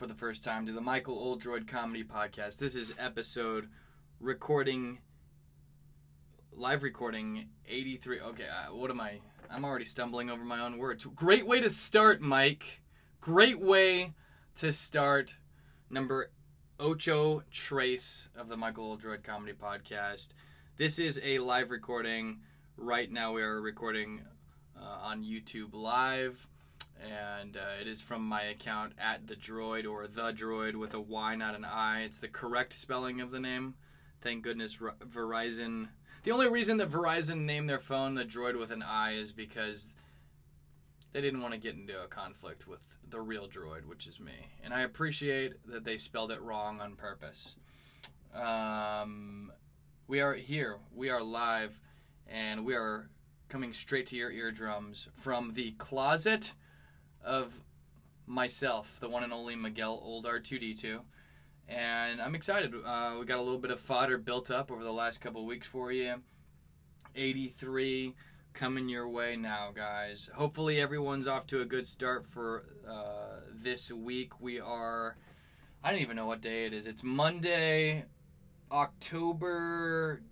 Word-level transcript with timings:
for 0.00 0.06
the 0.06 0.14
first 0.14 0.42
time 0.42 0.64
to 0.64 0.72
the 0.72 0.80
Michael 0.80 1.18
Oldroyd 1.18 1.66
Comedy 1.66 2.02
Podcast. 2.02 2.56
This 2.56 2.74
is 2.74 2.94
episode 2.98 3.68
recording, 4.18 5.00
live 6.54 6.82
recording 6.82 7.50
83. 7.68 8.20
Okay, 8.20 8.44
uh, 8.44 8.74
what 8.74 8.90
am 8.90 8.98
I? 8.98 9.20
I'm 9.50 9.62
already 9.62 9.84
stumbling 9.84 10.30
over 10.30 10.42
my 10.42 10.58
own 10.60 10.78
words. 10.78 11.04
Great 11.04 11.46
way 11.46 11.60
to 11.60 11.68
start, 11.68 12.22
Mike. 12.22 12.80
Great 13.20 13.60
way 13.60 14.14
to 14.54 14.72
start 14.72 15.36
number 15.90 16.30
Ocho 16.78 17.42
Trace 17.50 18.30
of 18.34 18.48
the 18.48 18.56
Michael 18.56 18.86
Oldroyd 18.86 19.22
Comedy 19.22 19.52
Podcast. 19.52 20.30
This 20.78 20.98
is 20.98 21.20
a 21.22 21.40
live 21.40 21.70
recording. 21.70 22.38
Right 22.78 23.12
now, 23.12 23.34
we 23.34 23.42
are 23.42 23.60
recording 23.60 24.22
uh, 24.74 24.82
on 24.82 25.22
YouTube 25.22 25.74
Live, 25.74 26.48
and 27.02 27.56
uh, 27.56 27.80
it 27.80 27.86
is 27.86 28.00
from 28.00 28.22
my 28.22 28.42
account 28.42 28.92
at 28.98 29.26
the 29.26 29.36
Droid 29.36 29.88
or 29.88 30.06
the 30.06 30.32
Droid 30.32 30.76
with 30.76 30.94
a 30.94 31.00
Y, 31.00 31.34
not 31.36 31.54
an 31.54 31.64
I. 31.64 32.02
It's 32.02 32.20
the 32.20 32.28
correct 32.28 32.72
spelling 32.72 33.20
of 33.20 33.30
the 33.30 33.40
name. 33.40 33.74
Thank 34.20 34.42
goodness 34.42 34.76
Verizon. 34.76 35.88
The 36.24 36.32
only 36.32 36.48
reason 36.48 36.76
that 36.78 36.90
Verizon 36.90 37.42
named 37.42 37.68
their 37.68 37.78
phone 37.78 38.14
the 38.14 38.24
Droid 38.24 38.58
with 38.58 38.70
an 38.70 38.82
I 38.82 39.12
is 39.12 39.32
because 39.32 39.94
they 41.12 41.20
didn't 41.20 41.42
want 41.42 41.54
to 41.54 41.60
get 41.60 41.74
into 41.74 42.00
a 42.00 42.06
conflict 42.06 42.68
with 42.68 42.80
the 43.08 43.20
real 43.20 43.48
droid, 43.48 43.86
which 43.86 44.06
is 44.06 44.20
me. 44.20 44.32
And 44.62 44.72
I 44.72 44.82
appreciate 44.82 45.54
that 45.66 45.84
they 45.84 45.98
spelled 45.98 46.30
it 46.30 46.40
wrong 46.40 46.80
on 46.80 46.94
purpose. 46.94 47.56
Um, 48.34 49.50
we 50.06 50.20
are 50.20 50.34
here. 50.34 50.78
We 50.94 51.10
are 51.10 51.22
live, 51.22 51.80
and 52.28 52.64
we 52.64 52.74
are 52.74 53.10
coming 53.48 53.72
straight 53.72 54.06
to 54.08 54.16
your 54.16 54.30
eardrums 54.30 55.08
from 55.14 55.52
the 55.54 55.72
closet 55.72 56.52
of 57.24 57.52
myself, 58.26 58.98
the 59.00 59.08
one 59.08 59.24
and 59.24 59.32
only 59.32 59.56
Miguel 59.56 60.00
Old 60.02 60.24
R2D2. 60.24 61.00
And 61.68 62.20
I'm 62.20 62.34
excited. 62.34 62.74
Uh, 62.84 63.16
we 63.18 63.26
got 63.26 63.38
a 63.38 63.42
little 63.42 63.58
bit 63.58 63.70
of 63.70 63.80
fodder 63.80 64.18
built 64.18 64.50
up 64.50 64.70
over 64.70 64.82
the 64.82 64.92
last 64.92 65.20
couple 65.20 65.44
weeks 65.46 65.66
for 65.66 65.92
you. 65.92 66.22
83 67.14 68.14
coming 68.52 68.88
your 68.88 69.08
way 69.08 69.36
now, 69.36 69.70
guys. 69.74 70.30
Hopefully, 70.34 70.80
everyone's 70.80 71.28
off 71.28 71.46
to 71.48 71.60
a 71.60 71.64
good 71.64 71.86
start 71.86 72.26
for 72.26 72.64
uh, 72.88 73.40
this 73.52 73.92
week. 73.92 74.40
We 74.40 74.60
are, 74.60 75.16
I 75.82 75.90
don't 75.92 76.00
even 76.00 76.16
know 76.16 76.26
what 76.26 76.40
day 76.40 76.66
it 76.66 76.72
is. 76.72 76.86
It's 76.86 77.04
Monday, 77.04 78.04
October 78.72 80.22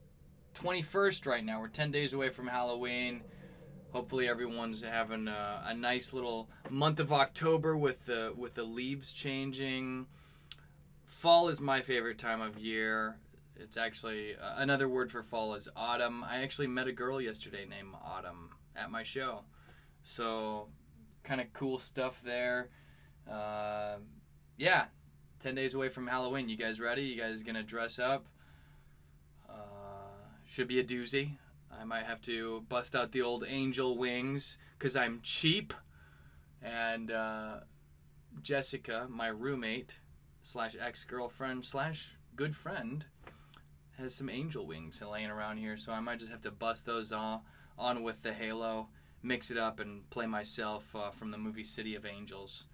21st 0.55 1.27
right 1.27 1.45
now. 1.45 1.61
We're 1.61 1.69
10 1.69 1.91
days 1.91 2.13
away 2.13 2.31
from 2.31 2.49
Halloween. 2.49 3.23
Hopefully, 3.99 4.29
everyone's 4.29 4.83
having 4.83 5.27
a, 5.27 5.65
a 5.67 5.75
nice 5.75 6.13
little 6.13 6.49
month 6.71 7.01
of 7.01 7.13
October 7.13 7.77
with 7.77 8.07
the 8.07 8.33
with 8.37 8.55
the 8.55 8.63
leaves 8.63 9.13
changing. 9.13 10.07
Fall 11.05 11.49
is 11.49 11.61
my 11.61 11.81
favorite 11.81 12.17
time 12.17 12.41
of 12.41 12.57
year 12.57 13.17
it's 13.59 13.77
actually 13.77 14.37
uh, 14.37 14.55
another 14.59 14.89
word 14.89 15.11
for 15.11 15.23
fall 15.25 15.55
is 15.55 15.69
autumn. 15.75 16.23
I 16.23 16.43
actually 16.43 16.69
met 16.69 16.87
a 16.87 16.93
girl 16.93 17.21
yesterday 17.21 17.67
named 17.69 17.93
Autumn 18.05 18.51
at 18.77 18.89
my 18.89 19.03
show, 19.03 19.43
so 20.05 20.69
kind 21.25 21.41
of 21.41 21.53
cool 21.53 21.81
stuff 21.81 22.23
there. 22.23 22.69
Uh, 23.29 23.97
yeah, 24.57 24.85
ten 25.41 25.57
days 25.57 25.75
away 25.75 25.89
from 25.89 26.07
Halloween. 26.07 26.49
You 26.49 26.57
guys 26.57 26.81
ready? 26.81 27.03
You 27.03 27.21
guys 27.21 27.43
gonna 27.43 27.65
dress 27.65 27.99
up? 27.99 28.27
Uh, 29.49 29.53
should 30.47 30.69
be 30.69 30.79
a 30.79 30.85
doozy. 30.85 31.33
I 31.71 31.85
might 31.85 32.05
have 32.05 32.21
to 32.23 32.65
bust 32.69 32.95
out 32.95 33.13
the 33.13 33.23
old 33.23 33.45
angel 33.47 33.97
wings 33.97 34.59
because 34.79 34.97
I'm 34.97 35.21
cheap. 35.23 35.73
And 36.63 37.11
uh, 37.11 37.61
Jessica, 38.43 39.07
my 39.09 39.29
roommate 39.29 39.99
slash 40.43 40.77
ex 40.81 41.05
girlfriend 41.05 41.65
slash 41.65 42.17
good 42.37 42.57
friend, 42.57 43.05
has 43.99 44.15
some 44.15 44.29
angel 44.31 44.67
wings 44.67 45.03
laying 45.03 45.31
around 45.31 45.57
here, 45.57 45.77
so 45.77 45.93
I 45.93 46.01
might 46.01 46.21
just 46.21 46.31
have 46.31 46.43
to 46.43 46.51
bust 46.51 46.87
those 46.87 47.11
on, 47.11 47.41
on 47.77 48.03
with 48.03 48.23
the 48.23 48.33
halo, 48.33 48.89
mix 49.23 49.51
it 49.51 49.59
up, 49.59 49.81
and 49.81 50.09
play 50.11 50.27
myself 50.27 50.95
uh, 50.95 51.11
from 51.11 51.33
the 51.33 51.39
movie 51.39 51.65
City 51.65 51.97
of 51.97 52.07
Angels 52.07 52.67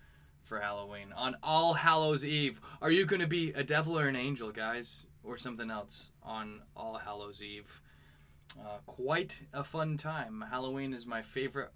for 0.42 0.60
Halloween. 0.60 1.12
On 1.16 1.36
All 1.42 1.74
Hallows 1.74 2.24
Eve, 2.24 2.60
are 2.82 2.90
you 2.90 3.06
going 3.06 3.22
to 3.22 3.26
be 3.26 3.52
a 3.52 3.64
devil 3.64 3.98
or 3.98 4.06
an 4.06 4.16
angel, 4.16 4.50
guys? 4.52 5.06
Or 5.22 5.38
something 5.38 5.70
else 5.70 6.10
on 6.22 6.60
All 6.76 6.98
Hallows 6.98 7.42
Eve? 7.42 7.80
Uh, 8.58 8.78
quite 8.86 9.38
a 9.52 9.64
fun 9.64 9.96
time. 9.96 10.44
Halloween 10.50 10.92
is 10.92 11.06
my 11.06 11.22
favorite 11.22 11.72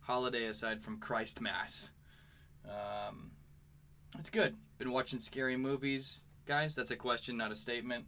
holiday 0.00 0.46
aside 0.46 0.82
from 0.82 0.98
Christ 0.98 1.40
Mass. 1.40 1.90
Um, 2.64 3.32
it's 4.18 4.30
good. 4.30 4.56
Been 4.78 4.92
watching 4.92 5.20
scary 5.20 5.56
movies. 5.56 6.24
Guys, 6.46 6.74
that's 6.74 6.90
a 6.90 6.96
question, 6.96 7.36
not 7.36 7.52
a 7.52 7.56
statement. 7.56 8.06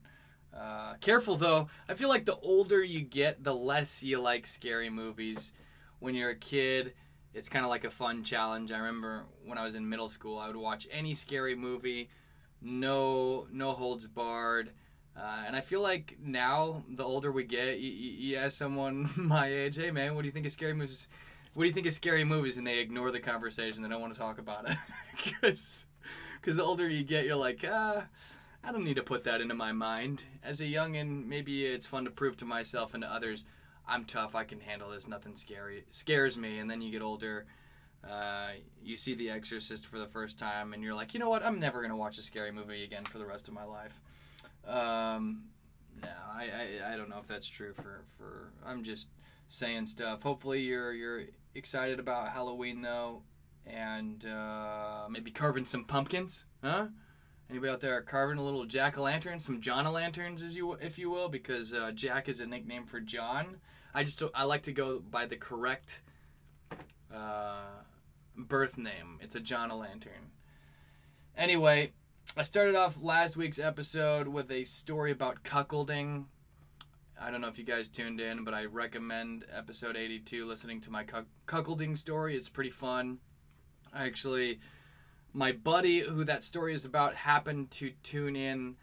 Uh, 0.56 0.94
careful 1.00 1.36
though. 1.36 1.69
I 1.88 1.94
feel 1.94 2.08
like 2.08 2.24
the 2.24 2.36
older 2.36 2.82
you 2.82 3.00
get, 3.00 3.42
the 3.42 3.54
less 3.54 4.03
you 4.03 4.20
like 4.20 4.47
scary 4.47 4.91
movies. 4.91 5.53
When 5.98 6.14
you're 6.14 6.30
a 6.30 6.36
kid, 6.36 6.94
it's 7.32 7.48
kind 7.48 7.64
of 7.64 7.70
like 7.70 7.84
a 7.84 7.91
fun 7.91 8.22
challenge. 8.22 8.70
I 8.70 8.78
remember 8.78 9.24
when 9.44 9.58
I 9.58 9.64
was 9.64 9.74
in 9.74 9.88
middle 9.88 10.08
school, 10.08 10.38
I 10.38 10.47
would 10.47 10.56
watch 10.56 10.86
any 10.91 11.14
scary 11.14 11.56
movie, 11.56 12.08
no 12.62 13.47
no 13.53 13.72
holds 13.72 14.06
barred. 14.06 14.70
Uh, 15.16 15.44
and 15.47 15.54
I 15.54 15.60
feel 15.60 15.80
like 15.80 16.16
now, 16.22 16.82
the 16.88 17.04
older 17.04 17.30
we 17.30 17.44
get, 17.44 17.78
you, 17.78 17.91
you 17.91 18.36
ask 18.36 18.56
someone 18.56 19.10
my 19.16 19.47
age, 19.47 19.76
"Hey 19.76 19.91
man, 19.91 20.14
what 20.14 20.22
do 20.22 20.26
you 20.26 20.32
think 20.32 20.47
of 20.47 20.52
scary 20.52 20.75
movies?" 20.75 21.08
What 21.54 21.62
do 21.62 21.69
you 21.69 21.72
think 21.72 21.86
of 21.86 21.92
scary 21.92 22.25
movies? 22.25 22.56
And 22.56 22.66
they 22.66 22.80
ignore 22.80 23.12
the 23.12 23.20
conversation. 23.20 23.80
They 23.84 23.88
don't 23.88 24.00
want 24.00 24.12
to 24.12 24.19
talk 24.19 24.38
about 24.38 24.69
it 24.69 24.76
because 25.41 25.86
the 26.44 26.64
older 26.64 26.88
you 26.88 27.04
get, 27.04 27.26
you're 27.26 27.36
like, 27.36 27.64
ah 27.70 28.06
I 28.66 28.72
don't 28.72 28.84
need 28.84 28.97
to 28.97 29.03
put 29.03 29.24
that 29.24 29.41
into 29.41 29.54
my 29.54 29.72
mind. 29.72 30.24
As 30.42 30.60
a 30.60 30.64
youngin, 30.64 31.26
maybe 31.26 31.66
it's 31.66 31.86
fun 31.86 32.04
to 32.04 32.10
prove 32.10 32.36
to 32.38 32.47
myself 32.47 32.94
and 32.94 33.03
to 33.03 33.12
others, 33.12 33.44
I'm 33.86 34.06
tough. 34.06 34.34
I 34.34 34.44
can 34.44 34.60
handle 34.60 34.91
this. 34.91 35.06
Nothing 35.06 35.36
scary 35.36 35.84
scares 35.91 36.38
me. 36.38 36.58
And 36.58 36.70
then 36.70 36.80
you 36.80 36.91
get 36.91 37.03
older, 37.03 37.44
uh, 38.08 38.48
you 38.82 38.97
see 38.97 39.14
The 39.14 39.28
Exorcist 39.30 39.84
for 39.84 39.98
the 39.98 40.06
first 40.06 40.38
time, 40.38 40.72
and 40.72 40.82
you're 40.82 40.94
like, 40.94 41.12
you 41.12 41.20
know 41.20 41.28
what? 41.28 41.44
I'm 41.44 41.60
never 41.60 41.82
gonna 41.82 41.97
watch 41.97 42.16
a 42.16 42.22
scary 42.22 42.53
movie 42.53 42.84
again 42.84 43.04
for 43.04 43.19
the 43.19 43.26
rest 43.26 43.48
of 43.48 43.54
my 43.54 43.64
life. 43.64 44.00
Um, 44.66 45.44
no, 46.02 46.08
I, 46.32 46.44
I, 46.44 46.92
I 46.92 46.97
don't 46.97 47.08
know 47.08 47.19
if 47.19 47.26
that's 47.28 47.48
true 47.48 47.75
for 47.75 48.04
for. 48.16 48.52
I'm 48.64 48.82
just 48.82 49.08
saying 49.47 49.86
stuff. 49.86 50.22
Hopefully, 50.22 50.60
you're 50.60 50.92
you're 50.92 51.22
excited 51.54 52.00
about 52.00 52.30
Halloween 52.30 52.82
though, 52.82 53.22
and 53.66 54.24
uh, 54.24 55.06
maybe 55.10 55.30
carving 55.30 55.64
some 55.64 55.84
pumpkins, 55.84 56.44
huh? 56.62 56.88
Anybody 57.50 57.72
out 57.72 57.80
there 57.80 58.00
carving 58.00 58.38
a 58.38 58.42
little 58.42 58.64
jack 58.64 58.97
o' 58.97 59.03
lantern, 59.03 59.38
some 59.38 59.60
John 59.60 59.86
o' 59.86 59.92
lanterns, 59.92 60.42
as 60.42 60.56
you 60.56 60.72
if 60.72 60.98
you 60.98 61.10
will, 61.10 61.28
because 61.28 61.74
uh, 61.74 61.92
Jack 61.92 62.28
is 62.28 62.41
a 62.41 62.47
nickname 62.47 62.86
for 62.86 63.00
John. 63.00 63.58
I 63.94 64.03
just 64.03 64.22
I 64.34 64.44
like 64.44 64.62
to 64.62 64.72
go 64.72 64.98
by 64.98 65.26
the 65.26 65.36
correct 65.36 66.00
uh, 67.15 67.83
birth 68.36 68.78
name. 68.78 69.18
It's 69.21 69.34
a 69.34 69.41
John 69.41 69.71
o' 69.71 69.77
lantern. 69.77 70.33
Anyway, 71.36 71.92
I 72.36 72.42
started 72.42 72.75
off 72.75 73.01
last 73.01 73.36
week's 73.36 73.60
episode 73.60 74.27
with 74.27 74.51
a 74.51 74.65
story 74.65 75.13
about 75.13 75.45
cuckolding. 75.45 76.25
I 77.21 77.31
don't 77.31 77.41
know 77.41 77.47
if 77.47 77.60
you 77.60 77.65
guys 77.65 77.89
tuned 77.89 78.21
in, 78.21 78.42
but 78.42 78.53
I 78.53 78.65
recommend 78.65 79.45
episode 79.57 79.97
82 79.97 80.45
listening 80.45 80.81
to 80.81 80.91
my 80.91 81.04
cuckolding 81.47 81.97
story. 81.97 82.34
It's 82.34 82.48
pretty 82.48 82.71
fun. 82.71 83.19
I 83.92 84.07
actually 84.07 84.59
my 85.33 85.53
buddy 85.53 86.01
who 86.01 86.25
that 86.25 86.42
story 86.42 86.75
is 86.75 86.84
about 86.84 87.15
happened 87.15 87.71
to 87.72 87.92
tune 88.03 88.34
in 88.34 88.78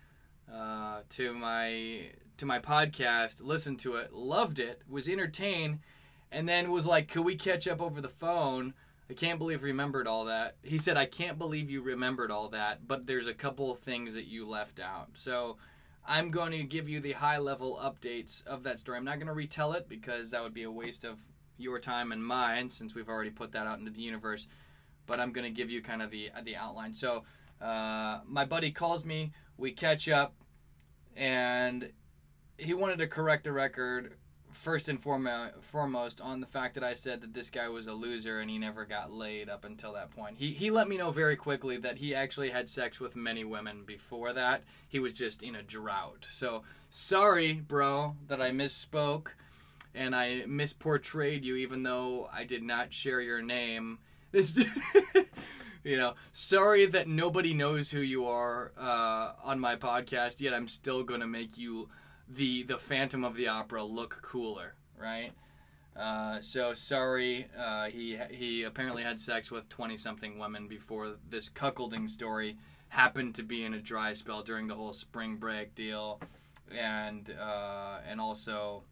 uh, 0.49 1.01
to 1.09 1.33
my 1.33 2.03
to 2.37 2.45
my 2.45 2.59
podcast, 2.59 3.43
listened 3.43 3.79
to 3.79 3.95
it, 3.95 4.13
loved 4.13 4.59
it, 4.59 4.81
was 4.87 5.09
entertained, 5.09 5.79
and 6.31 6.47
then 6.47 6.71
was 6.71 6.85
like, 6.85 7.09
"Could 7.09 7.25
we 7.25 7.35
catch 7.35 7.67
up 7.67 7.81
over 7.81 7.99
the 7.99 8.07
phone?" 8.07 8.75
I 9.11 9.13
can't 9.13 9.37
believe 9.37 9.61
remembered 9.61 10.07
all 10.07 10.25
that. 10.25 10.55
He 10.63 10.77
said, 10.77 10.97
"I 10.97 11.05
can't 11.05 11.37
believe 11.37 11.69
you 11.69 11.81
remembered 11.81 12.31
all 12.31 12.49
that, 12.49 12.87
but 12.87 13.05
there's 13.05 13.27
a 13.27 13.33
couple 13.33 13.69
of 13.69 13.79
things 13.79 14.13
that 14.15 14.25
you 14.25 14.47
left 14.47 14.79
out." 14.79 15.09
So. 15.13 15.57
I'm 16.03 16.31
going 16.31 16.51
to 16.53 16.63
give 16.63 16.89
you 16.89 16.99
the 16.99 17.11
high 17.11 17.37
level 17.37 17.79
updates 17.79 18.43
of 18.47 18.63
that 18.63 18.79
story. 18.79 18.97
I'm 18.97 19.05
not 19.05 19.17
going 19.17 19.27
to 19.27 19.35
retell 19.35 19.73
it 19.73 19.87
because 19.87 20.31
that 20.31 20.41
would 20.41 20.51
be 20.51 20.63
a 20.63 20.71
waste 20.71 21.05
of 21.05 21.19
your 21.59 21.77
time 21.77 22.11
and 22.11 22.25
mine 22.25 22.71
since 22.71 22.95
we've 22.95 23.07
already 23.07 23.29
put 23.29 23.51
that 23.51 23.67
out 23.67 23.77
into 23.77 23.91
the 23.91 24.01
universe 24.01 24.47
but 25.05 25.19
I'm 25.19 25.31
going 25.31 25.43
to 25.43 25.51
give 25.55 25.69
you 25.69 25.81
kind 25.81 26.01
of 26.01 26.09
the 26.09 26.31
the 26.43 26.55
outline. 26.55 26.93
So, 26.93 27.23
Uh, 27.59 28.21
my 28.25 28.43
buddy 28.43 28.71
calls 28.71 29.05
me. 29.05 29.31
We 29.55 29.71
catch 29.71 30.09
up, 30.09 30.33
and 31.15 31.91
he 32.57 32.73
wanted 32.73 32.97
to 32.97 33.07
correct 33.07 33.43
the 33.43 33.51
record 33.51 34.17
first 34.53 34.89
and 34.89 35.01
foremost 35.01 36.21
on 36.21 36.41
the 36.41 36.47
fact 36.47 36.75
that 36.75 36.83
I 36.83 36.93
said 36.93 37.21
that 37.21 37.33
this 37.33 37.49
guy 37.49 37.69
was 37.69 37.87
a 37.87 37.93
loser 37.93 38.39
and 38.39 38.49
he 38.49 38.57
never 38.57 38.85
got 38.85 39.11
laid 39.11 39.49
up 39.49 39.65
until 39.65 39.93
that 39.93 40.11
point. 40.11 40.37
He 40.37 40.51
he 40.51 40.69
let 40.69 40.87
me 40.87 40.97
know 40.97 41.11
very 41.11 41.35
quickly 41.35 41.77
that 41.77 41.97
he 41.97 42.13
actually 42.13 42.49
had 42.49 42.69
sex 42.69 42.99
with 42.99 43.15
many 43.15 43.43
women 43.43 43.83
before 43.85 44.33
that. 44.33 44.63
He 44.87 44.99
was 44.99 45.13
just 45.13 45.43
in 45.43 45.55
a 45.55 45.63
drought. 45.63 46.25
So 46.29 46.63
sorry, 46.89 47.53
bro, 47.53 48.15
that 48.27 48.41
I 48.41 48.51
misspoke 48.51 49.27
and 49.93 50.15
I 50.15 50.43
misportrayed 50.47 51.43
you 51.43 51.55
even 51.57 51.83
though 51.83 52.29
I 52.31 52.43
did 52.43 52.63
not 52.63 52.93
share 52.93 53.21
your 53.21 53.41
name. 53.41 53.99
This 54.31 54.57
you 55.83 55.97
know, 55.97 56.13
sorry 56.31 56.85
that 56.85 57.05
nobody 57.05 57.53
knows 57.53 57.91
who 57.91 57.99
you 57.99 58.27
are 58.27 58.71
uh, 58.79 59.33
on 59.43 59.59
my 59.59 59.75
podcast 59.75 60.39
yet 60.39 60.53
I'm 60.53 60.69
still 60.69 61.03
going 61.03 61.19
to 61.19 61.27
make 61.27 61.57
you 61.57 61.89
the 62.33 62.63
the 62.63 62.77
Phantom 62.77 63.23
of 63.23 63.35
the 63.35 63.47
Opera 63.47 63.83
look 63.83 64.21
cooler, 64.21 64.75
right? 64.97 65.31
Uh, 65.95 66.39
so 66.39 66.73
sorry, 66.73 67.47
uh, 67.57 67.85
he 67.85 68.17
he 68.31 68.63
apparently 68.63 69.03
had 69.03 69.19
sex 69.19 69.51
with 69.51 69.67
twenty 69.69 69.97
something 69.97 70.39
women 70.39 70.67
before 70.67 71.15
this 71.29 71.49
cuckolding 71.49 72.09
story 72.09 72.57
happened 72.89 73.35
to 73.35 73.43
be 73.43 73.63
in 73.63 73.73
a 73.73 73.79
dry 73.79 74.13
spell 74.13 74.43
during 74.43 74.67
the 74.67 74.75
whole 74.75 74.93
spring 74.93 75.35
break 75.35 75.75
deal, 75.75 76.21
and 76.75 77.35
uh, 77.39 77.99
and 78.07 78.21
also 78.21 78.83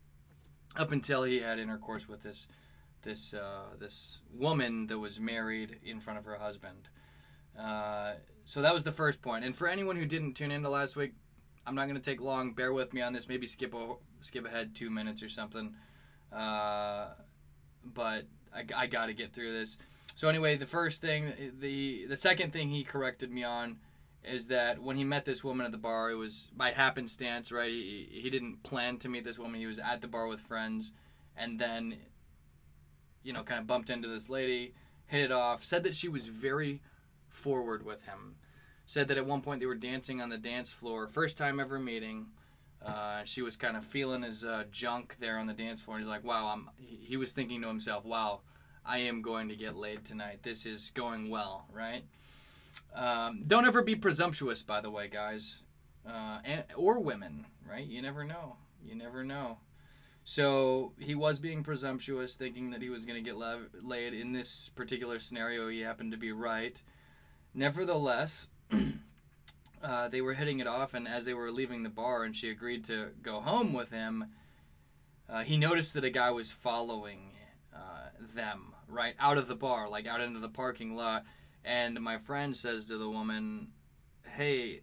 up 0.76 0.92
until 0.92 1.24
he 1.24 1.40
had 1.40 1.60
intercourse 1.60 2.08
with 2.08 2.22
this 2.22 2.48
this 3.02 3.34
uh, 3.34 3.76
this 3.80 4.22
woman 4.34 4.88
that 4.88 5.00
was 5.00 5.20
married 5.20 5.80
in 5.84 6.00
front 6.00 6.20
of 6.20 6.26
her 6.26 6.36
husband. 6.36 6.90
Uh, 7.58 8.14
so 8.46 8.62
that 8.62 8.74
was 8.74 8.84
the 8.84 8.92
first 8.92 9.22
point. 9.22 9.46
And 9.46 9.56
for 9.56 9.68
anyone 9.68 9.96
who 9.96 10.06
didn't 10.06 10.34
tune 10.34 10.52
into 10.52 10.70
last 10.70 10.96
week, 10.96 11.14
I'm 11.70 11.76
not 11.76 11.88
going 11.88 12.02
to 12.02 12.04
take 12.04 12.20
long. 12.20 12.54
Bear 12.54 12.74
with 12.74 12.94
me 12.94 13.02
on 13.02 13.14
this. 13.14 13.30
Maybe 13.30 13.46
skip 13.46 13.76
a, 13.76 13.94
skip 14.22 14.44
ahead 14.44 14.74
two 14.74 14.90
minutes 14.90 15.22
or 15.22 15.30
something. 15.30 15.76
Uh, 16.34 17.10
but 17.86 18.26
I, 18.52 18.66
I 18.76 18.88
got 18.88 19.06
to 19.06 19.14
get 19.14 19.34
through 19.34 19.54
this. 19.54 19.78
So 20.16 20.30
anyway, 20.30 20.58
the 20.58 20.66
first 20.66 21.00
thing, 21.00 21.32
the 21.60 22.08
the 22.08 22.18
second 22.18 22.54
thing 22.54 22.70
he 22.70 22.84
corrected 22.84 23.32
me 23.32 23.44
on 23.44 23.78
is 24.24 24.48
that 24.48 24.82
when 24.82 24.98
he 24.98 25.04
met 25.04 25.26
this 25.26 25.44
woman 25.44 25.64
at 25.64 25.72
the 25.72 25.78
bar, 25.78 26.10
it 26.10 26.16
was 26.16 26.50
by 26.58 26.72
happenstance, 26.72 27.52
right? 27.52 27.72
He, 27.72 28.08
he 28.12 28.32
didn't 28.32 28.64
plan 28.64 28.98
to 28.98 29.08
meet 29.08 29.24
this 29.24 29.38
woman. 29.38 29.60
He 29.60 29.68
was 29.68 29.78
at 29.78 30.02
the 30.02 30.08
bar 30.08 30.26
with 30.26 30.40
friends, 30.40 30.92
and 31.38 31.60
then, 31.60 31.98
you 33.22 33.32
know, 33.32 33.44
kind 33.44 33.60
of 33.60 33.68
bumped 33.68 33.92
into 33.92 34.08
this 34.08 34.28
lady, 34.28 34.74
hit 35.06 35.22
it 35.22 35.32
off, 35.32 35.64
said 35.64 35.84
that 35.84 35.96
she 35.96 36.10
was 36.10 36.28
very 36.28 36.82
forward 37.30 37.86
with 37.86 38.04
him 38.06 38.38
said 38.90 39.08
that 39.08 39.18
at 39.18 39.26
one 39.28 39.40
point 39.40 39.60
they 39.60 39.68
were 39.68 39.76
dancing 39.76 40.20
on 40.20 40.30
the 40.30 40.38
dance 40.38 40.72
floor, 40.72 41.08
first 41.08 41.38
time 41.38 41.60
ever 41.60 41.78
meeting. 41.78 42.26
Uh, 42.84 43.22
she 43.24 43.44
was 43.44 43.56
kind 43.56 43.78
of 43.78 43.86
feeling 43.86 44.24
his 44.24 44.44
uh, 44.44 44.64
junk 44.72 45.16
there 45.20 45.38
on 45.38 45.46
the 45.46 45.54
dance 45.54 45.80
floor. 45.80 45.98
And 45.98 46.04
he's 46.04 46.10
like, 46.10 46.24
"Wow!" 46.24 46.48
I'm. 46.48 46.72
He 46.80 47.16
was 47.16 47.32
thinking 47.32 47.62
to 47.62 47.68
himself, 47.68 48.04
"Wow, 48.04 48.42
I 48.84 48.98
am 49.00 49.22
going 49.22 49.48
to 49.50 49.56
get 49.56 49.76
laid 49.76 50.06
tonight. 50.06 50.40
This 50.42 50.66
is 50.66 50.90
going 50.90 51.30
well, 51.30 51.68
right?" 51.72 52.04
Um, 52.96 53.44
don't 53.46 53.68
ever 53.68 53.84
be 53.84 53.96
presumptuous, 53.96 54.64
by 54.64 54.82
the 54.82 54.90
way, 54.90 55.08
guys, 55.08 55.62
uh, 56.08 56.40
and, 56.44 56.64
or 56.76 57.00
women, 57.00 57.46
right? 57.70 57.86
You 57.86 58.02
never 58.02 58.24
know. 58.24 58.56
You 58.84 58.96
never 58.96 59.24
know. 59.24 59.60
So 60.24 60.94
he 60.98 61.14
was 61.14 61.38
being 61.38 61.62
presumptuous, 61.62 62.36
thinking 62.36 62.72
that 62.72 62.82
he 62.82 62.90
was 62.90 63.06
going 63.06 63.24
to 63.24 63.30
get 63.30 63.38
la- 63.38 63.68
laid. 63.84 64.16
In 64.16 64.32
this 64.32 64.72
particular 64.74 65.20
scenario, 65.20 65.70
he 65.70 65.82
happened 65.82 66.12
to 66.12 66.18
be 66.18 66.32
right. 66.32 66.82
Nevertheless, 67.54 68.48
uh, 69.84 70.08
they 70.10 70.22
were 70.22 70.34
hitting 70.34 70.60
it 70.60 70.68
off, 70.68 70.94
and 70.94 71.08
as 71.08 71.26
they 71.26 71.34
were 71.34 71.52
leaving 71.52 71.84
the 71.84 71.90
bar, 71.90 72.24
and 72.24 72.36
she 72.36 72.50
agreed 72.50 72.84
to 72.86 73.10
go 73.22 73.40
home 73.40 73.74
with 73.74 73.92
him, 73.92 74.26
uh, 75.30 75.44
he 75.44 75.58
noticed 75.58 75.94
that 75.94 76.04
a 76.04 76.10
guy 76.10 76.32
was 76.32 76.52
following 76.52 77.32
uh, 77.74 78.10
them 78.36 78.74
right 78.88 79.16
out 79.20 79.38
of 79.38 79.48
the 79.48 79.56
bar, 79.56 79.88
like 79.88 80.08
out 80.08 80.22
into 80.22 80.40
the 80.40 80.50
parking 80.50 80.96
lot. 80.96 81.24
And 81.64 82.00
my 82.02 82.18
friend 82.18 82.56
says 82.56 82.86
to 82.86 82.98
the 82.98 83.10
woman, 83.10 83.70
"Hey, 84.24 84.82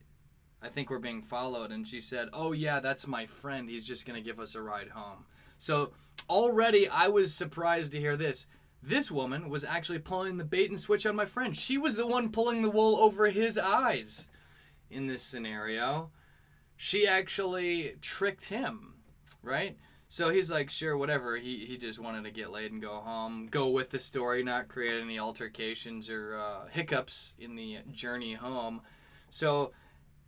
I 0.62 0.68
think 0.68 0.90
we're 0.90 0.98
being 0.98 1.22
followed." 1.22 1.72
And 1.72 1.86
she 1.86 2.00
said, 2.00 2.28
"Oh 2.32 2.52
yeah, 2.52 2.80
that's 2.80 3.06
my 3.06 3.26
friend. 3.26 3.68
He's 3.68 3.84
just 3.84 4.06
gonna 4.06 4.20
give 4.20 4.38
us 4.38 4.54
a 4.54 4.62
ride 4.62 4.90
home." 4.90 5.24
So 5.58 5.92
already 6.28 6.88
I 6.88 7.08
was 7.08 7.34
surprised 7.34 7.92
to 7.92 8.00
hear 8.00 8.16
this. 8.16 8.46
This 8.86 9.10
woman 9.10 9.48
was 9.48 9.64
actually 9.64 9.98
pulling 9.98 10.36
the 10.36 10.44
bait 10.44 10.70
and 10.70 10.78
switch 10.78 11.06
on 11.06 11.16
my 11.16 11.24
friend. 11.24 11.56
She 11.56 11.76
was 11.76 11.96
the 11.96 12.06
one 12.06 12.30
pulling 12.30 12.62
the 12.62 12.70
wool 12.70 13.00
over 13.00 13.26
his 13.26 13.58
eyes 13.58 14.28
in 14.88 15.08
this 15.08 15.24
scenario. 15.24 16.12
She 16.76 17.04
actually 17.04 17.96
tricked 18.00 18.44
him, 18.44 18.94
right? 19.42 19.76
So 20.06 20.30
he's 20.30 20.52
like, 20.52 20.70
sure, 20.70 20.96
whatever. 20.96 21.36
He, 21.36 21.66
he 21.66 21.76
just 21.76 21.98
wanted 21.98 22.22
to 22.24 22.30
get 22.30 22.52
laid 22.52 22.70
and 22.70 22.80
go 22.80 22.98
home, 22.98 23.48
go 23.50 23.70
with 23.70 23.90
the 23.90 23.98
story, 23.98 24.44
not 24.44 24.68
create 24.68 25.02
any 25.02 25.18
altercations 25.18 26.08
or 26.08 26.36
uh, 26.36 26.68
hiccups 26.70 27.34
in 27.40 27.56
the 27.56 27.78
journey 27.90 28.34
home. 28.34 28.82
So 29.30 29.72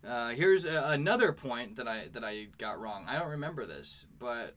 uh, 0.05 0.31
here's 0.31 0.65
a, 0.65 0.89
another 0.89 1.31
point 1.31 1.77
that 1.77 1.87
I 1.87 2.09
that 2.11 2.25
I 2.25 2.47
got 2.57 2.77
wrong. 2.81 3.05
I 3.07 3.17
don't 3.17 3.29
remember 3.29 3.65
this, 3.65 4.05
but 4.19 4.55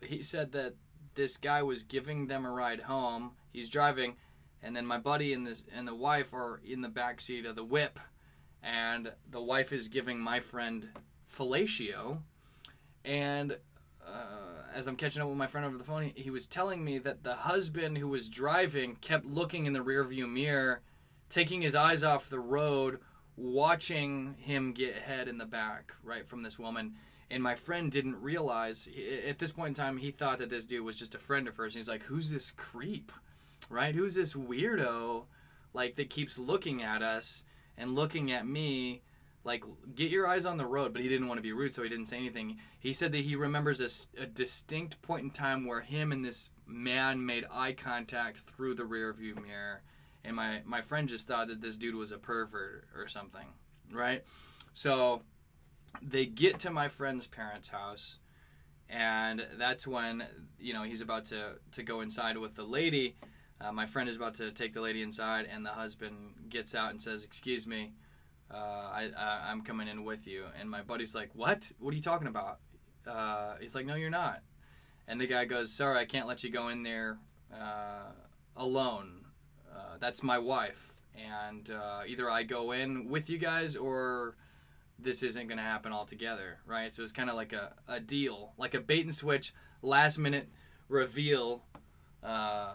he 0.00 0.22
said 0.22 0.52
that 0.52 0.76
this 1.14 1.36
guy 1.36 1.62
was 1.62 1.82
giving 1.82 2.26
them 2.26 2.44
a 2.44 2.50
ride 2.50 2.80
home. 2.80 3.32
He's 3.52 3.68
driving, 3.68 4.16
and 4.62 4.74
then 4.74 4.86
my 4.86 4.98
buddy 4.98 5.32
and 5.32 5.46
this 5.46 5.64
and 5.74 5.86
the 5.86 5.94
wife 5.94 6.32
are 6.32 6.60
in 6.64 6.80
the 6.80 6.88
back 6.88 7.20
seat 7.20 7.46
of 7.46 7.56
the 7.56 7.64
whip, 7.64 7.98
and 8.62 9.12
the 9.30 9.42
wife 9.42 9.72
is 9.72 9.88
giving 9.88 10.18
my 10.18 10.40
friend 10.40 10.88
fellatio, 11.32 12.18
and 13.04 13.58
uh, 14.06 14.62
as 14.74 14.86
I'm 14.86 14.96
catching 14.96 15.22
up 15.22 15.28
with 15.28 15.36
my 15.36 15.46
friend 15.46 15.66
over 15.66 15.78
the 15.78 15.84
phone, 15.84 16.04
he, 16.04 16.22
he 16.22 16.30
was 16.30 16.46
telling 16.46 16.84
me 16.84 16.98
that 16.98 17.22
the 17.22 17.34
husband 17.34 17.98
who 17.98 18.08
was 18.08 18.28
driving 18.28 18.96
kept 18.96 19.24
looking 19.24 19.66
in 19.66 19.72
the 19.72 19.84
rearview 19.84 20.30
mirror, 20.30 20.82
taking 21.28 21.62
his 21.62 21.74
eyes 21.74 22.04
off 22.04 22.28
the 22.28 22.40
road, 22.40 23.00
watching 23.36 24.34
him 24.38 24.72
get 24.72 24.94
head 24.94 25.28
in 25.28 25.38
the 25.38 25.46
back 25.46 25.92
right 26.02 26.26
from 26.28 26.42
this 26.42 26.58
woman 26.58 26.94
and 27.30 27.42
my 27.42 27.54
friend 27.54 27.90
didn't 27.90 28.20
realize 28.20 28.88
at 29.28 29.38
this 29.38 29.52
point 29.52 29.68
in 29.68 29.74
time 29.74 29.96
he 29.96 30.10
thought 30.10 30.38
that 30.38 30.50
this 30.50 30.66
dude 30.66 30.84
was 30.84 30.98
just 30.98 31.14
a 31.14 31.18
friend 31.18 31.48
of 31.48 31.56
hers 31.56 31.74
and 31.74 31.80
he's 31.80 31.88
like 31.88 32.02
who's 32.04 32.30
this 32.30 32.50
creep 32.50 33.12
right? 33.70 33.94
Who's 33.94 34.14
this 34.14 34.34
weirdo 34.34 35.24
like 35.72 35.96
that 35.96 36.10
keeps 36.10 36.38
looking 36.38 36.82
at 36.82 37.02
us 37.02 37.44
and 37.76 37.94
looking 37.94 38.32
at 38.32 38.46
me 38.46 39.02
like 39.42 39.64
get 39.94 40.10
your 40.10 40.26
eyes 40.26 40.46
on 40.46 40.56
the 40.56 40.66
road. 40.66 40.92
But 40.92 41.02
he 41.02 41.08
didn't 41.08 41.28
want 41.28 41.38
to 41.38 41.42
be 41.42 41.52
rude 41.52 41.74
so 41.74 41.82
he 41.82 41.88
didn't 41.88 42.06
say 42.06 42.16
anything. 42.16 42.58
He 42.78 42.92
said 42.92 43.12
that 43.12 43.18
he 43.18 43.36
remembers 43.36 43.80
a, 43.80 44.22
a 44.22 44.26
distinct 44.26 45.00
point 45.02 45.24
in 45.24 45.30
time 45.30 45.66
where 45.66 45.80
him 45.80 46.12
and 46.12 46.24
this 46.24 46.50
man 46.66 47.24
made 47.24 47.44
eye 47.52 47.72
contact 47.72 48.38
through 48.38 48.74
the 48.74 48.84
rearview 48.84 49.34
mirror 49.42 49.82
and 50.24 50.36
my 50.36 50.62
my 50.64 50.80
friend 50.80 51.08
just 51.08 51.28
thought 51.28 51.48
that 51.48 51.60
this 51.60 51.76
dude 51.76 51.94
was 51.94 52.12
a 52.12 52.18
pervert 52.18 52.86
or 52.96 53.06
something 53.08 53.46
right? 53.92 54.24
So 54.72 55.22
they 56.02 56.26
get 56.26 56.58
to 56.60 56.70
my 56.70 56.88
friend's 56.88 57.26
parents' 57.26 57.68
house, 57.68 58.18
and 58.88 59.46
that's 59.58 59.86
when 59.86 60.24
you 60.58 60.72
know 60.72 60.82
he's 60.82 61.00
about 61.00 61.24
to 61.26 61.54
to 61.72 61.82
go 61.82 62.00
inside 62.00 62.36
with 62.38 62.54
the 62.54 62.64
lady. 62.64 63.16
Uh, 63.60 63.72
my 63.72 63.86
friend 63.86 64.08
is 64.08 64.16
about 64.16 64.34
to 64.34 64.50
take 64.50 64.72
the 64.72 64.80
lady 64.80 65.02
inside, 65.02 65.48
and 65.52 65.64
the 65.64 65.70
husband 65.70 66.16
gets 66.48 66.74
out 66.74 66.90
and 66.90 67.00
says, 67.00 67.24
"Excuse 67.24 67.66
me, 67.66 67.92
uh, 68.50 68.56
I, 68.56 69.10
I 69.16 69.52
am 69.52 69.62
coming 69.62 69.88
in 69.88 70.04
with 70.04 70.26
you." 70.26 70.44
And 70.58 70.70
my 70.70 70.82
buddy's 70.82 71.14
like, 71.14 71.30
"What? 71.34 71.70
What 71.78 71.92
are 71.92 71.96
you 71.96 72.02
talking 72.02 72.28
about?" 72.28 72.58
Uh, 73.06 73.54
he's 73.60 73.74
like, 73.74 73.86
"No, 73.86 73.94
you're 73.94 74.10
not." 74.10 74.42
And 75.06 75.20
the 75.20 75.26
guy 75.26 75.44
goes, 75.44 75.72
"Sorry, 75.72 75.98
I 75.98 76.04
can't 76.04 76.26
let 76.26 76.42
you 76.44 76.50
go 76.50 76.68
in 76.68 76.82
there 76.82 77.18
uh, 77.52 78.12
alone. 78.56 79.26
Uh, 79.72 79.98
that's 79.98 80.22
my 80.22 80.38
wife, 80.38 80.94
and 81.14 81.70
uh, 81.70 82.02
either 82.06 82.30
I 82.30 82.42
go 82.42 82.72
in 82.72 83.08
with 83.08 83.30
you 83.30 83.38
guys 83.38 83.76
or." 83.76 84.36
This 84.98 85.22
isn't 85.22 85.48
going 85.48 85.58
to 85.58 85.64
happen 85.64 85.92
altogether, 85.92 86.58
right? 86.66 86.92
So 86.94 87.02
it's 87.02 87.12
kind 87.12 87.30
of 87.30 87.36
like 87.36 87.52
a, 87.52 87.74
a 87.88 88.00
deal, 88.00 88.52
like 88.56 88.74
a 88.74 88.80
bait 88.80 89.04
and 89.04 89.14
switch, 89.14 89.52
last 89.82 90.18
minute 90.18 90.48
reveal, 90.88 91.64
uh, 92.22 92.74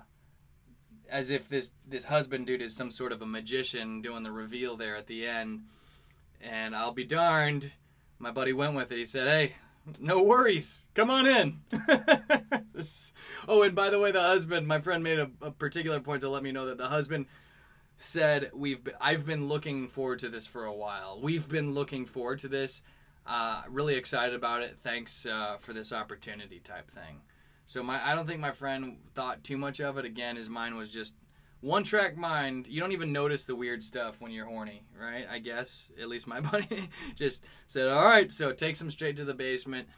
as 1.09 1.29
if 1.29 1.49
this 1.49 1.71
this 1.88 2.05
husband 2.05 2.45
dude 2.47 2.61
is 2.61 2.75
some 2.75 2.91
sort 2.91 3.11
of 3.11 3.21
a 3.21 3.25
magician 3.25 4.01
doing 4.01 4.23
the 4.23 4.31
reveal 4.31 4.77
there 4.77 4.95
at 4.95 5.07
the 5.07 5.25
end. 5.25 5.61
And 6.41 6.75
I'll 6.75 6.93
be 6.93 7.03
darned, 7.03 7.71
my 8.19 8.31
buddy 8.31 8.53
went 8.53 8.75
with 8.75 8.91
it. 8.91 8.97
He 8.97 9.05
said, 9.05 9.27
"Hey, 9.27 9.55
no 9.99 10.21
worries, 10.21 10.85
come 10.93 11.09
on 11.09 11.25
in." 11.25 11.61
oh, 13.47 13.63
and 13.63 13.75
by 13.75 13.89
the 13.89 13.99
way, 13.99 14.11
the 14.11 14.21
husband, 14.21 14.67
my 14.67 14.79
friend 14.79 15.03
made 15.03 15.19
a, 15.19 15.29
a 15.41 15.51
particular 15.51 15.99
point 15.99 16.21
to 16.21 16.29
let 16.29 16.43
me 16.43 16.51
know 16.51 16.65
that 16.65 16.77
the 16.77 16.88
husband 16.88 17.25
said 18.00 18.50
we've 18.53 18.84
been, 18.84 18.96
I've 19.00 19.25
been 19.25 19.48
looking 19.48 19.89
forward 19.89 20.20
to 20.20 20.29
this 20.29 20.48
for 20.48 20.65
a 20.65 20.74
while. 20.74 21.20
We've 21.22 21.48
been 21.48 21.74
looking 21.74 22.06
forward 22.06 22.39
to 22.39 22.48
this. 22.48 22.82
Uh, 23.27 23.62
really 23.70 23.96
excited 23.96 24.34
about 24.34 24.63
it. 24.63 24.77
Thanks 24.82 25.25
uh, 25.25 25.58
for 25.60 25.74
this 25.74 25.91
opportunity, 25.94 26.60
type 26.60 26.89
thing. 26.89 27.22
So 27.65 27.84
my 27.84 28.03
I 28.03 28.15
don't 28.15 28.25
think 28.25 28.39
my 28.39 28.51
friend 28.51 28.98
thought 29.13 29.44
too 29.44 29.58
much 29.58 29.79
of 29.82 29.98
it. 29.98 30.06
Again, 30.06 30.38
his 30.38 30.50
mind 30.50 30.75
was 30.75 30.91
just 30.91 31.15
one 31.62 31.84
track 31.84 32.15
mind. 32.15 32.68
You 32.68 32.79
don't 32.79 32.94
even 32.94 33.12
notice 33.12 33.46
the 33.46 33.56
weird 33.56 33.84
stuff 33.84 34.22
when 34.22 34.32
you're 34.32 34.46
horny, 34.46 34.84
right? 35.00 35.27
I 35.29 35.39
guess 35.39 35.91
at 36.01 36.08
least 36.08 36.25
my 36.25 36.39
buddy 36.51 36.89
just 37.15 37.44
said, 37.68 37.89
"All 37.89 38.03
right," 38.03 38.32
so 38.32 38.51
takes 38.53 38.82
him 38.82 38.89
straight 38.89 39.18
to 39.18 39.25
the 39.25 39.34
basement, 39.34 39.89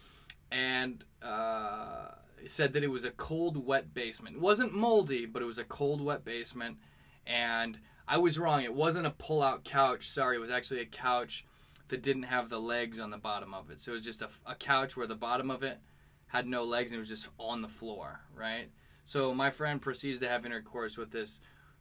and 0.52 1.06
uh, 1.22 2.08
said 2.46 2.74
that 2.74 2.84
it 2.84 2.90
was 2.90 3.06
a 3.06 3.12
cold, 3.12 3.64
wet 3.66 3.94
basement. 3.94 4.38
It 4.38 4.42
wasn't 4.42 4.74
moldy, 4.74 5.28
but 5.28 5.44
it 5.44 5.46
was 5.46 5.60
a 5.60 5.64
cold, 5.64 6.02
wet 6.02 6.26
basement, 6.26 6.78
and 7.26 7.80
I 8.12 8.18
was 8.18 8.38
wrong. 8.38 8.62
It 8.62 8.74
wasn't 8.74 9.08
a 9.08 9.12
pull-out 9.12 9.64
couch. 9.64 10.06
Sorry, 10.06 10.36
it 10.36 10.42
was 10.42 10.52
actually 10.52 10.82
a 10.82 10.86
couch 10.86 11.46
that 11.88 12.04
didn't 12.04 12.24
have 12.24 12.50
the 12.50 12.60
legs 12.60 13.00
on 13.00 13.10
the 13.10 13.18
bottom 13.18 13.54
of 13.54 13.70
it. 13.70 13.80
So 13.80 13.92
it 13.92 13.94
was 13.94 14.02
just 14.02 14.22
a, 14.22 14.28
a 14.46 14.54
couch 14.54 14.98
where 14.98 15.08
the 15.08 15.16
bottom 15.16 15.50
of 15.50 15.64
it 15.64 15.80
had 16.28 16.46
no 16.46 16.66
legs 16.66 16.92
and 16.92 16.98
it 16.98 17.00
was 17.00 17.08
just 17.08 17.30
on 17.38 17.62
the 17.62 17.70
floor, 17.70 18.20
right? 18.36 18.70
So 19.06 19.34
my 19.34 19.50
friend 19.50 19.82
proceeds 19.82 20.20
to 20.20 20.28
have 20.28 20.46
intercourse 20.46 20.98
with 20.98 21.12
this 21.12 21.40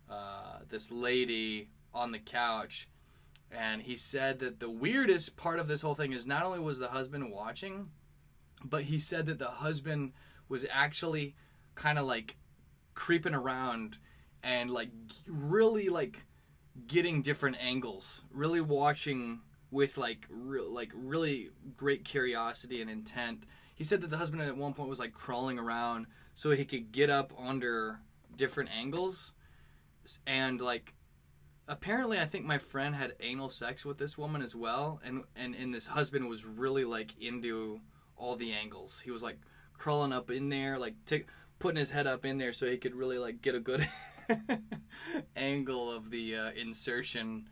uh, 0.08 0.60
this 0.68 0.92
lady 0.92 1.70
on 1.92 2.12
the 2.12 2.20
couch, 2.20 2.88
and 3.50 3.82
he 3.82 3.96
said 3.96 4.38
that 4.38 4.60
the 4.60 4.70
weirdest 4.70 5.36
part 5.36 5.58
of 5.58 5.66
this 5.66 5.82
whole 5.82 5.96
thing 5.96 6.12
is 6.12 6.28
not 6.28 6.44
only 6.44 6.60
was 6.60 6.78
the 6.78 6.88
husband 6.88 7.32
watching, 7.32 7.90
but 8.64 8.84
he 8.84 9.00
said 9.00 9.26
that 9.26 9.40
the 9.40 9.46
husband 9.48 10.12
was 10.48 10.64
actually 10.70 11.34
kind 11.74 11.98
of 11.98 12.06
like 12.06 12.36
creeping 12.94 13.34
around 13.34 13.98
and 14.42 14.70
like 14.70 14.90
really 15.26 15.88
like 15.88 16.24
getting 16.86 17.22
different 17.22 17.56
angles, 17.60 18.22
really 18.32 18.60
watching 18.60 19.40
with 19.70 19.96
like 19.96 20.26
re- 20.28 20.60
like 20.60 20.90
really 20.94 21.50
great 21.76 22.04
curiosity 22.04 22.80
and 22.80 22.90
intent. 22.90 23.46
He 23.74 23.84
said 23.84 24.00
that 24.02 24.10
the 24.10 24.18
husband 24.18 24.42
at 24.42 24.56
one 24.56 24.74
point 24.74 24.88
was 24.88 24.98
like 24.98 25.12
crawling 25.12 25.58
around 25.58 26.06
so 26.34 26.50
he 26.50 26.64
could 26.64 26.92
get 26.92 27.10
up 27.10 27.32
under 27.38 28.00
different 28.36 28.70
angles 28.76 29.32
and 30.26 30.60
like 30.60 30.94
apparently 31.68 32.18
I 32.18 32.24
think 32.24 32.44
my 32.44 32.58
friend 32.58 32.94
had 32.94 33.14
anal 33.20 33.48
sex 33.48 33.84
with 33.84 33.98
this 33.98 34.18
woman 34.18 34.42
as 34.42 34.56
well 34.56 35.00
and 35.04 35.24
and 35.36 35.54
and 35.54 35.72
this 35.72 35.86
husband 35.86 36.28
was 36.28 36.44
really 36.44 36.84
like 36.84 37.14
into 37.20 37.80
all 38.16 38.36
the 38.36 38.52
angles. 38.52 39.00
He 39.00 39.10
was 39.10 39.22
like 39.22 39.38
crawling 39.72 40.12
up 40.12 40.30
in 40.30 40.48
there 40.48 40.78
like 40.78 40.94
t- 41.06 41.24
putting 41.58 41.78
his 41.78 41.90
head 41.90 42.06
up 42.06 42.24
in 42.24 42.38
there 42.38 42.52
so 42.52 42.66
he 42.66 42.76
could 42.76 42.94
really 42.94 43.18
like 43.18 43.40
get 43.40 43.54
a 43.54 43.60
good 43.60 43.88
angle 45.36 45.92
of 45.92 46.10
the 46.10 46.36
uh, 46.36 46.50
insertion. 46.52 47.48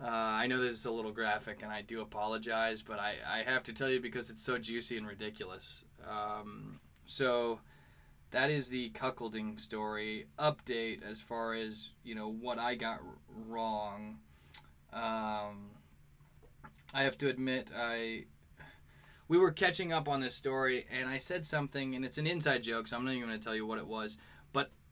Uh, 0.00 0.08
I 0.08 0.46
know 0.46 0.60
this 0.60 0.78
is 0.78 0.84
a 0.84 0.90
little 0.90 1.12
graphic, 1.12 1.62
and 1.62 1.72
I 1.72 1.82
do 1.82 2.00
apologize, 2.02 2.82
but 2.82 2.98
I, 2.98 3.14
I 3.26 3.50
have 3.50 3.62
to 3.64 3.72
tell 3.72 3.88
you 3.88 4.00
because 4.00 4.28
it's 4.28 4.42
so 4.42 4.58
juicy 4.58 4.96
and 4.96 5.06
ridiculous. 5.06 5.84
Um, 6.08 6.80
so 7.06 7.60
that 8.30 8.50
is 8.50 8.68
the 8.68 8.90
cuckolding 8.90 9.58
story 9.58 10.26
update 10.38 11.02
as 11.08 11.20
far 11.20 11.54
as 11.54 11.90
you 12.04 12.14
know 12.14 12.30
what 12.30 12.58
I 12.58 12.74
got 12.74 13.00
wrong. 13.48 14.18
Um, 14.92 15.70
I 16.94 17.02
have 17.02 17.16
to 17.18 17.28
admit, 17.28 17.70
I 17.76 18.24
we 19.28 19.38
were 19.38 19.50
catching 19.50 19.92
up 19.92 20.08
on 20.08 20.20
this 20.20 20.34
story, 20.34 20.86
and 20.90 21.08
I 21.08 21.18
said 21.18 21.44
something, 21.44 21.94
and 21.94 22.04
it's 22.04 22.18
an 22.18 22.26
inside 22.26 22.62
joke, 22.62 22.86
so 22.86 22.96
I'm 22.96 23.04
not 23.04 23.12
even 23.14 23.28
going 23.28 23.38
to 23.38 23.44
tell 23.44 23.56
you 23.56 23.66
what 23.66 23.78
it 23.78 23.86
was. 23.86 24.18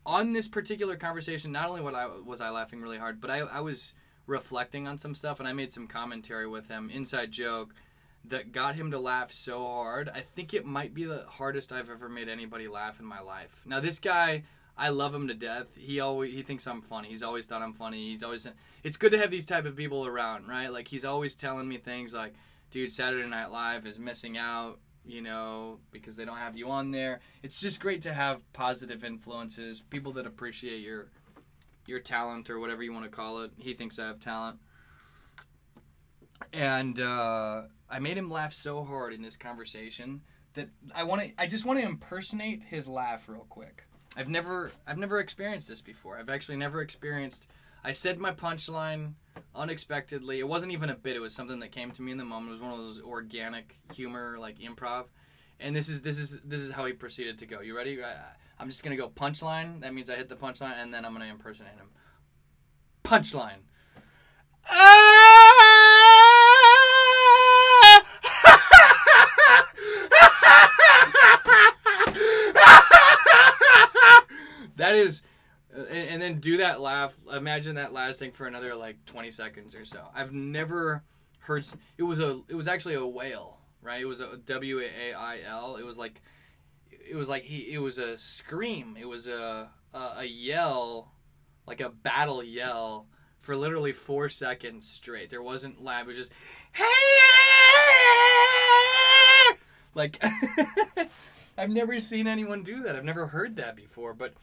On 0.06 0.32
this 0.32 0.48
particular 0.48 0.96
conversation, 0.96 1.52
not 1.52 1.68
only 1.68 1.80
what 1.80 1.94
I 1.94 2.06
was 2.06 2.40
I 2.40 2.50
laughing 2.50 2.82
really 2.82 2.98
hard, 2.98 3.20
but 3.20 3.30
I, 3.30 3.38
I 3.38 3.60
was 3.60 3.94
reflecting 4.26 4.86
on 4.86 4.98
some 4.98 5.14
stuff, 5.14 5.38
and 5.38 5.48
I 5.48 5.52
made 5.52 5.72
some 5.72 5.86
commentary 5.86 6.46
with 6.46 6.68
him, 6.68 6.90
inside 6.90 7.30
joke, 7.30 7.74
that 8.26 8.52
got 8.52 8.74
him 8.74 8.90
to 8.90 8.98
laugh 8.98 9.32
so 9.32 9.64
hard. 9.64 10.10
I 10.14 10.20
think 10.20 10.54
it 10.54 10.64
might 10.64 10.94
be 10.94 11.04
the 11.04 11.24
hardest 11.28 11.72
I've 11.72 11.90
ever 11.90 12.08
made 12.08 12.28
anybody 12.28 12.68
laugh 12.68 13.00
in 13.00 13.06
my 13.06 13.20
life. 13.20 13.62
Now, 13.66 13.80
this 13.80 13.98
guy, 13.98 14.44
I 14.76 14.88
love 14.88 15.14
him 15.14 15.28
to 15.28 15.34
death. 15.34 15.66
He 15.76 16.00
always 16.00 16.32
he 16.32 16.42
thinks 16.42 16.66
I'm 16.66 16.82
funny. 16.82 17.08
He's 17.08 17.22
always 17.22 17.46
thought 17.46 17.62
I'm 17.62 17.74
funny. 17.74 18.10
He's 18.10 18.22
always 18.22 18.46
it's 18.82 18.96
good 18.96 19.12
to 19.12 19.18
have 19.18 19.30
these 19.30 19.44
type 19.44 19.66
of 19.66 19.76
people 19.76 20.06
around, 20.06 20.48
right? 20.48 20.72
Like 20.72 20.88
he's 20.88 21.04
always 21.04 21.34
telling 21.34 21.68
me 21.68 21.76
things 21.76 22.12
like, 22.12 22.34
"Dude, 22.70 22.90
Saturday 22.90 23.28
Night 23.28 23.50
Live 23.50 23.86
is 23.86 23.98
missing 23.98 24.36
out." 24.36 24.78
You 25.06 25.20
know, 25.20 25.80
because 25.90 26.16
they 26.16 26.24
don't 26.24 26.38
have 26.38 26.56
you 26.56 26.70
on 26.70 26.90
there. 26.90 27.20
It's 27.42 27.60
just 27.60 27.78
great 27.80 28.02
to 28.02 28.12
have 28.12 28.50
positive 28.54 29.04
influences, 29.04 29.82
people 29.90 30.12
that 30.12 30.26
appreciate 30.26 30.80
your 30.80 31.08
your 31.86 32.00
talent 32.00 32.48
or 32.48 32.58
whatever 32.58 32.82
you 32.82 32.92
want 32.92 33.04
to 33.04 33.10
call 33.10 33.42
it. 33.42 33.52
He 33.58 33.74
thinks 33.74 33.98
I 33.98 34.06
have 34.06 34.20
talent. 34.20 34.58
And 36.52 36.98
uh, 37.00 37.62
I 37.90 37.98
made 37.98 38.16
him 38.16 38.30
laugh 38.30 38.52
so 38.52 38.84
hard 38.84 39.12
in 39.12 39.22
this 39.22 39.36
conversation 39.36 40.22
that 40.54 40.68
I 40.94 41.04
want 41.04 41.22
to 41.22 41.30
I 41.38 41.46
just 41.46 41.64
want 41.64 41.80
to 41.80 41.84
impersonate 41.84 42.62
his 42.62 42.88
laugh 42.88 43.28
real 43.28 43.46
quick. 43.48 43.84
I've 44.16 44.28
never 44.28 44.72
I've 44.86 44.98
never 44.98 45.18
experienced 45.18 45.68
this 45.68 45.80
before. 45.80 46.18
I've 46.18 46.30
actually 46.30 46.56
never 46.56 46.80
experienced 46.80 47.48
I 47.84 47.92
said 47.92 48.18
my 48.18 48.32
punchline 48.32 49.12
unexpectedly. 49.54 50.38
It 50.38 50.48
wasn't 50.48 50.72
even 50.72 50.88
a 50.88 50.94
bit. 50.94 51.16
It 51.16 51.20
was 51.20 51.34
something 51.34 51.60
that 51.60 51.70
came 51.70 51.90
to 51.90 52.02
me 52.02 52.12
in 52.12 52.18
the 52.18 52.24
moment. 52.24 52.48
It 52.48 52.52
was 52.52 52.62
one 52.62 52.72
of 52.72 52.78
those 52.78 53.02
organic 53.02 53.76
humor 53.92 54.38
like 54.40 54.58
improv. 54.58 55.04
And 55.60 55.76
this 55.76 55.90
is 55.90 56.00
this 56.00 56.18
is 56.18 56.40
this 56.42 56.60
is 56.60 56.72
how 56.72 56.86
he 56.86 56.94
proceeded 56.94 57.36
to 57.38 57.46
go. 57.46 57.60
You 57.60 57.76
ready? 57.76 58.02
I, 58.02 58.12
I'm 58.58 58.68
just 58.68 58.82
gonna 58.82 58.96
go 58.96 59.10
punchline. 59.10 59.82
That 59.82 59.92
means 59.92 60.08
I 60.08 60.14
hit 60.14 60.30
the 60.30 60.34
punchline, 60.34 60.82
and 60.82 60.94
then 60.94 61.04
I'm 61.04 61.12
gonna 61.12 61.26
impersonate 61.26 61.74
him. 61.74 61.90
Punchline. 63.04 63.60
that 74.76 74.94
is 74.94 75.22
and, 75.74 76.08
and 76.08 76.22
then 76.22 76.40
do 76.40 76.58
that 76.58 76.80
laugh 76.80 77.16
imagine 77.32 77.76
that 77.76 77.92
lasting 77.92 78.32
for 78.32 78.46
another 78.46 78.74
like 78.74 79.04
20 79.06 79.30
seconds 79.30 79.74
or 79.74 79.84
so. 79.84 80.08
I've 80.14 80.32
never 80.32 81.02
heard 81.40 81.66
it 81.98 82.02
was 82.02 82.20
a 82.20 82.40
it 82.48 82.54
was 82.54 82.68
actually 82.68 82.94
a 82.94 83.06
whale 83.06 83.58
right? 83.82 84.00
It 84.00 84.06
was 84.06 84.20
a 84.20 84.36
w-a-i-l 84.38 85.76
it 85.76 85.84
was 85.84 85.98
like 85.98 86.22
it 86.90 87.16
was 87.16 87.28
like 87.28 87.44
he 87.44 87.74
it 87.74 87.78
was 87.78 87.98
a 87.98 88.16
scream. 88.16 88.96
It 88.98 89.08
was 89.08 89.28
a 89.28 89.70
a, 89.92 90.12
a 90.18 90.24
yell 90.24 91.12
like 91.66 91.80
a 91.80 91.90
battle 91.90 92.42
yell 92.42 93.06
for 93.38 93.56
literally 93.56 93.92
four 93.92 94.28
seconds 94.28 94.88
straight. 94.88 95.30
There 95.30 95.42
wasn't 95.42 95.82
laugh 95.82 96.02
it 96.02 96.08
was 96.08 96.16
just 96.16 96.32
hey. 96.72 96.84
like 99.94 100.22
I've 101.58 101.70
never 101.70 102.00
seen 102.00 102.26
anyone 102.26 102.62
do 102.62 102.82
that. 102.82 102.96
I've 102.96 103.04
never 103.04 103.26
heard 103.26 103.56
that 103.56 103.76
before, 103.76 104.12
but 104.14 104.34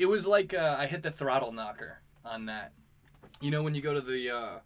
it 0.00 0.08
was 0.08 0.26
like 0.26 0.54
uh, 0.54 0.76
I 0.78 0.86
hit 0.86 1.02
the 1.02 1.10
throttle 1.10 1.52
knocker 1.52 2.00
on 2.24 2.46
that. 2.46 2.72
You 3.42 3.50
know 3.50 3.62
when 3.62 3.74
you 3.74 3.82
go 3.82 3.92
to 3.92 4.00
the 4.00 4.30
uh, 4.30 4.58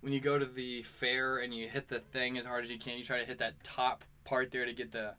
when 0.00 0.14
you 0.14 0.20
go 0.20 0.38
to 0.38 0.46
the 0.46 0.82
fair 0.82 1.38
and 1.38 1.54
you 1.54 1.68
hit 1.68 1.88
the 1.88 1.98
thing 1.98 2.38
as 2.38 2.46
hard 2.46 2.64
as 2.64 2.70
you 2.70 2.78
can, 2.78 2.96
you 2.96 3.04
try 3.04 3.18
to 3.20 3.26
hit 3.26 3.38
that 3.38 3.62
top 3.62 4.02
part 4.24 4.50
there 4.50 4.64
to 4.64 4.72
get 4.72 4.90
the 4.90 5.14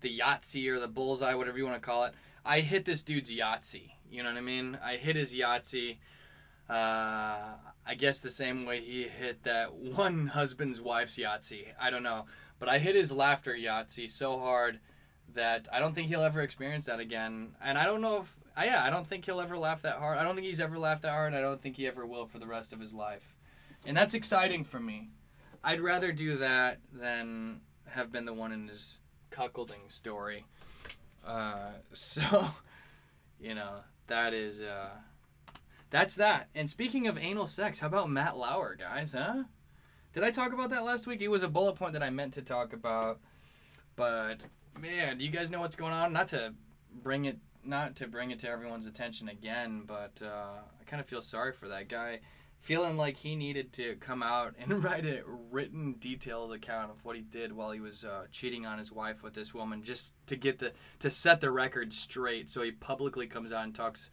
the 0.00 0.18
Yahtzee 0.18 0.68
or 0.68 0.80
the 0.80 0.88
bullseye, 0.88 1.34
whatever 1.34 1.58
you 1.58 1.66
want 1.66 1.80
to 1.80 1.86
call 1.86 2.04
it. 2.04 2.14
I 2.46 2.60
hit 2.60 2.86
this 2.86 3.02
dude's 3.02 3.30
Yahtzee. 3.30 3.90
You 4.10 4.22
know 4.22 4.30
what 4.30 4.38
I 4.38 4.42
mean? 4.42 4.78
I 4.82 4.96
hit 4.96 5.16
his 5.16 5.34
Yahtzee. 5.34 5.98
Uh, 6.68 7.56
I 7.86 7.94
guess 7.98 8.20
the 8.20 8.30
same 8.30 8.64
way 8.64 8.80
he 8.80 9.02
hit 9.02 9.42
that 9.42 9.74
one 9.74 10.28
husband's 10.28 10.80
wife's 10.80 11.18
Yahtzee. 11.18 11.66
I 11.78 11.90
don't 11.90 12.02
know, 12.02 12.24
but 12.58 12.70
I 12.70 12.78
hit 12.78 12.96
his 12.96 13.12
laughter 13.12 13.54
Yahtzee 13.54 14.08
so 14.08 14.38
hard 14.38 14.80
that 15.34 15.68
I 15.70 15.78
don't 15.78 15.94
think 15.94 16.08
he'll 16.08 16.22
ever 16.22 16.40
experience 16.40 16.86
that 16.86 17.00
again. 17.00 17.54
And 17.62 17.76
I 17.76 17.84
don't 17.84 18.00
know 18.00 18.20
if, 18.20 18.36
uh, 18.56 18.62
yeah, 18.64 18.84
I 18.84 18.90
don't 18.90 19.06
think 19.06 19.24
he'll 19.24 19.40
ever 19.40 19.56
laugh 19.56 19.82
that 19.82 19.96
hard. 19.96 20.18
I 20.18 20.24
don't 20.24 20.34
think 20.34 20.46
he's 20.46 20.60
ever 20.60 20.78
laughed 20.78 21.02
that 21.02 21.12
hard. 21.12 21.34
I 21.34 21.40
don't 21.40 21.60
think 21.60 21.76
he 21.76 21.86
ever 21.86 22.06
will 22.06 22.26
for 22.26 22.38
the 22.38 22.46
rest 22.46 22.72
of 22.72 22.80
his 22.80 22.94
life. 22.94 23.34
And 23.86 23.96
that's 23.96 24.14
exciting 24.14 24.64
for 24.64 24.80
me. 24.80 25.10
I'd 25.62 25.80
rather 25.80 26.12
do 26.12 26.36
that 26.38 26.78
than 26.92 27.60
have 27.88 28.12
been 28.12 28.24
the 28.24 28.32
one 28.34 28.52
in 28.52 28.68
his 28.68 29.00
cuckolding 29.30 29.90
story. 29.90 30.44
Uh, 31.26 31.72
so, 31.92 32.48
you 33.40 33.54
know, 33.54 33.80
that 34.06 34.32
is, 34.32 34.60
uh, 34.62 34.90
that's 35.90 36.14
that. 36.16 36.48
And 36.54 36.68
speaking 36.68 37.06
of 37.06 37.18
anal 37.18 37.46
sex, 37.46 37.80
how 37.80 37.86
about 37.86 38.10
Matt 38.10 38.36
Lauer, 38.36 38.76
guys, 38.76 39.12
huh? 39.12 39.44
Did 40.12 40.22
I 40.22 40.30
talk 40.30 40.52
about 40.52 40.70
that 40.70 40.84
last 40.84 41.06
week? 41.06 41.22
It 41.22 41.28
was 41.28 41.42
a 41.42 41.48
bullet 41.48 41.74
point 41.74 41.92
that 41.94 42.02
I 42.02 42.10
meant 42.10 42.34
to 42.34 42.42
talk 42.42 42.72
about, 42.72 43.18
but 43.96 44.44
man, 44.78 45.18
do 45.18 45.24
you 45.24 45.30
guys 45.30 45.50
know 45.50 45.60
what's 45.60 45.76
going 45.76 45.92
on? 45.92 46.12
Not 46.12 46.28
to 46.28 46.54
bring 47.02 47.24
it, 47.24 47.38
not 47.66 47.96
to 47.96 48.08
bring 48.08 48.30
it 48.30 48.38
to 48.40 48.48
everyone's 48.48 48.86
attention 48.86 49.28
again, 49.28 49.82
but 49.86 50.20
uh, 50.22 50.58
I 50.80 50.84
kind 50.86 51.00
of 51.00 51.06
feel 51.06 51.22
sorry 51.22 51.52
for 51.52 51.68
that 51.68 51.88
guy, 51.88 52.20
feeling 52.60 52.96
like 52.96 53.16
he 53.16 53.36
needed 53.36 53.72
to 53.74 53.96
come 53.96 54.22
out 54.22 54.54
and 54.58 54.82
write 54.84 55.06
a 55.06 55.22
written, 55.50 55.96
detailed 55.98 56.52
account 56.52 56.90
of 56.90 57.04
what 57.04 57.16
he 57.16 57.22
did 57.22 57.52
while 57.52 57.70
he 57.70 57.80
was 57.80 58.04
uh, 58.04 58.26
cheating 58.32 58.66
on 58.66 58.78
his 58.78 58.92
wife 58.92 59.22
with 59.22 59.34
this 59.34 59.54
woman, 59.54 59.82
just 59.82 60.14
to 60.26 60.36
get 60.36 60.58
the 60.58 60.72
to 60.98 61.10
set 61.10 61.40
the 61.40 61.50
record 61.50 61.92
straight. 61.92 62.48
So 62.50 62.62
he 62.62 62.70
publicly 62.70 63.26
comes 63.26 63.52
out 63.52 63.64
and 63.64 63.74
talks 63.74 64.10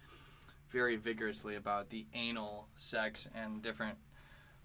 very 0.69 0.95
vigorously 0.95 1.55
about 1.55 1.89
the 1.89 2.05
anal 2.13 2.67
sex 2.75 3.27
and 3.35 3.61
different 3.61 3.97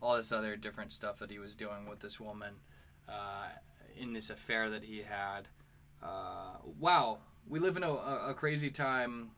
all 0.01 0.17
this 0.17 0.33
other 0.33 0.57
different 0.57 0.93
stuff 0.93 1.19
that 1.19 1.31
he 1.31 1.39
was 1.39 1.55
doing 1.55 1.89
with 1.89 2.01
this 2.01 2.21
woman 2.21 2.55
uh, 3.09 3.49
in 3.99 4.13
this 4.13 4.31
affair 4.31 4.71
that 4.71 4.85
he 4.85 5.03
had. 5.03 5.49
Uh, 6.03 6.59
wow, 6.79 7.19
we 7.49 7.59
live 7.59 7.77
in 7.77 7.83
a, 7.83 7.93
a, 7.93 8.35
crazy 8.35 8.71
time 8.71 9.31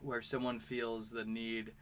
where 0.00 0.22
someone 0.22 0.58
feels 0.58 1.10
the 1.10 1.24
need. 1.24 1.72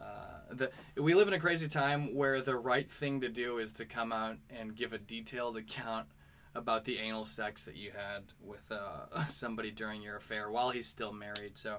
Uh, 0.00 0.54
the 0.54 0.70
we 0.96 1.14
live 1.14 1.28
in 1.28 1.34
a 1.34 1.38
crazy 1.38 1.68
time 1.68 2.14
where 2.14 2.40
the 2.40 2.56
right 2.56 2.90
thing 2.90 3.20
to 3.20 3.28
do 3.28 3.58
is 3.58 3.72
to 3.74 3.84
come 3.84 4.12
out 4.12 4.36
and 4.50 4.74
give 4.74 4.92
a 4.92 4.98
detailed 4.98 5.56
account 5.56 6.06
about 6.54 6.84
the 6.84 6.98
anal 6.98 7.24
sex 7.24 7.64
that 7.64 7.76
you 7.76 7.90
had 7.90 8.24
with 8.40 8.70
uh, 8.70 9.26
somebody 9.28 9.70
during 9.70 10.02
your 10.02 10.16
affair 10.16 10.50
while 10.50 10.70
he's 10.70 10.86
still 10.86 11.12
married. 11.12 11.56
So, 11.56 11.78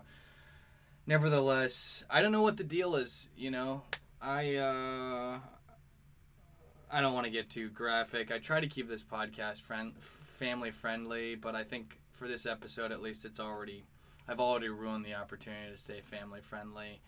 nevertheless, 1.06 2.04
I 2.10 2.22
don't 2.22 2.32
know 2.32 2.42
what 2.42 2.58
the 2.58 2.63
deal 2.63 2.96
is. 2.96 3.30
You 3.36 3.52
know, 3.52 3.84
I 4.22 4.56
uh, 4.56 5.40
I 6.92 7.02
don't 7.02 7.13
want 7.13 7.25
to 7.25 7.32
get 7.32 7.50
too 7.50 7.70
graphic. 7.70 8.32
I 8.32 8.40
try 8.40 8.60
to 8.60 8.68
keep 8.68 8.90
this 8.90 9.04
podcast 9.04 9.62
friend 9.62 9.94
family 10.00 10.72
friendly, 10.72 11.36
but 11.36 11.56
I 11.56 11.63
think 11.63 12.00
for 12.24 12.30
this 12.30 12.46
episode 12.46 12.94
at 12.94 13.01
least, 13.01 13.25
it's 13.25 13.39
already 13.42 13.84
I've 14.30 14.39
already 14.39 14.70
ruined 14.70 15.03
the 15.03 15.13
opportunity 15.13 15.70
to 15.70 15.75
stay 15.75 16.00
family 16.00 16.39
friendly. 16.39 17.01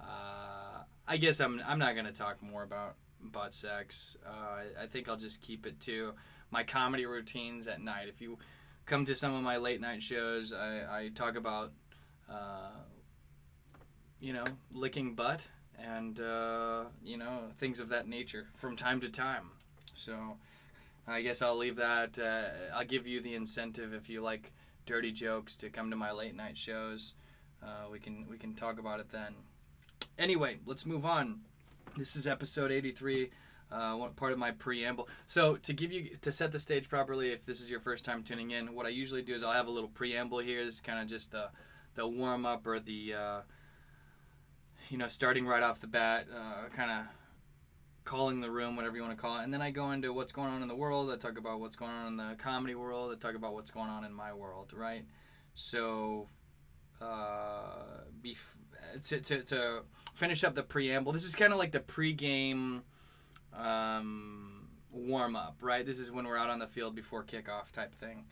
Uh, 0.00 0.84
I 1.06 1.18
guess 1.18 1.38
I'm 1.38 1.60
I'm 1.66 1.78
not 1.78 1.94
gonna 1.94 2.12
talk 2.12 2.42
more 2.42 2.62
about 2.62 2.94
butt 3.20 3.52
sex. 3.52 4.16
Uh, 4.26 4.82
I 4.82 4.86
think 4.86 5.06
I'll 5.06 5.18
just 5.18 5.42
keep 5.42 5.66
it 5.66 5.80
to 5.80 6.14
my 6.50 6.62
comedy 6.62 7.04
routines 7.04 7.68
at 7.68 7.82
night. 7.82 8.08
If 8.08 8.22
you 8.22 8.38
come 8.86 9.04
to 9.04 9.14
some 9.14 9.34
of 9.34 9.42
my 9.42 9.58
late 9.58 9.82
night 9.82 10.02
shows, 10.02 10.54
I, 10.54 11.00
I 11.00 11.10
talk 11.14 11.36
about, 11.36 11.72
uh, 12.30 12.70
you 14.18 14.32
know, 14.32 14.44
licking 14.72 15.14
butt 15.14 15.46
and, 15.78 16.18
uh, 16.20 16.84
you 17.02 17.18
know, 17.18 17.50
things 17.58 17.80
of 17.80 17.90
that 17.90 18.08
nature 18.08 18.46
from 18.54 18.76
time 18.76 19.02
to 19.02 19.10
time. 19.10 19.50
So 19.92 20.38
I 21.06 21.22
guess 21.22 21.42
I'll 21.42 21.56
leave 21.56 21.76
that. 21.76 22.18
Uh, 22.18 22.74
I'll 22.74 22.84
give 22.84 23.06
you 23.06 23.20
the 23.20 23.34
incentive 23.34 23.92
if 23.92 24.08
you 24.08 24.22
like 24.22 24.52
dirty 24.86 25.12
jokes 25.12 25.56
to 25.56 25.70
come 25.70 25.90
to 25.90 25.96
my 25.96 26.12
late 26.12 26.34
night 26.34 26.56
shows. 26.56 27.14
Uh, 27.62 27.88
we 27.90 27.98
can 27.98 28.26
we 28.30 28.38
can 28.38 28.54
talk 28.54 28.78
about 28.78 29.00
it 29.00 29.10
then. 29.10 29.34
Anyway, 30.18 30.58
let's 30.66 30.86
move 30.86 31.04
on. 31.04 31.40
This 31.96 32.16
is 32.16 32.26
episode 32.26 32.72
83 32.72 33.30
uh, 33.70 34.08
part 34.16 34.32
of 34.32 34.38
my 34.38 34.50
preamble. 34.52 35.08
So 35.26 35.56
to 35.56 35.72
give 35.72 35.92
you 35.92 36.16
to 36.22 36.32
set 36.32 36.52
the 36.52 36.58
stage 36.58 36.88
properly, 36.88 37.30
if 37.30 37.44
this 37.44 37.60
is 37.60 37.70
your 37.70 37.80
first 37.80 38.04
time 38.04 38.22
tuning 38.22 38.52
in, 38.52 38.74
what 38.74 38.86
I 38.86 38.90
usually 38.90 39.22
do 39.22 39.34
is 39.34 39.42
I'll 39.42 39.52
have 39.52 39.66
a 39.66 39.70
little 39.70 39.88
preamble 39.88 40.38
here. 40.38 40.64
This 40.64 40.74
is 40.74 40.80
kind 40.80 41.00
of 41.00 41.06
just 41.06 41.32
the 41.32 41.50
the 41.94 42.06
warm 42.06 42.44
up 42.46 42.66
or 42.66 42.78
the 42.78 43.14
uh, 43.14 43.40
you 44.90 44.98
know 44.98 45.08
starting 45.08 45.46
right 45.46 45.62
off 45.62 45.80
the 45.80 45.86
bat, 45.86 46.26
uh, 46.34 46.68
kind 46.74 46.90
of 46.90 47.06
calling 48.04 48.40
the 48.40 48.50
room, 48.50 48.76
whatever 48.76 48.96
you 48.96 49.02
want 49.02 49.16
to 49.16 49.20
call 49.20 49.38
it, 49.38 49.44
and 49.44 49.52
then 49.52 49.62
I 49.62 49.70
go 49.70 49.90
into 49.92 50.12
what's 50.12 50.32
going 50.32 50.50
on 50.50 50.62
in 50.62 50.68
the 50.68 50.76
world. 50.76 51.10
I 51.10 51.16
talk 51.16 51.38
about 51.38 51.60
what's 51.60 51.76
going 51.76 51.90
on 51.90 52.06
in 52.08 52.16
the 52.16 52.34
comedy 52.36 52.74
world. 52.74 53.12
I 53.12 53.18
talk 53.18 53.34
about 53.34 53.54
what's 53.54 53.70
going 53.70 53.88
on 53.90 54.04
in 54.04 54.12
my 54.12 54.32
world, 54.32 54.72
right? 54.74 55.04
So. 55.54 56.28
Uh, 57.00 58.04
bef- 58.22 58.56
to, 59.04 59.20
to, 59.20 59.42
to 59.42 59.82
finish 60.14 60.44
up 60.44 60.54
the 60.54 60.62
preamble, 60.62 61.12
this 61.12 61.24
is 61.24 61.34
kind 61.34 61.52
of 61.52 61.58
like 61.58 61.72
the 61.72 61.80
pregame 61.80 62.82
um, 63.52 64.68
warm 64.92 65.36
up, 65.36 65.56
right? 65.60 65.84
This 65.84 65.98
is 65.98 66.10
when 66.10 66.26
we're 66.26 66.36
out 66.36 66.50
on 66.50 66.58
the 66.58 66.66
field 66.66 66.94
before 66.94 67.24
kickoff 67.24 67.72
type 67.72 67.94
thing. 67.94 68.24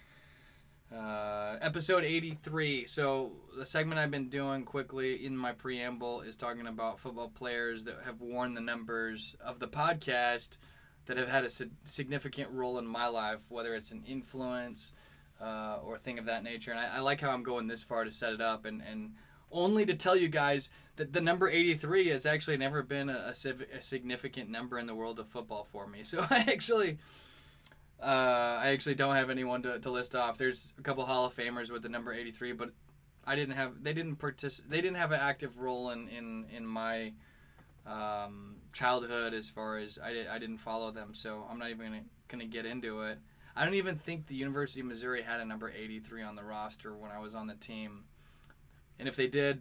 Uh, 0.97 1.57
episode 1.63 2.05
83. 2.05 2.87
So, 2.87 3.33
the 3.57 3.65
segment 3.65 3.99
I've 3.99 4.11
been 4.11 4.29
doing 4.29 4.65
quickly 4.65 5.25
in 5.25 5.37
my 5.37 5.53
preamble 5.53 6.21
is 6.21 6.37
talking 6.37 6.67
about 6.67 7.01
football 7.01 7.29
players 7.29 7.85
that 7.85 7.97
have 8.05 8.21
worn 8.21 8.53
the 8.53 8.61
numbers 8.61 9.35
of 9.43 9.59
the 9.59 9.69
podcast 9.69 10.59
that 11.07 11.17
have 11.17 11.29
had 11.29 11.45
a 11.45 11.51
significant 11.85 12.51
role 12.51 12.79
in 12.79 12.87
my 12.87 13.07
life, 13.07 13.39
whether 13.49 13.75
it's 13.75 13.91
an 13.91 14.03
influence 14.07 14.93
uh, 15.41 15.79
or 15.83 15.97
thing 15.97 16.19
of 16.19 16.27
that 16.27 16.45
nature. 16.45 16.73
And 16.73 16.81
I, 16.81 16.97
I, 16.97 17.01
like 17.01 17.21
how 17.21 17.31
I'm 17.31 17.43
going 17.43 17.69
this 17.69 17.83
far 17.83 18.05
to 18.05 18.11
set 18.11 18.35
it 18.35 18.41
up 18.41 18.67
and, 18.67 18.83
and 18.83 19.15
only 19.51 19.87
to 19.87 19.95
tell 19.95 20.15
you 20.15 20.29
guys 20.29 20.69
that 20.97 21.13
the 21.13 21.21
number 21.23 21.49
83 21.49 22.09
has 22.09 22.27
actually 22.27 22.59
never 22.59 22.83
been 22.83 23.09
a, 23.09 23.33
a, 23.33 23.83
significant 23.83 24.51
number 24.51 24.79
in 24.79 24.87
the 24.87 24.95
world 24.95 25.19
of 25.19 25.27
football 25.27 25.65
for 25.65 25.87
me. 25.87 26.01
So 26.05 26.25
I 26.29 26.45
actually. 26.49 26.99
Uh, 28.03 28.59
I 28.61 28.69
actually 28.69 28.97
don't 28.97 29.15
have 29.15 29.31
anyone 29.31 29.63
to, 29.63 29.79
to 29.79 29.91
list 29.91 30.17
off. 30.17 30.37
There's 30.37 30.75
a 30.79 30.83
couple 30.83 31.07
Hall 31.07 31.25
of 31.27 31.35
Famers 31.35 31.71
with 31.71 31.83
the 31.83 31.89
number 31.89 32.13
83, 32.13 32.53
but 32.53 32.71
I 33.25 33.37
didn't 33.37 33.55
have 33.55 33.83
they 33.83 33.93
didn't 33.93 34.17
partic- 34.17 34.69
they 34.69 34.81
didn't 34.81 34.97
have 34.97 35.13
an 35.13 35.21
active 35.21 35.59
role 35.59 35.91
in 35.91 36.09
in 36.09 36.47
in 36.51 36.67
my 36.67 37.13
um, 37.87 38.57
childhood 38.73 39.35
as 39.35 39.51
far 39.51 39.79
as 39.79 39.99
I, 40.03 40.13
did, 40.13 40.27
I 40.29 40.39
didn't 40.39 40.59
follow 40.59 40.91
them, 40.91 41.15
so 41.15 41.47
I'm 41.51 41.59
not 41.59 41.71
even 41.71 41.87
gonna, 41.87 42.03
gonna 42.29 42.47
get 42.47 42.67
into 42.67 43.03
it. 43.03 43.19
I 43.55 43.65
don't 43.65 43.75
even 43.75 43.97
think 43.99 44.27
the 44.27 44.35
University 44.35 44.81
of 44.81 44.87
Missouri 44.87 45.23
had 45.23 45.41
a 45.41 45.45
number 45.45 45.71
83 45.71 46.23
on 46.23 46.37
the 46.37 46.45
roster 46.45 46.95
when 46.95 47.11
I 47.11 47.19
was 47.19 47.35
on 47.35 47.47
the 47.47 47.55
team. 47.55 48.05
And 48.99 49.09
if 49.09 49.17
they 49.17 49.27
did, 49.27 49.61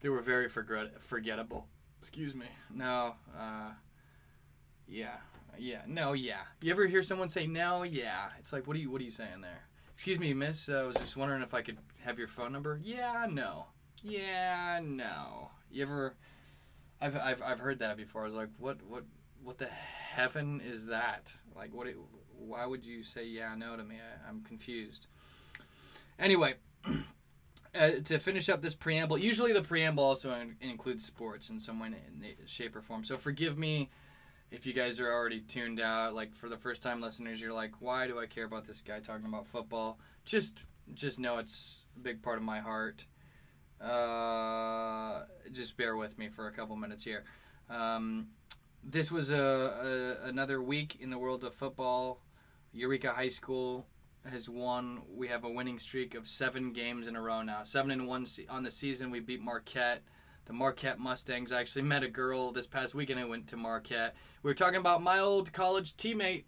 they 0.00 0.08
were 0.08 0.20
very 0.20 0.48
forget- 0.48 1.00
forgettable. 1.00 1.66
Excuse 1.98 2.34
me. 2.34 2.46
No, 2.72 3.14
uh, 3.36 3.70
yeah, 4.86 5.16
yeah, 5.58 5.82
no, 5.86 6.12
yeah. 6.12 6.42
You 6.60 6.70
ever 6.72 6.86
hear 6.86 7.02
someone 7.02 7.28
say 7.28 7.46
no, 7.46 7.82
yeah? 7.82 8.28
It's 8.38 8.52
like, 8.52 8.66
what 8.66 8.76
are 8.76 8.80
you, 8.80 8.90
what 8.90 9.00
are 9.00 9.04
you 9.04 9.10
saying 9.10 9.40
there? 9.40 9.62
Excuse 9.94 10.18
me, 10.18 10.34
miss. 10.34 10.68
Uh, 10.68 10.78
I 10.78 10.82
was 10.84 10.96
just 10.96 11.16
wondering 11.16 11.42
if 11.42 11.54
I 11.54 11.62
could 11.62 11.78
have 12.04 12.18
your 12.18 12.28
phone 12.28 12.52
number. 12.52 12.80
Yeah, 12.82 13.26
no. 13.30 13.66
Yeah, 14.02 14.80
no. 14.82 15.50
You 15.70 15.82
ever? 15.82 16.14
I've, 17.00 17.16
I've, 17.16 17.42
I've 17.42 17.60
heard 17.60 17.78
that 17.80 17.96
before. 17.96 18.22
I 18.22 18.26
was 18.26 18.34
like, 18.34 18.48
what, 18.58 18.78
what, 18.88 19.04
what 19.42 19.58
the 19.58 19.66
heaven 19.66 20.60
is 20.64 20.86
that? 20.86 21.32
Like, 21.54 21.72
what? 21.72 21.86
Why 22.38 22.66
would 22.66 22.84
you 22.84 23.02
say 23.02 23.26
yeah, 23.26 23.54
no 23.54 23.76
to 23.76 23.84
me? 23.84 23.96
I, 23.96 24.28
I'm 24.28 24.42
confused. 24.42 25.06
Anyway. 26.18 26.54
uh, 27.74 27.90
to 28.04 28.18
finish 28.18 28.48
up 28.48 28.60
this 28.60 28.74
preamble, 28.74 29.18
usually 29.18 29.52
the 29.52 29.62
preamble 29.62 30.04
also 30.04 30.34
in- 30.34 30.56
includes 30.60 31.04
sports 31.04 31.48
in 31.48 31.58
some 31.58 31.80
way, 31.80 31.88
in 31.88 32.34
shape, 32.46 32.76
or 32.76 32.82
form. 32.82 33.04
So 33.04 33.16
forgive 33.16 33.56
me 33.56 33.90
if 34.52 34.66
you 34.66 34.74
guys 34.74 35.00
are 35.00 35.10
already 35.10 35.40
tuned 35.40 35.80
out. 35.80 36.14
Like 36.14 36.36
for 36.36 36.48
the 36.48 36.58
first 36.58 36.82
time 36.82 37.00
listeners, 37.00 37.40
you're 37.40 37.52
like, 37.52 37.80
"Why 37.80 38.06
do 38.06 38.20
I 38.20 38.26
care 38.26 38.44
about 38.44 38.64
this 38.64 38.82
guy 38.82 39.00
talking 39.00 39.26
about 39.26 39.46
football?" 39.46 39.98
Just, 40.24 40.66
just 40.94 41.18
know 41.18 41.38
it's 41.38 41.86
a 41.96 42.00
big 42.00 42.22
part 42.22 42.36
of 42.36 42.44
my 42.44 42.60
heart. 42.60 43.06
Uh, 43.80 45.24
just 45.50 45.76
bear 45.76 45.96
with 45.96 46.16
me 46.18 46.28
for 46.28 46.46
a 46.46 46.52
couple 46.52 46.76
minutes 46.76 47.02
here. 47.02 47.24
Um, 47.68 48.28
this 48.84 49.10
was 49.10 49.30
a, 49.30 50.18
a 50.22 50.28
another 50.28 50.62
week 50.62 50.98
in 51.00 51.10
the 51.10 51.18
world 51.18 51.42
of 51.42 51.54
football. 51.54 52.20
Eureka 52.72 53.10
High 53.10 53.30
School 53.30 53.86
has 54.30 54.48
won. 54.48 55.02
We 55.12 55.28
have 55.28 55.44
a 55.44 55.50
winning 55.50 55.78
streak 55.78 56.14
of 56.14 56.28
seven 56.28 56.72
games 56.72 57.08
in 57.08 57.16
a 57.16 57.20
row 57.20 57.42
now. 57.42 57.64
Seven 57.64 57.90
and 57.90 58.06
one 58.06 58.26
on 58.48 58.62
the 58.62 58.70
season. 58.70 59.10
We 59.10 59.20
beat 59.20 59.40
Marquette. 59.40 60.02
The 60.46 60.52
Marquette 60.52 60.98
Mustangs. 60.98 61.52
I 61.52 61.60
actually 61.60 61.82
met 61.82 62.02
a 62.02 62.08
girl 62.08 62.50
this 62.50 62.66
past 62.66 62.94
weekend 62.94 63.20
who 63.20 63.28
went 63.28 63.46
to 63.48 63.56
Marquette. 63.56 64.14
We 64.42 64.50
were 64.50 64.54
talking 64.54 64.80
about 64.80 65.02
my 65.02 65.18
old 65.18 65.52
college 65.52 65.96
teammate 65.96 66.44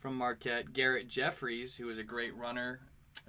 from 0.00 0.16
Marquette, 0.16 0.72
Garrett 0.72 1.08
Jeffries, 1.08 1.76
who 1.76 1.86
was 1.86 1.98
a 1.98 2.02
great 2.02 2.34
runner, 2.34 2.80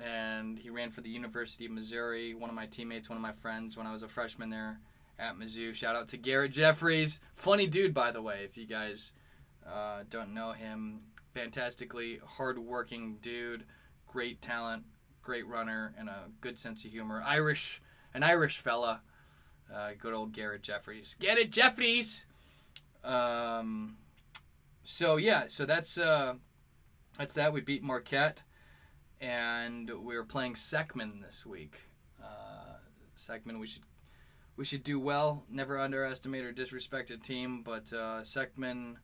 and 0.04 0.58
he 0.58 0.70
ran 0.70 0.90
for 0.90 1.02
the 1.02 1.10
University 1.10 1.66
of 1.66 1.72
Missouri. 1.72 2.34
One 2.34 2.50
of 2.50 2.56
my 2.56 2.66
teammates, 2.66 3.10
one 3.10 3.18
of 3.18 3.22
my 3.22 3.32
friends, 3.32 3.78
when 3.78 3.86
I 3.86 3.92
was 3.92 4.02
a 4.02 4.08
freshman 4.08 4.50
there 4.50 4.80
at 5.20 5.38
Mizzou. 5.38 5.74
Shout 5.76 5.96
out 5.96 6.08
to 6.10 6.18
Garrett 6.18 6.52
Jeffries. 6.52 7.22
Funny 7.36 7.68
dude, 7.68 7.94
by 7.94 8.12
the 8.12 8.22
way. 8.22 8.44
If 8.44 8.58
you 8.58 8.66
guys 8.66 9.14
uh, 9.68 10.04
don't 10.10 10.34
know 10.34 10.54
him, 10.54 11.02
fantastically 11.36 12.20
hardworking 12.26 13.18
dude, 13.22 13.66
great 14.08 14.42
talent, 14.42 14.84
great 15.22 15.46
runner, 15.48 15.94
and 15.98 16.10
a 16.10 16.30
good 16.42 16.58
sense 16.58 16.84
of 16.86 16.92
humor. 16.92 17.24
Irish, 17.26 17.82
an 18.16 18.24
Irish 18.24 18.58
fella. 18.58 19.02
Uh, 19.74 19.92
good 19.98 20.14
old 20.14 20.34
Garrett 20.34 20.64
Jeffries. 20.64 21.16
Get 21.20 21.38
it, 21.38 21.52
Jeffries. 21.52 22.26
Um, 23.04 23.98
so 24.84 25.18
yeah, 25.18 25.48
so 25.48 25.66
that's 25.66 25.98
uh, 25.98 26.36
that's 27.18 27.34
that. 27.36 27.54
We 27.54 27.62
beat 27.62 27.84
Marquette, 27.84 28.44
and 29.20 29.90
we 30.04 30.16
are 30.16 30.24
playing 30.24 30.56
Seckman 30.56 31.22
this 31.22 31.46
week. 31.46 31.80
Uh, 32.22 32.78
Seckman, 33.18 33.60
we 33.60 33.68
should 33.68 33.84
we 34.58 34.66
should 34.66 34.84
do 34.84 35.00
well. 35.00 35.46
Never 35.50 35.80
underestimate 35.80 36.44
or 36.44 36.52
disrespect 36.52 37.10
a 37.10 37.18
team, 37.18 37.64
but 37.64 37.92
uh, 37.94 38.22
Seckman 38.22 38.96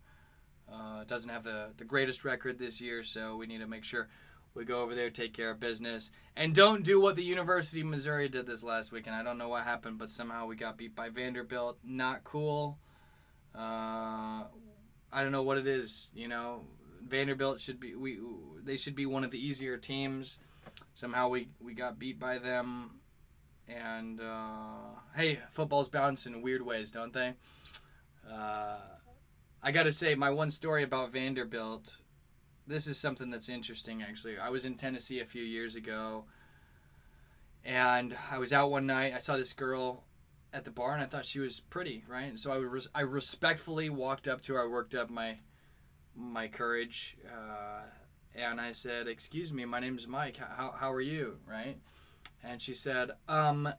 uh, 0.72 1.04
doesn't 1.06 1.30
have 1.30 1.44
the, 1.44 1.70
the 1.78 1.86
greatest 1.86 2.26
record 2.26 2.60
this 2.60 2.82
year, 2.82 3.04
so 3.04 3.38
we 3.38 3.48
need 3.48 3.60
to 3.60 3.68
make 3.68 3.84
sure 3.84 4.10
we 4.58 4.66
go 4.66 4.82
over 4.82 4.96
there, 4.96 5.10
take 5.10 5.34
care 5.34 5.52
of 5.52 5.60
business, 5.60 6.10
and 6.36 6.54
don't 6.54 6.84
do 6.84 7.00
what 7.00 7.16
the 7.16 7.24
University 7.24 7.82
of 7.82 7.88
Missouri 7.88 8.28
did 8.28 8.48
this 8.48 8.64
last 8.64 8.92
weekend. 8.92 9.16
I 9.16 9.24
don't 9.24 9.38
know 9.38 9.50
what 9.50 9.64
happened, 9.64 10.00
but 10.00 10.10
somehow 10.10 10.48
we 10.48 10.56
got 10.56 10.78
beat 10.78 10.96
by 10.96 11.10
Vanderbilt. 11.10 11.78
Not 11.84 12.24
cool. 12.24 12.80
Uh, 13.56 14.44
I 15.12 15.24
don't 15.24 15.32
know 15.32 15.44
what 15.44 15.58
it 15.58 15.68
is. 15.68 16.10
You 16.16 16.28
know, 16.28 16.64
Vanderbilt 17.08 17.62
should 17.62 17.80
be 17.80 17.96
we 17.96 18.20
they 18.64 18.78
should 18.78 18.96
be 18.96 19.06
one 19.06 19.24
of 19.24 19.32
the 19.32 19.40
easier 19.40 19.78
teams. 19.78 20.40
Somehow 20.94 21.30
we 21.30 21.50
we 21.60 21.74
got 21.74 22.00
beat 22.00 22.20
by 22.20 22.40
them, 22.40 23.00
and 23.68 24.20
uh, 24.20 25.00
hey, 25.16 25.40
football's 25.52 25.88
bounce 25.88 26.26
in 26.26 26.42
weird 26.42 26.64
ways, 26.64 26.92
don't 26.92 27.14
they? 27.14 27.34
Uh, 28.30 28.78
I 29.62 29.72
got 29.72 29.84
to 29.84 29.92
say, 29.92 30.16
my 30.16 30.30
one 30.30 30.50
story 30.50 30.84
about 30.84 31.12
Vanderbilt. 31.12 31.98
This 32.68 32.86
is 32.86 33.00
something 33.00 33.30
that's 33.30 33.48
interesting, 33.48 34.04
actually. 34.04 34.38
I 34.38 34.50
was 34.50 34.66
in 34.66 34.76
Tennessee 34.76 35.22
a 35.22 35.26
few 35.26 35.44
years 35.44 35.76
ago, 35.76 36.26
and 37.64 38.16
I 38.30 38.38
was 38.38 38.52
out 38.52 38.70
one 38.70 38.86
night. 38.86 39.14
I 39.16 39.20
saw 39.20 39.38
this 39.38 39.54
girl 39.54 40.04
at 40.54 40.66
the 40.66 40.72
bar 40.72 40.94
and 40.94 41.02
I 41.02 41.06
thought 41.06 41.26
she 41.26 41.40
was 41.40 41.60
pretty, 41.60 42.04
right? 42.08 42.38
So 42.40 42.52
I 42.52 42.58
res- 42.58 42.90
I 42.96 43.02
respectfully 43.02 43.90
walked 43.90 44.28
up 44.28 44.42
to 44.44 44.54
her. 44.54 44.64
I 44.64 44.68
worked 44.68 44.96
up 44.96 45.10
my 45.10 45.38
my 46.16 46.48
courage, 46.48 47.16
uh, 47.28 47.84
and 48.34 48.60
I 48.60 48.72
said, 48.72 49.08
"Excuse 49.08 49.54
me, 49.54 49.66
my 49.66 49.80
name's 49.80 50.08
Mike. 50.08 50.38
How 50.38 50.74
how 50.78 50.92
are 50.92 51.02
you?" 51.02 51.40
Right? 51.46 51.78
And 52.44 52.62
she 52.62 52.74
said, 52.74 53.12
"Um, 53.28 53.70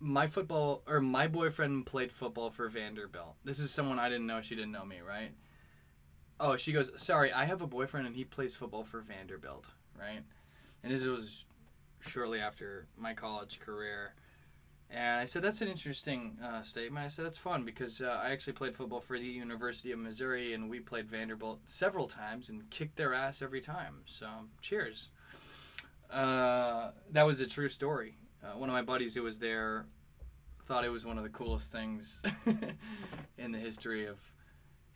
my 0.00 0.26
football 0.26 0.82
or 0.86 1.00
my 1.00 1.26
boyfriend 1.26 1.86
played 1.86 2.12
football 2.12 2.50
for 2.50 2.68
Vanderbilt. 2.68 3.36
This 3.44 3.58
is 3.58 3.70
someone 3.70 3.98
I 3.98 4.08
didn't 4.08 4.26
know. 4.26 4.40
She 4.40 4.54
didn't 4.54 4.72
know 4.72 4.84
me, 4.84 5.00
right? 5.00 5.32
Oh, 6.40 6.56
she 6.56 6.72
goes, 6.72 6.90
"Sorry, 6.96 7.32
I 7.32 7.44
have 7.44 7.62
a 7.62 7.66
boyfriend 7.66 8.06
and 8.06 8.16
he 8.16 8.24
plays 8.24 8.54
football 8.54 8.84
for 8.84 9.00
Vanderbilt." 9.00 9.66
Right? 9.98 10.22
And 10.82 10.92
this 10.92 11.04
was 11.04 11.44
shortly 12.00 12.40
after 12.40 12.86
my 12.96 13.14
college 13.14 13.60
career. 13.60 14.14
And 14.90 15.20
I 15.20 15.26
said, 15.26 15.42
that's 15.42 15.60
an 15.60 15.68
interesting 15.68 16.38
uh, 16.42 16.62
statement. 16.62 17.04
I 17.04 17.08
said, 17.08 17.26
that's 17.26 17.36
fun 17.36 17.64
because 17.64 18.00
uh, 18.00 18.20
I 18.22 18.30
actually 18.30 18.54
played 18.54 18.74
football 18.74 19.00
for 19.00 19.18
the 19.18 19.26
University 19.26 19.92
of 19.92 19.98
Missouri 19.98 20.54
and 20.54 20.70
we 20.70 20.80
played 20.80 21.10
Vanderbilt 21.10 21.60
several 21.66 22.06
times 22.06 22.48
and 22.48 22.68
kicked 22.70 22.96
their 22.96 23.12
ass 23.12 23.42
every 23.42 23.60
time. 23.60 23.96
So, 24.06 24.26
cheers. 24.62 25.10
Uh, 26.10 26.92
that 27.12 27.26
was 27.26 27.40
a 27.40 27.46
true 27.46 27.68
story. 27.68 28.16
Uh, 28.42 28.56
one 28.56 28.70
of 28.70 28.72
my 28.72 28.82
buddies 28.82 29.14
who 29.14 29.22
was 29.22 29.38
there 29.38 29.84
thought 30.66 30.84
it 30.84 30.92
was 30.92 31.04
one 31.04 31.18
of 31.18 31.24
the 31.24 31.30
coolest 31.30 31.70
things 31.70 32.22
in 33.38 33.52
the 33.52 33.58
history 33.58 34.06
of 34.06 34.18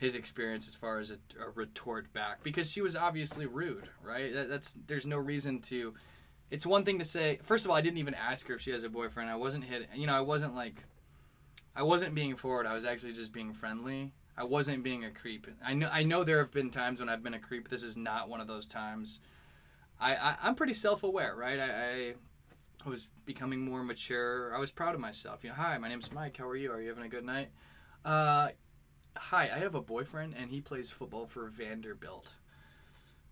his 0.03 0.17
experience 0.17 0.67
as 0.67 0.75
far 0.75 0.99
as 0.99 1.13
a, 1.13 1.19
a 1.41 1.49
retort 1.55 2.13
back 2.13 2.43
because 2.43 2.69
she 2.69 2.81
was 2.81 2.97
obviously 2.97 3.47
rude, 3.47 3.89
right? 4.03 4.35
That, 4.35 4.49
that's 4.49 4.77
there's 4.89 5.07
no 5.07 5.17
reason 5.17 5.61
to 5.63 5.95
it's 6.51 6.67
one 6.67 6.85
thing 6.85 6.99
to 6.99 7.05
say. 7.05 7.39
First 7.45 7.65
of 7.65 7.71
all, 7.71 7.77
I 7.77 7.81
didn't 7.81 7.99
even 7.99 8.15
ask 8.15 8.49
her 8.49 8.55
if 8.55 8.61
she 8.61 8.73
has 8.73 8.83
a 8.83 8.89
boyfriend. 8.89 9.31
I 9.31 9.37
wasn't 9.37 9.63
hit. 9.65 9.89
You 9.95 10.09
know, 10.09 10.15
I 10.15 10.21
wasn't 10.21 10.57
like, 10.57 10.85
I 11.77 11.85
wasn't 11.85 12.17
being 12.17 12.35
forward. 12.35 12.67
I 12.67 12.75
was 12.75 12.85
actually 12.85 13.13
just 13.13 13.33
being 13.33 13.53
friendly. 13.55 14.13
I 14.37 14.43
wasn't 14.43 14.83
being 14.83 15.05
a 15.05 15.11
creep. 15.13 15.47
I 15.65 15.73
know. 15.75 15.89
I 15.91 16.03
know 16.03 16.25
there 16.25 16.39
have 16.39 16.53
been 16.53 16.71
times 16.71 16.99
when 16.99 17.09
I've 17.09 17.23
been 17.23 17.35
a 17.35 17.39
creep. 17.39 17.69
This 17.69 17.85
is 17.85 17.97
not 17.97 18.29
one 18.29 18.41
of 18.41 18.49
those 18.49 18.67
times. 18.67 19.21
I, 20.01 20.17
I 20.17 20.49
am 20.49 20.57
pretty 20.57 20.75
self 20.75 21.05
aware, 21.05 21.37
right? 21.37 21.61
I, 21.61 22.15
I 22.85 22.89
was 22.89 23.09
becoming 23.25 23.61
more 23.61 23.85
mature. 23.85 24.53
I 24.53 24.59
was 24.59 24.73
proud 24.73 24.97
of 24.97 25.01
myself. 25.01 25.45
You 25.45 25.51
know, 25.51 25.57
hi, 25.57 25.79
my 25.79 25.89
name's 25.89 26.13
Mike. 26.13 26.37
How 26.39 26.49
are 26.49 26.57
you? 26.57 26.73
Are 26.73 26.83
you 26.83 26.89
having 26.89 27.05
a 27.05 27.09
good 27.09 27.25
night? 27.25 27.51
Uh, 28.05 28.49
hi, 29.17 29.51
I 29.55 29.59
have 29.59 29.75
a 29.75 29.81
boyfriend 29.81 30.35
and 30.39 30.51
he 30.51 30.61
plays 30.61 30.91
football 30.91 31.27
for 31.27 31.49
Vanderbilt. 31.49 32.33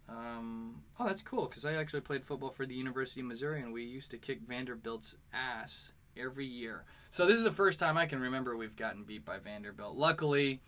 Um, 0.08 0.82
oh, 0.98 1.06
that's 1.06 1.22
cool 1.22 1.46
because 1.46 1.64
I 1.64 1.74
actually 1.74 2.00
played 2.00 2.24
football 2.24 2.50
for 2.50 2.66
the 2.66 2.74
University 2.74 3.20
of 3.20 3.26
Missouri 3.26 3.60
and 3.60 3.72
we 3.72 3.84
used 3.84 4.10
to 4.10 4.18
kick 4.18 4.40
Vanderbilt's 4.46 5.14
ass 5.32 5.92
every 6.16 6.46
year. 6.46 6.84
So 7.10 7.26
this 7.26 7.36
is 7.36 7.44
the 7.44 7.52
first 7.52 7.78
time 7.78 7.96
I 7.96 8.06
can 8.06 8.20
remember 8.20 8.56
we've 8.56 8.76
gotten 8.76 9.04
beat 9.04 9.24
by 9.24 9.38
Vanderbilt. 9.38 9.96
Luckily, 9.96 10.60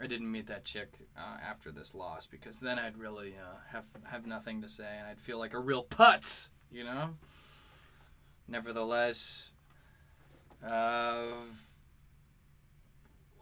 I 0.00 0.06
didn't 0.06 0.30
meet 0.30 0.48
that 0.48 0.64
chick 0.64 0.98
uh, 1.16 1.38
after 1.42 1.70
this 1.70 1.94
loss 1.94 2.26
because 2.26 2.60
then 2.60 2.78
I'd 2.78 2.98
really 2.98 3.34
uh, 3.34 3.58
have 3.70 3.84
have 4.04 4.26
nothing 4.26 4.62
to 4.62 4.68
say 4.68 4.88
and 4.98 5.06
I'd 5.06 5.20
feel 5.20 5.38
like 5.38 5.54
a 5.54 5.58
real 5.58 5.84
putz, 5.84 6.50
you 6.70 6.84
know. 6.84 7.10
Nevertheless, 8.48 9.52
uh, 10.66 11.26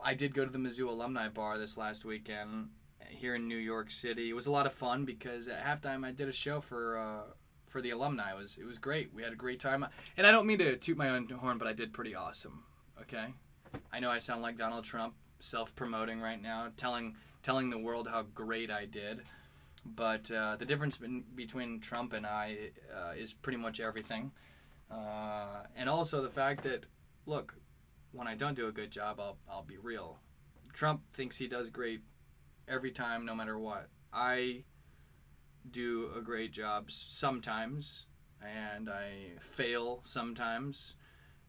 I 0.05 0.15
did 0.15 0.35
go 0.35 0.45
to 0.45 0.51
the 0.51 0.59
Mizzou 0.59 0.88
alumni 0.88 1.29
bar 1.29 1.59
this 1.59 1.77
last 1.77 2.05
weekend 2.05 2.71
here 3.09 3.35
in 3.35 3.47
New 3.47 3.57
York 3.57 3.91
City. 3.91 4.29
It 4.29 4.33
was 4.35 4.47
a 4.47 4.53
lot 4.53 4.67
of 4.67 4.73
fun 4.73 5.05
because 5.05 5.49
at 5.49 5.65
halftime 5.65 6.05
I 6.05 6.11
did 6.12 6.29
a 6.29 6.33
show 6.33 6.61
for 6.61 6.99
uh, 6.99 7.23
for 7.69 7.81
the 7.81 7.91
alumni. 7.91 8.33
It 8.33 8.37
was 8.37 8.59
it 8.59 8.65
was 8.65 8.79
great. 8.79 9.15
We 9.15 9.23
had 9.23 9.33
a 9.33 9.37
great 9.37 9.61
time, 9.61 9.87
and 10.17 10.27
I 10.27 10.31
don't 10.31 10.47
mean 10.47 10.59
to 10.59 10.77
toot 10.77 10.97
my 10.97 11.11
own 11.11 11.29
horn, 11.29 11.59
but 11.59 11.69
I 11.69 11.73
did 11.73 11.93
pretty 11.93 12.15
awesome. 12.15 12.65
Okay, 13.01 13.27
I 13.93 14.01
know 14.01 14.11
I 14.11 14.19
sound 14.19 14.43
like 14.43 14.57
Donald 14.57 14.85
Trump, 14.85 15.15
self 15.41 15.75
promoting 15.75 16.21
right 16.21 16.41
now, 16.41 16.69
telling 16.77 17.17
telling 17.43 17.71
the 17.71 17.79
world 17.79 18.09
how 18.09 18.23
great 18.35 18.71
I 18.71 18.87
did. 18.87 19.23
But 19.85 20.31
uh, 20.31 20.57
the 20.57 20.65
difference 20.65 20.99
between 21.35 21.81
Trump 21.81 22.12
and 22.12 22.25
I 22.25 22.71
uh, 22.95 23.12
is 23.17 23.33
pretty 23.33 23.59
much 23.59 23.81
everything, 23.81 24.31
uh, 24.91 25.65
and 25.77 25.88
also 25.88 26.23
the 26.23 26.31
fact 26.31 26.62
that 26.65 26.87
look, 27.27 27.55
when 28.12 28.29
I 28.29 28.35
don't 28.35 28.55
do 28.55 28.68
a 28.68 28.72
good 28.72 28.90
job, 28.90 29.18
I'll 29.18 29.38
I'll 29.51 29.64
be 29.64 29.79
real. 29.79 30.18
Trump 30.72 31.03
thinks 31.12 31.37
he 31.37 31.48
does 31.48 31.70
great 31.70 32.01
every 32.68 32.90
time, 32.90 33.25
no 33.27 33.35
matter 33.35 33.59
what. 33.59 33.88
I 34.12 34.64
do 35.70 36.11
a 36.16 36.20
great 36.20 36.53
job 36.53 36.90
sometimes, 36.90 38.07
and 38.42 38.88
I 38.88 39.38
fail 39.40 40.01
sometimes, 40.05 40.96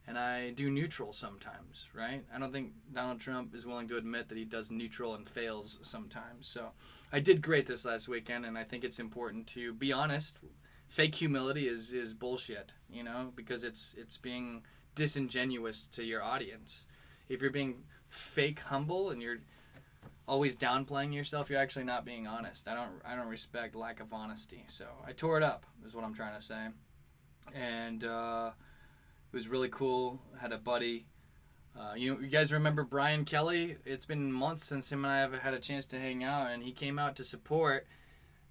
and 0.07 0.17
I 0.17 0.51
do 0.51 0.69
neutral 0.69 1.13
sometimes, 1.13 1.89
right? 1.93 2.23
I 2.33 2.39
don't 2.39 2.51
think 2.51 2.73
Donald 2.91 3.19
Trump 3.19 3.55
is 3.55 3.65
willing 3.65 3.87
to 3.89 3.97
admit 3.97 4.29
that 4.29 4.37
he 4.37 4.45
does 4.45 4.71
neutral 4.71 5.15
and 5.15 5.27
fails 5.27 5.79
sometimes. 5.81 6.47
So 6.47 6.71
I 7.11 7.19
did 7.19 7.41
great 7.41 7.65
this 7.65 7.85
last 7.85 8.07
weekend, 8.07 8.45
and 8.45 8.57
I 8.57 8.63
think 8.63 8.83
it's 8.83 8.99
important 8.99 9.47
to 9.47 9.73
be 9.73 9.91
honest. 9.91 10.41
Fake 10.87 11.15
humility 11.15 11.67
is, 11.67 11.91
is 11.91 12.13
bullshit, 12.13 12.73
you 12.89 13.03
know, 13.03 13.31
because 13.35 13.63
it's 13.63 13.95
it's 13.97 14.17
being 14.17 14.63
disingenuous 14.95 15.87
to 15.87 16.03
your 16.03 16.23
audience. 16.23 16.85
If 17.29 17.41
you're 17.41 17.51
being 17.51 17.83
fake 18.09 18.59
humble 18.59 19.09
and 19.09 19.21
you're 19.21 19.39
always 20.27 20.55
downplaying 20.55 21.13
yourself, 21.13 21.49
you're 21.49 21.59
actually 21.59 21.85
not 21.85 22.05
being 22.05 22.27
honest. 22.27 22.67
I 22.67 22.75
don't 22.75 22.91
I 23.05 23.15
don't 23.15 23.27
respect 23.27 23.75
lack 23.75 23.99
of 23.99 24.13
honesty. 24.13 24.63
So 24.67 24.85
I 25.05 25.11
tore 25.11 25.37
it 25.37 25.43
up 25.43 25.65
is 25.85 25.93
what 25.93 26.03
I'm 26.03 26.13
trying 26.13 26.39
to 26.39 26.45
say. 26.45 26.67
And 27.53 28.03
uh, 28.03 28.51
it 29.31 29.35
was 29.35 29.47
really 29.47 29.69
cool. 29.69 30.19
I 30.37 30.41
had 30.41 30.51
a 30.53 30.57
buddy. 30.57 31.05
Uh, 31.77 31.93
you 31.95 32.19
you 32.21 32.27
guys 32.27 32.53
remember 32.53 32.83
Brian 32.83 33.25
Kelly? 33.25 33.77
It's 33.85 34.05
been 34.05 34.31
months 34.31 34.65
since 34.65 34.91
him 34.91 35.05
and 35.05 35.13
I 35.13 35.19
have 35.19 35.39
had 35.39 35.53
a 35.53 35.59
chance 35.59 35.85
to 35.87 35.99
hang 35.99 36.23
out, 36.23 36.51
and 36.51 36.63
he 36.63 36.71
came 36.71 36.99
out 36.99 37.15
to 37.17 37.23
support. 37.23 37.87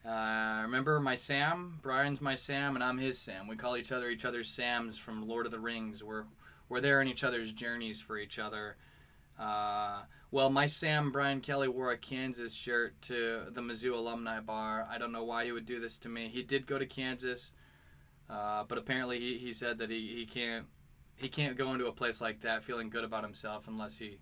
Uh, 0.04 0.62
remember 0.62 0.98
my 0.98 1.14
Sam? 1.14 1.78
Brian's 1.80 2.20
my 2.20 2.34
Sam, 2.34 2.74
and 2.74 2.82
I'm 2.82 2.98
his 2.98 3.18
Sam. 3.18 3.46
We 3.46 3.56
call 3.56 3.76
each 3.76 3.92
other 3.92 4.08
each 4.08 4.24
other's 4.24 4.50
Sams 4.50 4.98
from 4.98 5.28
Lord 5.28 5.46
of 5.46 5.52
the 5.52 5.60
Rings. 5.60 6.02
We're 6.02 6.24
we're 6.68 6.80
there 6.80 7.00
in 7.00 7.08
each 7.08 7.22
other's 7.22 7.52
journeys 7.52 8.00
for 8.00 8.18
each 8.18 8.38
other. 8.38 8.76
Uh, 9.38 10.02
well, 10.30 10.50
my 10.50 10.66
Sam 10.66 11.12
Brian 11.12 11.40
Kelly 11.40 11.68
wore 11.68 11.92
a 11.92 11.98
Kansas 11.98 12.52
shirt 12.52 13.00
to 13.02 13.44
the 13.50 13.60
Mizzou 13.60 13.92
alumni 13.92 14.40
bar. 14.40 14.86
I 14.90 14.98
don't 14.98 15.12
know 15.12 15.24
why 15.24 15.44
he 15.44 15.52
would 15.52 15.66
do 15.66 15.78
this 15.78 15.98
to 15.98 16.08
me. 16.08 16.28
He 16.28 16.42
did 16.42 16.66
go 16.66 16.78
to 16.78 16.86
Kansas, 16.86 17.52
uh, 18.28 18.64
but 18.64 18.78
apparently 18.78 19.20
he, 19.20 19.38
he 19.38 19.52
said 19.52 19.78
that 19.78 19.90
he, 19.90 20.14
he 20.16 20.26
can't 20.26 20.66
he 21.14 21.28
can't 21.28 21.56
go 21.56 21.72
into 21.72 21.86
a 21.86 21.92
place 21.92 22.20
like 22.20 22.40
that 22.40 22.64
feeling 22.64 22.90
good 22.90 23.04
about 23.04 23.22
himself 23.22 23.68
unless 23.68 23.98
he 23.98 24.18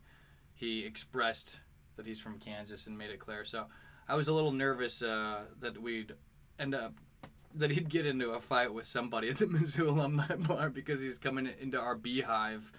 he 0.55 0.85
expressed 0.85 1.61
that 1.97 2.07
he's 2.07 2.21
from 2.21 2.39
Kansas 2.39 2.87
and 2.87 2.99
made 2.99 3.11
it 3.11 3.19
clear. 3.19 3.45
So 3.45 3.67
I 4.11 4.17
was 4.17 4.27
a 4.27 4.33
little 4.33 4.51
nervous 4.51 5.03
uh, 5.03 5.43
that 5.61 5.81
we'd 5.81 6.15
end 6.59 6.75
up 6.75 6.95
that 7.55 7.71
he'd 7.71 7.89
get 7.89 8.07
into 8.07 8.31
a 8.31 8.41
fight 8.41 8.75
with 8.75 8.85
somebody 8.85 9.29
at 9.29 9.39
the 9.39 9.45
Mizzou 9.47 9.87
alumni 9.87 10.35
bar 10.35 10.69
because 10.69 11.01
he's 11.01 11.17
coming 11.17 11.49
into 11.61 11.81
our 11.81 11.95
beehive. 11.95 12.73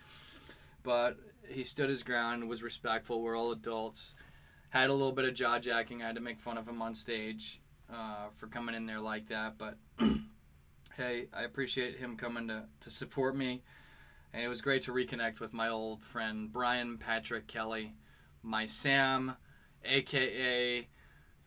But 0.84 1.17
he 1.48 1.63
stood 1.63 1.88
his 1.88 2.04
ground, 2.04 2.50
was 2.50 2.62
respectful. 2.62 3.22
We're 3.22 3.38
all 3.38 3.54
adults. 3.54 4.15
Had 4.72 4.89
a 4.89 4.94
little 4.94 5.13
bit 5.13 5.24
of 5.24 5.34
jaw 5.34 5.58
jacking. 5.58 6.04
I 6.04 6.08
had 6.08 6.15
to 6.15 6.22
make 6.22 6.41
fun 6.41 6.58
of 6.58 6.67
him 6.67 6.82
on 6.82 6.94
stage 6.94 7.62
uh, 7.89 8.28
for 8.36 8.48
coming 8.48 8.76
in 8.76 8.86
there 8.86 9.00
like 9.00 9.28
that. 9.28 9.58
But 9.58 9.78
hey, 10.98 11.28
I 11.34 11.44
appreciate 11.44 11.96
him 11.96 12.17
coming 12.17 12.50
to, 12.50 12.65
to 12.82 12.89
support 12.89 13.38
me. 13.38 13.63
And 14.34 14.44
it 14.44 14.50
was 14.50 14.60
great 14.60 14.84
to 14.84 14.91
reconnect 14.91 15.39
with 15.39 15.54
my 15.54 15.70
old 15.70 16.04
friend 16.04 16.52
Brian 16.52 16.98
Patrick 16.98 17.48
Kelly, 17.48 17.94
my 18.44 18.65
Sam, 18.65 19.38
aka 19.86 20.89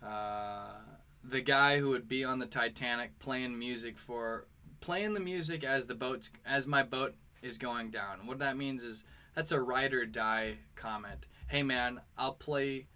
uh, 0.04 0.80
the 1.22 1.40
guy 1.40 1.78
who 1.78 1.90
would 1.90 2.08
be 2.08 2.24
on 2.24 2.38
the 2.38 2.46
Titanic 2.46 3.18
playing 3.18 3.58
music 3.58 3.98
for 3.98 4.46
playing 4.80 5.14
the 5.14 5.20
music 5.20 5.64
as 5.64 5.86
the 5.86 5.94
boats 5.94 6.30
as 6.44 6.66
my 6.66 6.82
boat 6.82 7.14
is 7.42 7.58
going 7.58 7.90
down. 7.90 8.26
What 8.26 8.38
that 8.40 8.56
means 8.56 8.82
is 8.82 9.04
that's 9.34 9.52
a 9.52 9.60
ride 9.60 9.94
or 9.94 10.04
die 10.04 10.58
comment. 10.76 11.26
Hey 11.48 11.62
man, 11.62 12.00
I'll 12.18 12.34
play 12.34 12.86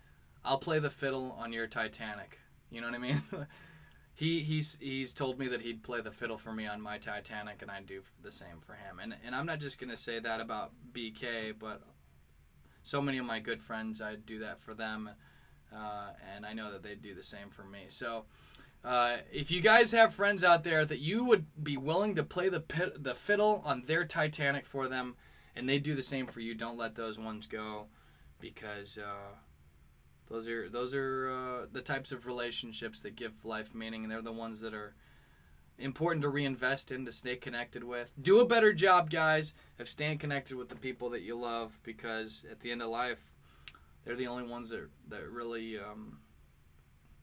I'll 0.45 0.59
play 0.59 0.79
the 0.79 0.91
fiddle 0.91 1.37
on 1.39 1.53
your 1.53 1.67
Titanic. 1.67 2.39
You 2.71 2.81
know 2.81 2.89
what 2.89 2.97
I 2.97 2.99
mean? 2.99 3.23
he 4.15 4.41
he's 4.41 4.77
he's 4.81 5.15
told 5.15 5.39
me 5.39 5.49
that 5.49 5.63
he'd 5.63 5.83
play 5.83 6.01
the 6.01 6.11
fiddle 6.11 6.39
for 6.39 6.53
me 6.53 6.67
on 6.67 6.81
my 6.81 6.99
Titanic 6.99 7.63
and 7.63 7.71
I'd 7.71 7.87
do 7.87 8.03
the 8.23 8.33
same 8.33 8.61
for 8.61 8.75
him. 8.75 8.99
And 9.01 9.15
and 9.25 9.35
I'm 9.35 9.47
not 9.47 9.61
just 9.61 9.79
going 9.79 9.91
to 9.91 9.97
say 9.97 10.19
that 10.19 10.41
about 10.41 10.73
BK, 10.93 11.55
but 11.59 11.83
so 12.83 13.01
many 13.01 13.19
of 13.19 13.25
my 13.25 13.41
good 13.41 13.63
friends 13.63 14.03
I'd 14.03 14.27
do 14.27 14.41
that 14.41 14.61
for 14.61 14.75
them. 14.75 15.11
Uh, 15.75 16.11
and 16.35 16.47
I 16.47 16.53
know 16.53 16.73
that 16.73 16.83
they'd 16.83 17.03
do 17.03 17.15
the 17.15 17.23
same 17.23 17.51
for 17.51 17.65
me. 17.65 17.87
So 17.89 18.25
uh, 18.85 19.19
if 19.33 19.51
you 19.51 19.61
guys 19.61 19.93
have 19.93 20.15
friends 20.15 20.45
out 20.45 20.65
there 20.65 20.85
that 20.85 21.01
you 21.01 21.25
would 21.25 21.47
be 21.63 21.77
willing 21.77 22.15
to 22.15 22.23
play 22.23 22.49
the 22.49 22.61
pit, 22.61 23.03
the 23.03 23.15
fiddle 23.15 23.63
on 23.65 23.83
their 23.83 24.05
Titanic 24.05 24.65
for 24.67 24.89
them, 24.89 25.17
and 25.57 25.69
they 25.69 25.79
do 25.79 25.95
the 25.95 26.03
same 26.03 26.27
for 26.27 26.41
you. 26.41 26.55
Don't 26.55 26.79
let 26.79 26.95
those 26.95 27.19
ones 27.19 27.47
go, 27.47 27.87
because 28.41 28.97
uh, 28.99 29.35
those 30.29 30.49
are 30.49 30.69
those 30.69 30.95
are 30.95 31.31
uh, 31.31 31.67
the 31.71 31.83
types 31.83 32.13
of 32.13 32.27
relationships 32.27 33.01
that 33.01 33.17
give 33.17 33.45
life 33.45 33.75
meaning, 33.75 34.05
and 34.05 34.13
they're 34.13 34.23
the 34.23 34.33
ones 34.33 34.61
that 34.61 34.75
are 34.75 34.95
important 35.79 36.23
to 36.23 36.29
reinvest 36.29 36.91
in 36.91 37.05
to 37.05 37.13
stay 37.13 37.37
connected 37.37 37.85
with. 37.85 38.11
Do 38.21 38.41
a 38.41 38.47
better 38.47 38.73
job, 38.73 39.11
guys, 39.11 39.55
of 39.79 39.89
staying 39.89 40.19
connected 40.19 40.57
with 40.57 40.69
the 40.69 40.77
people 40.77 41.11
that 41.11 41.23
you 41.23 41.37
love 41.37 41.81
because 41.83 42.45
at 42.51 42.61
the 42.61 42.71
end 42.71 42.83
of 42.83 42.91
life, 42.91 43.33
they're 44.05 44.17
the 44.17 44.27
only 44.27 44.45
ones 44.45 44.71
that 44.71 44.89
that 45.09 45.29
really 45.31 45.79
um, 45.79 46.19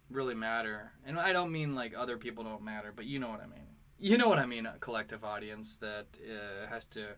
really 0.10 0.36
matter. 0.36 0.92
And 1.06 1.20
I 1.20 1.34
don't 1.34 1.52
mean 1.52 1.76
like 1.76 1.94
other 1.98 2.18
people 2.18 2.44
don't 2.44 2.64
matter, 2.64 2.94
but 2.96 3.06
you 3.06 3.20
know 3.20 3.30
what 3.30 3.42
I 3.42 3.48
mean. 3.48 3.68
You 4.00 4.18
know 4.18 4.28
what 4.28 4.40
I 4.40 4.46
mean, 4.46 4.66
a 4.66 4.78
collective 4.80 5.24
audience 5.24 5.78
that 5.78 6.08
uh, 6.22 6.68
has 6.68 6.86
to 6.88 7.16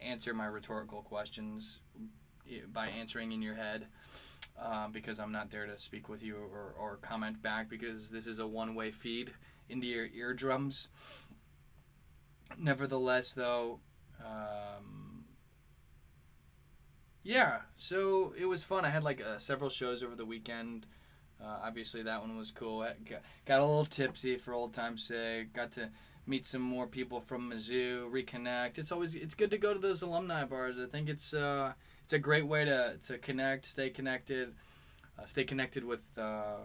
answer 0.00 0.34
my 0.34 0.46
rhetorical 0.46 1.02
questions 1.02 1.80
by 2.72 2.88
answering 2.88 3.32
in 3.32 3.40
your 3.40 3.54
head. 3.54 3.86
Uh, 4.60 4.86
because 4.88 5.18
I'm 5.18 5.32
not 5.32 5.50
there 5.50 5.66
to 5.66 5.78
speak 5.78 6.10
with 6.10 6.22
you 6.22 6.36
or, 6.36 6.74
or 6.78 6.98
comment 6.98 7.40
back 7.42 7.70
because 7.70 8.10
this 8.10 8.26
is 8.26 8.38
a 8.38 8.46
one 8.46 8.74
way 8.74 8.90
feed 8.90 9.32
into 9.68 9.86
your 9.86 10.06
eardrums. 10.14 10.88
Nevertheless, 12.58 13.32
though, 13.32 13.80
um, 14.20 15.01
yeah, 17.22 17.60
so 17.74 18.34
it 18.38 18.46
was 18.46 18.64
fun. 18.64 18.84
I 18.84 18.88
had 18.88 19.04
like 19.04 19.20
uh, 19.20 19.38
several 19.38 19.70
shows 19.70 20.02
over 20.02 20.14
the 20.14 20.26
weekend. 20.26 20.86
Uh, 21.42 21.58
obviously, 21.64 22.02
that 22.02 22.20
one 22.20 22.36
was 22.36 22.50
cool. 22.50 22.80
Got, 22.80 23.20
got 23.46 23.60
a 23.60 23.64
little 23.64 23.86
tipsy 23.86 24.36
for 24.36 24.54
old 24.54 24.72
time's 24.74 25.04
sake. 25.04 25.52
Got 25.52 25.72
to 25.72 25.88
meet 26.26 26.46
some 26.46 26.62
more 26.62 26.86
people 26.86 27.20
from 27.20 27.50
Mizzou, 27.50 28.10
reconnect. 28.10 28.78
It's 28.78 28.92
always 28.92 29.14
it's 29.14 29.34
good 29.34 29.50
to 29.50 29.58
go 29.58 29.72
to 29.72 29.78
those 29.78 30.02
alumni 30.02 30.44
bars. 30.44 30.78
I 30.78 30.86
think 30.86 31.08
it's 31.08 31.34
uh, 31.34 31.72
it's 32.02 32.12
a 32.12 32.18
great 32.18 32.46
way 32.46 32.64
to 32.64 32.96
to 33.06 33.18
connect, 33.18 33.66
stay 33.66 33.90
connected, 33.90 34.54
uh, 35.18 35.24
stay 35.24 35.44
connected 35.44 35.84
with 35.84 36.00
uh, 36.18 36.58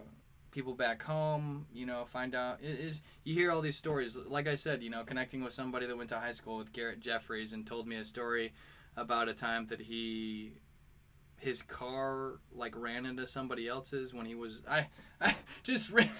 people 0.50 0.74
back 0.74 1.02
home. 1.02 1.66
You 1.72 1.86
know, 1.86 2.04
find 2.06 2.34
out 2.34 2.60
is 2.62 3.02
you 3.24 3.34
hear 3.34 3.50
all 3.52 3.60
these 3.60 3.76
stories. 3.76 4.16
Like 4.16 4.48
I 4.48 4.54
said, 4.54 4.82
you 4.82 4.90
know, 4.90 5.04
connecting 5.04 5.42
with 5.42 5.52
somebody 5.52 5.86
that 5.86 5.96
went 5.96 6.10
to 6.10 6.18
high 6.18 6.32
school 6.32 6.58
with 6.58 6.72
Garrett 6.72 7.00
Jeffries 7.00 7.52
and 7.52 7.66
told 7.66 7.86
me 7.86 7.96
a 7.96 8.04
story 8.04 8.52
about 8.98 9.28
a 9.28 9.34
time 9.34 9.66
that 9.66 9.80
he 9.80 10.52
his 11.36 11.62
car 11.62 12.40
like 12.52 12.76
ran 12.76 13.06
into 13.06 13.24
somebody 13.26 13.68
else's 13.68 14.12
when 14.12 14.26
he 14.26 14.34
was 14.34 14.60
I 14.68 14.88
I 15.20 15.36
just 15.62 15.90
ran 15.92 16.10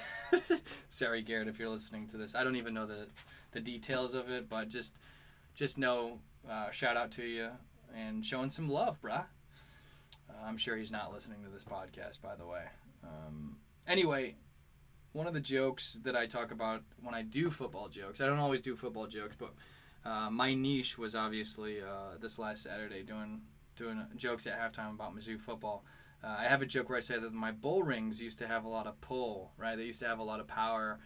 sorry 0.88 1.22
Garrett 1.22 1.48
if 1.48 1.58
you're 1.58 1.68
listening 1.68 2.06
to 2.08 2.16
this. 2.16 2.34
I 2.34 2.44
don't 2.44 2.56
even 2.56 2.72
know 2.72 2.86
the 2.86 3.08
the 3.50 3.60
details 3.60 4.14
of 4.14 4.30
it 4.30 4.48
but 4.48 4.68
just 4.68 4.94
just 5.54 5.76
know 5.76 6.20
uh, 6.48 6.70
shout 6.70 6.96
out 6.96 7.10
to 7.12 7.24
you 7.24 7.48
and 7.94 8.24
showing 8.24 8.50
some 8.50 8.68
love 8.68 9.00
bruh. 9.02 9.24
Uh, 10.30 10.46
I'm 10.46 10.56
sure 10.56 10.76
he's 10.76 10.92
not 10.92 11.12
listening 11.12 11.42
to 11.42 11.50
this 11.50 11.64
podcast 11.64 12.22
by 12.22 12.36
the 12.36 12.46
way. 12.46 12.62
Um, 13.02 13.56
anyway 13.88 14.36
one 15.12 15.26
of 15.26 15.34
the 15.34 15.40
jokes 15.40 15.98
that 16.04 16.14
I 16.14 16.26
talk 16.26 16.52
about 16.52 16.82
when 17.02 17.14
I 17.14 17.22
do 17.22 17.50
football 17.50 17.88
jokes 17.88 18.20
I 18.20 18.26
don't 18.26 18.38
always 18.38 18.60
do 18.60 18.76
football 18.76 19.08
jokes 19.08 19.34
but 19.36 19.52
uh, 20.04 20.30
my 20.30 20.54
niche 20.54 20.98
was 20.98 21.14
obviously 21.14 21.80
uh, 21.80 22.16
this 22.20 22.38
last 22.38 22.62
Saturday 22.62 23.02
doing 23.02 23.42
doing 23.76 24.04
jokes 24.16 24.46
at 24.46 24.58
halftime 24.58 24.94
about 24.94 25.16
Mizzou 25.16 25.40
football. 25.40 25.84
Uh, 26.22 26.34
I 26.40 26.44
have 26.44 26.62
a 26.62 26.66
joke 26.66 26.88
where 26.88 26.98
I 26.98 27.00
say 27.00 27.18
that 27.18 27.32
my 27.32 27.52
bull 27.52 27.84
rings 27.84 28.20
used 28.20 28.40
to 28.40 28.48
have 28.48 28.64
a 28.64 28.68
lot 28.68 28.88
of 28.88 29.00
pull, 29.00 29.52
right? 29.56 29.76
They 29.76 29.84
used 29.84 30.00
to 30.00 30.08
have 30.08 30.18
a 30.18 30.24
lot 30.24 30.40
of 30.40 30.48
power 30.48 30.98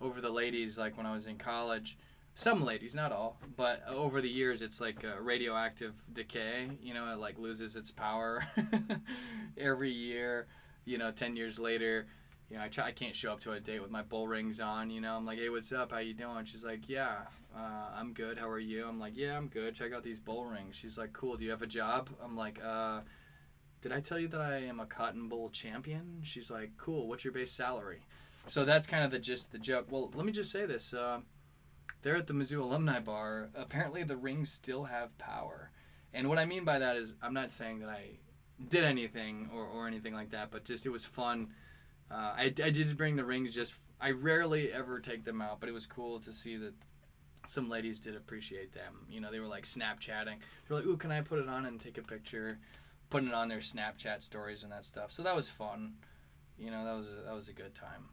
over 0.00 0.20
the 0.20 0.30
ladies, 0.30 0.78
like 0.78 0.96
when 0.96 1.06
I 1.06 1.12
was 1.12 1.26
in 1.26 1.38
college. 1.38 1.98
Some 2.36 2.64
ladies, 2.64 2.94
not 2.94 3.10
all, 3.10 3.38
but 3.56 3.82
over 3.88 4.20
the 4.20 4.28
years, 4.28 4.62
it's 4.62 4.80
like 4.80 5.04
radioactive 5.20 5.92
decay. 6.12 6.70
You 6.80 6.94
know, 6.94 7.12
it 7.12 7.18
like 7.18 7.38
loses 7.38 7.74
its 7.74 7.90
power 7.90 8.46
every 9.58 9.90
year. 9.90 10.46
You 10.84 10.98
know, 10.98 11.10
ten 11.10 11.36
years 11.36 11.58
later, 11.58 12.06
you 12.50 12.56
know, 12.56 12.62
I 12.64 12.68
try, 12.68 12.86
I 12.86 12.92
can't 12.92 13.14
show 13.14 13.32
up 13.32 13.40
to 13.40 13.52
a 13.52 13.60
date 13.60 13.80
with 13.80 13.90
my 13.90 14.02
bull 14.02 14.26
rings 14.26 14.60
on. 14.60 14.90
You 14.90 15.00
know, 15.00 15.16
I'm 15.16 15.24
like, 15.24 15.38
hey, 15.38 15.48
what's 15.48 15.72
up? 15.72 15.92
How 15.92 15.98
you 15.98 16.14
doing? 16.14 16.44
She's 16.44 16.64
like, 16.64 16.88
yeah, 16.88 17.18
uh, 17.56 17.90
I'm 17.94 18.12
good. 18.12 18.38
How 18.38 18.48
are 18.48 18.58
you? 18.58 18.86
I'm 18.86 18.98
like, 18.98 19.16
yeah, 19.16 19.36
I'm 19.36 19.46
good. 19.46 19.74
Check 19.74 19.92
out 19.92 20.02
these 20.02 20.18
bull 20.18 20.44
rings. 20.44 20.74
She's 20.74 20.98
like, 20.98 21.12
cool. 21.12 21.36
Do 21.36 21.44
you 21.44 21.50
have 21.50 21.62
a 21.62 21.66
job? 21.66 22.10
I'm 22.22 22.36
like, 22.36 22.58
uh, 22.64 23.00
did 23.82 23.92
I 23.92 24.00
tell 24.00 24.18
you 24.18 24.26
that 24.28 24.40
I 24.40 24.56
am 24.64 24.80
a 24.80 24.86
Cotton 24.86 25.28
Bowl 25.28 25.48
champion? 25.50 26.20
She's 26.22 26.50
like, 26.50 26.72
cool. 26.76 27.06
What's 27.06 27.24
your 27.24 27.32
base 27.32 27.52
salary? 27.52 28.00
So 28.48 28.64
that's 28.64 28.86
kind 28.86 29.04
of 29.04 29.12
the 29.12 29.18
gist 29.20 29.46
of 29.46 29.52
the 29.52 29.58
joke. 29.58 29.86
Well, 29.90 30.10
let 30.14 30.26
me 30.26 30.32
just 30.32 30.50
say 30.50 30.66
this. 30.66 30.92
Uh, 30.92 31.20
they're 32.02 32.16
at 32.16 32.26
the 32.26 32.32
Mizzou 32.32 32.60
Alumni 32.60 32.98
Bar. 32.98 33.50
Apparently, 33.54 34.02
the 34.02 34.16
rings 34.16 34.50
still 34.50 34.84
have 34.84 35.16
power. 35.18 35.70
And 36.12 36.28
what 36.28 36.38
I 36.38 36.46
mean 36.46 36.64
by 36.64 36.80
that 36.80 36.96
is, 36.96 37.14
I'm 37.22 37.34
not 37.34 37.52
saying 37.52 37.78
that 37.80 37.90
I 37.90 38.18
did 38.68 38.84
anything 38.84 39.48
or, 39.54 39.64
or 39.64 39.86
anything 39.86 40.14
like 40.14 40.30
that, 40.30 40.50
but 40.50 40.64
just 40.64 40.84
it 40.84 40.90
was 40.90 41.04
fun. 41.04 41.48
Uh, 42.10 42.34
I, 42.36 42.44
I 42.44 42.70
did 42.70 42.96
bring 42.96 43.16
the 43.16 43.24
rings 43.24 43.54
just. 43.54 43.74
I 44.00 44.12
rarely 44.12 44.72
ever 44.72 44.98
take 44.98 45.24
them 45.24 45.42
out, 45.42 45.60
but 45.60 45.68
it 45.68 45.72
was 45.72 45.86
cool 45.86 46.20
to 46.20 46.32
see 46.32 46.56
that 46.56 46.74
some 47.46 47.68
ladies 47.68 48.00
did 48.00 48.16
appreciate 48.16 48.72
them. 48.72 49.06
You 49.08 49.20
know, 49.20 49.30
they 49.30 49.40
were 49.40 49.46
like 49.46 49.64
Snapchatting. 49.64 50.38
They're 50.68 50.76
like, 50.78 50.86
"Ooh, 50.86 50.96
can 50.96 51.10
I 51.10 51.20
put 51.20 51.38
it 51.38 51.48
on 51.48 51.66
and 51.66 51.80
take 51.80 51.98
a 51.98 52.02
picture?" 52.02 52.58
Putting 53.10 53.28
it 53.28 53.34
on 53.34 53.48
their 53.48 53.58
Snapchat 53.58 54.22
stories 54.22 54.62
and 54.62 54.70
that 54.72 54.84
stuff. 54.84 55.10
So 55.10 55.24
that 55.24 55.34
was 55.34 55.48
fun. 55.48 55.94
You 56.56 56.70
know, 56.70 56.84
that 56.84 56.96
was 56.96 57.06
a, 57.06 57.24
that 57.26 57.34
was 57.34 57.48
a 57.48 57.52
good 57.52 57.74
time. 57.74 58.10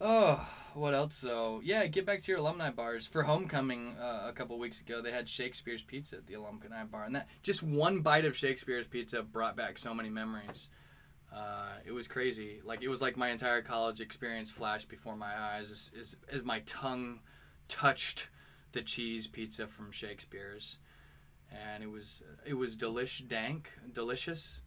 Oh, 0.00 0.46
what 0.74 0.94
else 0.94 1.20
though? 1.20 1.60
Yeah, 1.64 1.86
get 1.86 2.04
back 2.04 2.20
to 2.22 2.32
your 2.32 2.40
alumni 2.40 2.70
bars. 2.70 3.06
For 3.06 3.22
homecoming 3.22 3.96
uh, 3.98 4.24
a 4.26 4.32
couple 4.32 4.58
weeks 4.58 4.80
ago, 4.80 5.00
they 5.00 5.12
had 5.12 5.28
Shakespeare's 5.28 5.82
Pizza 5.82 6.16
at 6.16 6.26
the 6.26 6.34
alumni 6.34 6.84
bar, 6.84 7.04
and 7.04 7.14
that 7.14 7.28
just 7.42 7.62
one 7.62 8.00
bite 8.00 8.24
of 8.24 8.36
Shakespeare's 8.36 8.86
Pizza 8.86 9.22
brought 9.22 9.56
back 9.56 9.78
so 9.78 9.94
many 9.94 10.10
memories. 10.10 10.68
Uh, 11.34 11.74
it 11.84 11.92
was 11.92 12.08
crazy. 12.08 12.60
Like 12.64 12.82
it 12.82 12.88
was 12.88 13.02
like 13.02 13.16
my 13.16 13.30
entire 13.30 13.62
college 13.62 14.00
experience 14.00 14.50
flashed 14.50 14.88
before 14.88 15.16
my 15.16 15.38
eyes 15.38 15.70
as, 15.70 15.92
as, 15.98 16.16
as 16.32 16.44
my 16.44 16.60
tongue 16.66 17.20
touched 17.68 18.28
the 18.72 18.82
cheese 18.82 19.26
pizza 19.26 19.66
from 19.66 19.90
Shakespeare's, 19.90 20.78
and 21.50 21.82
it 21.82 21.90
was 21.90 22.22
it 22.44 22.54
was 22.54 22.76
delish 22.76 23.26
dank, 23.26 23.70
delicious, 23.92 24.62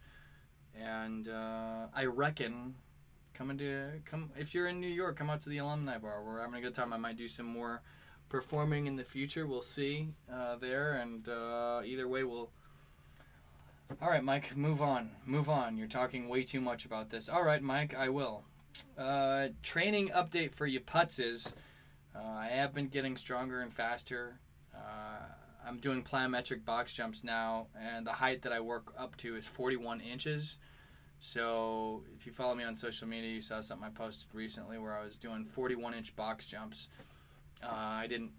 and 0.74 1.28
uh, 1.28 1.86
I 1.94 2.06
reckon 2.06 2.74
coming 3.34 3.58
to 3.58 4.00
come 4.04 4.30
if 4.36 4.54
you're 4.54 4.68
in 4.68 4.80
New 4.80 4.88
York, 4.88 5.16
come 5.16 5.30
out 5.30 5.40
to 5.42 5.48
the 5.48 5.58
alumni 5.58 5.98
bar. 5.98 6.22
We're 6.24 6.40
having 6.40 6.56
a 6.56 6.60
good 6.60 6.74
time. 6.74 6.92
I 6.92 6.96
might 6.98 7.16
do 7.16 7.28
some 7.28 7.46
more 7.46 7.82
performing 8.28 8.86
in 8.86 8.96
the 8.96 9.04
future. 9.04 9.46
We'll 9.46 9.62
see 9.62 10.08
uh, 10.32 10.56
there, 10.56 10.94
and 10.94 11.28
uh, 11.28 11.80
either 11.84 12.08
way, 12.08 12.24
we'll. 12.24 12.50
All 14.00 14.08
right, 14.08 14.22
Mike, 14.22 14.56
move 14.56 14.80
on. 14.80 15.10
Move 15.26 15.48
on. 15.50 15.76
You're 15.76 15.88
talking 15.88 16.28
way 16.28 16.42
too 16.42 16.60
much 16.60 16.84
about 16.84 17.10
this. 17.10 17.28
All 17.28 17.42
right, 17.42 17.60
Mike, 17.60 17.94
I 17.94 18.08
will. 18.08 18.44
Uh, 18.96 19.48
training 19.62 20.08
update 20.08 20.54
for 20.54 20.66
you 20.66 20.80
putzes. 20.80 21.54
Uh, 22.14 22.20
I 22.20 22.46
have 22.46 22.72
been 22.72 22.88
getting 22.88 23.16
stronger 23.16 23.60
and 23.60 23.72
faster. 23.72 24.38
Uh, 24.74 25.26
I'm 25.66 25.78
doing 25.78 26.02
plyometric 26.02 26.64
box 26.64 26.94
jumps 26.94 27.24
now, 27.24 27.66
and 27.78 28.06
the 28.06 28.12
height 28.12 28.42
that 28.42 28.52
I 28.52 28.60
work 28.60 28.94
up 28.96 29.16
to 29.18 29.36
is 29.36 29.46
41 29.46 30.00
inches. 30.00 30.58
So 31.18 32.02
if 32.16 32.26
you 32.26 32.32
follow 32.32 32.54
me 32.54 32.64
on 32.64 32.76
social 32.76 33.06
media, 33.06 33.30
you 33.30 33.42
saw 33.42 33.60
something 33.60 33.86
I 33.86 33.90
posted 33.90 34.28
recently 34.32 34.78
where 34.78 34.96
I 34.96 35.04
was 35.04 35.18
doing 35.18 35.44
41 35.44 35.94
inch 35.94 36.16
box 36.16 36.46
jumps. 36.46 36.88
Uh, 37.62 37.68
I 37.70 38.06
didn't 38.06 38.30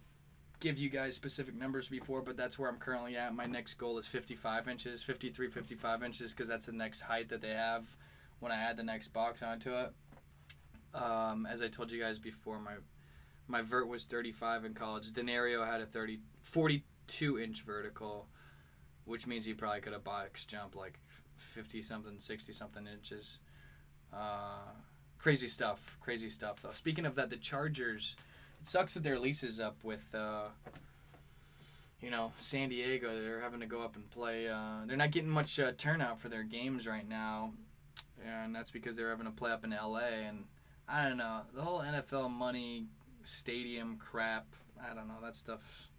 give 0.62 0.78
you 0.78 0.90
guys 0.90 1.16
specific 1.16 1.56
numbers 1.56 1.90
before, 1.90 2.22
but 2.22 2.38
that's 2.38 2.58
where 2.58 2.70
I'm 2.70 2.78
currently 2.78 3.18
at. 3.18 3.36
My 3.36 3.48
next 3.48 3.74
goal 3.74 3.98
is 3.98 4.08
55 4.08 4.70
inches, 4.70 5.04
53, 5.04 5.50
55 5.50 6.04
inches, 6.04 6.32
because 6.32 6.48
that's 6.48 6.68
the 6.68 6.72
next 6.72 7.02
height 7.02 7.28
that 7.30 7.42
they 7.42 7.50
have 7.50 7.84
when 8.40 8.52
I 8.52 8.56
add 8.56 8.78
the 8.78 8.84
next 8.84 9.10
box 9.10 9.44
onto 9.44 9.74
it. 9.74 9.92
Um, 10.94 11.46
as 11.50 11.62
I 11.62 11.68
told 11.68 11.92
you 11.92 12.00
guys 12.00 12.20
before, 12.20 12.60
my 12.60 12.76
my 13.48 13.62
vert 13.62 13.88
was 13.88 14.06
35 14.06 14.64
in 14.66 14.74
college. 14.74 15.12
Denario 15.12 15.66
had 15.66 15.82
a 15.82 15.86
30, 15.86 16.20
42 16.44 17.40
inch 17.40 17.64
vertical, 17.64 18.28
which 19.04 19.28
means 19.28 19.44
he 19.46 19.54
probably 19.54 19.82
could 19.82 19.92
have 19.92 20.06
box 20.06 20.46
jump 20.46 20.76
like 20.76 21.00
50 21.36 21.82
something, 21.82 22.18
60 22.18 22.54
something 22.54 22.88
inches. 22.88 23.40
Uh, 24.14 24.70
crazy 25.18 25.48
stuff. 25.48 25.98
Crazy 26.00 26.30
stuff, 26.30 26.62
though. 26.62 26.72
Speaking 26.72 27.06
of 27.06 27.16
that, 27.16 27.30
the 27.30 27.38
Chargers, 27.38 28.16
it 28.62 28.68
sucks 28.68 28.94
that 28.94 29.04
their 29.04 29.20
lease 29.20 29.44
is 29.44 29.60
up 29.60 29.84
with. 29.84 30.14
Uh, 30.14 30.46
you 32.02 32.10
know, 32.10 32.32
San 32.38 32.70
Diego, 32.70 33.22
they're 33.22 33.42
having 33.42 33.60
to 33.60 33.68
go 33.68 33.82
up 33.82 33.96
and 33.96 34.10
play. 34.10 34.48
Uh, 34.48 34.86
they're 34.86 34.98
not 34.98 35.12
getting 35.12 35.30
much 35.30 35.60
uh, 35.60 35.72
turnout 35.78 36.20
for 36.20 36.30
their 36.30 36.44
games 36.44 36.88
right 36.88 37.08
now, 37.08 37.54
and 38.26 38.56
that's 38.56 38.72
because 38.72 38.96
they're 38.96 39.10
having 39.10 39.28
to 39.28 39.32
play 39.32 39.52
up 39.52 39.64
in 39.64 39.72
LA. 39.72 40.00
And 40.28 40.46
I 40.88 41.08
don't 41.08 41.18
know, 41.18 41.42
the 41.54 41.62
whole 41.62 41.80
NFL 41.80 42.32
money 42.32 42.88
stadium 43.24 43.98
crap. 43.98 44.48
I 44.84 44.96
don't 44.96 45.08
know 45.08 45.22
that 45.24 45.36
stuff. 45.36 45.90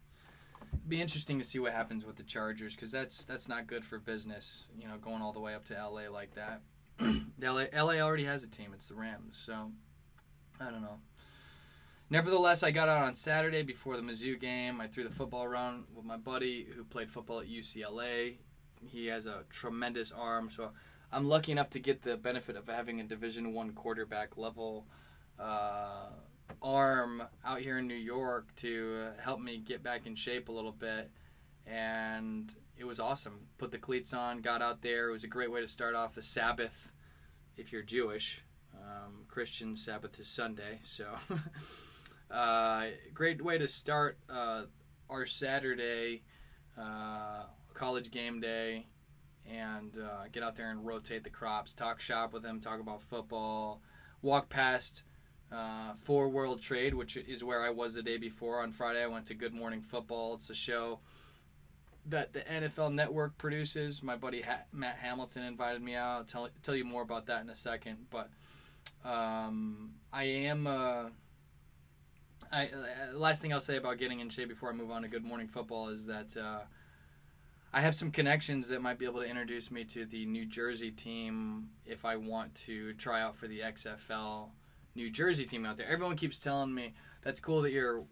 Be 0.88 1.00
interesting 1.00 1.38
to 1.38 1.44
see 1.44 1.60
what 1.60 1.72
happens 1.72 2.04
with 2.04 2.16
the 2.16 2.24
Chargers 2.24 2.74
because 2.74 2.90
that's 2.90 3.24
that's 3.24 3.48
not 3.48 3.68
good 3.68 3.84
for 3.84 3.98
business. 3.98 4.68
You 4.76 4.88
know, 4.88 4.96
going 4.98 5.22
all 5.22 5.32
the 5.32 5.40
way 5.40 5.54
up 5.54 5.64
to 5.66 5.74
LA 5.74 6.10
like 6.10 6.34
that. 6.34 6.62
LA, 7.40 7.64
LA 7.72 8.00
already 8.00 8.24
has 8.24 8.42
a 8.42 8.48
team. 8.48 8.72
It's 8.74 8.88
the 8.88 8.94
Rams. 8.94 9.36
So 9.36 9.70
I 10.60 10.70
don't 10.70 10.82
know. 10.82 10.98
Nevertheless, 12.12 12.62
I 12.62 12.72
got 12.72 12.90
out 12.90 13.04
on 13.04 13.14
Saturday 13.14 13.62
before 13.62 13.96
the 13.96 14.02
Mizzou 14.02 14.38
game. 14.38 14.82
I 14.82 14.86
threw 14.86 15.02
the 15.02 15.08
football 15.08 15.44
around 15.44 15.84
with 15.94 16.04
my 16.04 16.18
buddy 16.18 16.66
who 16.76 16.84
played 16.84 17.10
football 17.10 17.40
at 17.40 17.48
UCLA. 17.48 18.34
He 18.84 19.06
has 19.06 19.24
a 19.24 19.44
tremendous 19.48 20.12
arm, 20.12 20.50
so 20.50 20.72
I'm 21.10 21.26
lucky 21.26 21.52
enough 21.52 21.70
to 21.70 21.78
get 21.78 22.02
the 22.02 22.18
benefit 22.18 22.54
of 22.54 22.68
having 22.68 23.00
a 23.00 23.04
Division 23.04 23.54
One 23.54 23.72
quarterback 23.72 24.36
level 24.36 24.86
uh, 25.38 26.10
arm 26.60 27.22
out 27.46 27.60
here 27.60 27.78
in 27.78 27.86
New 27.86 27.94
York 27.94 28.54
to 28.56 29.06
help 29.18 29.40
me 29.40 29.56
get 29.56 29.82
back 29.82 30.06
in 30.06 30.14
shape 30.14 30.50
a 30.50 30.52
little 30.52 30.70
bit, 30.70 31.10
and 31.66 32.52
it 32.76 32.84
was 32.84 33.00
awesome. 33.00 33.46
Put 33.56 33.70
the 33.70 33.78
cleats 33.78 34.12
on, 34.12 34.42
got 34.42 34.60
out 34.60 34.82
there. 34.82 35.08
It 35.08 35.12
was 35.12 35.24
a 35.24 35.28
great 35.28 35.50
way 35.50 35.62
to 35.62 35.66
start 35.66 35.94
off 35.94 36.14
the 36.14 36.20
Sabbath, 36.20 36.92
if 37.56 37.72
you're 37.72 37.80
Jewish. 37.80 38.44
Um, 38.74 39.24
Christian 39.28 39.76
Sabbath 39.76 40.20
is 40.20 40.28
Sunday, 40.28 40.80
so 40.82 41.06
uh, 42.32 42.86
great 43.12 43.42
way 43.42 43.58
to 43.58 43.68
start 43.68 44.18
uh, 44.30 44.62
our 45.10 45.26
Saturday 45.26 46.22
uh, 46.80 47.44
college 47.74 48.10
game 48.10 48.40
day 48.40 48.86
and 49.46 49.98
uh, 49.98 50.24
get 50.32 50.42
out 50.42 50.56
there 50.56 50.70
and 50.70 50.86
rotate 50.86 51.24
the 51.24 51.30
crops, 51.30 51.74
talk 51.74 52.00
shop 52.00 52.32
with 52.32 52.42
them, 52.42 52.58
talk 52.60 52.80
about 52.80 53.02
football, 53.02 53.82
walk 54.22 54.48
past 54.48 55.02
uh, 55.52 55.92
Four 56.02 56.28
World 56.28 56.62
Trade, 56.62 56.94
which 56.94 57.16
is 57.16 57.44
where 57.44 57.62
I 57.62 57.70
was 57.70 57.94
the 57.94 58.02
day 58.02 58.16
before. 58.16 58.62
On 58.62 58.72
Friday, 58.72 59.02
I 59.02 59.08
went 59.08 59.26
to 59.26 59.34
Good 59.34 59.52
Morning 59.52 59.82
Football. 59.82 60.34
It's 60.36 60.48
a 60.48 60.54
show 60.54 61.00
that 62.06 62.32
the 62.32 62.40
NFL 62.40 62.94
Network 62.94 63.36
produces. 63.36 64.02
My 64.02 64.16
buddy 64.16 64.40
ha- 64.40 64.64
Matt 64.72 64.96
Hamilton 64.96 65.42
invited 65.42 65.82
me 65.82 65.94
out. 65.94 66.16
I'll 66.16 66.24
tell, 66.24 66.48
tell 66.62 66.74
you 66.74 66.84
more 66.84 67.02
about 67.02 67.26
that 67.26 67.42
in 67.42 67.50
a 67.50 67.56
second. 67.56 68.06
But 68.10 68.30
um, 69.04 69.90
I 70.12 70.24
am. 70.24 70.66
I, 72.52 72.66
uh, 72.66 73.16
last 73.16 73.40
thing 73.40 73.52
I'll 73.52 73.60
say 73.60 73.78
about 73.78 73.96
getting 73.96 74.20
in 74.20 74.28
shape 74.28 74.50
before 74.50 74.68
I 74.68 74.72
move 74.72 74.90
on 74.90 75.02
to 75.02 75.08
Good 75.08 75.24
Morning 75.24 75.48
Football 75.48 75.88
is 75.88 76.04
that 76.06 76.36
uh, 76.36 76.60
I 77.72 77.80
have 77.80 77.94
some 77.94 78.10
connections 78.10 78.68
that 78.68 78.82
might 78.82 78.98
be 78.98 79.06
able 79.06 79.22
to 79.22 79.26
introduce 79.26 79.70
me 79.70 79.84
to 79.84 80.04
the 80.04 80.26
New 80.26 80.44
Jersey 80.44 80.90
team 80.90 81.70
if 81.86 82.04
I 82.04 82.16
want 82.16 82.54
to 82.66 82.92
try 82.94 83.22
out 83.22 83.36
for 83.36 83.48
the 83.48 83.60
XFL 83.60 84.50
New 84.94 85.08
Jersey 85.08 85.46
team 85.46 85.64
out 85.64 85.78
there. 85.78 85.88
Everyone 85.88 86.14
keeps 86.14 86.38
telling 86.38 86.74
me 86.74 86.92
that's 87.22 87.40
cool 87.40 87.62
that 87.62 87.72
you're 87.72 88.04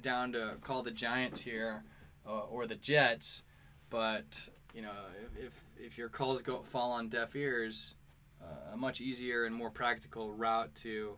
down 0.00 0.30
to 0.32 0.58
call 0.60 0.84
the 0.84 0.92
Giants 0.92 1.40
here 1.40 1.82
uh, 2.24 2.42
or 2.42 2.66
the 2.66 2.76
Jets, 2.76 3.42
but 3.90 4.48
you 4.72 4.82
know 4.82 4.92
if 5.36 5.46
if, 5.46 5.64
if 5.76 5.98
your 5.98 6.08
calls 6.08 6.40
go 6.40 6.62
fall 6.62 6.92
on 6.92 7.08
deaf 7.08 7.34
ears, 7.34 7.96
uh, 8.40 8.74
a 8.74 8.76
much 8.76 9.00
easier 9.00 9.44
and 9.44 9.52
more 9.56 9.70
practical 9.70 10.32
route 10.32 10.72
to 10.76 11.16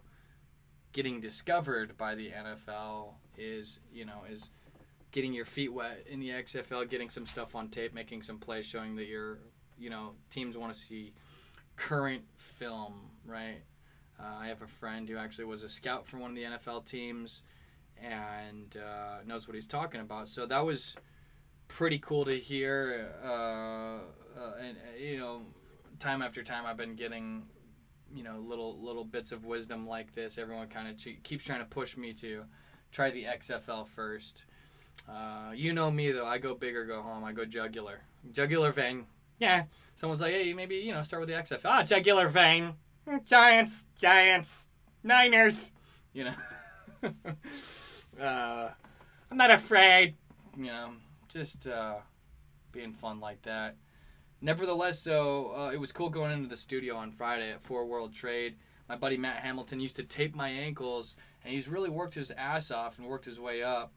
getting 0.92 1.20
discovered 1.20 1.96
by 1.96 2.14
the 2.14 2.30
NFL 2.30 3.14
is 3.38 3.80
you 3.92 4.04
know 4.04 4.22
is 4.28 4.50
getting 5.12 5.32
your 5.32 5.44
feet 5.44 5.72
wet 5.72 6.04
in 6.08 6.20
the 6.20 6.30
XFL, 6.30 6.88
getting 6.88 7.10
some 7.10 7.26
stuff 7.26 7.54
on 7.54 7.68
tape, 7.68 7.92
making 7.92 8.22
some 8.22 8.38
plays, 8.38 8.66
showing 8.66 8.96
that 8.96 9.06
your 9.06 9.38
you 9.78 9.90
know 9.90 10.12
teams 10.30 10.56
want 10.56 10.72
to 10.72 10.78
see 10.78 11.12
current 11.76 12.24
film, 12.36 13.10
right? 13.24 13.62
Uh, 14.18 14.36
I 14.38 14.48
have 14.48 14.62
a 14.62 14.66
friend 14.66 15.08
who 15.08 15.16
actually 15.16 15.46
was 15.46 15.62
a 15.62 15.68
scout 15.68 16.06
for 16.06 16.18
one 16.18 16.30
of 16.30 16.36
the 16.36 16.42
NFL 16.42 16.84
teams 16.84 17.42
and 18.02 18.76
uh, 18.76 19.24
knows 19.26 19.48
what 19.48 19.54
he's 19.54 19.66
talking 19.66 20.00
about. 20.00 20.28
So 20.28 20.44
that 20.46 20.64
was 20.64 20.96
pretty 21.68 21.98
cool 21.98 22.24
to 22.26 22.36
hear. 22.36 23.14
Uh, 23.24 23.28
uh 23.28 24.52
and 24.62 24.76
uh, 24.76 24.98
you 24.98 25.18
know, 25.18 25.42
time 25.98 26.20
after 26.22 26.42
time, 26.42 26.66
I've 26.66 26.76
been 26.76 26.96
getting 26.96 27.44
you 28.14 28.22
know 28.22 28.38
little 28.38 28.78
little 28.80 29.04
bits 29.04 29.32
of 29.32 29.44
wisdom 29.44 29.86
like 29.86 30.14
this. 30.14 30.38
Everyone 30.38 30.68
kind 30.68 30.88
of 30.88 31.22
keeps 31.22 31.44
trying 31.44 31.60
to 31.60 31.66
push 31.66 31.96
me 31.96 32.12
to 32.14 32.44
try 32.92 33.10
the 33.10 33.24
XFL 33.24 33.86
first. 33.86 34.44
Uh, 35.08 35.52
you 35.54 35.72
know 35.72 35.90
me 35.90 36.10
though. 36.12 36.26
I 36.26 36.38
go 36.38 36.54
big 36.54 36.76
or 36.76 36.84
go 36.84 37.02
home. 37.02 37.24
I 37.24 37.32
go 37.32 37.44
jugular. 37.44 38.00
Jugular 38.32 38.72
vein. 38.72 39.06
Yeah. 39.38 39.64
Someone's 39.94 40.20
like, 40.20 40.32
hey, 40.32 40.52
maybe 40.54 40.76
you 40.76 40.92
know, 40.92 41.02
start 41.02 41.20
with 41.20 41.28
the 41.28 41.34
XFL. 41.34 41.60
Ah, 41.64 41.82
jugular 41.82 42.28
vein. 42.28 42.74
Giants, 43.26 43.84
Giants, 43.98 44.66
Niners. 45.02 45.72
You 46.12 46.24
know, 46.24 46.34
uh, 48.20 48.70
I'm 49.30 49.36
not 49.36 49.50
afraid. 49.50 50.16
You 50.56 50.66
know, 50.66 50.90
just 51.28 51.66
uh, 51.66 51.96
being 52.72 52.92
fun 52.92 53.20
like 53.20 53.42
that. 53.42 53.76
Nevertheless, 54.40 54.98
so 54.98 55.54
uh, 55.54 55.70
it 55.70 55.78
was 55.78 55.92
cool 55.92 56.08
going 56.08 56.32
into 56.32 56.48
the 56.48 56.56
studio 56.56 56.96
on 56.96 57.12
Friday 57.12 57.50
at 57.50 57.62
Four 57.62 57.86
World 57.86 58.14
Trade. 58.14 58.56
My 58.88 58.96
buddy 58.96 59.16
Matt 59.16 59.36
Hamilton 59.36 59.80
used 59.80 59.96
to 59.96 60.02
tape 60.02 60.34
my 60.34 60.48
ankles, 60.48 61.14
and 61.44 61.52
he's 61.52 61.68
really 61.68 61.90
worked 61.90 62.14
his 62.14 62.30
ass 62.32 62.70
off 62.70 62.98
and 62.98 63.06
worked 63.06 63.26
his 63.26 63.38
way 63.38 63.62
up. 63.62 63.92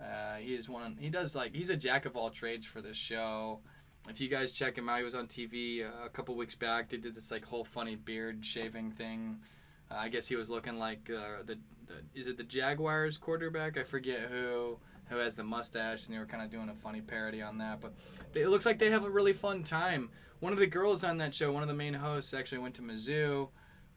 Uh, 0.00 0.36
he 0.36 0.54
is 0.54 0.68
one. 0.68 0.96
He 1.00 1.08
does 1.08 1.36
like 1.36 1.54
he's 1.54 1.70
a 1.70 1.76
jack 1.76 2.04
of 2.04 2.16
all 2.16 2.30
trades 2.30 2.66
for 2.66 2.80
this 2.80 2.96
show 2.96 3.60
if 4.08 4.20
you 4.20 4.28
guys 4.28 4.52
check 4.52 4.76
him 4.76 4.88
out, 4.88 4.98
he 4.98 5.04
was 5.04 5.14
on 5.14 5.26
TV 5.26 5.84
a 6.04 6.08
couple 6.08 6.34
weeks 6.34 6.54
back. 6.54 6.88
They 6.88 6.96
did 6.96 7.14
this 7.14 7.30
like 7.30 7.44
whole 7.44 7.64
funny 7.64 7.96
beard 7.96 8.44
shaving 8.44 8.90
thing. 8.92 9.38
Uh, 9.90 9.96
I 9.96 10.08
guess 10.08 10.26
he 10.26 10.36
was 10.36 10.50
looking 10.50 10.78
like 10.78 11.10
uh, 11.10 11.42
the, 11.44 11.58
the 11.86 11.94
is 12.14 12.26
it 12.26 12.36
the 12.36 12.44
Jaguars 12.44 13.16
quarterback? 13.16 13.78
I 13.78 13.84
forget 13.84 14.28
who 14.30 14.78
who 15.08 15.16
has 15.16 15.36
the 15.36 15.44
mustache, 15.44 16.06
and 16.06 16.14
they 16.14 16.18
were 16.18 16.26
kind 16.26 16.42
of 16.42 16.50
doing 16.50 16.68
a 16.68 16.74
funny 16.74 17.00
parody 17.00 17.42
on 17.42 17.58
that. 17.58 17.80
But 17.80 17.92
it 18.34 18.48
looks 18.48 18.66
like 18.66 18.78
they 18.78 18.90
have 18.90 19.04
a 19.04 19.10
really 19.10 19.32
fun 19.32 19.62
time. 19.62 20.10
One 20.40 20.52
of 20.52 20.58
the 20.58 20.66
girls 20.66 21.04
on 21.04 21.18
that 21.18 21.34
show, 21.34 21.52
one 21.52 21.62
of 21.62 21.68
the 21.68 21.74
main 21.74 21.94
hosts, 21.94 22.34
actually 22.34 22.58
went 22.58 22.74
to 22.76 22.82
Mizzou. 22.82 23.48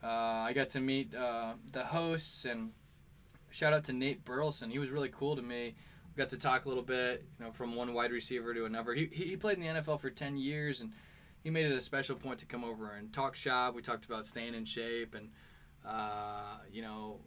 Uh, 0.04 0.08
I 0.08 0.54
got 0.54 0.70
to 0.70 0.80
meet 0.80 1.14
uh, 1.16 1.54
the 1.72 1.84
hosts 1.84 2.46
and 2.46 2.72
shout 3.50 3.74
out 3.74 3.86
to 3.86 3.94
Nate 3.94 4.24
Burleson. 4.24 4.70
He 4.70 4.80
was 4.80 4.90
really 4.90 5.10
cool 5.10 5.36
to 5.36 5.42
me 5.42 5.76
got 6.18 6.30
to 6.30 6.38
talk 6.38 6.66
a 6.66 6.68
little 6.68 6.84
bit, 6.84 7.24
you 7.40 7.46
know, 7.46 7.52
from 7.52 7.76
one 7.76 7.94
wide 7.94 8.12
receiver 8.12 8.54
to 8.54 8.66
another. 8.66 8.94
He, 8.94 9.06
he 9.06 9.38
played 9.38 9.60
in 9.60 9.64
the 9.76 9.82
NFL 9.82 10.02
for 10.02 10.10
10 10.10 10.38
years 10.38 10.82
and 10.82 10.92
he 11.44 11.52
made 11.52 11.68
it 11.68 11.72
a 11.72 11.82
special 11.82 12.16
point 12.16 12.40
to 12.40 12.46
come 12.46 12.64
over 12.64 12.92
and 12.92 13.14
talk 13.14 13.36
shop. 13.36 13.76
We 13.76 13.84
talked 13.84 14.06
about 14.06 14.26
staying 14.26 14.56
in 14.56 14.66
shape 14.66 15.14
and, 15.14 15.30
uh, 15.88 16.58
you 16.72 16.82
know, 16.82 17.20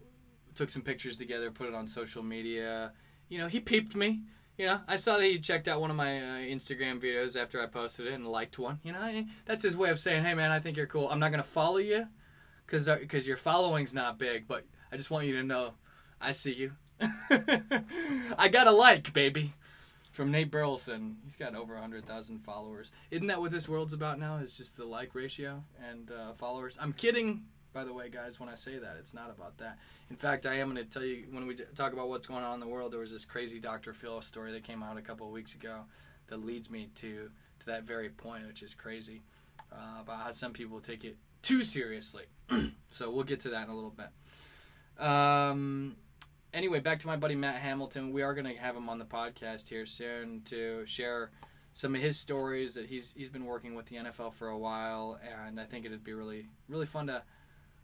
took 0.57 0.71
some 0.71 0.83
pictures 0.83 1.17
together, 1.17 1.51
put 1.53 1.69
it 1.69 1.75
on 1.75 1.87
social 1.87 2.23
media. 2.23 2.93
You 3.31 3.39
know, 3.39 3.47
he 3.47 3.61
peeped 3.61 3.97
me. 3.97 4.21
You 4.59 4.67
know, 4.67 4.81
I 4.87 4.97
saw 4.97 5.17
that 5.17 5.25
he 5.25 5.39
checked 5.39 5.69
out 5.69 5.81
one 5.81 5.91
of 5.91 5.97
my 5.97 6.19
uh, 6.19 6.37
Instagram 6.41 7.01
videos 7.01 7.41
after 7.41 7.63
I 7.63 7.67
posted 7.67 8.09
it 8.09 8.13
and 8.13 8.27
liked 8.27 8.59
one. 8.59 8.79
You 8.83 8.93
know, 8.93 9.25
that's 9.47 9.63
his 9.63 9.75
way 9.75 9.89
of 9.89 9.99
saying, 9.99 10.23
"Hey, 10.23 10.35
man, 10.35 10.51
I 10.51 10.59
think 10.59 10.77
you're 10.77 10.87
cool. 10.87 11.09
I'm 11.09 11.19
not 11.19 11.31
gonna 11.31 11.43
follow 11.43 11.79
you, 11.79 12.09
cause 12.67 12.87
uh, 12.87 12.99
cause 13.09 13.27
your 13.27 13.39
following's 13.39 13.95
not 13.95 14.19
big, 14.19 14.47
but 14.47 14.67
I 14.93 14.99
just 14.99 15.11
want 15.11 15.27
you 15.27 15.37
to 15.37 15.43
know, 15.43 15.75
I 16.21 16.33
see 16.33 16.53
you. 16.53 16.73
I 18.39 18.49
got 18.51 18.67
a 18.67 18.73
like, 18.73 19.13
baby. 19.15 19.55
From 20.11 20.33
Nate 20.33 20.51
Burleson. 20.51 21.19
He's 21.25 21.37
got 21.37 21.55
over 21.55 21.75
100,000 21.75 22.41
followers. 22.41 22.91
Isn't 23.13 23.29
that 23.29 23.41
what 23.41 23.53
this 23.53 23.69
world's 23.69 23.95
about 23.95 24.19
now? 24.19 24.39
It's 24.43 24.57
just 24.57 24.77
the 24.77 24.85
like 24.85 25.15
ratio 25.15 25.63
and 25.89 26.11
uh, 26.11 26.33
followers. 26.33 26.77
I'm 26.81 26.93
kidding, 26.93 27.45
by 27.73 27.85
the 27.85 27.93
way, 27.93 28.09
guys, 28.09 28.41
when 28.41 28.49
I 28.49 28.55
say 28.55 28.79
that. 28.79 28.97
It's 28.99 29.15
not 29.15 29.31
about 29.31 29.59
that. 29.59 29.79
In 30.11 30.17
fact, 30.17 30.47
I 30.47 30.55
am 30.55 30.73
going 30.73 30.85
to 30.85 30.91
tell 30.91 31.05
you, 31.05 31.27
when 31.31 31.47
we 31.47 31.57
talk 31.75 31.93
about 31.93 32.09
what's 32.09 32.27
going 32.27 32.43
on 32.43 32.55
in 32.55 32.61
the 32.61 32.67
world, 32.67 32.93
there 32.93 33.01
was 33.01 33.13
this 33.13 33.25
crazy 33.25 33.61
Dr. 33.61 33.93
Phil 33.93 34.21
story 34.23 34.53
that 34.53 34.65
came 34.65 34.83
out 34.83 34.97
a 34.97 35.03
couple 35.03 35.27
of 35.27 35.33
weeks 35.33 35.55
ago 35.55 35.81
that 36.29 36.45
leads 36.45 36.71
me 36.71 36.91
to, 36.97 37.31
to 37.61 37.67
that 37.67 37.85
very 37.85 38.09
point, 38.09 38.47
which 38.47 38.63
is 38.63 38.75
crazy, 38.75 39.23
uh, 39.73 40.01
about 40.01 40.21
how 40.21 40.31
some 40.33 40.53
people 40.53 40.81
take 40.81 41.05
it 41.05 41.17
too 41.43 41.65
seriously. 41.65 42.25
so 42.91 43.11
we'll 43.11 43.25
get 43.25 43.41
to 43.41 43.51
that 43.51 43.65
in 43.65 43.71
a 43.71 43.75
little 43.75 43.95
bit. 43.95 45.05
Um, 45.05 45.97
anyway, 46.53 46.81
back 46.81 47.01
to 47.01 47.07
my 47.07 47.17
buddy 47.17 47.35
Matt 47.35 47.57
Hamilton. 47.57 48.13
We 48.13 48.23
are 48.23 48.35
going 48.35 48.47
to 48.47 48.61
have 48.61 48.77
him 48.77 48.89
on 48.89 48.99
the 48.99 49.05
podcast 49.05 49.69
here 49.69 49.87
soon 49.87 50.43
to 50.47 50.85
share 50.87 51.31
some 51.73 51.95
of 51.95 52.01
his 52.01 52.19
stories 52.19 52.75
that 52.75 52.87
he's 52.87 53.15
he's 53.17 53.29
been 53.29 53.45
working 53.45 53.75
with 53.75 53.87
the 53.87 53.97
NFL 53.97 54.35
for 54.35 54.49
a 54.49 54.59
while, 54.59 55.19
and 55.47 55.61
I 55.61 55.65
think 55.65 55.87
it'd 55.87 56.05
be 56.05 56.13
really 56.13 56.49
really 56.69 56.87
fun 56.87 57.07
to 57.07 57.23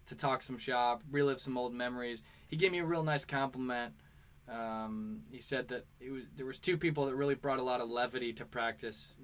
to 0.07 0.14
talk 0.14 0.42
some 0.42 0.59
shop, 0.59 1.03
relive 1.11 1.40
some 1.40 1.59
old 1.59 1.75
memories. 1.75 2.23
He 2.49 2.57
gave 2.57 2.73
me 2.73 2.79
a 2.79 2.85
real 2.85 3.03
nice 3.03 3.25
compliment. 3.25 3.95
Um, 4.49 5.23
he 5.31 5.40
said 5.40 5.69
that 5.69 5.87
it 6.01 6.11
was 6.11 6.23
there 6.37 6.47
was 6.47 6.59
two 6.59 6.77
people 6.77 7.07
that 7.07 7.16
really 7.16 7.35
brought 7.35 7.59
a 7.59 7.62
lot 7.62 7.81
of 7.81 7.88
levity 7.88 8.33
to 8.35 8.45
practice. 8.45 9.19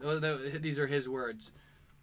These 0.61 0.79
are 0.79 0.87
his 0.87 1.09
words. 1.09 1.53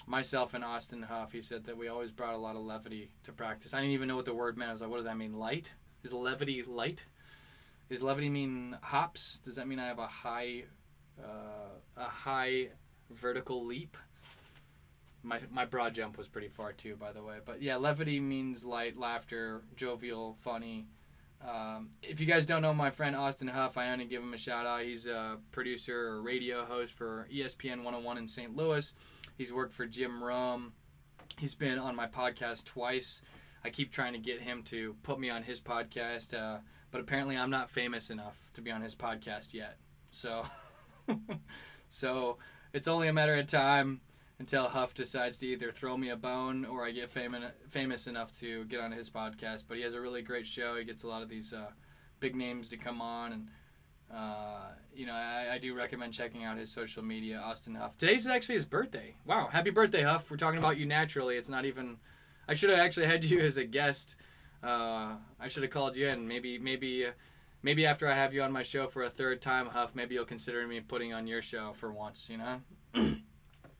Myself 0.07 0.53
and 0.53 0.63
Austin 0.63 1.03
Huff. 1.03 1.33
He 1.33 1.41
said 1.41 1.65
that 1.65 1.77
we 1.77 1.87
always 1.87 2.11
brought 2.11 2.33
a 2.33 2.37
lot 2.37 2.55
of 2.55 2.61
levity 2.61 3.11
to 3.23 3.31
practice. 3.31 3.73
I 3.73 3.79
didn't 3.79 3.93
even 3.93 4.07
know 4.07 4.15
what 4.15 4.25
the 4.25 4.33
word 4.33 4.57
meant. 4.57 4.69
I 4.69 4.71
was 4.71 4.81
like, 4.81 4.89
"What 4.89 4.97
does 4.97 5.05
that 5.05 5.17
mean? 5.17 5.33
Light? 5.33 5.73
Is 6.03 6.13
levity 6.13 6.63
light?" 6.63 7.05
Does 7.89 8.01
levity 8.01 8.29
mean 8.29 8.77
hops? 8.81 9.39
Does 9.39 9.55
that 9.55 9.67
mean 9.67 9.79
I 9.79 9.87
have 9.87 9.99
a 9.99 10.07
high, 10.07 10.65
uh, 11.21 11.77
a 11.97 12.03
high 12.03 12.69
vertical 13.09 13.65
leap? 13.65 13.97
My 15.23 15.41
my 15.51 15.65
broad 15.65 15.93
jump 15.93 16.17
was 16.17 16.27
pretty 16.27 16.47
far 16.47 16.71
too, 16.73 16.95
by 16.95 17.11
the 17.11 17.23
way. 17.23 17.37
But 17.43 17.61
yeah, 17.61 17.75
levity 17.75 18.19
means 18.19 18.63
light, 18.63 18.97
laughter, 18.97 19.61
jovial, 19.75 20.37
funny. 20.41 20.87
Um, 21.41 21.91
if 22.03 22.19
you 22.19 22.25
guys 22.25 22.45
don't 22.45 22.61
know 22.61 22.73
my 22.73 22.89
friend 22.89 23.15
Austin 23.15 23.47
Huff, 23.47 23.77
I 23.77 23.91
only 23.91 24.05
give 24.05 24.21
him 24.21 24.33
a 24.33 24.37
shout 24.37 24.65
out. 24.65 24.83
He's 24.83 25.07
a 25.07 25.37
producer 25.51 26.07
or 26.07 26.21
radio 26.21 26.65
host 26.65 26.93
for 26.93 27.27
ESPN 27.33 27.77
101 27.77 28.17
in 28.17 28.27
St. 28.27 28.55
Louis. 28.55 28.93
He's 29.37 29.53
worked 29.53 29.73
for 29.73 29.85
Jim 29.85 30.21
Rome. 30.21 30.73
He's 31.37 31.55
been 31.55 31.79
on 31.79 31.95
my 31.95 32.07
podcast 32.07 32.65
twice. 32.65 33.21
I 33.63 33.69
keep 33.69 33.91
trying 33.91 34.13
to 34.13 34.19
get 34.19 34.41
him 34.41 34.63
to 34.63 34.95
put 35.03 35.19
me 35.19 35.29
on 35.29 35.43
his 35.43 35.61
podcast. 35.61 36.37
Uh, 36.37 36.59
but 36.91 37.01
apparently 37.01 37.37
I'm 37.37 37.49
not 37.49 37.69
famous 37.69 38.09
enough 38.09 38.37
to 38.53 38.61
be 38.61 38.71
on 38.71 38.81
his 38.81 38.95
podcast 38.95 39.53
yet. 39.53 39.77
So, 40.11 40.45
so 41.87 42.37
it's 42.73 42.87
only 42.87 43.07
a 43.07 43.13
matter 43.13 43.35
of 43.35 43.47
time. 43.47 44.01
Until 44.39 44.69
Huff 44.69 44.93
decides 44.93 45.37
to 45.39 45.47
either 45.47 45.71
throw 45.71 45.97
me 45.97 46.09
a 46.09 46.15
bone 46.15 46.65
or 46.65 46.85
I 46.85 46.91
get 46.91 47.11
famous 47.11 47.51
famous 47.67 48.07
enough 48.07 48.31
to 48.39 48.63
get 48.65 48.79
on 48.79 48.91
his 48.91 49.09
podcast. 49.09 49.65
But 49.67 49.77
he 49.77 49.83
has 49.83 49.93
a 49.93 50.01
really 50.01 50.21
great 50.21 50.47
show. 50.47 50.75
He 50.75 50.85
gets 50.85 51.03
a 51.03 51.07
lot 51.07 51.21
of 51.21 51.29
these 51.29 51.53
uh, 51.53 51.71
big 52.19 52.35
names 52.35 52.69
to 52.69 52.77
come 52.77 53.01
on, 53.01 53.33
and 53.33 53.47
uh, 54.11 54.71
you 54.95 55.05
know 55.05 55.13
I, 55.13 55.53
I, 55.53 55.57
do 55.59 55.75
recommend 55.75 56.13
checking 56.13 56.45
out 56.45 56.57
his 56.57 56.71
social 56.71 57.03
media, 57.03 57.39
Austin 57.39 57.75
Huff. 57.75 57.97
Today's 57.97 58.25
actually 58.25 58.55
his 58.55 58.65
birthday. 58.65 59.15
Wow, 59.25 59.49
happy 59.51 59.69
birthday, 59.69 60.03
Huff! 60.03 60.31
We're 60.31 60.37
talking 60.37 60.59
about 60.59 60.77
you 60.77 60.85
naturally. 60.85 61.35
It's 61.35 61.49
not 61.49 61.65
even. 61.65 61.97
I 62.47 62.55
should 62.55 62.71
have 62.71 62.79
actually 62.79 63.05
had 63.05 63.23
you 63.23 63.39
as 63.45 63.57
a 63.57 63.65
guest. 63.65 64.15
Uh, 64.63 65.15
I 65.39 65.47
should 65.47 65.63
have 65.63 65.71
called 65.71 65.95
you 65.95 66.07
in. 66.07 66.27
Maybe 66.27 66.57
maybe. 66.57 67.07
Maybe 67.61 67.85
after 67.85 68.07
I 68.07 68.13
have 68.13 68.33
you 68.33 68.41
on 68.41 68.53
my 68.53 68.63
show 68.63 68.87
for 68.87 69.03
a 69.03 69.09
third 69.09 69.41
time, 69.41 69.65
Huff, 69.65 69.93
maybe 69.93 70.15
you'll 70.15 70.23
consider 70.23 70.65
me 70.65 70.79
putting 70.79 71.11
on 71.11 71.27
your 71.27 71.41
show 71.41 71.73
for 71.73 71.91
once, 71.91 72.29
you 72.29 72.37
know? 72.37 73.17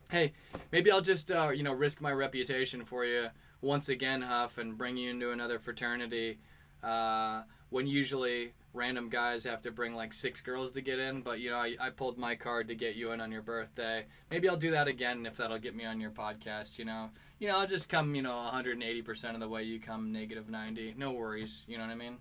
hey, 0.09 0.33
maybe 0.71 0.91
I'll 0.91 1.01
just 1.01 1.31
uh, 1.31 1.49
you 1.49 1.63
know 1.63 1.73
risk 1.73 2.01
my 2.01 2.11
reputation 2.11 2.83
for 2.83 3.05
you 3.05 3.27
once 3.61 3.89
again, 3.89 4.21
Huff, 4.21 4.57
and 4.57 4.77
bring 4.77 4.97
you 4.97 5.09
into 5.09 5.31
another 5.31 5.59
fraternity. 5.59 6.39
Uh, 6.83 7.43
when 7.69 7.87
usually 7.87 8.53
random 8.73 9.09
guys 9.09 9.43
have 9.43 9.61
to 9.61 9.71
bring 9.71 9.95
like 9.95 10.13
six 10.13 10.41
girls 10.41 10.71
to 10.71 10.81
get 10.81 10.99
in, 10.99 11.21
but 11.21 11.39
you 11.39 11.49
know 11.49 11.57
I, 11.57 11.75
I 11.79 11.89
pulled 11.89 12.17
my 12.17 12.35
card 12.35 12.67
to 12.67 12.75
get 12.75 12.95
you 12.95 13.11
in 13.11 13.21
on 13.21 13.31
your 13.31 13.41
birthday. 13.41 14.05
Maybe 14.29 14.49
I'll 14.49 14.57
do 14.57 14.71
that 14.71 14.87
again 14.87 15.25
if 15.25 15.37
that'll 15.37 15.59
get 15.59 15.75
me 15.75 15.85
on 15.85 15.99
your 16.01 16.11
podcast. 16.11 16.79
You 16.79 16.85
know, 16.85 17.09
you 17.39 17.47
know 17.47 17.59
I'll 17.59 17.67
just 17.67 17.89
come 17.89 18.15
you 18.15 18.21
know 18.21 18.35
180 18.35 19.01
percent 19.03 19.35
of 19.35 19.39
the 19.39 19.47
way. 19.49 19.63
You 19.63 19.79
come 19.79 20.11
negative 20.11 20.49
90. 20.49 20.95
No 20.97 21.11
worries. 21.11 21.65
You 21.67 21.77
know 21.77 21.85
what 21.87 21.91
I 21.91 21.95
mean? 21.95 22.17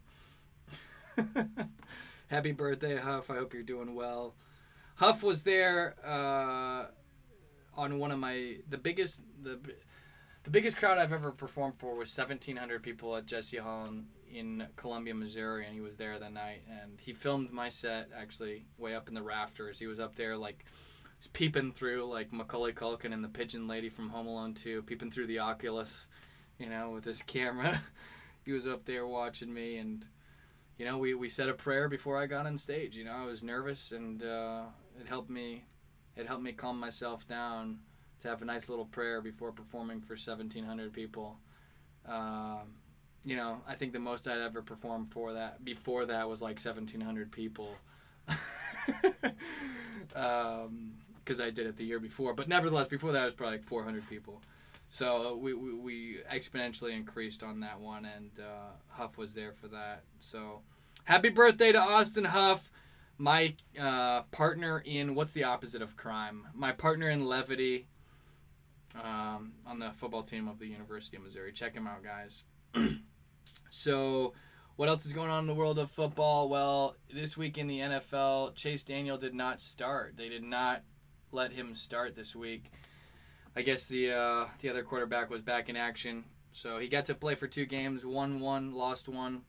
Happy 2.29 2.53
birthday, 2.53 2.97
Huff. 2.97 3.31
I 3.31 3.37
hope 3.37 3.55
you're 3.55 3.63
doing 3.63 3.95
well. 3.95 4.35
Huff 4.97 5.23
was 5.23 5.45
there. 5.45 5.95
Uh, 6.05 6.87
on 7.79 7.99
one 7.99 8.11
of 8.11 8.19
my 8.19 8.57
the 8.69 8.77
biggest 8.77 9.23
the 9.43 9.59
the 10.45 10.51
biggest 10.51 10.79
crowd 10.79 10.99
I've 10.99 11.13
ever 11.13 11.31
performed 11.31 11.75
for 11.79 11.95
was 11.95 12.17
1,700 12.17 12.83
people 12.83 13.15
at 13.17 13.27
Jesse 13.27 13.59
Hall 13.59 13.87
in 14.33 14.67
Columbia, 14.77 15.15
Missouri, 15.15 15.67
and 15.67 15.75
he 15.75 15.81
was 15.81 15.97
there 15.97 16.19
that 16.19 16.33
night. 16.33 16.63
And 16.69 16.99
he 17.01 17.13
filmed 17.13 17.53
my 17.53 17.69
set 17.69 18.09
actually 18.17 18.65
way 18.79 18.95
up 18.95 19.09
in 19.09 19.15
the 19.15 19.23
rafters. 19.23 19.79
He 19.79 19.87
was 19.87 20.01
up 20.01 20.15
there 20.15 20.37
like 20.37 20.65
peeping 21.33 21.73
through 21.73 22.05
like 22.11 22.33
Macaulay 22.33 22.73
Culkin 22.73 23.13
and 23.13 23.23
the 23.23 23.29
Pigeon 23.29 23.69
Lady 23.69 23.89
from 23.89 24.09
Home 24.11 24.27
Alone 24.27 24.55
2, 24.55 24.83
peeping 24.83 25.11
through 25.11 25.27
the 25.27 25.41
Oculus, 25.41 26.07
you 26.59 26.69
know, 26.69 26.91
with 26.91 27.05
his 27.05 27.23
camera. 27.23 27.83
he 28.45 28.53
was 28.53 28.67
up 28.67 28.87
there 28.87 29.07
watching 29.07 29.53
me, 29.53 29.77
and 29.77 30.07
you 30.79 30.87
know, 30.87 30.97
we 30.97 31.15
we 31.15 31.29
said 31.29 31.49
a 31.49 31.55
prayer 31.55 31.89
before 31.89 32.17
I 32.17 32.27
got 32.27 32.47
on 32.47 32.57
stage. 32.57 32.97
You 32.97 33.05
know, 33.05 33.13
I 33.13 33.25
was 33.27 33.43
nervous, 33.43 33.93
and 33.93 34.23
uh, 34.23 34.63
it 34.99 35.09
helped 35.09 35.31
me 35.31 35.65
it 36.19 36.27
helped 36.27 36.43
me 36.43 36.53
calm 36.53 36.79
myself 36.79 37.27
down 37.29 37.79
to 38.21 38.29
have 38.29 38.43
a 38.43 38.45
nice 38.45 38.69
little 38.69 38.85
prayer 38.85 39.21
before 39.23 39.53
performing 39.53 40.01
for 40.01 40.15
1,700 40.15 40.93
people. 40.93 41.39
Um, 42.07 42.75
you 43.25 43.37
know, 43.37 43.61
I 43.69 43.75
think 43.77 43.93
the 43.93 44.01
most 44.01 44.27
I'd 44.27 44.41
ever 44.41 44.61
performed 44.61 45.13
for 45.13 45.35
that 45.35 45.65
before 45.65 46.07
that 46.07 46.29
was 46.29 46.43
like 46.43 46.59
1,700 46.59 47.31
people. 47.31 47.77
Because 48.27 49.31
um, 51.41 51.45
I 51.47 51.51
did 51.51 51.67
it 51.67 51.77
the 51.77 51.85
year 51.85 52.01
before, 52.01 52.35
but 52.35 52.49
nevertheless, 52.49 52.89
before 52.89 53.13
that 53.13 53.23
it 53.23 53.27
was 53.27 53.35
probably 53.35 53.59
like 53.59 53.67
400 53.67 54.09
people. 54.09 54.43
So 54.89 55.37
we, 55.37 55.55
we, 55.55 55.75
we 55.75 56.17
exponentially 56.33 56.97
increased 56.97 57.45
on 57.45 57.61
that 57.61 57.79
one, 57.79 58.07
and 58.07 58.31
uh, 58.41 58.73
Huff 58.89 59.17
was 59.17 59.35
there 59.35 59.53
for 59.53 59.69
that. 59.69 60.03
So 60.19 60.63
happy 61.05 61.29
birthday 61.29 61.71
to 61.71 61.79
Austin 61.79 62.25
Huff 62.25 62.73
my 63.19 63.55
uh, 63.79 64.23
partner 64.31 64.83
in 64.85 65.15
what's 65.15 65.33
the 65.33 65.45
opposite 65.45 65.83
of 65.83 65.97
crime? 65.97 66.47
My 66.55 66.73
partner 66.73 67.11
in 67.11 67.27
levity 67.27 67.89
um, 68.95 69.53
on 69.67 69.81
the 69.81 69.91
football 69.91 70.23
team 70.23 70.49
of 70.49 70.59
the 70.59 70.67
University 70.67 71.17
of 71.17 71.25
Missouri. 71.25 71.53
Check 71.53 71.75
him 71.75 71.87
out, 71.87 72.03
guys. 72.03 72.45
so, 73.69 74.33
what 74.77 74.89
else 74.89 75.05
is 75.05 75.13
going 75.13 75.31
on 75.31 75.41
in 75.41 75.47
the 75.49 75.55
world 75.55 75.79
of 75.79 75.91
football? 75.91 76.49
Well, 76.49 76.95
this 77.13 77.37
week 77.37 77.59
in 77.59 77.67
the 77.67 77.81
NFL, 77.81 78.55
Chase 78.55 78.85
Daniel 78.85 79.19
did 79.19 79.35
not 79.35 79.61
start. 79.61 80.17
They 80.17 80.29
did 80.29 80.45
not 80.45 80.83
let 81.33 81.53
him 81.53 81.75
start 81.75 82.15
this 82.15 82.37
week. 82.37 82.71
I 83.57 83.63
guess 83.63 83.89
the 83.89 84.13
uh, 84.13 84.47
the 84.61 84.69
other 84.69 84.85
quarterback 84.85 85.31
was 85.31 85.43
back 85.43 85.69
in 85.69 85.77
action, 85.77 86.25
so 86.53 86.79
he 86.79 86.87
got 86.87 87.07
to 87.07 87.15
play 87.15 87.35
for 87.35 87.49
two 87.49 87.67
games. 87.67 88.07
Won 88.07 88.39
one, 88.39 88.73
lost 88.73 89.09
one. 89.09 89.43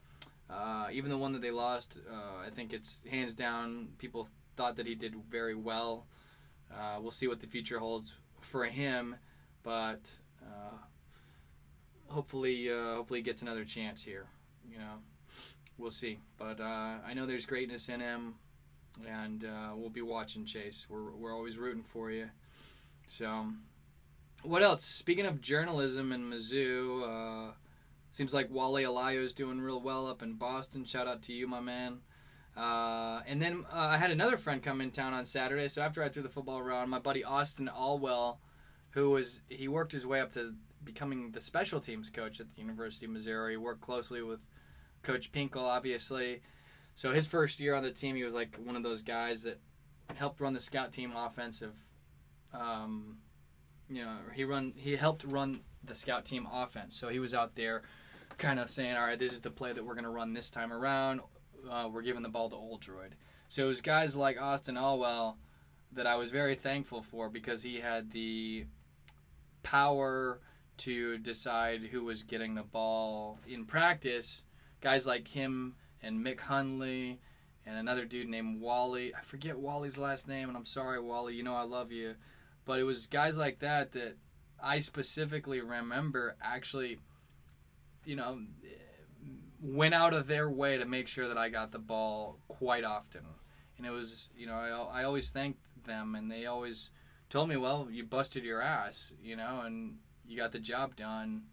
Uh, 0.49 0.87
even 0.91 1.11
the 1.11 1.17
one 1.17 1.31
that 1.33 1.41
they 1.41 1.51
lost, 1.51 1.99
uh, 2.11 2.45
I 2.45 2.49
think 2.49 2.73
it's 2.73 2.99
hands 3.09 3.35
down. 3.35 3.89
People 3.99 4.27
thought 4.55 4.77
that 4.77 4.87
he 4.87 4.95
did 4.95 5.15
very 5.29 5.53
well. 5.53 6.07
Uh, 6.73 6.97
we'll 6.99 7.11
see 7.11 7.27
what 7.27 7.39
the 7.39 7.47
future 7.47 7.79
holds 7.79 8.15
for 8.41 8.65
him, 8.65 9.15
but 9.63 10.09
uh, 10.41 10.77
hopefully, 12.07 12.69
uh, 12.71 12.95
hopefully, 12.95 13.19
he 13.19 13.23
gets 13.23 13.41
another 13.41 13.63
chance 13.63 14.03
here. 14.03 14.27
You 14.69 14.79
know, 14.79 14.95
we'll 15.77 15.91
see. 15.91 16.19
But 16.37 16.59
uh, 16.59 16.97
I 17.05 17.13
know 17.13 17.25
there's 17.25 17.45
greatness 17.45 17.89
in 17.89 17.99
him, 17.99 18.35
and 19.07 19.43
we'll 19.75 19.89
be 19.89 20.01
watching 20.01 20.45
Chase. 20.45 20.87
We're 20.89 21.11
we're 21.11 21.35
always 21.35 21.57
rooting 21.57 21.83
for 21.83 22.11
you. 22.11 22.29
So, 23.07 23.47
what 24.43 24.63
else? 24.63 24.83
Speaking 24.85 25.25
of 25.25 25.41
journalism 25.41 26.11
in 26.11 26.29
Mizzou 26.29 27.53
Seems 28.11 28.33
like 28.33 28.49
Wale 28.49 28.73
Alayo 28.73 29.23
is 29.23 29.33
doing 29.33 29.61
real 29.61 29.81
well 29.81 30.07
up 30.07 30.21
in 30.21 30.33
Boston. 30.33 30.83
Shout 30.83 31.07
out 31.07 31.21
to 31.23 31.33
you, 31.33 31.47
my 31.47 31.59
man. 31.59 31.99
Uh, 32.57 33.21
and 33.27 33.41
then 33.41 33.65
uh, 33.71 33.77
I 33.77 33.97
had 33.97 34.11
another 34.11 34.37
friend 34.37 34.61
come 34.61 34.81
in 34.81 34.91
town 34.91 35.13
on 35.13 35.25
Saturday. 35.25 35.67
So 35.67 35.81
after 35.81 36.03
I 36.03 36.09
threw 36.09 36.23
the 36.23 36.29
football 36.29 36.57
around, 36.57 36.89
my 36.89 36.99
buddy 36.99 37.23
Austin 37.23 37.69
Alwell, 37.69 38.39
who 38.91 39.11
was 39.11 39.41
he 39.47 39.67
worked 39.67 39.91
his 39.91 40.05
way 40.05 40.19
up 40.19 40.31
to 40.33 40.55
becoming 40.83 41.31
the 41.31 41.41
special 41.41 41.79
teams 41.79 42.09
coach 42.09 42.39
at 42.39 42.49
the 42.49 42.61
University 42.61 43.05
of 43.05 43.11
Missouri. 43.11 43.57
Worked 43.57 43.81
closely 43.81 44.21
with 44.21 44.39
Coach 45.03 45.31
Pinkel, 45.31 45.57
obviously. 45.57 46.41
So 46.95 47.11
his 47.11 47.27
first 47.27 47.59
year 47.59 47.75
on 47.75 47.83
the 47.83 47.91
team, 47.91 48.15
he 48.15 48.23
was 48.23 48.33
like 48.33 48.57
one 48.57 48.75
of 48.75 48.83
those 48.83 49.03
guys 49.03 49.43
that 49.43 49.59
helped 50.15 50.41
run 50.41 50.53
the 50.53 50.59
scout 50.59 50.91
team 50.91 51.13
offensive. 51.15 51.75
Um, 52.53 53.19
you 53.89 54.03
know, 54.03 54.15
he 54.33 54.43
run 54.43 54.73
he 54.75 54.95
helped 54.95 55.23
run 55.23 55.61
the 55.83 55.95
scout 55.95 56.25
team 56.25 56.47
offense. 56.51 56.95
So 56.95 57.09
he 57.09 57.19
was 57.19 57.33
out 57.33 57.55
there 57.55 57.81
kind 58.37 58.59
of 58.59 58.69
saying, 58.69 58.95
all 58.95 59.05
right, 59.05 59.19
this 59.19 59.33
is 59.33 59.41
the 59.41 59.49
play 59.49 59.73
that 59.73 59.83
we're 59.83 59.95
going 59.95 60.03
to 60.03 60.09
run 60.09 60.33
this 60.33 60.49
time 60.49 60.71
around. 60.71 61.21
Uh, 61.69 61.89
we're 61.91 62.01
giving 62.01 62.23
the 62.23 62.29
ball 62.29 62.49
to 62.49 62.55
Oldroyd. 62.55 63.15
So 63.49 63.65
it 63.65 63.67
was 63.67 63.81
guys 63.81 64.15
like 64.15 64.41
Austin 64.41 64.77
Alwell 64.77 65.37
that 65.91 66.07
I 66.07 66.15
was 66.15 66.29
very 66.29 66.55
thankful 66.55 67.01
for 67.01 67.29
because 67.29 67.63
he 67.63 67.79
had 67.79 68.11
the 68.11 68.65
power 69.63 70.39
to 70.77 71.17
decide 71.17 71.81
who 71.81 72.05
was 72.05 72.23
getting 72.23 72.55
the 72.55 72.63
ball 72.63 73.39
in 73.47 73.65
practice. 73.65 74.43
Guys 74.81 75.05
like 75.05 75.27
him 75.27 75.75
and 76.01 76.25
Mick 76.25 76.37
Hunley 76.37 77.17
and 77.65 77.77
another 77.77 78.05
dude 78.05 78.29
named 78.29 78.61
Wally. 78.61 79.13
I 79.13 79.21
forget 79.21 79.57
Wally's 79.57 79.97
last 79.97 80.27
name, 80.27 80.47
and 80.47 80.57
I'm 80.57 80.65
sorry, 80.65 81.01
Wally. 81.01 81.35
You 81.35 81.43
know 81.43 81.55
I 81.55 81.63
love 81.63 81.91
you. 81.91 82.15
But 82.69 82.79
it 82.79 82.83
was 82.83 83.07
guys 83.07 83.35
like 83.35 83.61
that 83.61 83.93
that 83.93 84.15
I 84.61 84.77
specifically 84.77 85.59
remember 85.59 86.35
actually, 86.39 86.99
you 88.05 88.15
know, 88.15 88.41
went 89.59 89.95
out 89.95 90.13
of 90.13 90.27
their 90.27 90.47
way 90.47 90.77
to 90.77 90.85
make 90.85 91.07
sure 91.07 91.27
that 91.27 91.35
I 91.35 91.49
got 91.49 91.71
the 91.71 91.79
ball 91.79 92.37
quite 92.47 92.83
often. 92.83 93.23
And 93.75 93.87
it 93.87 93.89
was, 93.89 94.29
you 94.37 94.45
know, 94.45 94.53
I, 94.53 94.99
I 94.99 95.03
always 95.03 95.31
thanked 95.31 95.83
them, 95.83 96.13
and 96.13 96.29
they 96.29 96.45
always 96.45 96.91
told 97.27 97.49
me, 97.49 97.57
well, 97.57 97.87
you 97.89 98.03
busted 98.03 98.43
your 98.43 98.61
ass, 98.61 99.13
you 99.19 99.35
know, 99.35 99.61
and 99.65 99.97
you 100.27 100.37
got 100.37 100.51
the 100.51 100.59
job 100.59 100.95
done. 100.95 101.45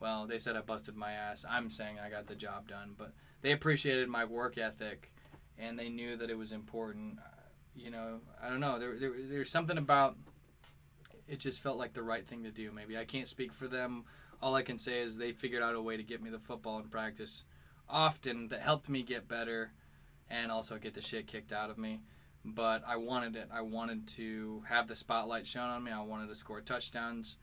Well, 0.00 0.26
they 0.26 0.38
said 0.38 0.54
I 0.54 0.60
busted 0.60 0.96
my 0.96 1.12
ass. 1.12 1.46
I'm 1.48 1.70
saying 1.70 1.96
I 1.98 2.10
got 2.10 2.26
the 2.26 2.36
job 2.36 2.68
done, 2.68 2.94
but 2.94 3.14
they 3.40 3.52
appreciated 3.52 4.10
my 4.10 4.26
work 4.26 4.58
ethic, 4.58 5.12
and 5.56 5.78
they 5.78 5.88
knew 5.88 6.18
that 6.18 6.28
it 6.28 6.36
was 6.36 6.52
important. 6.52 7.20
Uh, 7.20 7.40
you 7.74 7.90
know, 7.90 8.20
I 8.42 8.50
don't 8.50 8.60
know. 8.60 8.78
There, 8.78 8.98
there 8.98 9.14
there's 9.16 9.50
something 9.50 9.78
about 9.78 10.18
it 11.28 11.38
just 11.38 11.60
felt 11.60 11.76
like 11.76 11.92
the 11.92 12.02
right 12.02 12.26
thing 12.26 12.42
to 12.44 12.50
do. 12.50 12.72
Maybe 12.72 12.96
I 12.96 13.04
can't 13.04 13.28
speak 13.28 13.52
for 13.52 13.68
them. 13.68 14.04
All 14.40 14.54
I 14.54 14.62
can 14.62 14.78
say 14.78 15.00
is 15.00 15.16
they 15.16 15.32
figured 15.32 15.62
out 15.62 15.74
a 15.74 15.80
way 15.80 15.96
to 15.96 16.02
get 16.02 16.22
me 16.22 16.30
the 16.30 16.38
football 16.38 16.78
in 16.78 16.88
practice 16.88 17.44
often 17.88 18.48
that 18.48 18.60
helped 18.60 18.88
me 18.88 19.02
get 19.02 19.28
better 19.28 19.72
and 20.30 20.52
also 20.52 20.78
get 20.78 20.94
the 20.94 21.00
shit 21.00 21.26
kicked 21.26 21.52
out 21.52 21.70
of 21.70 21.78
me. 21.78 22.00
But 22.44 22.82
I 22.86 22.96
wanted 22.96 23.36
it. 23.36 23.48
I 23.52 23.62
wanted 23.62 24.06
to 24.08 24.62
have 24.68 24.88
the 24.88 24.94
spotlight 24.94 25.46
shone 25.46 25.68
on 25.70 25.84
me. 25.84 25.90
I 25.90 26.02
wanted 26.02 26.28
to 26.28 26.34
score 26.34 26.60
touchdowns. 26.60 27.36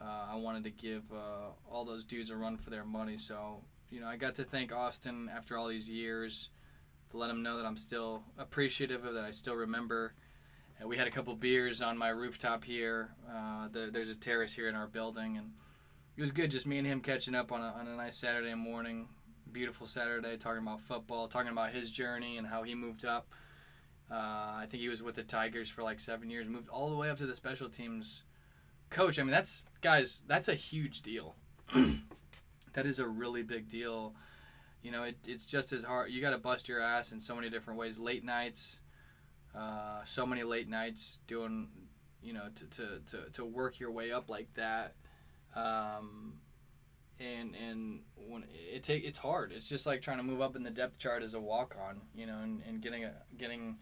Uh, 0.00 0.26
I 0.32 0.36
wanted 0.36 0.64
to 0.64 0.70
give 0.70 1.12
uh, 1.12 1.50
all 1.70 1.84
those 1.84 2.04
dudes 2.04 2.30
a 2.30 2.36
run 2.36 2.56
for 2.56 2.70
their 2.70 2.84
money. 2.84 3.18
So, 3.18 3.62
you 3.90 4.00
know, 4.00 4.06
I 4.06 4.16
got 4.16 4.36
to 4.36 4.44
thank 4.44 4.74
Austin 4.74 5.30
after 5.34 5.58
all 5.58 5.68
these 5.68 5.88
years 5.88 6.50
to 7.10 7.16
let 7.16 7.30
him 7.30 7.42
know 7.42 7.56
that 7.56 7.66
I'm 7.66 7.76
still 7.76 8.22
appreciative 8.38 9.04
of 9.04 9.14
that. 9.14 9.24
I 9.24 9.32
still 9.32 9.54
remember 9.54 10.14
we 10.86 10.96
had 10.96 11.06
a 11.06 11.10
couple 11.10 11.34
beers 11.34 11.82
on 11.82 11.98
my 11.98 12.08
rooftop 12.08 12.64
here. 12.64 13.10
Uh, 13.28 13.68
the, 13.70 13.90
there's 13.92 14.10
a 14.10 14.14
terrace 14.14 14.52
here 14.52 14.68
in 14.68 14.74
our 14.74 14.86
building, 14.86 15.36
and 15.36 15.52
it 16.16 16.20
was 16.20 16.30
good. 16.30 16.50
Just 16.50 16.66
me 16.66 16.78
and 16.78 16.86
him 16.86 17.00
catching 17.00 17.34
up 17.34 17.52
on 17.52 17.60
a, 17.60 17.74
on 17.78 17.88
a 17.88 17.96
nice 17.96 18.16
Saturday 18.16 18.54
morning, 18.54 19.08
beautiful 19.50 19.86
Saturday, 19.86 20.36
talking 20.36 20.62
about 20.62 20.80
football, 20.80 21.26
talking 21.28 21.50
about 21.50 21.70
his 21.70 21.90
journey 21.90 22.38
and 22.38 22.46
how 22.46 22.62
he 22.62 22.74
moved 22.74 23.04
up. 23.04 23.26
Uh, 24.10 24.14
I 24.14 24.66
think 24.70 24.82
he 24.82 24.88
was 24.88 25.02
with 25.02 25.16
the 25.16 25.22
Tigers 25.22 25.68
for 25.68 25.82
like 25.82 26.00
seven 26.00 26.30
years, 26.30 26.48
moved 26.48 26.68
all 26.68 26.90
the 26.90 26.96
way 26.96 27.10
up 27.10 27.18
to 27.18 27.26
the 27.26 27.34
special 27.34 27.68
teams 27.68 28.22
coach. 28.88 29.18
I 29.18 29.22
mean, 29.22 29.32
that's 29.32 29.64
guys, 29.82 30.22
that's 30.26 30.48
a 30.48 30.54
huge 30.54 31.02
deal. 31.02 31.34
that 32.72 32.86
is 32.86 32.98
a 33.00 33.06
really 33.06 33.42
big 33.42 33.68
deal. 33.68 34.14
You 34.82 34.92
know, 34.92 35.02
it, 35.02 35.16
it's 35.26 35.44
just 35.44 35.72
as 35.72 35.84
hard. 35.84 36.10
You 36.10 36.20
got 36.20 36.30
to 36.30 36.38
bust 36.38 36.68
your 36.68 36.80
ass 36.80 37.12
in 37.12 37.20
so 37.20 37.34
many 37.34 37.50
different 37.50 37.78
ways. 37.78 37.98
Late 37.98 38.24
nights, 38.24 38.80
uh, 39.54 40.04
so 40.04 40.26
many 40.26 40.42
late 40.42 40.68
nights 40.68 41.20
doing, 41.26 41.68
you 42.22 42.32
know, 42.32 42.48
to, 42.54 42.64
to, 42.66 43.00
to, 43.06 43.30
to 43.32 43.44
work 43.44 43.80
your 43.80 43.90
way 43.90 44.12
up 44.12 44.28
like 44.28 44.52
that. 44.54 44.94
Um, 45.54 46.34
and 47.20 47.56
and 47.56 48.02
when 48.14 48.44
it 48.52 48.84
take 48.84 49.04
it's 49.04 49.18
hard. 49.18 49.50
It's 49.52 49.68
just 49.68 49.86
like 49.86 50.02
trying 50.02 50.18
to 50.18 50.22
move 50.22 50.40
up 50.40 50.54
in 50.54 50.62
the 50.62 50.70
depth 50.70 50.98
chart 50.98 51.22
as 51.22 51.34
a 51.34 51.40
walk 51.40 51.76
on, 51.88 52.00
you 52.14 52.26
know, 52.26 52.38
and, 52.42 52.62
and 52.66 52.80
getting 52.80 53.04
a 53.04 53.12
getting 53.36 53.78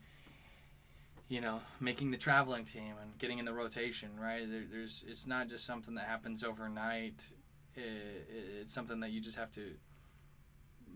you 1.28 1.40
know, 1.40 1.60
making 1.80 2.12
the 2.12 2.16
traveling 2.16 2.64
team 2.64 2.94
and 3.02 3.18
getting 3.18 3.38
in 3.38 3.44
the 3.44 3.52
rotation, 3.52 4.10
right? 4.18 4.48
There, 4.48 4.62
there's 4.70 5.04
it's 5.06 5.26
not 5.26 5.48
just 5.48 5.66
something 5.66 5.94
that 5.96 6.06
happens 6.06 6.44
overnight. 6.44 7.32
It, 7.74 8.30
it's 8.60 8.72
something 8.72 9.00
that 9.00 9.10
you 9.10 9.20
just 9.20 9.36
have 9.36 9.52
to 9.52 9.72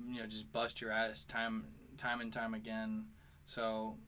you 0.07 0.21
know, 0.21 0.27
just 0.27 0.51
bust 0.53 0.81
your 0.81 0.93
ass 0.93 1.25
time 1.25 1.67
time 1.97 2.21
and 2.21 2.33
time 2.33 2.55
again. 2.55 3.07
So 3.47 3.99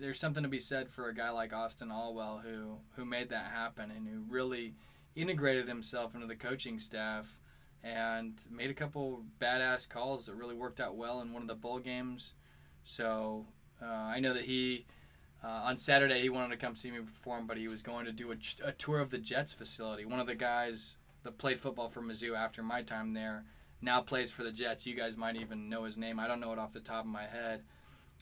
there's 0.00 0.20
something 0.20 0.42
to 0.42 0.48
be 0.48 0.58
said 0.58 0.88
for 0.90 1.08
a 1.08 1.14
guy 1.14 1.30
like 1.30 1.52
Austin 1.52 1.88
Allwell 1.88 2.42
who 2.42 2.76
who 2.96 3.04
made 3.04 3.30
that 3.30 3.50
happen 3.52 3.90
and 3.90 4.06
who 4.06 4.22
really 4.28 4.74
integrated 5.16 5.68
himself 5.68 6.14
into 6.14 6.26
the 6.26 6.36
coaching 6.36 6.78
staff 6.78 7.38
and 7.82 8.34
made 8.50 8.70
a 8.70 8.74
couple 8.74 9.22
badass 9.40 9.88
calls 9.88 10.26
that 10.26 10.34
really 10.34 10.54
worked 10.54 10.80
out 10.80 10.96
well 10.96 11.20
in 11.20 11.32
one 11.32 11.42
of 11.42 11.48
the 11.48 11.54
bowl 11.54 11.78
games. 11.78 12.34
So 12.84 13.46
uh, 13.82 13.86
I 13.86 14.20
know 14.20 14.34
that 14.34 14.44
he 14.44 14.86
uh, 15.42 15.62
on 15.64 15.76
Saturday 15.76 16.20
he 16.20 16.28
wanted 16.28 16.50
to 16.50 16.56
come 16.56 16.74
see 16.74 16.90
me 16.90 17.00
perform, 17.00 17.46
but 17.46 17.56
he 17.56 17.68
was 17.68 17.82
going 17.82 18.04
to 18.06 18.12
do 18.12 18.32
a, 18.32 18.36
a, 18.64 18.72
tour 18.72 19.00
of 19.00 19.10
the 19.10 19.18
Jets 19.18 19.52
facility. 19.52 20.04
One 20.04 20.20
of 20.20 20.26
the 20.26 20.34
guys 20.34 20.98
that 21.22 21.38
played 21.38 21.60
football 21.60 21.88
for 21.88 22.02
Mizzou 22.02 22.36
after 22.36 22.62
my 22.62 22.82
time 22.82 23.12
there 23.12 23.44
now 23.80 24.00
plays 24.00 24.32
for 24.32 24.42
the 24.42 24.52
Jets. 24.52 24.86
You 24.86 24.94
guys 24.94 25.16
might 25.16 25.36
even 25.36 25.68
know 25.68 25.84
his 25.84 25.96
name. 25.96 26.18
I 26.18 26.26
don't 26.26 26.40
know 26.40 26.52
it 26.52 26.58
off 26.58 26.72
the 26.72 26.80
top 26.80 27.04
of 27.04 27.10
my 27.10 27.24
head, 27.24 27.62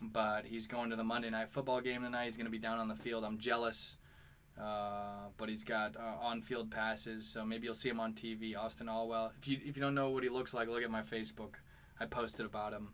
but 0.00 0.44
he's 0.44 0.66
going 0.66 0.90
to 0.90 0.96
the 0.96 1.04
Monday 1.04 1.30
night 1.30 1.48
football 1.48 1.80
game 1.80 2.02
tonight. 2.02 2.24
He's 2.24 2.36
going 2.36 2.46
to 2.46 2.50
be 2.50 2.58
down 2.58 2.78
on 2.78 2.88
the 2.88 2.94
field. 2.94 3.24
I'm 3.24 3.38
jealous. 3.38 3.98
Uh, 4.60 5.28
but 5.36 5.50
he's 5.50 5.64
got 5.64 5.96
uh, 5.96 6.24
on-field 6.24 6.70
passes, 6.70 7.26
so 7.26 7.44
maybe 7.44 7.64
you'll 7.66 7.74
see 7.74 7.90
him 7.90 8.00
on 8.00 8.14
TV. 8.14 8.56
Austin 8.56 8.86
Allwell. 8.86 9.30
If 9.38 9.46
you 9.46 9.58
if 9.62 9.76
you 9.76 9.82
don't 9.82 9.94
know 9.94 10.08
what 10.08 10.22
he 10.22 10.30
looks 10.30 10.54
like, 10.54 10.68
look 10.68 10.82
at 10.82 10.90
my 10.90 11.02
Facebook. 11.02 11.56
I 12.00 12.06
posted 12.06 12.46
about 12.46 12.72
him. 12.72 12.88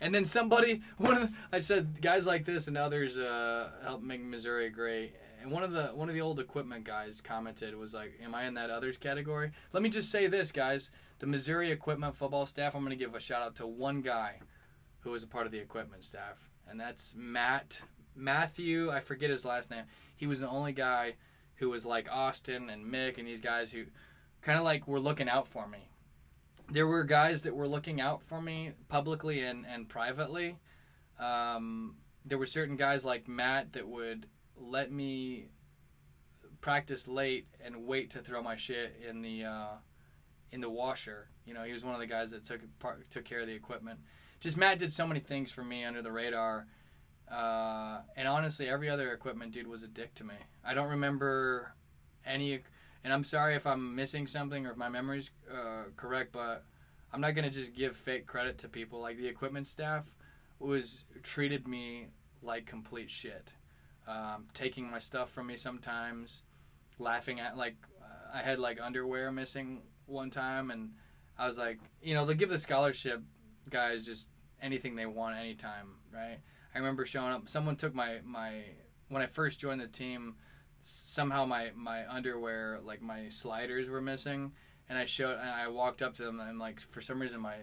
And 0.00 0.14
then 0.14 0.24
somebody, 0.24 0.80
one 0.96 1.16
of 1.16 1.20
the, 1.22 1.32
I 1.52 1.60
said 1.60 2.00
guys 2.00 2.26
like 2.26 2.44
this 2.46 2.66
and 2.66 2.78
others 2.78 3.18
uh, 3.18 3.70
help 3.84 4.02
make 4.02 4.22
Missouri 4.22 4.70
great. 4.70 5.14
And 5.42 5.50
one 5.50 5.62
of 5.62 5.72
the 5.72 5.88
one 5.88 6.08
of 6.08 6.14
the 6.14 6.22
old 6.22 6.40
equipment 6.40 6.84
guys 6.84 7.20
commented 7.20 7.74
was 7.74 7.92
like, 7.92 8.18
"Am 8.22 8.34
I 8.34 8.46
in 8.46 8.54
that 8.54 8.70
others 8.70 8.96
category?" 8.96 9.50
Let 9.72 9.82
me 9.82 9.90
just 9.90 10.10
say 10.10 10.28
this, 10.28 10.50
guys: 10.50 10.92
the 11.18 11.26
Missouri 11.26 11.70
equipment 11.70 12.16
football 12.16 12.46
staff. 12.46 12.74
I'm 12.74 12.82
going 12.82 12.96
to 12.96 13.04
give 13.04 13.14
a 13.14 13.20
shout 13.20 13.42
out 13.42 13.56
to 13.56 13.66
one 13.66 14.00
guy 14.00 14.40
who 15.02 15.10
was 15.10 15.22
a 15.22 15.28
part 15.28 15.46
of 15.46 15.52
the 15.52 15.58
equipment 15.58 16.04
staff, 16.04 16.50
and 16.68 16.80
that's 16.80 17.14
Matt 17.16 17.82
Matthew. 18.16 18.90
I 18.90 19.00
forget 19.00 19.30
his 19.30 19.44
last 19.44 19.70
name 19.70 19.84
he 20.22 20.28
was 20.28 20.38
the 20.38 20.48
only 20.48 20.72
guy 20.72 21.14
who 21.56 21.68
was 21.68 21.84
like 21.84 22.08
Austin 22.08 22.70
and 22.70 22.86
Mick 22.86 23.18
and 23.18 23.26
these 23.26 23.40
guys 23.40 23.72
who 23.72 23.86
kind 24.40 24.56
of 24.56 24.62
like 24.62 24.86
were 24.86 25.00
looking 25.00 25.28
out 25.28 25.48
for 25.48 25.66
me. 25.66 25.88
There 26.70 26.86
were 26.86 27.02
guys 27.02 27.42
that 27.42 27.56
were 27.56 27.66
looking 27.66 28.00
out 28.00 28.22
for 28.22 28.40
me 28.40 28.70
publicly 28.88 29.42
and, 29.42 29.66
and 29.66 29.88
privately. 29.88 30.58
Um, 31.18 31.96
there 32.24 32.38
were 32.38 32.46
certain 32.46 32.76
guys 32.76 33.04
like 33.04 33.26
Matt 33.26 33.72
that 33.72 33.88
would 33.88 34.26
let 34.56 34.92
me 34.92 35.46
practice 36.60 37.08
late 37.08 37.48
and 37.60 37.84
wait 37.84 38.10
to 38.10 38.20
throw 38.20 38.44
my 38.44 38.54
shit 38.54 39.02
in 39.08 39.22
the 39.22 39.44
uh, 39.44 39.74
in 40.52 40.60
the 40.60 40.70
washer. 40.70 41.30
You 41.44 41.52
know, 41.54 41.64
he 41.64 41.72
was 41.72 41.84
one 41.84 41.94
of 41.94 42.00
the 42.00 42.06
guys 42.06 42.30
that 42.30 42.44
took 42.44 42.60
part, 42.78 43.10
took 43.10 43.24
care 43.24 43.40
of 43.40 43.48
the 43.48 43.54
equipment. 43.54 43.98
Just 44.42 44.56
Matt 44.56 44.78
did 44.78 44.92
so 44.92 45.06
many 45.06 45.20
things 45.20 45.50
for 45.50 45.62
me 45.62 45.84
under 45.84 46.02
the 46.02 46.12
radar 46.12 46.66
uh, 47.32 48.00
and 48.14 48.28
honestly, 48.28 48.68
every 48.68 48.90
other 48.90 49.12
equipment 49.12 49.52
dude 49.52 49.66
was 49.66 49.82
a 49.82 49.88
dick 49.88 50.14
to 50.16 50.24
me. 50.24 50.34
I 50.62 50.74
don't 50.74 50.90
remember 50.90 51.72
any, 52.26 52.60
and 53.02 53.12
I'm 53.12 53.24
sorry 53.24 53.54
if 53.54 53.66
I'm 53.66 53.96
missing 53.96 54.26
something 54.26 54.66
or 54.66 54.72
if 54.72 54.76
my 54.76 54.90
memory's 54.90 55.30
uh, 55.50 55.84
correct, 55.96 56.32
but 56.32 56.64
I'm 57.10 57.22
not 57.22 57.34
gonna 57.34 57.50
just 57.50 57.74
give 57.74 57.96
fake 57.96 58.26
credit 58.26 58.58
to 58.58 58.68
people. 58.68 59.00
Like 59.00 59.16
the 59.16 59.26
equipment 59.26 59.66
staff 59.66 60.04
was 60.58 61.04
treated 61.22 61.66
me 61.66 62.08
like 62.42 62.66
complete 62.66 63.10
shit, 63.10 63.52
um, 64.06 64.46
taking 64.52 64.90
my 64.90 64.98
stuff 64.98 65.30
from 65.30 65.46
me 65.46 65.56
sometimes, 65.56 66.42
laughing 66.98 67.40
at 67.40 67.56
like 67.56 67.76
I 68.34 68.42
had 68.42 68.58
like 68.58 68.78
underwear 68.78 69.32
missing 69.32 69.80
one 70.04 70.28
time, 70.28 70.70
and 70.70 70.90
I 71.38 71.46
was 71.46 71.56
like, 71.56 71.78
you 72.02 72.14
know, 72.14 72.26
they 72.26 72.34
give 72.34 72.50
the 72.50 72.58
scholarship 72.58 73.22
guys 73.70 74.04
just 74.04 74.28
anything 74.62 74.94
they 74.94 75.06
want 75.06 75.36
anytime, 75.36 75.96
right? 76.12 76.38
I 76.74 76.78
remember 76.78 77.04
showing 77.04 77.32
up. 77.32 77.48
Someone 77.48 77.76
took 77.76 77.94
my 77.94 78.20
my 78.24 78.62
when 79.08 79.22
I 79.22 79.26
first 79.26 79.60
joined 79.60 79.80
the 79.80 79.88
team. 79.88 80.36
Somehow 80.80 81.44
my 81.44 81.70
my 81.76 82.08
underwear, 82.08 82.80
like 82.82 83.02
my 83.02 83.28
sliders, 83.28 83.90
were 83.90 84.00
missing, 84.00 84.52
and 84.88 84.98
I 84.98 85.04
showed. 85.04 85.38
And 85.38 85.50
I 85.50 85.68
walked 85.68 86.02
up 86.02 86.14
to 86.14 86.24
them 86.24 86.40
and 86.40 86.58
like 86.58 86.80
for 86.80 87.00
some 87.00 87.20
reason 87.20 87.40
my 87.40 87.56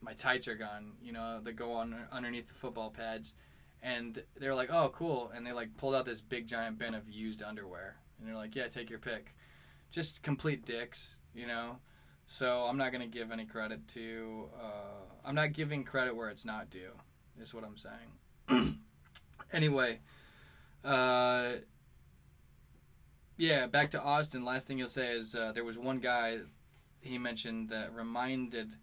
my 0.00 0.14
tights 0.14 0.48
are 0.48 0.54
gone. 0.54 0.92
You 1.02 1.12
know 1.12 1.40
that 1.42 1.52
go 1.54 1.72
on 1.74 1.94
underneath 2.10 2.48
the 2.48 2.54
football 2.54 2.90
pads, 2.90 3.34
and 3.82 4.22
they're 4.38 4.54
like, 4.54 4.70
"Oh, 4.72 4.90
cool!" 4.94 5.30
And 5.34 5.46
they 5.46 5.52
like 5.52 5.76
pulled 5.76 5.94
out 5.94 6.06
this 6.06 6.20
big 6.20 6.46
giant 6.46 6.78
bin 6.78 6.94
of 6.94 7.10
used 7.10 7.42
underwear, 7.42 7.96
and 8.18 8.26
they're 8.26 8.36
like, 8.36 8.54
"Yeah, 8.54 8.68
take 8.68 8.90
your 8.90 8.98
pick." 8.98 9.34
Just 9.90 10.22
complete 10.22 10.64
dicks, 10.64 11.18
you 11.34 11.46
know. 11.46 11.80
So 12.32 12.64
I'm 12.64 12.78
not 12.78 12.92
gonna 12.92 13.08
give 13.08 13.32
any 13.32 13.44
credit 13.44 13.88
to. 13.88 14.48
Uh, 14.56 15.02
I'm 15.24 15.34
not 15.34 15.52
giving 15.52 15.82
credit 15.82 16.14
where 16.14 16.30
it's 16.30 16.44
not 16.44 16.70
due. 16.70 16.92
Is 17.40 17.52
what 17.52 17.64
I'm 17.64 17.76
saying. 17.76 18.78
anyway, 19.52 19.98
uh, 20.84 21.54
yeah, 23.36 23.66
back 23.66 23.90
to 23.90 24.00
Austin. 24.00 24.44
Last 24.44 24.68
thing 24.68 24.78
you'll 24.78 24.86
say 24.86 25.10
is 25.10 25.34
uh, 25.34 25.50
there 25.50 25.64
was 25.64 25.76
one 25.76 25.98
guy 25.98 26.38
he 27.00 27.18
mentioned 27.18 27.68
that 27.70 27.92
reminded 27.92 28.74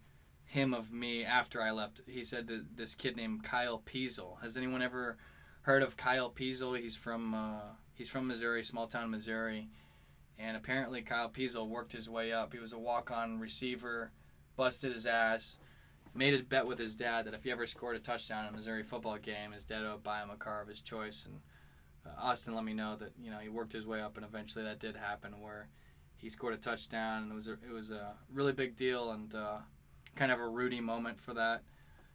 him 0.43 0.73
of 0.73 0.91
me 0.91 1.23
after 1.23 1.61
I 1.61 1.71
left. 1.71 2.01
He 2.05 2.25
said 2.25 2.47
that 2.47 2.75
this 2.75 2.95
kid 2.95 3.15
named 3.15 3.43
Kyle 3.43 3.79
Peasel. 3.79 4.41
Has 4.41 4.57
anyone 4.57 4.81
ever 4.81 5.17
heard 5.61 5.83
of 5.83 5.95
Kyle 5.95 6.29
Peasel? 6.29 6.77
He's 6.77 6.97
from 6.97 7.33
uh, 7.33 7.61
he's 7.93 8.09
from 8.09 8.27
Missouri, 8.27 8.65
small 8.65 8.87
town 8.87 9.09
Missouri, 9.09 9.69
and 10.39 10.57
apparently 10.57 11.01
Kyle 11.01 11.29
Peasel 11.29 11.67
worked 11.67 11.93
his 11.93 12.09
way 12.09 12.31
up. 12.31 12.53
He 12.53 12.59
was 12.59 12.73
a 12.73 12.79
walk 12.79 13.11
on 13.11 13.39
receiver, 13.39 14.11
busted 14.55 14.93
his 14.93 15.05
ass 15.05 15.57
made 16.17 16.33
a 16.33 16.43
bet 16.43 16.65
with 16.65 16.79
his 16.79 16.95
dad 16.95 17.25
that 17.25 17.33
if 17.33 17.43
he 17.43 17.51
ever 17.51 17.67
scored 17.67 17.95
a 17.95 17.99
touchdown 17.99 18.45
in 18.45 18.49
a 18.49 18.55
Missouri 18.55 18.83
football 18.83 19.17
game, 19.17 19.51
his 19.51 19.63
dad 19.63 19.83
would 19.83 20.03
buy 20.03 20.21
him 20.21 20.29
a 20.29 20.35
car 20.35 20.61
of 20.61 20.67
his 20.67 20.81
choice. 20.81 21.25
And 21.25 21.39
uh, 22.05 22.19
Austin 22.19 22.55
let 22.55 22.63
me 22.63 22.73
know 22.73 22.95
that 22.95 23.11
you 23.21 23.29
know 23.29 23.37
he 23.37 23.49
worked 23.49 23.73
his 23.73 23.85
way 23.85 24.01
up, 24.01 24.17
and 24.17 24.25
eventually 24.25 24.65
that 24.65 24.79
did 24.79 24.95
happen, 24.95 25.39
where 25.39 25.69
he 26.15 26.29
scored 26.29 26.55
a 26.55 26.57
touchdown, 26.57 27.23
and 27.23 27.31
it 27.31 27.35
was 27.35 27.47
a, 27.47 27.53
it 27.53 27.71
was 27.71 27.91
a 27.91 28.13
really 28.33 28.53
big 28.53 28.75
deal 28.75 29.11
and 29.11 29.33
uh, 29.35 29.57
kind 30.15 30.31
of 30.31 30.39
a 30.39 30.47
Rudy 30.47 30.81
moment 30.81 31.21
for 31.21 31.33
that. 31.35 31.61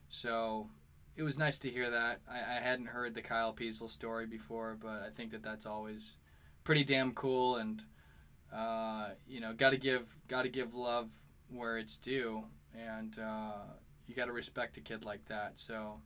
So 0.09 0.69
it 1.17 1.23
was 1.23 1.39
nice 1.39 1.59
to 1.61 1.71
hear 1.71 1.91
that. 1.91 2.21
I, 2.29 2.39
I 2.57 2.61
hadn't 2.61 2.87
heard 2.87 3.15
the 3.15 3.23
Kyle 3.23 3.55
Peasel 3.55 3.91
story 3.91 4.27
before, 4.27 4.77
but 4.81 5.03
I 5.03 5.11
think 5.15 5.31
that 5.31 5.43
that's 5.43 5.67
always 5.67 6.17
pretty 6.65 6.85
damn 6.85 7.13
cool, 7.13 7.57
and 7.57 7.85
uh, 8.55 9.11
you 9.29 9.41
know, 9.41 9.53
got 9.53 9.71
to 9.71 9.77
give 9.77 10.15
got 10.29 10.43
to 10.43 10.49
give 10.49 10.75
love 10.75 11.11
where 11.51 11.79
it's 11.79 11.97
due, 11.97 12.45
and 12.75 13.19
uh, 13.19 13.53
you 14.07 14.15
got 14.15 14.27
to 14.27 14.33
respect 14.33 14.77
a 14.77 14.81
kid 14.81 15.05
like 15.05 15.25
that. 15.27 15.59
So 15.59 16.01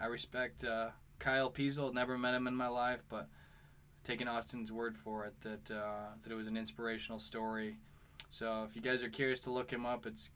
I 0.00 0.06
respect 0.06 0.64
uh, 0.64 0.90
Kyle 1.18 1.50
Peasel. 1.50 1.92
Never 1.92 2.16
met 2.18 2.34
him 2.34 2.46
in 2.46 2.54
my 2.54 2.68
life, 2.68 3.02
but 3.08 3.28
taking 4.04 4.28
Austin's 4.28 4.72
word 4.72 4.96
for 4.96 5.26
it 5.26 5.34
that 5.42 5.70
uh, 5.74 6.14
that 6.22 6.32
it 6.32 6.36
was 6.36 6.46
an 6.46 6.56
inspirational 6.56 7.18
story. 7.18 7.78
So 8.30 8.64
if 8.68 8.76
you 8.76 8.82
guys 8.82 9.02
are 9.02 9.08
curious 9.08 9.40
to 9.40 9.50
look 9.50 9.72
him 9.72 9.86
up, 9.86 10.06
it's 10.06 10.30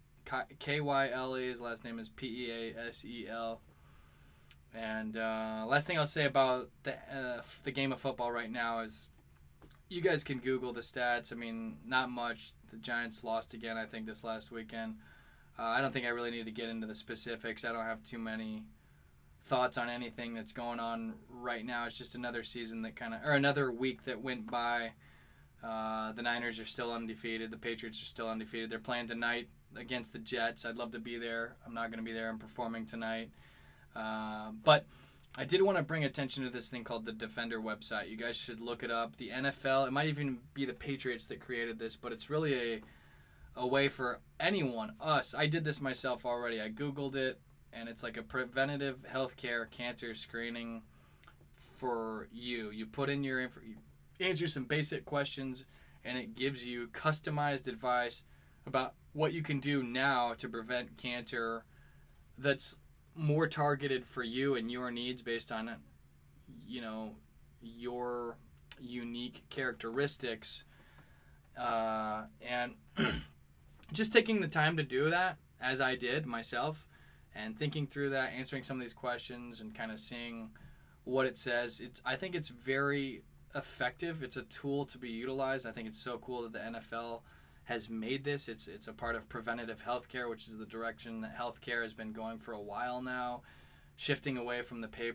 K 0.59 0.81
Y 0.81 1.11
L 1.11 1.37
E. 1.37 1.49
His 1.49 1.61
last 1.61 1.85
name 1.85 1.99
is 1.99 2.09
P 2.09 2.27
E 2.27 2.51
A 2.51 2.89
S 2.89 3.05
E 3.05 3.27
L. 3.29 3.61
And 4.75 5.17
uh, 5.19 5.65
last 5.67 5.87
thing 5.87 5.99
I'll 5.99 6.07
say 6.07 6.25
about 6.25 6.71
the 6.83 6.95
uh, 6.95 7.43
the 7.65 7.73
game 7.73 7.93
of 7.93 8.01
football 8.01 8.33
right 8.33 8.51
now 8.51 8.81
is, 8.81 9.11
you 9.93 10.01
guys 10.01 10.25
can 10.25 10.39
Google 10.39 10.73
the 10.73 10.81
stats. 10.81 11.33
I 11.33 11.37
mean, 11.37 11.77
not 11.87 12.11
much. 12.11 12.53
The 12.71 12.79
Giants 12.79 13.23
lost 13.23 13.53
again, 13.53 13.77
I 13.77 13.85
think, 13.85 14.07
this 14.07 14.25
last 14.25 14.51
weekend. 14.51 14.97
Uh, 15.59 15.65
I 15.65 15.83
don't 15.83 15.93
think 15.93 16.07
I 16.07 16.09
really 16.09 16.31
need 16.31 16.47
to 16.47 16.51
get 16.51 16.71
into 16.71 16.87
the 16.87 16.95
specifics. 16.95 17.65
I 17.65 17.73
don't 17.73 17.85
have 17.85 18.03
too 18.03 18.19
many 18.19 18.65
thoughts 19.45 19.77
on 19.77 19.91
anything 19.91 20.35
that's 20.35 20.53
going 20.53 20.81
on 20.81 21.15
right 21.29 21.65
now. 21.65 21.85
It's 21.85 21.99
just 21.99 22.15
another 22.15 22.43
season 22.43 22.81
that 22.83 22.97
kind 22.97 23.13
of, 23.13 23.21
or 23.23 23.33
another 23.33 23.71
week 23.71 24.05
that 24.05 24.23
went 24.23 24.51
by. 24.51 24.93
Uh, 25.63 26.13
the 26.13 26.23
Niners 26.23 26.59
are 26.59 26.65
still 26.65 26.93
undefeated. 26.93 27.51
The 27.51 27.59
Patriots 27.59 28.01
are 28.01 28.07
still 28.07 28.29
undefeated. 28.29 28.71
They're 28.71 28.79
playing 28.79 29.09
tonight 29.09 29.49
against 29.77 30.15
the 30.15 30.19
Jets. 30.19 30.65
I'd 30.65 30.77
love 30.77 30.93
to 30.93 30.99
be 31.01 31.19
there. 31.19 31.57
I'm 31.67 31.75
not 31.75 31.91
going 31.91 31.99
to 31.99 32.05
be 32.05 32.13
there. 32.13 32.31
I'm 32.31 32.39
performing 32.39 32.87
tonight. 32.87 33.31
Uh, 33.95 34.53
but 34.65 34.87
I 35.37 35.45
did 35.45 35.63
want 35.63 35.79
to 35.79 35.83
bring 35.83 36.05
attention 36.05 36.45
to 36.45 36.51
this 36.51 36.69
thing 36.69 36.85
called 36.85 37.07
the 37.07 37.13
Defender 37.13 37.59
website. 37.61 38.11
You 38.11 38.17
guys 38.17 38.37
should 38.37 38.61
look 38.61 38.83
it 38.83 38.91
up. 38.91 39.17
The 39.17 39.31
NFL, 39.31 39.87
it 39.87 39.93
might 39.93 40.09
even 40.09 40.41
be 40.53 40.67
the 40.67 40.75
Patriots 40.75 41.27
that 41.29 41.41
created 41.41 41.79
this, 41.79 41.97
but 41.97 42.13
it's 42.13 42.29
really 42.29 42.55
a 42.55 42.81
a 43.55 43.67
way 43.67 43.89
for 43.89 44.21
anyone, 44.41 44.95
us. 45.01 45.35
I 45.35 45.47
did 45.47 45.65
this 45.65 45.81
myself 45.81 46.25
already. 46.25 46.61
I 46.61 46.71
googled 46.71 47.15
it 47.15 47.41
and 47.73 47.89
it's 47.89 48.03
like 48.03 48.17
a 48.17 48.23
preventative 48.23 49.05
healthcare 49.11 49.71
cancer 49.71 50.15
screening 50.15 50.83
for 51.77 52.29
you. 52.33 52.71
You 52.71 52.87
put 52.87 53.09
in 53.09 53.25
your 53.25 53.41
inf- 53.41 53.59
you 53.67 53.77
answer 54.21 54.47
some 54.47 54.65
basic 54.65 55.05
questions 55.05 55.65
and 56.05 56.19
it 56.19 56.35
gives 56.35 56.67
you 56.67 56.89
customized 56.89 57.67
advice 57.67 58.25
about 58.67 58.95
what 59.13 59.33
you 59.33 59.43
can 59.43 59.61
do 59.61 59.83
now 59.83 60.35
to 60.35 60.49
prevent 60.49 60.97
cancer 60.97 61.65
that's 62.39 62.79
more 63.15 63.47
targeted 63.47 64.07
for 64.07 64.23
you 64.23 64.55
and 64.55 64.71
your 64.71 64.91
needs 64.91 65.23
based 65.23 65.53
on 65.53 65.71
you 66.67 66.81
know 66.81 67.15
your 67.61 68.37
unique 68.81 69.43
characteristics. 69.51 70.65
Uh, 71.59 72.23
and 72.41 72.73
just 73.93 74.13
taking 74.13 74.41
the 74.41 74.49
time 74.49 74.77
to 74.79 74.83
do 74.83 75.11
that 75.11 75.37
as 75.61 75.83
i 75.83 75.95
did 75.95 76.25
myself 76.25 76.89
and 77.35 77.59
thinking 77.59 77.87
through 77.87 78.09
that 78.09 78.33
answering 78.33 78.63
some 78.63 78.79
of 78.79 78.81
these 78.81 78.95
questions 78.95 79.61
and 79.61 79.75
kind 79.75 79.93
of 79.93 79.99
seeing 80.01 80.49
what 81.05 81.27
it 81.27 81.37
says 81.37 81.79
it's 81.79 82.01
i 82.07 82.17
think 82.17 82.35
it's 82.35 82.49
very 82.49 83.23
effective. 83.55 84.23
It's 84.23 84.37
a 84.37 84.43
tool 84.43 84.85
to 84.87 84.99
be 84.99 85.11
utilized. 85.11 85.67
I 85.67 85.73
think 85.73 85.89
it's 85.89 85.99
so 85.99 86.19
cool 86.19 86.43
that 86.43 86.53
the 86.53 86.59
nfl 86.59 87.21
has 87.65 87.89
made 87.89 88.25
this. 88.25 88.49
It's 88.49 88.69
it's 88.69 88.89
a 88.89 88.93
part 88.93 89.15
of 89.17 89.29
preventative 89.29 89.83
healthcare, 89.85 90.29
which 90.29 90.49
is 90.49 90.57
the 90.57 90.67
direction 90.67 91.21
that 91.21 91.37
healthcare 91.37 91.83
has 91.83 91.95
been 91.95 92.13
going 92.13 92.39
for 92.39 92.53
a 92.53 92.61
while 92.61 93.01
now, 93.03 93.43
shifting 93.97 94.37
away 94.37 94.63
from 94.63 94.81
the 94.81 94.89
pay, 94.89 95.13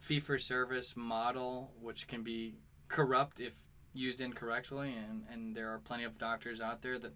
fee 0.00 0.20
for 0.20 0.38
service 0.38 0.94
model, 0.96 1.72
which 1.80 2.06
can 2.06 2.22
be 2.22 2.54
corrupt 2.88 3.40
if 3.40 3.54
used 3.94 4.20
incorrectly, 4.20 4.94
and 4.94 5.24
and 5.30 5.56
there 5.56 5.70
are 5.70 5.78
plenty 5.78 6.04
of 6.04 6.18
doctors 6.18 6.60
out 6.60 6.82
there 6.82 6.98
that, 6.98 7.12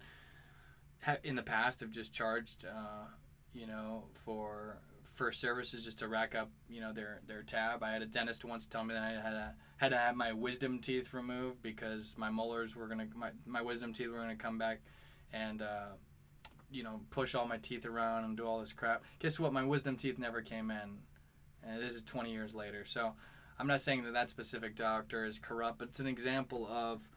ha- 1.01 1.17
in 1.23 1.35
the 1.35 1.43
past, 1.43 1.79
have 1.79 1.91
just 1.91 2.13
charged, 2.13 2.65
uh, 2.65 3.05
you 3.53 3.67
know, 3.67 4.05
for 4.25 4.77
for 5.17 5.31
services 5.31 5.83
just 5.83 5.99
to 5.99 6.07
rack 6.07 6.35
up, 6.35 6.49
you 6.69 6.79
know, 6.79 6.93
their 6.93 7.21
their 7.27 7.41
tab. 7.41 7.81
I 7.81 7.91
had 7.91 8.03
a 8.03 8.05
dentist 8.05 8.45
once 8.45 8.65
tell 8.65 8.83
me 8.83 8.93
that 8.93 9.03
I 9.03 9.09
had 9.21 9.33
a 9.33 9.55
had 9.77 9.89
to 9.89 9.97
have 9.97 10.15
my 10.15 10.31
wisdom 10.31 10.79
teeth 10.79 11.13
removed 11.13 11.61
because 11.61 12.15
my 12.17 12.29
molars 12.29 12.75
were 12.75 12.87
gonna 12.87 13.07
my, 13.15 13.31
my 13.45 13.61
wisdom 13.61 13.93
teeth 13.93 14.09
were 14.09 14.19
gonna 14.19 14.35
come 14.35 14.59
back 14.59 14.81
and 15.33 15.63
uh, 15.63 15.95
you 16.69 16.83
know 16.83 17.01
push 17.09 17.33
all 17.33 17.47
my 17.47 17.57
teeth 17.57 17.85
around 17.85 18.25
and 18.25 18.37
do 18.37 18.45
all 18.45 18.59
this 18.59 18.73
crap. 18.73 19.03
Guess 19.19 19.39
what? 19.39 19.51
My 19.51 19.63
wisdom 19.63 19.97
teeth 19.97 20.19
never 20.19 20.41
came 20.41 20.69
in, 20.69 20.99
and 21.63 21.81
this 21.81 21.93
is 21.93 22.03
20 22.03 22.31
years 22.31 22.53
later. 22.53 22.85
So 22.85 23.13
I'm 23.59 23.67
not 23.67 23.81
saying 23.81 24.03
that 24.03 24.13
that 24.13 24.29
specific 24.29 24.75
doctor 24.75 25.25
is 25.25 25.39
corrupt, 25.39 25.79
but 25.79 25.89
it's 25.89 25.99
an 25.99 26.07
example 26.07 26.67
of 26.67 27.07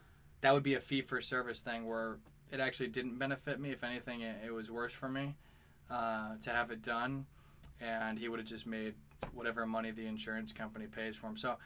that 0.40 0.54
would 0.54 0.62
be 0.62 0.74
a 0.74 0.80
fee 0.80 1.02
for 1.02 1.20
service 1.20 1.60
thing 1.60 1.86
where 1.86 2.18
it 2.50 2.60
actually 2.60 2.88
didn't 2.88 3.18
benefit 3.18 3.60
me. 3.60 3.70
If 3.72 3.84
anything, 3.84 4.22
it, 4.22 4.36
it 4.46 4.52
was 4.52 4.70
worse 4.70 4.94
for 4.94 5.08
me 5.08 5.34
uh, 5.90 6.36
to 6.42 6.50
have 6.50 6.70
it 6.70 6.82
done, 6.82 7.26
and 7.80 8.18
he 8.18 8.28
would 8.28 8.38
have 8.38 8.48
just 8.48 8.66
made 8.66 8.94
whatever 9.32 9.66
money 9.66 9.90
the 9.90 10.06
insurance 10.06 10.52
company 10.52 10.86
pays 10.86 11.16
for 11.16 11.26
him. 11.26 11.36
So 11.36 11.56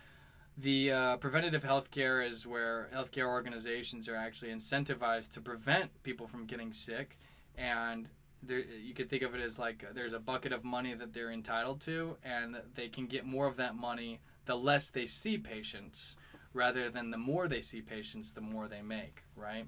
the 0.56 0.92
uh, 0.92 1.16
preventative 1.16 1.64
healthcare 1.64 2.26
is 2.26 2.46
where 2.46 2.88
healthcare 2.94 3.26
organizations 3.26 4.08
are 4.08 4.16
actually 4.16 4.52
incentivized 4.52 5.32
to 5.32 5.40
prevent 5.40 6.02
people 6.02 6.26
from 6.26 6.46
getting 6.46 6.72
sick, 6.72 7.18
and 7.56 8.10
there, 8.42 8.60
you 8.60 8.94
could 8.94 9.08
think 9.08 9.22
of 9.22 9.34
it 9.34 9.40
as 9.40 9.58
like 9.58 9.84
there's 9.94 10.12
a 10.12 10.18
bucket 10.18 10.52
of 10.52 10.64
money 10.64 10.94
that 10.94 11.12
they're 11.12 11.32
entitled 11.32 11.80
to, 11.82 12.16
and 12.22 12.56
they 12.74 12.88
can 12.88 13.06
get 13.06 13.24
more 13.24 13.46
of 13.46 13.56
that 13.56 13.74
money 13.74 14.20
the 14.46 14.54
less 14.54 14.90
they 14.90 15.06
see 15.06 15.38
patients, 15.38 16.16
rather 16.52 16.90
than 16.90 17.10
the 17.10 17.16
more 17.16 17.48
they 17.48 17.62
see 17.62 17.80
patients, 17.80 18.32
the 18.32 18.40
more 18.40 18.68
they 18.68 18.82
make, 18.82 19.22
right? 19.36 19.66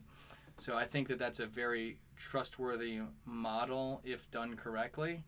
So 0.58 0.76
I 0.76 0.84
think 0.84 1.08
that 1.08 1.18
that's 1.18 1.40
a 1.40 1.46
very 1.46 1.98
trustworthy 2.16 3.00
model 3.24 4.00
if 4.04 4.30
done 4.30 4.54
correctly. 4.56 5.24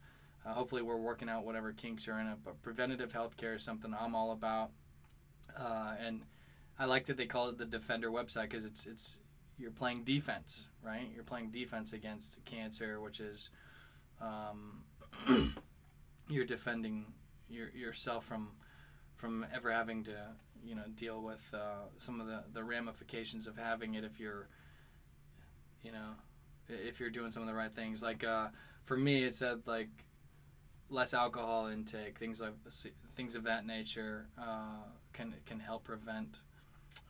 Uh, 0.49 0.55
hopefully, 0.55 0.83
we're 0.83 0.97
working 0.97 1.29
out 1.29 1.45
whatever 1.45 1.73
kinks 1.73 2.09
are 2.09 2.19
in 2.19 2.27
it, 2.27 2.39
but 2.45 2.61
preventative 2.63 3.13
healthcare 3.13 3.57
is 3.57 3.63
something 3.63 3.95
I'm 3.99 4.15
all 4.15 4.33
about. 4.33 4.71
Uh, 5.59 5.95
and 6.01 6.23
I 6.79 6.87
like 6.87 7.07
that 7.07 7.17
they 7.17 7.27
call 7.27 7.49
it 7.49 7.59
the 7.59 7.65
Defender 7.65 8.11
website 8.11 8.43
because 8.43 8.65
it's 8.65 8.87
it's 8.87 9.19
you're 9.59 9.71
playing 9.71 10.05
defense, 10.05 10.69
right? 10.83 11.11
You're 11.13 11.25
playing 11.25 11.51
defense 11.51 11.93
against 11.93 12.45
cancer, 12.45 13.01
which 13.01 13.21
is 13.21 13.51
um, 14.21 14.85
you're 16.29 16.47
defending 16.47 17.13
your, 17.51 17.71
yourself 17.71 18.25
from 18.25 18.53
from 19.17 19.45
ever 19.53 19.71
having 19.71 20.05
to 20.05 20.17
you 20.65 20.75
know 20.75 20.85
deal 20.95 21.21
with 21.21 21.43
uh, 21.53 21.89
some 21.99 22.21
of 22.21 22.27
the, 22.27 22.45
the 22.53 22.65
ramifications 22.65 23.47
of 23.47 23.57
having 23.57 23.95
it 23.95 24.05
if 24.05 24.19
you're 24.19 24.49
you 25.83 25.93
know 25.93 26.15
if 26.69 27.01
you're 27.01 27.11
doing 27.11 27.31
some 27.31 27.43
of 27.43 27.49
the 27.49 27.55
right 27.55 27.75
things 27.75 28.03
like 28.03 28.25
uh, 28.25 28.49
for 28.85 28.97
me 28.97 29.25
it 29.25 29.35
said 29.35 29.61
like 29.67 29.89
less 30.91 31.13
alcohol 31.13 31.67
intake 31.67 32.19
things 32.19 32.41
like 32.41 32.55
things 33.15 33.35
of 33.35 33.45
that 33.45 33.67
nature 33.67 34.27
uh, 34.41 34.85
can 35.13 35.35
can 35.45 35.61
help 35.61 35.85
prevent 35.85 36.39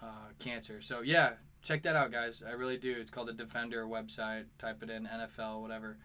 uh, 0.03 0.31
cancer. 0.39 0.81
So 0.81 1.01
yeah, 1.03 1.35
check 1.63 1.83
that 1.83 1.97
out, 1.97 2.13
guys. 2.13 2.43
I 2.47 2.53
really 2.53 2.79
do. 2.79 2.95
It's 2.99 3.11
called 3.11 3.29
the 3.29 3.33
Defender 3.33 3.87
website. 3.87 4.45
Type 4.59 4.83
it 4.83 4.91
in 4.91 5.07
NFL, 5.07 5.61
whatever. 5.61 5.97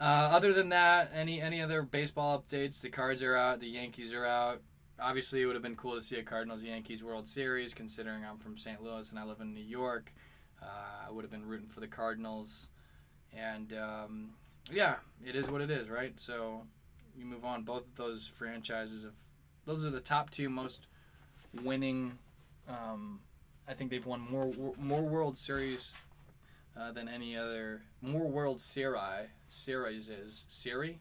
Uh, 0.00 0.30
other 0.32 0.52
than 0.52 0.70
that, 0.70 1.10
any 1.14 1.40
any 1.40 1.60
other 1.60 1.82
baseball 1.82 2.42
updates? 2.42 2.80
The 2.80 2.88
Cards 2.88 3.22
are 3.22 3.36
out. 3.36 3.60
The 3.60 3.68
Yankees 3.68 4.12
are 4.12 4.26
out. 4.26 4.62
Obviously, 4.98 5.42
it 5.42 5.46
would 5.46 5.56
have 5.56 5.62
been 5.62 5.76
cool 5.76 5.94
to 5.94 6.02
see 6.02 6.16
a 6.16 6.22
Cardinals 6.22 6.62
Yankees 6.62 7.02
World 7.02 7.26
Series, 7.26 7.72
considering 7.72 8.24
I'm 8.24 8.38
from 8.38 8.56
St. 8.56 8.82
Louis 8.82 9.10
and 9.10 9.18
I 9.18 9.24
live 9.24 9.40
in 9.40 9.54
New 9.54 9.64
York. 9.64 10.12
Uh, 10.62 11.06
I 11.08 11.10
would 11.10 11.24
have 11.24 11.30
been 11.30 11.46
rooting 11.46 11.68
for 11.68 11.80
the 11.80 11.88
Cardinals, 11.88 12.68
and 13.34 13.72
um, 13.72 14.30
yeah, 14.72 14.96
it 15.24 15.34
is 15.34 15.50
what 15.50 15.60
it 15.60 15.70
is, 15.70 15.88
right? 15.88 16.18
So 16.18 16.62
you 17.16 17.24
move 17.24 17.44
on. 17.44 17.62
Both 17.62 17.86
of 17.86 17.96
those 17.96 18.26
franchises 18.26 19.04
of 19.04 19.12
those 19.66 19.84
are 19.84 19.90
the 19.90 20.00
top 20.00 20.30
two 20.30 20.48
most 20.48 20.86
winning. 21.62 22.18
Um, 22.68 23.20
I 23.68 23.74
think 23.74 23.90
they've 23.90 24.04
won 24.04 24.20
more 24.20 24.52
more 24.78 25.02
World 25.02 25.36
Series 25.36 25.92
uh, 26.78 26.92
than 26.92 27.08
any 27.08 27.36
other. 27.36 27.82
More 28.02 28.26
World 28.28 28.60
Series 28.60 29.28
series 29.48 30.08
is 30.08 30.46
Siri, 30.48 31.00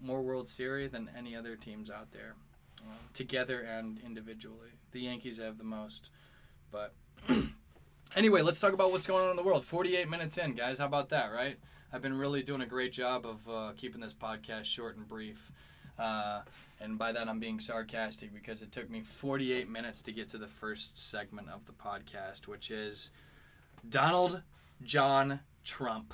more 0.00 0.22
World 0.22 0.48
Series 0.48 0.90
than 0.90 1.10
any 1.16 1.34
other 1.34 1.56
teams 1.56 1.90
out 1.90 2.12
there, 2.12 2.34
um, 2.82 2.96
together 3.14 3.60
and 3.60 3.98
individually. 4.04 4.70
The 4.92 5.00
Yankees 5.00 5.38
have 5.38 5.58
the 5.58 5.64
most, 5.64 6.10
but. 6.70 6.92
anyway, 8.16 8.42
let's 8.42 8.60
talk 8.60 8.72
about 8.72 8.92
what's 8.92 9.06
going 9.06 9.24
on 9.24 9.30
in 9.30 9.36
the 9.36 9.42
world. 9.42 9.64
48 9.64 10.08
minutes 10.08 10.38
in, 10.38 10.54
guys. 10.54 10.78
How 10.78 10.86
about 10.86 11.08
that, 11.10 11.32
right? 11.32 11.58
I've 11.92 12.02
been 12.02 12.18
really 12.18 12.42
doing 12.42 12.60
a 12.60 12.66
great 12.66 12.92
job 12.92 13.24
of 13.24 13.48
uh, 13.48 13.72
keeping 13.76 14.00
this 14.00 14.12
podcast 14.12 14.64
short 14.64 14.96
and 14.96 15.08
brief. 15.08 15.50
Uh, 15.98 16.42
and 16.80 16.98
by 16.98 17.12
that 17.12 17.28
I'm 17.28 17.40
being 17.40 17.58
sarcastic 17.58 18.32
because 18.32 18.60
it 18.62 18.70
took 18.70 18.90
me 18.90 19.00
48 19.00 19.68
minutes 19.68 20.02
to 20.02 20.12
get 20.12 20.28
to 20.28 20.38
the 20.38 20.46
first 20.46 20.98
segment 20.98 21.48
of 21.48 21.64
the 21.64 21.72
podcast, 21.72 22.46
which 22.46 22.70
is 22.70 23.10
Donald 23.88 24.42
John 24.82 25.40
Trump. 25.64 26.12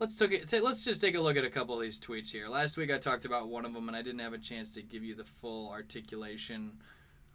Let's 0.00 0.18
take 0.18 0.32
it, 0.32 0.62
let's 0.62 0.84
just 0.84 1.00
take 1.00 1.14
a 1.14 1.20
look 1.20 1.36
at 1.36 1.44
a 1.44 1.50
couple 1.50 1.76
of 1.76 1.80
these 1.80 2.00
tweets 2.00 2.32
here. 2.32 2.48
Last 2.48 2.76
week 2.76 2.92
I 2.92 2.98
talked 2.98 3.24
about 3.24 3.48
one 3.48 3.64
of 3.64 3.72
them 3.72 3.86
and 3.86 3.96
I 3.96 4.02
didn't 4.02 4.18
have 4.18 4.32
a 4.32 4.38
chance 4.38 4.74
to 4.74 4.82
give 4.82 5.04
you 5.04 5.14
the 5.14 5.24
full 5.24 5.70
articulation. 5.70 6.72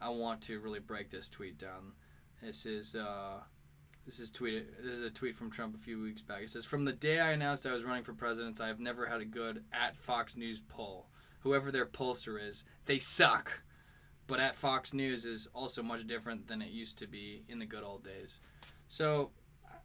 I 0.02 0.10
want 0.10 0.42
to 0.44 0.60
really 0.60 0.80
break 0.80 1.10
this 1.10 1.30
tweet 1.30 1.58
down. 1.58 1.94
This 2.42 2.66
is 2.66 2.94
uh, 2.94 3.40
this 4.10 4.20
is 4.20 4.32
tweeted. 4.32 4.66
This 4.82 4.96
is 4.96 5.06
a 5.06 5.12
tweet 5.12 5.36
from 5.36 5.52
Trump 5.52 5.76
a 5.76 5.78
few 5.78 6.02
weeks 6.02 6.24
back. 6.24 6.42
It 6.42 6.50
says, 6.50 6.66
"From 6.66 6.84
the 6.86 6.94
day 6.94 7.20
I 7.20 7.32
announced 7.32 7.68
I 7.68 7.72
was 7.72 7.84
running 7.84 8.04
for 8.04 8.14
president, 8.14 8.60
I 8.60 8.68
have 8.68 8.80
never 8.80 9.06
had 9.06 9.22
a 9.22 9.26
good 9.26 9.64
at 9.72 9.96
Fox 9.96 10.36
News 10.36 10.60
poll." 10.60 11.10
whoever 11.42 11.72
their 11.72 11.86
pollster 11.86 12.42
is, 12.42 12.66
they 12.86 13.00
suck. 13.00 13.62
But 14.28 14.40
at 14.40 14.56
Fox 14.56 14.94
News 14.94 15.26
is 15.26 15.48
also 15.54 15.82
much 15.82 16.06
different 16.06 16.48
than 16.48 16.62
it 16.62 16.70
used 16.70 16.98
to 17.00 17.08
be 17.08 17.44
in 17.48 17.60
the 17.60 17.66
good 17.66 17.84
old 17.84 18.04
days. 18.04 18.40
So 18.88 19.32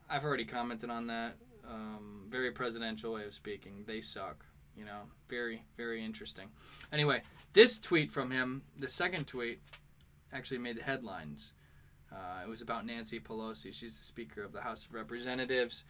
I've 0.09 0.25
already 0.25 0.45
commented 0.45 0.91
on 0.91 1.07
that. 1.07 1.37
Um, 1.67 2.27
very 2.29 2.51
presidential 2.51 3.15
way 3.15 3.25
of 3.25 3.33
speaking. 3.33 3.85
They 3.87 4.03
suck. 4.03 4.45
You 4.77 4.85
know, 4.85 5.03
very, 5.29 5.65
very 5.77 6.05
interesting. 6.05 6.49
Anyway, 6.93 7.23
this 7.53 7.79
tweet 7.79 8.11
from 8.11 8.31
him, 8.31 8.63
the 8.77 8.89
second 8.89 9.27
tweet, 9.27 9.61
actually 10.33 10.59
made 10.59 10.77
the 10.77 10.83
headlines. 10.83 11.55
Uh, 12.15 12.43
it 12.45 12.49
was 12.49 12.63
about 12.63 12.87
Nancy 12.87 13.19
Pelosi. 13.19 13.73
She's 13.73 13.97
the 13.99 14.05
Speaker 14.05 14.43
of 14.45 14.53
the 14.53 14.61
House 14.61 14.87
of 14.87 14.95
Representatives. 14.95 15.85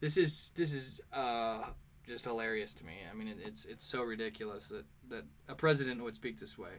This 0.00 0.16
is 0.16 0.52
this 0.56 0.72
is 0.72 1.00
uh, 1.12 1.64
just 2.06 2.24
hilarious 2.24 2.72
to 2.74 2.86
me. 2.86 2.94
I 3.10 3.14
mean, 3.14 3.28
it, 3.28 3.38
it's 3.44 3.64
it's 3.64 3.84
so 3.84 4.02
ridiculous 4.02 4.68
that, 4.68 4.86
that 5.10 5.24
a 5.48 5.54
president 5.54 6.02
would 6.02 6.14
speak 6.14 6.38
this 6.38 6.56
way, 6.56 6.70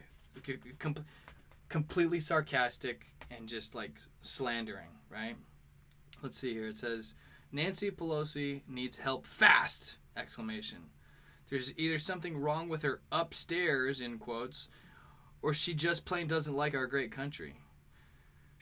Com- 0.78 1.04
completely 1.68 2.18
sarcastic 2.18 3.06
and 3.30 3.48
just 3.48 3.74
like 3.74 4.00
slandering, 4.22 4.88
right? 5.08 5.36
Let's 6.22 6.38
see 6.38 6.52
here. 6.52 6.66
It 6.66 6.76
says 6.76 7.14
Nancy 7.52 7.90
Pelosi 7.90 8.62
needs 8.68 8.96
help 8.96 9.26
fast! 9.26 9.98
Exclamation. 10.16 10.90
There's 11.48 11.76
either 11.78 11.98
something 11.98 12.36
wrong 12.36 12.68
with 12.68 12.82
her 12.82 13.00
upstairs 13.10 14.00
in 14.00 14.18
quotes, 14.18 14.68
or 15.42 15.54
she 15.54 15.74
just 15.74 16.04
plain 16.04 16.26
doesn't 16.26 16.56
like 16.56 16.74
our 16.74 16.86
great 16.86 17.10
country. 17.12 17.54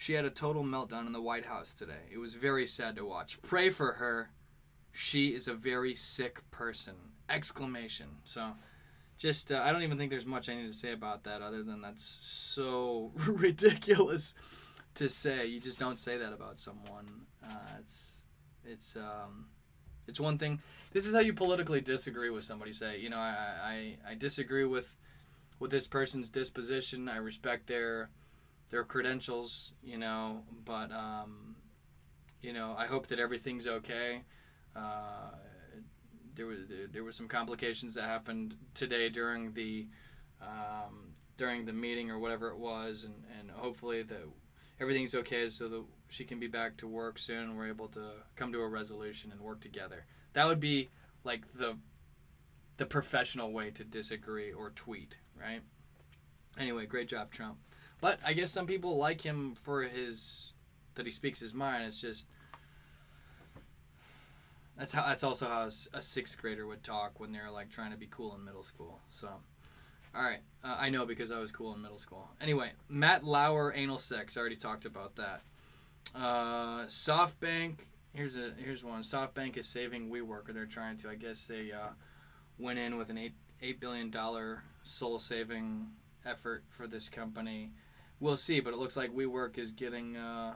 She 0.00 0.12
had 0.12 0.24
a 0.24 0.30
total 0.30 0.62
meltdown 0.62 1.08
in 1.08 1.12
the 1.12 1.20
White 1.20 1.46
House 1.46 1.74
today. 1.74 2.06
It 2.08 2.18
was 2.18 2.34
very 2.34 2.68
sad 2.68 2.94
to 2.94 3.04
watch. 3.04 3.42
Pray 3.42 3.68
for 3.68 3.94
her. 3.94 4.30
She 4.92 5.34
is 5.34 5.48
a 5.48 5.54
very 5.54 5.96
sick 5.96 6.48
person. 6.52 6.94
Exclamation. 7.28 8.06
So, 8.22 8.52
just 9.18 9.50
uh, 9.50 9.60
I 9.64 9.72
don't 9.72 9.82
even 9.82 9.98
think 9.98 10.10
there's 10.10 10.24
much 10.24 10.48
I 10.48 10.54
need 10.54 10.68
to 10.68 10.72
say 10.72 10.92
about 10.92 11.24
that 11.24 11.42
other 11.42 11.64
than 11.64 11.80
that's 11.80 12.04
so 12.22 13.10
ridiculous 13.26 14.36
to 14.94 15.08
say. 15.08 15.46
You 15.46 15.58
just 15.58 15.80
don't 15.80 15.98
say 15.98 16.16
that 16.16 16.32
about 16.32 16.60
someone. 16.60 17.26
Uh, 17.44 17.80
it's 17.80 18.06
it's 18.64 18.94
um, 18.94 19.46
it's 20.06 20.20
one 20.20 20.38
thing. 20.38 20.60
This 20.92 21.06
is 21.06 21.14
how 21.14 21.20
you 21.20 21.32
politically 21.32 21.80
disagree 21.80 22.30
with 22.30 22.44
somebody. 22.44 22.72
Say, 22.72 23.00
you 23.00 23.10
know, 23.10 23.18
I 23.18 23.96
I, 24.06 24.10
I 24.10 24.14
disagree 24.14 24.64
with 24.64 24.96
with 25.58 25.72
this 25.72 25.88
person's 25.88 26.30
disposition. 26.30 27.08
I 27.08 27.16
respect 27.16 27.66
their 27.66 28.10
their 28.70 28.84
credentials, 28.84 29.74
you 29.82 29.98
know, 29.98 30.42
but 30.64 30.92
um, 30.92 31.56
you 32.42 32.52
know, 32.52 32.74
I 32.76 32.86
hope 32.86 33.06
that 33.08 33.18
everything's 33.18 33.66
okay. 33.66 34.22
Uh, 34.76 35.32
there 36.34 36.46
was 36.46 36.58
there 36.92 37.04
was 37.04 37.16
some 37.16 37.28
complications 37.28 37.94
that 37.94 38.04
happened 38.04 38.56
today 38.74 39.08
during 39.08 39.52
the 39.54 39.88
um, 40.40 41.14
during 41.36 41.64
the 41.64 41.72
meeting 41.72 42.10
or 42.10 42.18
whatever 42.18 42.48
it 42.48 42.58
was, 42.58 43.04
and, 43.04 43.14
and 43.38 43.50
hopefully 43.50 44.02
that 44.02 44.22
everything's 44.80 45.14
okay 45.14 45.50
so 45.50 45.68
that 45.68 45.84
she 46.08 46.24
can 46.24 46.38
be 46.38 46.46
back 46.46 46.76
to 46.76 46.86
work 46.86 47.18
soon 47.18 47.56
we're 47.56 47.68
able 47.68 47.88
to 47.88 48.10
come 48.36 48.52
to 48.52 48.60
a 48.60 48.68
resolution 48.68 49.32
and 49.32 49.40
work 49.40 49.60
together. 49.60 50.04
That 50.34 50.46
would 50.46 50.60
be 50.60 50.90
like 51.24 51.52
the 51.54 51.76
the 52.76 52.86
professional 52.86 53.50
way 53.52 53.70
to 53.70 53.84
disagree 53.84 54.52
or 54.52 54.70
tweet, 54.70 55.16
right? 55.38 55.62
Anyway, 56.56 56.86
great 56.86 57.08
job, 57.08 57.32
Trump. 57.32 57.58
But 58.00 58.20
I 58.24 58.32
guess 58.32 58.50
some 58.50 58.66
people 58.66 58.96
like 58.96 59.20
him 59.20 59.54
for 59.54 59.82
his 59.82 60.52
that 60.94 61.06
he 61.06 61.12
speaks 61.12 61.40
his 61.40 61.54
mind. 61.54 61.84
It's 61.84 62.00
just 62.00 62.26
that's 64.76 64.92
how 64.92 65.06
that's 65.06 65.24
also 65.24 65.46
how 65.46 65.68
a 65.94 66.02
sixth 66.02 66.38
grader 66.40 66.66
would 66.66 66.84
talk 66.84 67.18
when 67.18 67.32
they're 67.32 67.50
like 67.50 67.70
trying 67.70 67.90
to 67.90 67.96
be 67.96 68.06
cool 68.10 68.34
in 68.36 68.44
middle 68.44 68.62
school. 68.62 69.00
So, 69.10 69.28
all 70.14 70.22
right, 70.22 70.40
uh, 70.62 70.76
I 70.78 70.90
know 70.90 71.04
because 71.04 71.32
I 71.32 71.38
was 71.40 71.50
cool 71.50 71.74
in 71.74 71.82
middle 71.82 71.98
school. 71.98 72.28
Anyway, 72.40 72.70
Matt 72.88 73.24
Lauer 73.24 73.72
anal 73.74 73.98
sex. 73.98 74.36
I 74.36 74.40
already 74.40 74.56
talked 74.56 74.84
about 74.84 75.16
that. 75.16 75.42
Uh, 76.14 76.86
SoftBank. 76.86 77.80
Here's 78.12 78.36
a 78.36 78.52
here's 78.56 78.84
one. 78.84 79.02
SoftBank 79.02 79.56
is 79.56 79.66
saving 79.66 80.10
WeWork, 80.10 80.48
or 80.48 80.52
they're 80.52 80.66
trying 80.66 80.96
to. 80.98 81.08
I 81.08 81.16
guess 81.16 81.46
they 81.46 81.72
uh, 81.72 81.90
went 82.58 82.78
in 82.78 82.96
with 82.96 83.10
an 83.10 83.18
eight 83.18 83.34
eight 83.60 83.80
billion 83.80 84.10
dollar 84.10 84.62
soul 84.84 85.18
saving 85.18 85.88
effort 86.24 86.62
for 86.68 86.86
this 86.86 87.08
company 87.08 87.72
we'll 88.20 88.36
see. 88.36 88.60
But 88.60 88.72
it 88.72 88.78
looks 88.78 88.96
like 88.96 89.10
WeWork 89.10 89.58
is 89.58 89.72
getting 89.72 90.16
uh, 90.16 90.54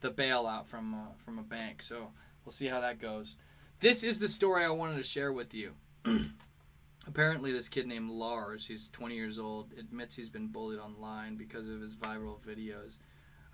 the 0.00 0.10
bailout 0.10 0.66
from 0.66 0.94
uh, 0.94 1.12
from 1.24 1.38
a 1.38 1.42
bank, 1.42 1.82
so 1.82 2.12
we'll 2.44 2.52
see 2.52 2.66
how 2.66 2.80
that 2.80 3.00
goes. 3.00 3.36
This 3.80 4.02
is 4.02 4.18
the 4.18 4.28
story 4.28 4.64
I 4.64 4.70
wanted 4.70 4.96
to 4.96 5.02
share 5.02 5.32
with 5.32 5.54
you. 5.54 5.72
Apparently, 7.06 7.52
this 7.52 7.68
kid 7.68 7.86
named 7.86 8.10
Lars, 8.10 8.66
he's 8.66 8.90
20 8.90 9.14
years 9.14 9.38
old, 9.38 9.72
admits 9.78 10.14
he's 10.14 10.28
been 10.28 10.48
bullied 10.48 10.80
online 10.80 11.36
because 11.36 11.68
of 11.68 11.80
his 11.80 11.94
viral 11.96 12.38
videos. 12.40 12.98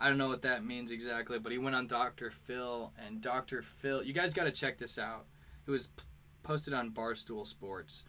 I 0.01 0.09
don't 0.09 0.18
know 0.18 0.28
what 0.28 0.43
that 0.43 0.64
means 0.64 0.91
exactly, 0.91 1.39
but 1.39 1.53
he 1.53 1.59
went 1.59 1.76
on 1.76 1.87
Dr. 1.87 2.30
Phil, 2.30 2.93
and 3.07 3.20
Dr. 3.20 3.62
Phil, 3.62 4.03
you 4.03 4.12
guys 4.12 4.35
got 4.35 4.45
to 4.45 4.51
check 4.51 4.76
this 4.76 4.99
out. 4.99 5.26
It 5.66 5.70
was 5.70 5.87
p- 5.87 6.03
posted 6.43 6.74
on 6.74 6.91
Barstool 6.91 7.47
Sports. 7.47 8.05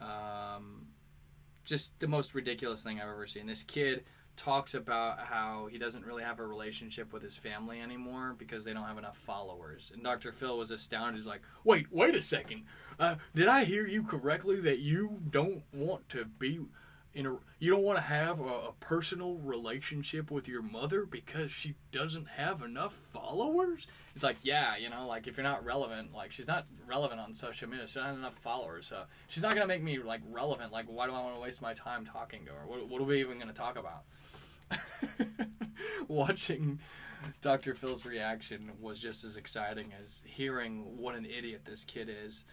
Um, 0.00 0.88
just 1.64 1.98
the 2.00 2.08
most 2.08 2.34
ridiculous 2.34 2.82
thing 2.82 3.00
I've 3.00 3.08
ever 3.08 3.26
seen. 3.26 3.46
This 3.46 3.62
kid 3.62 4.04
talks 4.36 4.74
about 4.74 5.20
how 5.20 5.68
he 5.70 5.78
doesn't 5.78 6.04
really 6.04 6.22
have 6.22 6.40
a 6.40 6.46
relationship 6.46 7.12
with 7.12 7.22
his 7.22 7.36
family 7.36 7.80
anymore 7.80 8.34
because 8.36 8.64
they 8.64 8.72
don't 8.72 8.84
have 8.84 8.98
enough 8.98 9.16
followers. 9.16 9.90
And 9.94 10.02
Dr. 10.02 10.32
Phil 10.32 10.58
was 10.58 10.70
astounded. 10.70 11.16
He's 11.16 11.26
like, 11.26 11.42
"Wait, 11.62 11.86
wait 11.90 12.14
a 12.14 12.22
second. 12.22 12.64
Uh, 12.98 13.16
did 13.34 13.48
I 13.48 13.64
hear 13.64 13.86
you 13.86 14.02
correctly 14.02 14.60
that 14.60 14.78
you 14.78 15.20
don't 15.30 15.62
want 15.72 16.08
to 16.10 16.24
be 16.24 16.60
in 17.12 17.26
a 17.26 17.36
you 17.60 17.70
don't 17.70 17.84
want 17.84 17.96
to 17.96 18.04
have 18.04 18.40
a, 18.40 18.44
a 18.44 18.72
personal 18.80 19.36
relationship 19.36 20.30
with 20.30 20.48
your 20.48 20.62
mother 20.62 21.06
because 21.06 21.52
she 21.52 21.74
doesn't 21.92 22.28
have 22.28 22.62
enough 22.62 22.94
followers?" 23.12 23.86
It's 24.14 24.22
like, 24.22 24.36
yeah, 24.42 24.76
you 24.76 24.90
know, 24.90 25.06
like 25.08 25.26
if 25.26 25.36
you're 25.36 25.44
not 25.44 25.64
relevant, 25.64 26.14
like 26.14 26.30
she's 26.30 26.46
not 26.46 26.66
relevant 26.86 27.20
on 27.20 27.34
social 27.34 27.68
media, 27.68 27.86
she 27.86 27.94
doesn't 27.94 28.10
have 28.10 28.18
enough 28.18 28.38
followers, 28.38 28.86
so 28.86 29.04
she's 29.26 29.42
not 29.42 29.54
gonna 29.54 29.66
make 29.66 29.82
me 29.82 29.98
like 29.98 30.20
relevant. 30.30 30.72
Like, 30.72 30.86
why 30.86 31.06
do 31.06 31.12
I 31.12 31.20
want 31.20 31.34
to 31.34 31.40
waste 31.40 31.60
my 31.60 31.74
time 31.74 32.04
talking 32.04 32.44
to 32.46 32.52
her? 32.52 32.66
What, 32.66 32.88
what 32.88 33.00
are 33.00 33.04
we 33.04 33.20
even 33.20 33.38
gonna 33.38 33.52
talk 33.52 33.76
about? 33.76 34.04
watching 36.08 36.78
Dr. 37.40 37.74
Phil's 37.74 38.04
reaction 38.04 38.72
was 38.80 38.98
just 38.98 39.24
as 39.24 39.36
exciting 39.36 39.92
as 40.02 40.22
hearing 40.26 40.96
what 40.96 41.14
an 41.14 41.24
idiot 41.24 41.62
this 41.64 41.84
kid 41.84 42.08
is. 42.08 42.44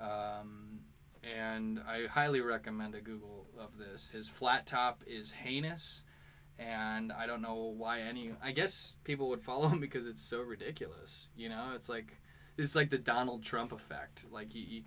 Um, 0.00 0.80
and 1.22 1.80
I 1.88 2.06
highly 2.06 2.40
recommend 2.40 2.94
a 2.94 3.00
Google 3.00 3.46
of 3.58 3.78
this. 3.78 4.10
His 4.10 4.28
flat 4.28 4.66
top 4.66 5.02
is 5.06 5.32
heinous, 5.32 6.04
and 6.58 7.12
I 7.12 7.26
don't 7.26 7.42
know 7.42 7.74
why 7.76 8.00
any. 8.00 8.32
I 8.42 8.52
guess 8.52 8.96
people 9.04 9.28
would 9.30 9.42
follow 9.42 9.68
him 9.68 9.80
because 9.80 10.06
it's 10.06 10.22
so 10.22 10.40
ridiculous. 10.42 11.28
You 11.36 11.48
know, 11.48 11.72
it's 11.74 11.88
like 11.88 12.18
it's 12.58 12.76
like 12.76 12.90
the 12.90 12.98
Donald 12.98 13.42
Trump 13.42 13.72
effect. 13.72 14.26
Like 14.30 14.54
you, 14.54 14.62
you, 14.62 14.82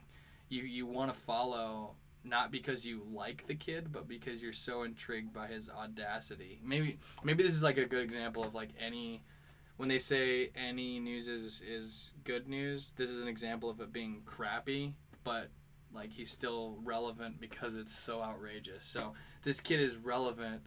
you, 0.50 0.64
you 0.64 0.86
want 0.86 1.14
to 1.14 1.20
follow 1.20 1.96
not 2.28 2.52
because 2.52 2.86
you 2.86 3.06
like 3.12 3.46
the 3.48 3.56
kid, 3.56 3.92
but 3.92 4.08
because 4.08 4.42
you're 4.42 4.54
so 4.54 4.84
intrigued 4.84 5.34
by 5.34 5.48
his 5.48 5.70
audacity. 5.70 6.60
Maybe 6.64 7.00
maybe 7.24 7.44
this 7.44 7.54
is 7.54 7.64
like 7.64 7.78
a 7.78 7.86
good 7.86 8.04
example 8.04 8.44
of 8.44 8.54
like 8.54 8.70
any 8.80 9.24
when 9.78 9.90
they 9.90 10.00
say 10.00 10.52
any 10.56 11.00
news 11.00 11.28
is 11.28 11.62
is 11.62 12.12
good 12.24 12.48
news, 12.48 12.94
this 12.98 13.10
is 13.10 13.22
an 13.22 13.30
example 13.30 13.70
of 13.70 13.80
it 13.80 13.94
being 13.94 14.22
crappy, 14.26 14.96
but 15.24 15.50
like 15.94 16.12
he's 16.12 16.32
still 16.32 16.78
relevant 16.84 17.40
because 17.40 17.76
it's 17.76 17.94
so 17.94 18.22
outrageous. 18.22 18.86
So 18.86 19.14
this 19.44 19.62
kid 19.62 19.80
is 19.80 19.98
relevant 19.98 20.64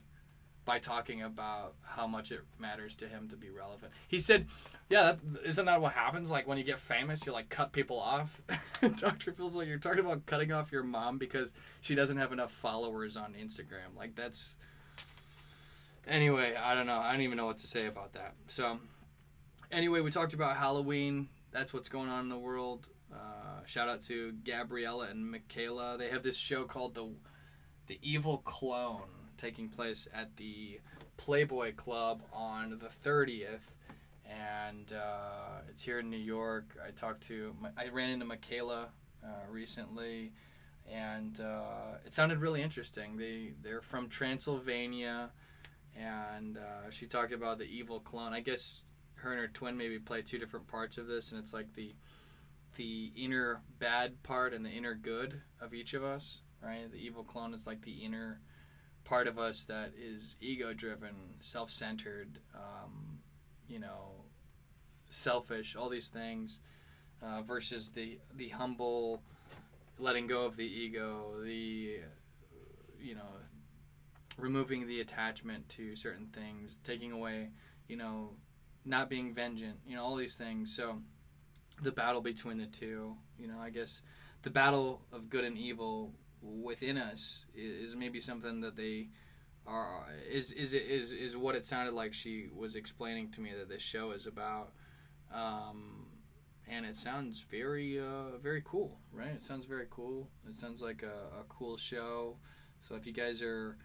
by 0.71 0.79
talking 0.79 1.21
about 1.21 1.75
how 1.83 2.07
much 2.07 2.31
it 2.31 2.43
matters 2.57 2.95
to 2.95 3.09
him 3.09 3.29
to 3.29 3.37
be 3.37 3.51
relevant. 3.51 3.93
He 4.07 4.21
said, 4.21 4.47
"Yeah, 4.89 5.03
that, 5.03 5.19
isn't 5.45 5.65
that 5.65 5.81
what 5.81 5.95
happens? 5.95 6.31
Like 6.31 6.47
when 6.47 6.59
you 6.59 6.63
get 6.63 6.79
famous, 6.79 7.27
you 7.27 7.33
like 7.33 7.49
cut 7.49 7.73
people 7.73 7.99
off." 7.99 8.41
Dr. 8.97 9.33
Phil's 9.33 9.57
like, 9.57 9.67
"You're 9.67 9.79
talking 9.79 9.99
about 9.99 10.27
cutting 10.27 10.53
off 10.53 10.71
your 10.71 10.85
mom 10.85 11.19
because 11.19 11.53
she 11.81 11.97
doesn't 11.97 12.19
have 12.19 12.33
enough 12.33 12.53
followers 12.53 13.17
on 13.17 13.35
Instagram. 13.35 13.97
Like 13.97 14.15
that's." 14.15 14.59
Anyway, 16.07 16.55
I 16.55 16.77
don't 16.77 16.87
know. 16.87 17.01
I 17.01 17.11
don't 17.11 17.23
even 17.23 17.37
know 17.37 17.47
what 17.47 17.59
to 17.59 17.67
say 17.67 17.87
about 17.87 18.13
that. 18.13 18.35
So, 18.47 18.79
anyway, 19.73 20.03
we 20.03 20.13
talked 20.13 20.35
about 20.35 20.57
Halloween. 20.57 21.31
That's 21.51 21.75
what's 21.75 21.89
going 21.89 22.09
on 22.09 22.21
in 22.21 22.29
the 22.29 22.39
world. 22.39 22.87
Uh, 23.13 23.65
shout 23.67 23.89
out 23.89 24.03
to 24.03 24.35
Gabriella 24.45 25.09
and 25.11 25.29
Michaela. 25.29 25.99
They 25.99 26.11
have 26.11 26.23
this 26.23 26.39
show 26.39 26.63
called 26.63 26.95
the 26.95 27.11
the 27.89 27.99
Evil 28.03 28.39
Clone 28.39 29.20
taking 29.41 29.69
place 29.69 30.07
at 30.15 30.37
the 30.37 30.81
Playboy 31.17 31.75
Club 31.75 32.23
on 32.33 32.79
the 32.79 32.89
30th. 32.89 33.79
And 34.25 34.93
uh, 34.93 35.63
it's 35.69 35.83
here 35.83 35.99
in 35.99 36.11
New 36.11 36.17
York. 36.17 36.77
I 36.87 36.91
talked 36.91 37.27
to, 37.29 37.55
I 37.77 37.89
ran 37.89 38.11
into 38.11 38.25
Michaela 38.25 38.89
uh, 39.25 39.29
recently, 39.51 40.33
and 40.91 41.41
uh, 41.41 41.99
it 42.05 42.13
sounded 42.15 42.39
really 42.39 42.63
interesting. 42.63 43.17
They 43.17 43.55
they're 43.63 43.81
from 43.81 44.09
Transylvania, 44.09 45.31
and 45.97 46.59
uh, 46.59 46.91
she 46.91 47.07
talked 47.07 47.33
about 47.33 47.59
the 47.59 47.65
evil 47.65 48.01
clone. 48.01 48.33
I 48.33 48.41
guess 48.41 48.83
her 49.15 49.33
and 49.33 49.41
her 49.41 49.49
twin 49.49 49.77
maybe 49.77 49.99
play 49.99 50.23
two 50.23 50.39
different 50.39 50.69
parts 50.69 50.97
of 50.97 51.07
this, 51.07 51.33
and 51.33 51.41
it's 51.41 51.53
like 51.53 51.75
the 51.75 51.95
the 52.77 53.13
inner 53.17 53.63
bad 53.79 54.23
part 54.23 54.55
and 54.55 54.65
the 54.65 54.71
inner 54.71 54.95
good 54.95 55.43
of 55.61 55.75
each 55.75 55.93
of 55.93 56.05
us, 56.05 56.43
right? 56.63 56.91
The 56.91 56.99
evil 56.99 57.25
clone 57.25 57.53
is 57.53 57.67
like 57.67 57.83
the 57.83 58.05
inner 58.05 58.41
part 59.11 59.27
of 59.27 59.41
us 59.41 59.65
that 59.65 59.91
is 60.01 60.37
ego 60.41 60.73
driven, 60.73 61.11
self 61.41 61.69
centered, 61.69 62.39
um, 62.55 63.19
you 63.69 63.81
know, 63.81 64.13
selfish, 65.11 65.75
all 65.75 65.89
these 65.89 66.07
things, 66.07 66.61
uh, 67.21 67.43
versus 67.43 67.91
the 67.91 68.19
the 68.37 68.49
humble, 68.51 69.21
letting 69.99 70.29
go 70.29 70.47
of 70.47 70.57
the 70.57 70.65
ego, 70.65 71.33
the 71.43 71.99
you 73.03 73.15
know, 73.17 73.33
removing 74.39 74.87
the 74.87 75.01
attachment 75.01 75.69
to 75.69 75.97
certain 75.97 76.29
things, 76.29 76.79
taking 76.85 77.11
away, 77.11 77.49
you 77.89 77.97
know, 77.97 78.31
not 78.85 79.11
being 79.11 79.35
vengeant, 79.35 79.77
you 79.89 79.97
know, 79.97 80.05
all 80.05 80.15
these 80.15 80.37
things. 80.37 80.75
So 80.75 81.01
the 81.83 81.91
battle 81.91 82.21
between 82.21 82.59
the 82.59 82.67
two, 82.67 83.17
you 83.41 83.49
know, 83.49 83.59
I 83.59 83.71
guess 83.71 84.03
the 84.43 84.51
battle 84.51 85.01
of 85.13 85.29
good 85.29 85.45
and 85.45 85.59
evil 85.59 86.13
within 86.43 86.97
us 86.97 87.45
is 87.55 87.95
maybe 87.97 88.21
something 88.21 88.61
that 88.61 88.77
they 88.77 89.09
are 89.67 90.07
is 90.31 90.53
is 90.53 90.73
is 90.73 91.13
is 91.13 91.37
what 91.37 91.55
it 91.55 91.65
sounded 91.65 91.93
like 91.93 92.15
she 92.15 92.49
was 92.55 92.77
explaining 92.77 93.31
to 93.31 93.41
me 93.41 93.51
that 93.57 93.69
this 93.69 93.83
show 93.83 94.13
is 94.13 94.27
about 94.27 94.73
um, 95.35 96.07
and 96.69 96.87
it 96.87 96.97
sounds 96.97 97.41
very 97.41 98.01
uh, 98.01 98.39
very 98.43 98.63
cool 98.65 98.99
right 99.13 99.33
it 99.35 99.43
sounds 99.43 99.67
very 99.67 99.87
cool 99.91 100.29
it 100.49 100.57
sounds 100.57 100.81
like 100.81 101.03
a, 101.03 101.41
a 101.41 101.45
cool 101.49 101.77
show 101.77 102.37
so 102.81 102.95
if 102.95 103.07
you 103.07 103.13
guys 103.13 103.43
are 103.43 103.77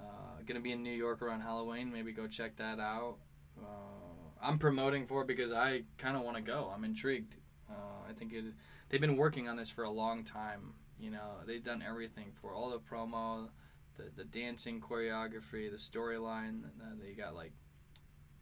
Uh, 0.00 0.40
gonna 0.46 0.60
be 0.60 0.70
in 0.70 0.80
New 0.84 0.94
York 0.94 1.22
around 1.22 1.40
Halloween. 1.42 1.90
Maybe 1.92 2.12
go 2.12 2.28
check 2.28 2.56
that 2.56 2.78
out. 2.78 3.16
Uh, 3.60 4.30
I'm 4.40 4.56
promoting 4.56 5.08
for 5.08 5.24
because 5.24 5.50
I 5.50 5.82
kind 5.96 6.16
of 6.16 6.22
want 6.22 6.36
to 6.36 6.42
go. 6.52 6.70
I'm 6.72 6.84
intrigued. 6.84 7.34
Uh, 7.68 8.08
I 8.08 8.12
think 8.14 8.32
it. 8.32 8.44
They've 8.88 9.00
been 9.00 9.16
working 9.16 9.48
on 9.48 9.56
this 9.56 9.70
for 9.70 9.82
a 9.82 9.90
long 9.90 10.22
time. 10.22 10.74
You 11.00 11.10
know, 11.10 11.36
they've 11.46 11.64
done 11.64 11.82
everything 11.86 12.32
for 12.40 12.52
all 12.52 12.70
the 12.70 12.78
promo, 12.78 13.48
the 13.96 14.04
the 14.16 14.24
dancing 14.24 14.80
choreography, 14.80 15.70
the 15.70 15.76
storyline. 15.76 16.62
They 17.00 17.12
got 17.12 17.34
like, 17.34 17.52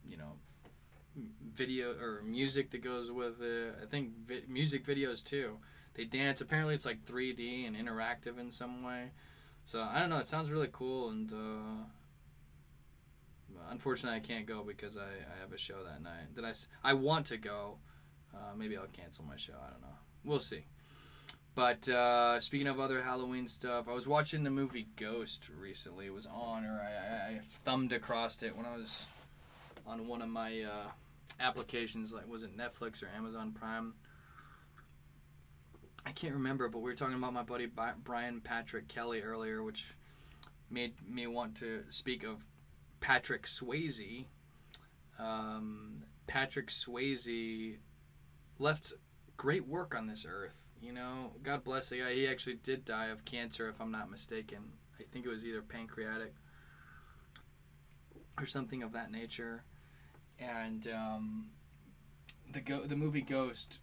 you 0.05 0.17
know, 0.17 0.33
video 1.53 1.93
or 2.01 2.23
music 2.23 2.71
that 2.71 2.83
goes 2.83 3.11
with 3.11 3.41
it. 3.43 3.75
I 3.83 3.87
think 3.87 4.11
vi- 4.27 4.45
music 4.49 4.85
videos 4.85 5.25
too. 5.25 5.59
They 5.95 6.05
dance. 6.05 6.41
Apparently, 6.41 6.75
it's 6.75 6.87
like 6.87 7.05
3D 7.05 7.67
and 7.67 7.77
interactive 7.77 8.39
in 8.39 8.53
some 8.53 8.83
way. 8.83 9.11
So 9.65 9.83
I 9.83 9.99
don't 9.99 10.11
know. 10.11 10.19
It 10.19 10.27
sounds 10.27 10.51
really 10.51 10.69
cool, 10.71 11.09
and 11.09 11.33
uh, 11.33 11.85
unfortunately, 13.71 14.17
I 14.17 14.21
can't 14.21 14.47
go 14.47 14.63
because 14.63 14.97
I, 14.97 15.03
I 15.03 15.41
have 15.41 15.53
a 15.53 15.59
show 15.59 15.83
that 15.85 16.03
night. 16.03 16.35
That 16.35 16.45
I 16.45 16.53
I 16.91 16.93
want 16.95 17.27
to 17.27 17.37
go. 17.37 17.79
Uh, 18.35 18.55
maybe 18.57 18.77
I'll 18.77 18.87
cancel 18.87 19.25
my 19.25 19.37
show. 19.37 19.55
I 19.55 19.71
don't 19.71 19.81
know. 19.81 19.97
We'll 20.25 20.41
see. 20.41 20.67
But 21.57 21.89
uh, 21.89 22.39
speaking 22.39 22.67
of 22.67 22.79
other 22.79 23.01
Halloween 23.01 23.49
stuff, 23.49 23.89
I 23.89 23.95
was 23.95 24.07
watching 24.07 24.45
the 24.45 24.51
movie 24.51 24.89
Ghost 24.97 25.49
recently. 25.59 26.05
It 26.05 26.13
was 26.13 26.27
on, 26.27 26.67
or 26.67 26.83
I, 26.83 27.33
I, 27.33 27.41
thumbed 27.65 27.93
across 27.93 28.43
it 28.43 28.55
when 28.55 28.67
I 28.67 28.77
was 28.77 29.07
on 29.87 30.07
one 30.07 30.21
of 30.21 30.29
my 30.29 30.61
uh, 30.61 30.89
applications. 31.41 32.13
Like, 32.13 32.29
was 32.29 32.43
it 32.43 32.55
Netflix 32.59 33.03
or 33.03 33.09
Amazon 33.17 33.53
Prime? 33.53 33.95
I 36.05 36.13
can't 36.13 36.35
remember, 36.35 36.69
but 36.69 36.81
we 36.81 36.91
were 36.91 36.95
talking 36.95 37.17
about 37.17 37.33
my 37.33 37.43
buddy 37.43 37.69
Brian 38.05 38.43
Patrick 38.43 38.87
Kelly 38.87 39.23
earlier, 39.23 39.63
which 39.63 39.95
made 40.71 40.93
me 41.09 41.27
want 41.27 41.57
to 41.57 41.85
speak 41.89 42.23
of 42.23 42.45
Patrick 43.01 43.45
Swayze. 43.45 44.27
Um, 45.19 46.03
Patrick 46.27 46.69
Swayze 46.69 47.79
left 48.59 48.93
great 49.39 49.67
work 49.67 49.95
on 49.97 50.07
this 50.07 50.27
earth. 50.29 50.66
You 50.81 50.93
know, 50.93 51.33
God 51.43 51.65
bless 51.65 51.89
the 51.89 51.99
guy. 52.01 52.15
He 52.15 52.27
actually 52.27 52.57
did 52.63 52.85
die 52.85 53.07
of 53.07 53.25
cancer, 53.25 53.69
if 53.69 53.81
I'm 53.81 53.91
not 53.91 54.11
mistaken. 54.11 54.73
I 54.99 55.05
think 55.11 55.27
it 55.27 55.29
was 55.29 55.45
either 55.45 55.63
pancreatic 55.63 56.35
or 58.39 58.47
something 58.47 58.83
of 58.83 58.93
that 58.93 59.11
nature. 59.11 59.65
And 60.39 60.87
um, 60.89 61.47
the 62.53 62.61
go- 62.61 62.87
the 62.87 62.97
movie 62.97 63.23
Ghost 63.23 63.81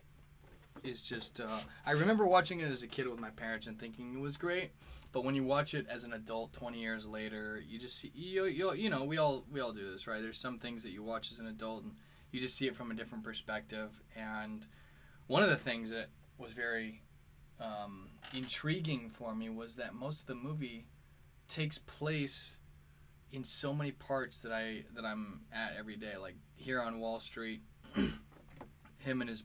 is 0.83 1.01
just. 1.01 1.39
Uh, 1.39 1.59
I 1.85 1.91
remember 1.91 2.25
watching 2.25 2.59
it 2.59 2.69
as 2.69 2.83
a 2.83 2.87
kid 2.87 3.07
with 3.07 3.19
my 3.19 3.31
parents 3.31 3.67
and 3.67 3.79
thinking 3.79 4.13
it 4.13 4.19
was 4.19 4.37
great. 4.37 4.71
But 5.11 5.23
when 5.23 5.35
you 5.35 5.43
watch 5.43 5.75
it 5.75 5.85
as 5.89 6.03
an 6.03 6.13
adult, 6.13 6.53
20 6.53 6.79
years 6.79 7.05
later, 7.05 7.61
you 7.67 7.77
just 7.77 7.99
see 7.99 8.11
you, 8.15 8.45
you, 8.45 8.73
you 8.73 8.89
know 8.89 9.03
we 9.03 9.17
all 9.17 9.45
we 9.51 9.59
all 9.59 9.71
do 9.71 9.91
this, 9.91 10.07
right? 10.07 10.21
There's 10.21 10.39
some 10.39 10.57
things 10.57 10.83
that 10.83 10.91
you 10.91 11.03
watch 11.03 11.31
as 11.31 11.39
an 11.39 11.47
adult 11.47 11.83
and 11.83 11.93
you 12.31 12.39
just 12.39 12.55
see 12.55 12.67
it 12.67 12.75
from 12.75 12.91
a 12.91 12.95
different 12.95 13.23
perspective. 13.23 14.01
And 14.15 14.65
one 15.27 15.43
of 15.43 15.49
the 15.49 15.55
things 15.55 15.91
that 15.91 16.07
was 16.43 16.53
very 16.53 17.01
um, 17.59 18.09
intriguing 18.33 19.09
for 19.09 19.33
me 19.33 19.49
was 19.49 19.77
that 19.77 19.95
most 19.95 20.21
of 20.21 20.27
the 20.27 20.35
movie 20.35 20.85
takes 21.47 21.77
place 21.77 22.57
in 23.31 23.43
so 23.43 23.73
many 23.73 23.91
parts 23.91 24.41
that 24.41 24.51
I 24.51 24.83
that 24.95 25.05
I'm 25.05 25.41
at 25.51 25.73
every 25.77 25.95
day. 25.95 26.17
Like 26.19 26.35
here 26.55 26.81
on 26.81 26.99
Wall 26.99 27.19
Street, 27.19 27.61
him 28.97 29.21
and 29.21 29.29
his 29.29 29.43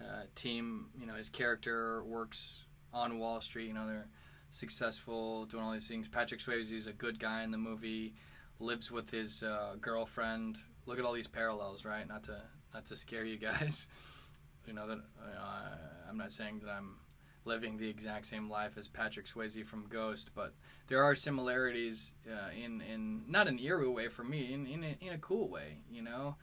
uh, 0.00 0.24
team, 0.34 0.86
you 0.98 1.06
know, 1.06 1.14
his 1.14 1.30
character 1.30 2.04
works 2.04 2.64
on 2.92 3.18
Wall 3.18 3.40
Street. 3.40 3.66
You 3.66 3.74
know, 3.74 3.86
they're 3.86 4.08
successful, 4.50 5.46
doing 5.46 5.64
all 5.64 5.72
these 5.72 5.88
things. 5.88 6.08
Patrick 6.08 6.40
Swayze 6.40 6.72
is 6.72 6.86
a 6.86 6.92
good 6.92 7.18
guy 7.18 7.42
in 7.42 7.50
the 7.50 7.58
movie, 7.58 8.14
lives 8.60 8.90
with 8.90 9.10
his 9.10 9.42
uh, 9.42 9.76
girlfriend. 9.80 10.58
Look 10.86 10.98
at 10.98 11.04
all 11.04 11.12
these 11.12 11.28
parallels, 11.28 11.84
right? 11.84 12.06
Not 12.06 12.24
to 12.24 12.42
not 12.74 12.86
to 12.86 12.96
scare 12.96 13.24
you 13.24 13.38
guys. 13.38 13.88
you 14.66 14.72
know 14.72 14.86
that 14.86 14.98
uh, 14.98 16.01
I'm 16.12 16.18
not 16.18 16.30
saying 16.30 16.60
that 16.64 16.70
I'm 16.70 16.96
living 17.44 17.78
the 17.78 17.88
exact 17.88 18.26
same 18.26 18.50
life 18.50 18.76
as 18.76 18.86
Patrick 18.86 19.26
Swayze 19.26 19.64
from 19.64 19.86
Ghost, 19.88 20.30
but 20.34 20.54
there 20.88 21.02
are 21.02 21.14
similarities 21.14 22.12
uh, 22.30 22.50
in 22.54 22.82
in 22.82 23.24
not 23.26 23.48
an 23.48 23.58
eerie 23.58 23.88
way 23.88 24.08
for 24.08 24.22
me, 24.22 24.52
in 24.52 24.66
in 24.66 24.84
a, 24.84 24.96
in 25.00 25.12
a 25.14 25.18
cool 25.18 25.48
way, 25.48 25.78
you 25.90 26.02
know, 26.02 26.36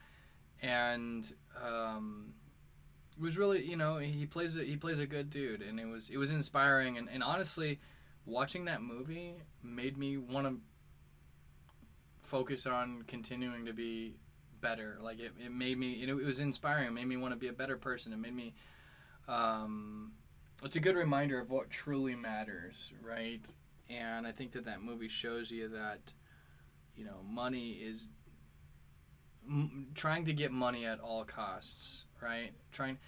and. 0.60 1.32
Um, 1.62 2.34
it 3.20 3.22
was 3.22 3.36
really 3.36 3.62
you 3.62 3.76
know 3.76 3.98
he 3.98 4.24
plays 4.24 4.56
a, 4.56 4.64
he 4.64 4.76
plays 4.76 4.98
a 4.98 5.06
good 5.06 5.28
dude 5.28 5.60
and 5.60 5.78
it 5.78 5.86
was 5.86 6.08
it 6.08 6.16
was 6.16 6.30
inspiring 6.30 6.96
and, 6.96 7.06
and 7.12 7.22
honestly 7.22 7.78
watching 8.24 8.64
that 8.64 8.80
movie 8.80 9.34
made 9.62 9.98
me 9.98 10.16
want 10.16 10.46
to 10.46 10.56
focus 12.22 12.66
on 12.66 13.02
continuing 13.06 13.66
to 13.66 13.74
be 13.74 14.16
better 14.62 14.96
like 15.02 15.20
it, 15.20 15.32
it 15.38 15.52
made 15.52 15.78
me 15.78 16.04
know, 16.06 16.18
it 16.18 16.24
was 16.24 16.40
inspiring 16.40 16.86
it 16.86 16.92
made 16.92 17.06
me 17.06 17.16
want 17.16 17.34
to 17.34 17.38
be 17.38 17.48
a 17.48 17.52
better 17.52 17.76
person 17.76 18.10
it 18.12 18.18
made 18.18 18.34
me 18.34 18.54
um, 19.28 20.12
it's 20.62 20.76
a 20.76 20.80
good 20.80 20.96
reminder 20.96 21.40
of 21.40 21.50
what 21.50 21.70
truly 21.70 22.14
matters 22.14 22.92
right? 23.02 23.46
And 23.88 24.26
i 24.26 24.32
think 24.32 24.52
that 24.52 24.64
that 24.66 24.82
movie 24.82 25.08
shows 25.08 25.50
you 25.50 25.68
that 25.68 26.12
you 26.96 27.04
know 27.04 27.22
money 27.28 27.70
is 27.72 28.08
m- 29.48 29.88
trying 29.94 30.24
to 30.26 30.32
get 30.32 30.52
money 30.52 30.84
at 30.86 31.00
all 31.00 31.24
costs 31.24 32.06
right? 32.22 32.52
Trying 32.72 32.98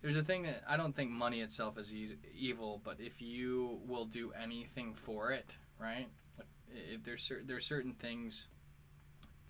there's 0.00 0.16
a 0.16 0.22
thing 0.22 0.42
that 0.42 0.62
i 0.68 0.76
don't 0.76 0.94
think 0.96 1.10
money 1.10 1.40
itself 1.40 1.78
is 1.78 1.94
e- 1.94 2.16
evil 2.34 2.80
but 2.82 2.96
if 2.98 3.22
you 3.22 3.80
will 3.86 4.04
do 4.04 4.32
anything 4.42 4.94
for 4.94 5.30
it 5.32 5.56
right? 5.78 6.08
If, 6.74 7.04
there's 7.04 7.22
cer- 7.22 7.42
there's 7.44 7.66
certain 7.66 7.92
things 7.92 8.48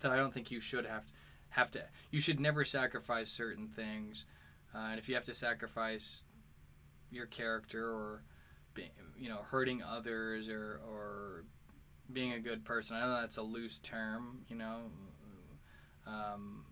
that 0.01 0.11
i 0.11 0.17
don't 0.17 0.33
think 0.33 0.51
you 0.51 0.59
should 0.59 0.85
have 0.85 1.07
to, 1.07 1.13
have 1.49 1.71
to 1.71 1.83
you 2.11 2.19
should 2.19 2.39
never 2.39 2.65
sacrifice 2.65 3.31
certain 3.31 3.67
things 3.67 4.25
uh, 4.75 4.87
and 4.91 4.99
if 4.99 5.07
you 5.09 5.15
have 5.15 5.25
to 5.25 5.35
sacrifice 5.35 6.23
your 7.11 7.25
character 7.25 7.85
or 7.85 8.23
you 9.17 9.29
know 9.29 9.39
hurting 9.49 9.83
others 9.83 10.49
or 10.49 10.81
or 10.89 11.45
being 12.11 12.33
a 12.33 12.39
good 12.39 12.65
person 12.65 12.95
i 12.97 13.01
know 13.01 13.21
that's 13.21 13.37
a 13.37 13.41
loose 13.41 13.79
term 13.79 14.39
you 14.49 14.55
know 14.55 14.91
um, 16.07 16.65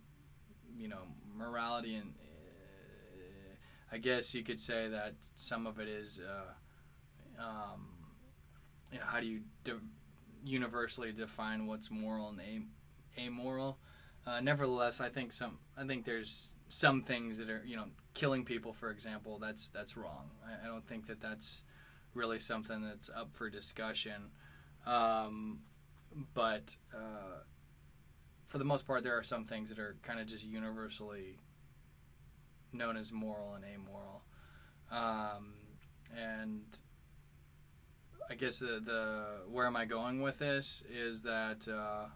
you 0.76 0.88
know 0.88 1.02
morality 1.36 1.96
and 1.96 2.14
uh, 3.14 3.56
I 3.90 3.98
guess 3.98 4.34
you 4.34 4.42
could 4.42 4.60
say 4.60 4.88
that 4.88 5.14
some 5.34 5.66
of 5.66 5.78
it 5.78 5.88
is 5.88 6.20
uh, 6.20 7.42
um, 7.42 7.86
you 8.92 8.98
know 8.98 9.04
how 9.06 9.20
do 9.20 9.26
you 9.26 9.40
de- 9.64 9.80
universally 10.44 11.12
define 11.12 11.66
what's 11.66 11.90
moral 11.90 12.28
and 12.30 12.40
a- 12.40 13.20
amoral? 13.20 13.78
Uh, 14.26 14.40
nevertheless 14.40 15.00
I 15.00 15.08
think 15.08 15.32
some 15.32 15.58
I 15.76 15.84
think 15.84 16.04
there's 16.04 16.54
some 16.72 17.02
things 17.02 17.38
that 17.38 17.50
are 17.50 17.62
you 17.66 17.76
know 17.76 17.86
killing 18.14 18.44
people 18.44 18.72
for 18.72 18.90
example 18.90 19.38
that's 19.38 19.68
that's 19.68 19.96
wrong 19.96 20.30
I, 20.46 20.66
I 20.66 20.68
don't 20.68 20.86
think 20.86 21.06
that 21.06 21.20
that's 21.20 21.64
really 22.14 22.38
something 22.38 22.82
that's 22.82 23.10
up 23.10 23.32
for 23.32 23.50
discussion 23.50 24.30
um, 24.86 25.60
but 26.34 26.76
uh, 26.94 27.42
for 28.52 28.58
the 28.58 28.64
most 28.64 28.86
part, 28.86 29.02
there 29.02 29.16
are 29.16 29.22
some 29.22 29.44
things 29.44 29.70
that 29.70 29.78
are 29.78 29.96
kind 30.02 30.20
of 30.20 30.26
just 30.26 30.44
universally 30.44 31.38
known 32.72 32.96
as 32.96 33.12
moral 33.12 33.54
and 33.54 33.64
amoral. 33.64 34.22
Um, 34.90 35.54
and 36.14 36.62
I 38.30 38.34
guess 38.34 38.58
the, 38.58 38.82
the 38.84 39.24
where 39.48 39.66
am 39.66 39.76
I 39.76 39.84
going 39.84 40.20
with 40.20 40.38
this 40.38 40.82
is 40.90 41.22
that 41.22 41.66
uh, 41.66 42.08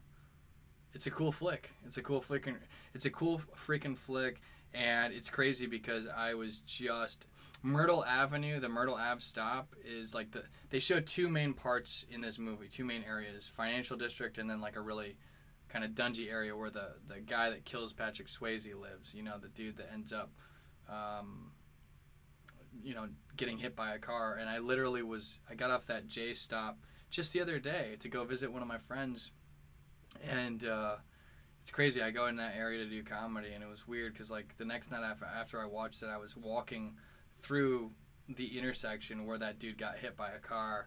it's 0.96 1.06
a 1.06 1.10
cool 1.10 1.30
flick. 1.30 1.70
It's 1.84 1.98
a 1.98 2.02
cool 2.02 2.22
flick. 2.22 2.48
It's 2.94 3.04
a 3.04 3.10
cool 3.10 3.38
freaking 3.54 3.98
flick, 3.98 4.40
and 4.72 5.12
it's 5.12 5.28
crazy 5.28 5.66
because 5.66 6.08
I 6.08 6.32
was 6.32 6.60
just 6.60 7.26
Myrtle 7.62 8.02
Avenue, 8.02 8.60
the 8.60 8.70
Myrtle 8.70 8.94
Ave 8.94 9.20
stop 9.20 9.74
is 9.84 10.14
like 10.14 10.30
the 10.30 10.44
they 10.70 10.78
show 10.78 10.98
two 11.00 11.28
main 11.28 11.52
parts 11.52 12.06
in 12.10 12.22
this 12.22 12.38
movie, 12.38 12.66
two 12.66 12.86
main 12.86 13.04
areas, 13.06 13.46
financial 13.46 13.98
district 13.98 14.38
and 14.38 14.48
then 14.48 14.62
like 14.62 14.76
a 14.76 14.80
really 14.80 15.18
kind 15.68 15.84
of 15.84 15.90
dungy 15.90 16.32
area 16.32 16.56
where 16.56 16.70
the 16.70 16.94
the 17.06 17.20
guy 17.20 17.50
that 17.50 17.66
kills 17.66 17.92
Patrick 17.92 18.28
Swayze 18.28 18.74
lives, 18.74 19.14
you 19.14 19.22
know, 19.22 19.36
the 19.38 19.48
dude 19.48 19.76
that 19.76 19.90
ends 19.92 20.14
up 20.14 20.30
um, 20.88 21.52
you 22.82 22.94
know, 22.94 23.06
getting 23.36 23.58
hit 23.58 23.76
by 23.76 23.92
a 23.94 23.98
car 23.98 24.38
and 24.40 24.48
I 24.48 24.60
literally 24.60 25.02
was 25.02 25.40
I 25.50 25.56
got 25.56 25.70
off 25.70 25.84
that 25.88 26.06
J 26.06 26.32
stop 26.32 26.78
just 27.10 27.34
the 27.34 27.42
other 27.42 27.58
day 27.58 27.96
to 28.00 28.08
go 28.08 28.24
visit 28.24 28.50
one 28.50 28.62
of 28.62 28.68
my 28.68 28.78
friends 28.78 29.32
and 30.28 30.64
uh 30.64 30.96
it's 31.66 31.72
crazy. 31.72 32.00
I 32.00 32.12
go 32.12 32.28
in 32.28 32.36
that 32.36 32.54
area 32.56 32.84
to 32.84 32.88
do 32.88 33.02
comedy, 33.02 33.48
and 33.52 33.60
it 33.60 33.68
was 33.68 33.88
weird 33.88 34.12
because 34.12 34.30
like 34.30 34.56
the 34.56 34.64
next 34.64 34.92
night 34.92 35.02
after, 35.02 35.24
after 35.24 35.60
I 35.60 35.66
watched 35.66 36.00
it, 36.00 36.06
I 36.06 36.16
was 36.16 36.36
walking 36.36 36.94
through 37.40 37.90
the 38.28 38.56
intersection 38.56 39.26
where 39.26 39.36
that 39.38 39.58
dude 39.58 39.76
got 39.76 39.98
hit 39.98 40.16
by 40.16 40.30
a 40.30 40.38
car, 40.38 40.86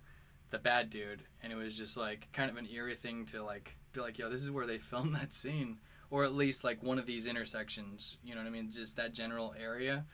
the 0.51 0.57
bad 0.57 0.89
dude, 0.89 1.23
and 1.43 1.51
it 1.51 1.57
was 1.57 1.77
just 1.77 1.97
like 1.97 2.30
kind 2.32 2.49
of 2.49 2.55
an 2.55 2.65
eerie 2.73 2.95
thing 2.95 3.25
to 3.25 3.43
like 3.43 3.75
be 3.91 3.99
like, 3.99 4.17
yo, 4.17 4.30
this 4.30 4.41
is 4.41 4.51
where 4.51 4.65
they 4.65 4.77
filmed 4.77 5.15
that 5.15 5.34
scene, 5.34 5.80
or 6.09 6.23
at 6.23 6.34
least 6.34 6.63
like 6.63 6.82
one 6.82 6.97
of 6.97 7.05
these 7.05 7.25
intersections. 7.25 8.17
You 8.23 8.34
know 8.34 8.39
what 8.39 8.47
I 8.47 8.51
mean? 8.51 8.71
Just 8.71 8.95
that 8.95 9.13
general 9.13 9.53
area, 9.61 10.05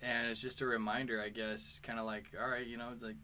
and 0.00 0.28
it's 0.28 0.40
just 0.40 0.60
a 0.60 0.66
reminder, 0.66 1.20
I 1.20 1.30
guess, 1.30 1.80
kind 1.82 1.98
of 1.98 2.06
like, 2.06 2.26
all 2.40 2.48
right, 2.48 2.68
you 2.68 2.76
know, 2.76 2.92
like 3.00 3.16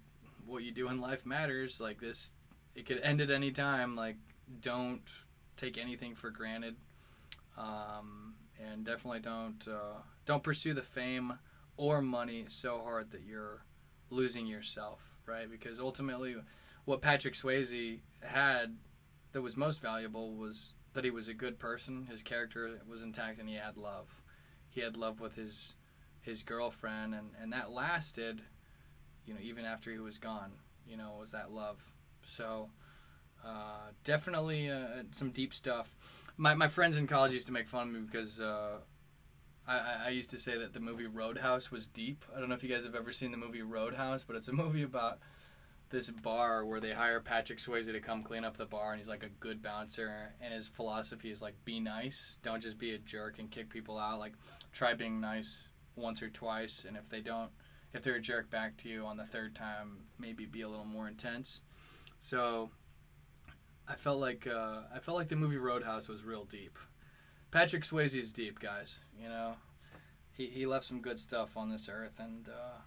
what 0.45 0.65
you 0.65 0.73
do 0.73 0.89
in 0.89 1.01
life 1.01 1.25
matters. 1.25 1.81
Like 1.81 2.01
this, 2.01 2.33
it 2.75 2.85
could 2.85 3.01
end 3.01 3.21
at 3.21 3.31
any 3.31 3.53
time. 3.53 3.95
Like, 3.95 4.17
don't 4.61 5.03
take 5.57 5.79
anything 5.79 6.15
for 6.15 6.31
granted, 6.31 6.77
um, 7.57 8.35
and 8.61 8.85
definitely 8.85 9.21
don't 9.21 9.67
uh, 9.69 10.01
don't 10.25 10.43
pursue 10.43 10.75
the 10.75 10.83
fame 10.83 11.39
or 11.77 12.03
money 12.03 12.45
so 12.49 12.81
hard 12.83 13.11
that 13.13 13.23
you're 13.23 13.63
losing 14.11 14.47
yourself, 14.47 15.01
right? 15.27 15.51
Because 15.51 15.81
ultimately, 15.81 16.37
what 16.85 17.01
Patrick 17.01 17.35
Swayze 17.35 18.01
had 18.23 18.77
that 19.33 19.43
was 19.43 19.57
most 19.57 19.81
valuable 19.81 20.35
was 20.35 20.75
that 20.95 21.05
he 21.05 21.11
was 21.11 21.29
a 21.29 21.35
good 21.35 21.59
person. 21.59 22.07
His 22.11 22.23
character 22.23 22.81
was 22.89 23.03
intact, 23.03 23.39
and 23.39 23.49
he 23.49 23.57
had 23.57 23.77
love. 23.77 24.09
He 24.69 24.81
had 24.81 24.97
love 24.97 25.21
with 25.21 25.35
his 25.35 25.75
his 26.21 26.43
girlfriend, 26.43 27.15
and 27.15 27.31
and 27.41 27.53
that 27.53 27.71
lasted, 27.71 28.43
you 29.25 29.35
know, 29.35 29.41
even 29.43 29.65
after 29.65 29.91
he 29.91 29.99
was 29.99 30.19
gone. 30.19 30.53
You 30.87 30.97
know, 30.97 31.17
was 31.21 31.31
that 31.31 31.53
love? 31.53 31.85
So. 32.23 32.71
Uh, 33.45 33.91
definitely 34.05 34.71
uh, 34.71 35.03
some 35.11 35.31
deep 35.31 35.53
stuff. 35.53 35.95
My, 36.37 36.55
my 36.55 36.69
friends 36.69 36.97
in 36.97 37.07
college 37.07 37.33
used 37.33 37.47
to 37.47 37.53
make 37.53 37.69
fun 37.69 37.89
of 37.89 37.95
me 37.95 38.01
because 38.01 38.41
uh, 38.41 38.79
I, 39.67 40.07
I 40.07 40.09
used 40.11 40.31
to 40.31 40.39
say 40.39 40.57
that 40.59 40.73
the 40.73 40.81
movie 40.81 41.07
Roadhouse 41.07 41.71
was 41.71 41.87
deep. 41.87 42.25
I 42.35 42.41
don't 42.41 42.49
know 42.49 42.55
if 42.55 42.63
you 42.63 42.69
guys 42.69 42.85
have 42.85 42.95
ever 42.95 43.13
seen 43.13 43.31
the 43.31 43.37
movie 43.37 43.63
Roadhouse, 43.63 44.25
but 44.25 44.37
it's 44.37 44.49
a 44.49 44.53
movie 44.65 44.83
about 44.83 45.19
this 45.91 46.11
bar 46.11 46.65
where 46.65 46.81
they 46.81 46.93
hire 46.93 47.21
Patrick 47.21 47.59
Swayze 47.59 47.91
to 47.91 48.01
come 48.01 48.23
clean 48.23 48.45
up 48.45 48.57
the 48.57 48.67
bar, 48.67 48.93
and 48.93 48.99
he's 48.99 49.09
like 49.09 49.23
a 49.23 49.29
good 49.29 49.63
bouncer. 49.63 50.35
And 50.41 50.53
his 50.53 50.67
philosophy 50.67 51.31
is 51.31 51.43
like, 51.43 51.55
be 51.65 51.81
nice, 51.81 52.39
don't 52.43 52.63
just 52.63 52.79
be 52.79 52.95
a 52.95 52.99
jerk 52.99 53.39
and 53.39 53.51
kick 53.51 53.69
people 53.69 53.99
out. 53.99 54.19
Like, 54.19 54.33
try 54.73 54.95
being 54.95 55.21
nice 55.21 55.69
once 55.95 56.23
or 56.23 56.31
twice, 56.31 56.85
and 56.87 56.97
if 56.97 57.09
they 57.09 57.21
don't, 57.21 57.51
if 57.93 58.03
they're 58.03 58.17
a 58.17 58.21
jerk 58.21 58.51
back 58.51 58.79
to 58.79 58.89
you 58.89 59.05
on 59.05 59.19
the 59.19 59.27
third 59.27 59.55
time, 59.55 59.99
maybe 60.19 60.47
be 60.47 60.63
a 60.63 60.69
little 60.69 60.87
more 60.87 61.09
intense. 61.09 61.63
So, 62.21 62.71
I 63.89 63.95
felt 63.95 64.21
like 64.21 64.47
uh, 64.47 64.83
I 64.95 64.99
felt 65.01 65.17
like 65.17 65.29
the 65.29 65.37
movie 65.37 65.59
Roadhouse 65.59 66.09
was 66.09 66.23
real 66.23 66.45
deep. 66.45 66.79
Patrick 67.51 67.83
Swayze 67.83 68.19
is 68.19 68.33
deep, 68.33 68.61
guys. 68.61 69.03
You 69.21 69.29
know, 69.29 69.57
he 70.33 70.47
he 70.47 70.67
left 70.67 70.85
some 70.85 71.01
good 71.01 71.19
stuff 71.19 71.57
on 71.57 71.71
this 71.71 71.89
earth, 71.89 72.19
and 72.19 72.49
uh, 72.49 72.79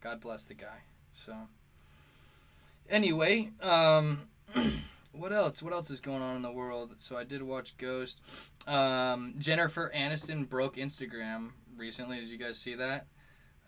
God 0.00 0.20
bless 0.20 0.44
the 0.44 0.54
guy. 0.54 0.82
So, 1.12 1.34
anyway, 2.88 3.50
um, 3.62 4.28
what 5.12 5.32
else? 5.32 5.62
What 5.62 5.72
else 5.72 5.90
is 5.90 6.00
going 6.00 6.22
on 6.22 6.36
in 6.36 6.42
the 6.42 6.52
world? 6.52 6.96
So 6.98 7.16
I 7.16 7.24
did 7.24 7.42
watch 7.42 7.76
Ghost. 7.78 8.20
Um, 8.66 9.34
Jennifer 9.38 9.90
Aniston 9.94 10.48
broke 10.48 10.76
Instagram 10.76 11.52
recently. 11.76 12.20
Did 12.20 12.28
you 12.28 12.38
guys 12.38 12.58
see 12.58 12.74
that? 12.74 13.06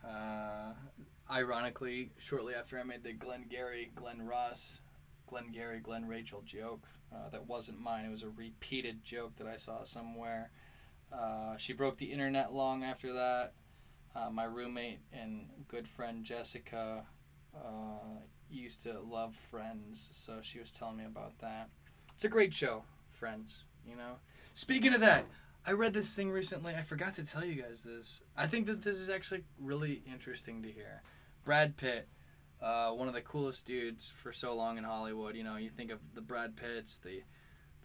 Uh, 0.06 0.72
ironically, 1.30 2.10
shortly 2.18 2.54
after 2.54 2.78
I 2.78 2.82
made 2.82 3.02
the 3.02 3.12
Glenn 3.12 3.46
Gary, 3.48 3.90
Glenn 3.94 4.22
Ross, 4.22 4.80
Glenn 5.28 5.50
Gary, 5.52 5.80
Glenn 5.80 6.06
Rachel 6.06 6.42
joke. 6.44 6.86
Uh, 7.14 7.28
that 7.30 7.46
wasn't 7.46 7.80
mine. 7.80 8.04
It 8.04 8.10
was 8.10 8.22
a 8.22 8.30
repeated 8.30 9.02
joke 9.04 9.36
that 9.36 9.46
I 9.46 9.56
saw 9.56 9.84
somewhere. 9.84 10.50
Uh, 11.12 11.56
she 11.56 11.72
broke 11.72 11.96
the 11.96 12.12
internet 12.12 12.52
long 12.52 12.84
after 12.84 13.12
that. 13.14 13.52
Uh, 14.14 14.30
my 14.30 14.44
roommate 14.44 14.98
and 15.12 15.48
good 15.68 15.86
friend 15.88 16.24
Jessica 16.24 17.04
uh, 17.54 18.20
used 18.50 18.82
to 18.82 19.00
love 19.00 19.34
Friends, 19.34 20.08
so 20.12 20.40
she 20.42 20.58
was 20.58 20.70
telling 20.70 20.96
me 20.96 21.04
about 21.04 21.38
that. 21.38 21.68
It's 22.14 22.24
a 22.24 22.28
great 22.28 22.52
show, 22.52 22.84
Friends. 23.12 23.64
You 23.86 23.96
know. 23.96 24.16
Speaking 24.54 24.92
of 24.92 25.00
that, 25.00 25.24
I 25.66 25.72
read 25.72 25.94
this 25.94 26.14
thing 26.14 26.30
recently. 26.30 26.74
I 26.74 26.82
forgot 26.82 27.14
to 27.14 27.24
tell 27.24 27.44
you 27.44 27.62
guys 27.62 27.84
this. 27.84 28.22
I 28.36 28.46
think 28.46 28.66
that 28.66 28.82
this 28.82 28.96
is 28.96 29.08
actually 29.08 29.44
really 29.60 30.02
interesting 30.10 30.62
to 30.62 30.70
hear. 30.70 31.02
Brad 31.44 31.76
Pitt, 31.76 32.08
uh, 32.60 32.90
one 32.90 33.08
of 33.08 33.14
the 33.14 33.20
coolest 33.20 33.66
dudes 33.66 34.12
for 34.22 34.32
so 34.32 34.54
long 34.54 34.78
in 34.78 34.84
Hollywood. 34.84 35.36
You 35.36 35.44
know, 35.44 35.56
you 35.56 35.70
think 35.70 35.90
of 35.90 36.00
the 36.14 36.20
Brad 36.20 36.56
Pitts, 36.56 36.98
the 36.98 37.22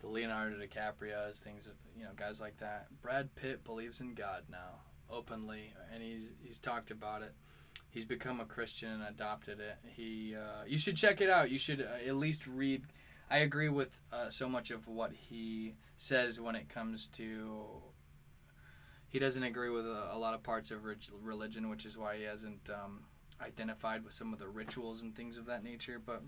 the 0.01 0.09
Leonardo 0.09 0.57
DiCaprio's, 0.57 1.39
things, 1.39 1.71
you 1.97 2.03
know, 2.03 2.09
guys 2.17 2.41
like 2.41 2.57
that. 2.57 2.87
Brad 3.01 3.33
Pitt 3.35 3.63
believes 3.63 4.01
in 4.01 4.13
God 4.13 4.43
now 4.51 4.81
openly, 5.09 5.73
and 5.93 6.03
he's 6.03 6.33
he's 6.43 6.59
talked 6.59 6.91
about 6.91 7.21
it. 7.21 7.33
He's 7.89 8.05
become 8.05 8.39
a 8.39 8.45
Christian 8.45 8.91
and 8.91 9.03
adopted 9.03 9.59
it. 9.59 9.77
He, 9.95 10.35
uh, 10.35 10.65
you 10.65 10.79
should 10.79 10.97
check 10.97 11.21
it 11.21 11.29
out. 11.29 11.51
You 11.51 11.59
should 11.59 11.79
uh, 11.79 12.07
at 12.07 12.15
least 12.15 12.47
read. 12.47 12.85
I 13.29 13.37
agree 13.37 13.69
with 13.69 13.99
uh, 14.11 14.29
so 14.29 14.49
much 14.49 14.71
of 14.71 14.87
what 14.87 15.11
he 15.13 15.75
says 15.95 16.41
when 16.41 16.55
it 16.55 16.69
comes 16.69 17.07
to. 17.09 17.65
He 19.07 19.19
doesn't 19.19 19.43
agree 19.43 19.69
with 19.69 19.85
a, 19.85 20.09
a 20.11 20.17
lot 20.17 20.33
of 20.33 20.41
parts 20.41 20.71
of 20.71 20.79
religion, 21.21 21.69
which 21.69 21.85
is 21.85 21.95
why 21.95 22.17
he 22.17 22.23
hasn't 22.23 22.67
um, 22.71 23.03
identified 23.41 24.03
with 24.03 24.13
some 24.13 24.33
of 24.33 24.39
the 24.39 24.47
rituals 24.47 25.01
and 25.01 25.15
things 25.15 25.37
of 25.37 25.45
that 25.45 25.63
nature. 25.63 26.01
But 26.03 26.23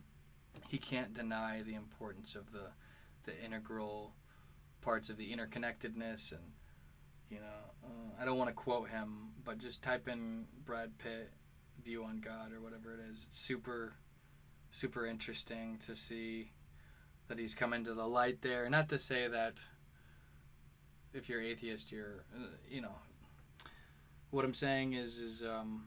he 0.68 0.78
can't 0.78 1.14
deny 1.14 1.62
the 1.62 1.76
importance 1.76 2.36
of 2.36 2.52
the 2.52 2.72
the 3.24 3.44
integral 3.44 4.14
parts 4.82 5.10
of 5.10 5.18
the 5.18 5.36
interconnectedness 5.36 6.32
and 6.32 6.44
you 7.30 7.40
know 7.40 7.74
uh, 7.84 8.22
I 8.22 8.26
don't 8.26 8.38
want 8.38 8.50
to 8.50 8.54
quote 8.54 8.90
him, 8.90 9.30
but 9.44 9.58
just 9.58 9.82
type 9.82 10.08
in 10.08 10.46
Brad 10.64 10.96
Pitt 11.00 11.32
view 11.84 12.04
on 12.04 12.20
God 12.20 12.54
or 12.54 12.62
whatever 12.62 12.94
it 12.94 13.00
is. 13.10 13.26
It's 13.28 13.38
super 13.38 13.94
super 14.72 15.06
interesting 15.06 15.80
to 15.86 15.96
see 15.96 16.52
that 17.28 17.40
he's 17.40 17.56
come 17.56 17.74
into 17.74 17.94
the 17.94 18.06
light 18.06 18.42
there. 18.42 18.70
Not 18.70 18.90
to 18.90 19.00
say 19.00 19.28
that 19.28 19.60
if 21.14 21.30
you're 21.30 21.42
atheist, 21.42 21.92
you're 21.92 22.26
uh, 22.36 22.48
you 22.70 22.82
know 22.82 22.96
what 24.32 24.46
I'm 24.46 24.54
saying 24.54 24.94
is 24.94 25.18
is 25.20 25.44
um, 25.44 25.86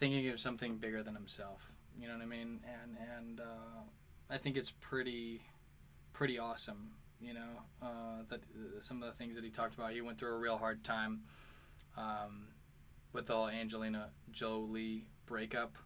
thinking 0.00 0.28
of 0.30 0.40
something 0.40 0.78
bigger 0.78 1.02
than 1.02 1.14
himself. 1.14 1.70
You 2.00 2.08
know 2.08 2.14
what 2.14 2.22
I 2.22 2.26
mean? 2.26 2.60
And 2.64 2.96
and 3.16 3.40
uh, 3.40 3.82
I 4.30 4.38
think 4.38 4.56
it's 4.56 4.72
pretty 4.72 5.42
pretty 6.12 6.38
awesome. 6.38 6.92
You 7.20 7.34
know 7.34 7.62
uh, 7.82 8.22
that 8.30 8.40
uh, 8.40 8.80
some 8.80 9.02
of 9.02 9.08
the 9.08 9.14
things 9.14 9.34
that 9.36 9.44
he 9.44 9.50
talked 9.50 9.74
about. 9.74 9.92
He 9.92 10.00
went 10.00 10.18
through 10.18 10.34
a 10.34 10.38
real 10.38 10.56
hard 10.56 10.82
time 10.82 11.20
um, 11.96 12.48
with 13.12 13.26
the 13.26 13.36
Angelina 13.36 14.08
Jolie 14.32 15.04
breakup, 15.26 15.76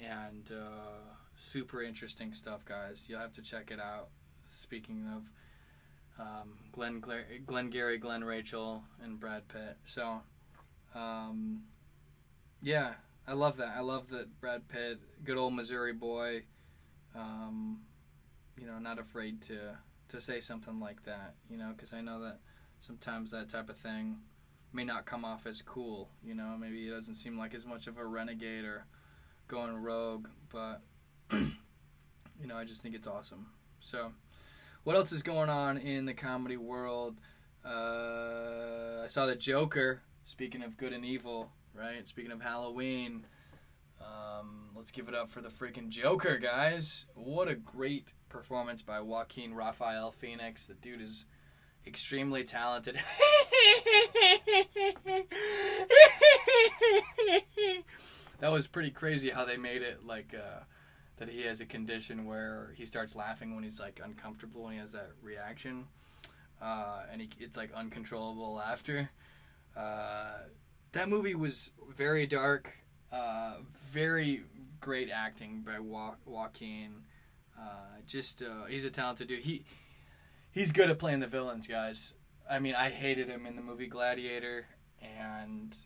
and 0.00 0.50
uh, 0.50 1.14
super 1.34 1.82
interesting 1.82 2.32
stuff, 2.32 2.64
guys. 2.64 3.04
You'll 3.06 3.20
have 3.20 3.34
to 3.34 3.42
check 3.42 3.70
it 3.70 3.78
out. 3.78 4.08
Speaking 4.48 5.06
of 5.14 5.28
um, 6.18 6.54
Glenn, 6.72 7.04
Glenn 7.44 7.68
Gary, 7.68 7.98
Glenn 7.98 8.24
Rachel, 8.24 8.82
and 9.02 9.20
Brad 9.20 9.46
Pitt. 9.48 9.76
So, 9.84 10.22
um, 10.94 11.64
yeah, 12.62 12.94
I 13.28 13.32
love 13.32 13.56
that. 13.56 13.74
I 13.76 13.80
love 13.80 14.08
that 14.10 14.40
Brad 14.40 14.68
Pitt, 14.68 15.00
good 15.24 15.36
old 15.36 15.54
Missouri 15.54 15.92
boy, 15.92 16.42
um, 17.14 17.80
you 18.58 18.66
know, 18.66 18.78
not 18.78 18.98
afraid 18.98 19.42
to 19.42 19.76
to 20.08 20.20
say 20.20 20.40
something 20.40 20.78
like 20.78 21.02
that. 21.04 21.34
You 21.50 21.56
know, 21.56 21.72
because 21.76 21.92
I 21.92 22.00
know 22.00 22.20
that 22.20 22.38
sometimes 22.78 23.30
that 23.32 23.48
type 23.48 23.68
of 23.68 23.76
thing 23.76 24.18
may 24.72 24.84
not 24.84 25.06
come 25.06 25.24
off 25.24 25.46
as 25.46 25.60
cool. 25.62 26.10
You 26.24 26.34
know, 26.34 26.56
maybe 26.58 26.84
he 26.84 26.90
doesn't 26.90 27.14
seem 27.14 27.36
like 27.36 27.54
as 27.54 27.66
much 27.66 27.86
of 27.88 27.98
a 27.98 28.06
renegade 28.06 28.64
or 28.64 28.86
going 29.48 29.76
rogue, 29.76 30.28
but 30.50 30.82
you 31.32 32.46
know, 32.46 32.56
I 32.56 32.64
just 32.64 32.82
think 32.82 32.94
it's 32.94 33.06
awesome. 33.06 33.46
So, 33.80 34.12
what 34.84 34.94
else 34.94 35.12
is 35.12 35.22
going 35.22 35.50
on 35.50 35.78
in 35.78 36.04
the 36.04 36.14
comedy 36.14 36.56
world? 36.56 37.16
Uh, 37.64 39.02
I 39.02 39.06
saw 39.08 39.26
the 39.26 39.34
Joker. 39.34 40.02
Speaking 40.24 40.64
of 40.64 40.76
good 40.76 40.92
and 40.92 41.04
evil, 41.04 41.52
right? 41.76 42.06
Speaking 42.08 42.32
of 42.32 42.40
Halloween, 42.40 43.26
um, 44.00 44.70
let's 44.74 44.90
give 44.90 45.08
it 45.08 45.14
up 45.14 45.30
for 45.30 45.40
the 45.40 45.48
freaking 45.48 45.88
Joker, 45.88 46.38
guys. 46.38 47.06
What 47.14 47.48
a 47.48 47.54
great 47.54 48.12
performance 48.28 48.82
by 48.82 49.00
Joaquin 49.00 49.54
Rafael 49.54 50.10
Phoenix. 50.12 50.66
The 50.66 50.74
dude 50.74 51.00
is 51.00 51.24
extremely 51.86 52.44
talented. 52.44 52.96
that 58.40 58.52
was 58.52 58.66
pretty 58.66 58.90
crazy 58.90 59.30
how 59.30 59.44
they 59.44 59.56
made 59.56 59.82
it 59.82 60.04
like 60.04 60.34
uh, 60.34 60.64
that 61.18 61.28
he 61.28 61.42
has 61.42 61.60
a 61.60 61.66
condition 61.66 62.24
where 62.26 62.72
he 62.76 62.84
starts 62.84 63.16
laughing 63.16 63.54
when 63.54 63.64
he's 63.64 63.80
like 63.80 64.00
uncomfortable 64.04 64.64
and 64.66 64.74
he 64.74 64.80
has 64.80 64.92
that 64.92 65.10
reaction 65.22 65.86
uh, 66.60 67.02
and 67.10 67.20
he, 67.20 67.28
it's 67.38 67.56
like 67.56 67.72
uncontrollable 67.72 68.54
laughter 68.54 69.08
uh, 69.76 70.38
that 70.96 71.08
movie 71.08 71.34
was 71.34 71.72
very 71.94 72.26
dark, 72.26 72.72
uh, 73.12 73.56
very 73.90 74.42
great 74.80 75.10
acting 75.10 75.62
by 75.64 75.76
jo- 75.76 76.16
Joaquin. 76.24 77.04
Uh, 77.58 78.00
just 78.06 78.42
uh, 78.42 78.64
he's 78.66 78.84
a 78.84 78.90
talented 78.90 79.28
dude. 79.28 79.40
He 79.40 79.62
he's 80.52 80.72
good 80.72 80.90
at 80.90 80.98
playing 80.98 81.20
the 81.20 81.26
villains, 81.26 81.66
guys. 81.66 82.14
I 82.48 82.60
mean, 82.60 82.74
I 82.74 82.90
hated 82.90 83.28
him 83.28 83.46
in 83.46 83.56
the 83.56 83.62
movie 83.62 83.86
Gladiator, 83.88 84.66
and 85.02 85.76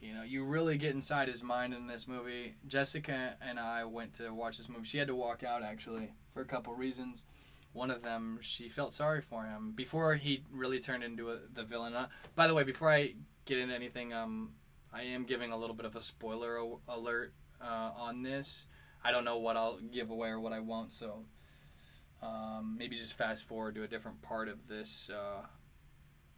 you 0.00 0.12
know, 0.12 0.22
you 0.22 0.44
really 0.44 0.76
get 0.76 0.94
inside 0.94 1.28
his 1.28 1.42
mind 1.42 1.72
in 1.72 1.86
this 1.86 2.06
movie. 2.06 2.56
Jessica 2.66 3.36
and 3.40 3.58
I 3.58 3.84
went 3.84 4.14
to 4.14 4.30
watch 4.34 4.58
this 4.58 4.68
movie. 4.68 4.84
She 4.84 4.98
had 4.98 5.08
to 5.08 5.14
walk 5.14 5.42
out 5.42 5.62
actually 5.62 6.12
for 6.34 6.42
a 6.42 6.46
couple 6.46 6.74
reasons. 6.74 7.24
One 7.72 7.90
of 7.90 8.02
them, 8.02 8.38
she 8.40 8.68
felt 8.68 8.92
sorry 8.92 9.20
for 9.20 9.44
him 9.44 9.72
before 9.74 10.14
he 10.14 10.42
really 10.50 10.80
turned 10.80 11.04
into 11.04 11.30
a, 11.30 11.38
the 11.52 11.62
villain. 11.62 11.94
Uh, 11.94 12.08
by 12.34 12.46
the 12.46 12.54
way, 12.54 12.64
before 12.64 12.90
I 12.90 13.14
get 13.46 13.58
into 13.58 13.74
anything, 13.74 14.12
um, 14.12 14.50
I 14.92 15.02
am 15.02 15.24
giving 15.24 15.52
a 15.52 15.56
little 15.56 15.74
bit 15.74 15.86
of 15.86 15.96
a 15.96 16.02
spoiler 16.02 16.58
alert 16.88 17.32
uh, 17.60 17.90
on 17.96 18.22
this. 18.22 18.66
I 19.02 19.12
don't 19.12 19.24
know 19.24 19.38
what 19.38 19.56
I'll 19.56 19.78
give 19.78 20.10
away 20.10 20.28
or 20.28 20.40
what 20.40 20.52
I 20.52 20.60
won't. 20.60 20.92
So 20.92 21.24
um, 22.22 22.76
maybe 22.78 22.96
just 22.96 23.14
fast 23.14 23.46
forward 23.46 23.74
to 23.76 23.84
a 23.84 23.88
different 23.88 24.20
part 24.20 24.48
of 24.48 24.66
this. 24.68 25.10
Uh, 25.10 25.46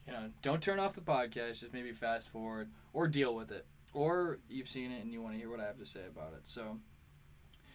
you 0.07 0.13
know, 0.13 0.31
don't 0.43 0.63
turn 0.63 0.79
off 0.79 0.95
the 0.95 1.01
podcast. 1.01 1.61
Just 1.61 1.73
maybe 1.73 1.93
fast 1.93 2.31
forward 2.31 2.71
or 2.93 3.09
deal 3.09 3.35
with 3.35 3.51
it, 3.51 3.67
or 3.93 4.39
you've 4.49 4.69
seen 4.69 4.91
it 4.91 5.03
and 5.03 5.13
you 5.13 5.23
want 5.23 5.35
to 5.35 5.39
hear 5.39 5.51
what 5.51 5.61
I 5.61 5.67
have 5.67 5.79
to 5.79 5.87
say 5.87 6.01
about 6.09 6.35
it. 6.35 6.47
So 6.47 6.79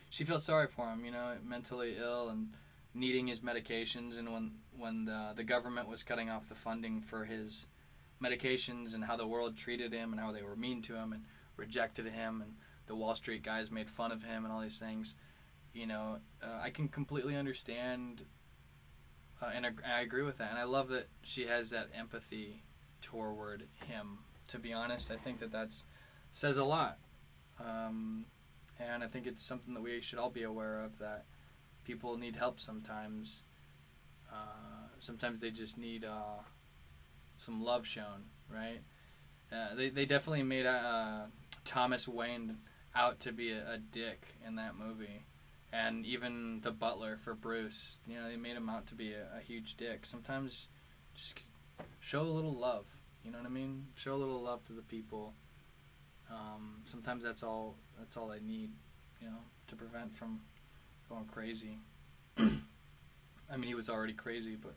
she 0.10 0.24
felt 0.24 0.42
sorry 0.42 0.68
for 0.68 0.90
him. 0.90 1.06
You 1.06 1.12
know, 1.12 1.34
mentally 1.44 1.96
ill 2.00 2.30
and 2.30 2.56
needing 2.94 3.28
his 3.28 3.40
medications, 3.40 4.18
and 4.18 4.32
when 4.32 4.52
when 4.78 5.06
the 5.06 5.34
the 5.36 5.44
government 5.44 5.88
was 5.88 6.04
cutting 6.04 6.30
off 6.30 6.50
the 6.50 6.56
funding 6.56 7.02
for 7.02 7.26
his 7.26 7.68
medications 8.24 8.96
and 8.96 9.04
how 9.04 9.18
the 9.18 9.28
world 9.28 9.58
treated 9.58 9.94
him 9.94 10.14
and 10.14 10.20
how 10.20 10.32
they 10.32 10.42
were 10.42 10.56
mean 10.56 10.82
to 10.84 10.96
him 10.96 11.12
and 11.14 11.24
rejected 11.58 12.06
him 12.06 12.42
and 12.42 12.54
the 12.88 12.96
Wall 12.96 13.16
Street 13.16 13.44
guys 13.44 13.72
made 13.72 13.90
fun 13.90 14.12
of 14.12 14.24
him 14.24 14.44
and 14.44 14.54
all 14.54 14.62
these 14.62 14.80
things. 14.80 15.16
You 15.74 15.88
know, 15.88 16.18
uh, 16.42 16.60
I 16.62 16.70
can 16.70 16.88
completely 16.88 17.36
understand, 17.36 18.24
uh, 19.42 19.52
and 19.56 19.66
I 19.66 20.02
agree 20.02 20.24
with 20.24 20.38
that. 20.38 20.52
And 20.52 20.60
I 20.60 20.64
love 20.64 20.90
that 20.90 21.08
she 21.24 21.48
has 21.48 21.70
that 21.72 21.88
empathy 21.98 22.64
toward 23.02 23.64
him. 23.88 24.20
To 24.50 24.60
be 24.60 24.74
honest, 24.74 25.10
I 25.10 25.16
think 25.16 25.40
that 25.40 25.52
that's 25.52 25.84
says 26.32 26.58
a 26.58 26.64
lot, 26.64 27.00
um, 27.60 28.26
and 28.80 29.04
I 29.04 29.08
think 29.08 29.26
it's 29.26 29.42
something 29.42 29.74
that 29.74 29.82
we 29.82 30.02
should 30.02 30.20
all 30.20 30.30
be 30.30 30.44
aware 30.44 30.84
of. 30.84 31.00
That 31.00 31.26
people 31.86 32.18
need 32.18 32.36
help 32.36 32.60
sometimes. 32.60 33.44
Uh, 34.32 34.90
sometimes 35.00 35.40
they 35.40 35.50
just 35.50 35.78
need 35.78 36.04
uh, 36.04 36.42
some 37.38 37.64
love 37.64 37.86
shown, 37.86 38.26
right? 38.50 38.82
Uh, 39.52 39.76
they 39.76 39.90
they 39.90 40.06
definitely 40.06 40.44
made 40.44 40.66
uh, 40.66 41.26
Thomas 41.66 42.08
Wayne 42.08 42.58
out 42.96 43.20
to 43.22 43.32
be 43.32 43.52
a, 43.52 43.74
a, 43.74 43.78
dick 43.78 44.36
in 44.46 44.56
that 44.56 44.76
movie, 44.76 45.26
and 45.72 46.06
even 46.06 46.62
the 46.62 46.72
butler 46.72 47.18
for 47.18 47.34
Bruce, 47.34 47.98
you 48.08 48.16
know, 48.16 48.28
they 48.28 48.38
made 48.38 48.56
him 48.56 48.70
out 48.70 48.88
to 48.88 48.96
be 48.96 49.14
a, 49.14 49.38
a 49.38 49.42
huge 49.42 49.76
dick. 49.76 50.06
Sometimes, 50.06 50.70
just 51.14 51.44
show 52.00 52.22
a 52.22 52.24
little 52.24 52.54
love. 52.54 52.86
You 53.24 53.32
know 53.32 53.38
what 53.38 53.48
I 53.48 53.52
mean? 53.52 53.88
Show 53.96 54.16
a 54.16 54.18
little 54.18 54.42
love 54.42 54.64
to 54.66 54.74
the 54.74 54.82
people. 54.82 55.34
Um, 56.32 56.82
sometimes 56.86 57.24
that's 57.24 57.44
all. 57.44 57.76
That's 57.98 58.18
all 58.18 58.28
they 58.28 58.40
need. 58.40 58.72
You 59.22 59.28
know, 59.28 59.40
to 59.68 59.76
prevent 59.76 60.16
from 60.16 60.42
going 61.10 61.26
crazy. 61.26 61.80
I 62.38 63.58
mean, 63.58 63.68
he 63.68 63.76
was 63.76 63.90
already 63.90 64.14
crazy, 64.14 64.56
but 64.56 64.76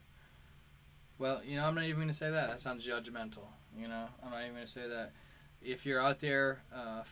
well, 1.19 1.41
you 1.45 1.57
know, 1.57 1.65
I'm 1.65 1.75
not 1.75 1.85
even 1.85 1.97
going 1.97 2.09
to 2.09 2.15
say 2.15 2.31
that. 2.31 2.49
That 2.49 2.61
sounds 2.61 2.87
judgmental. 2.87 3.47
You 3.79 3.89
know, 3.89 4.07
I'm 4.23 4.31
not 4.31 4.41
even 4.43 4.53
going 4.53 4.67
to 4.67 4.71
say 4.71 4.89
that. 4.89 5.13
If 5.63 5.87
you're 5.87 6.01
out 6.01 6.21
there, 6.21 6.63
uh, 6.75 7.03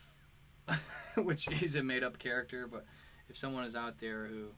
which 1.17 1.47
he's 1.47 1.77
a 1.77 1.83
made 1.83 2.05
up 2.05 2.19
character, 2.19 2.67
but 2.67 2.85
if 3.29 3.37
someone 3.37 3.65
is 3.65 3.75
out 3.75 3.99
there 3.99 4.27
who 4.27 4.49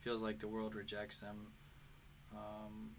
feels 0.00 0.22
like 0.22 0.38
the 0.40 0.48
world 0.48 0.74
rejects 0.74 1.20
them, 1.20 1.48
um, 2.32 2.90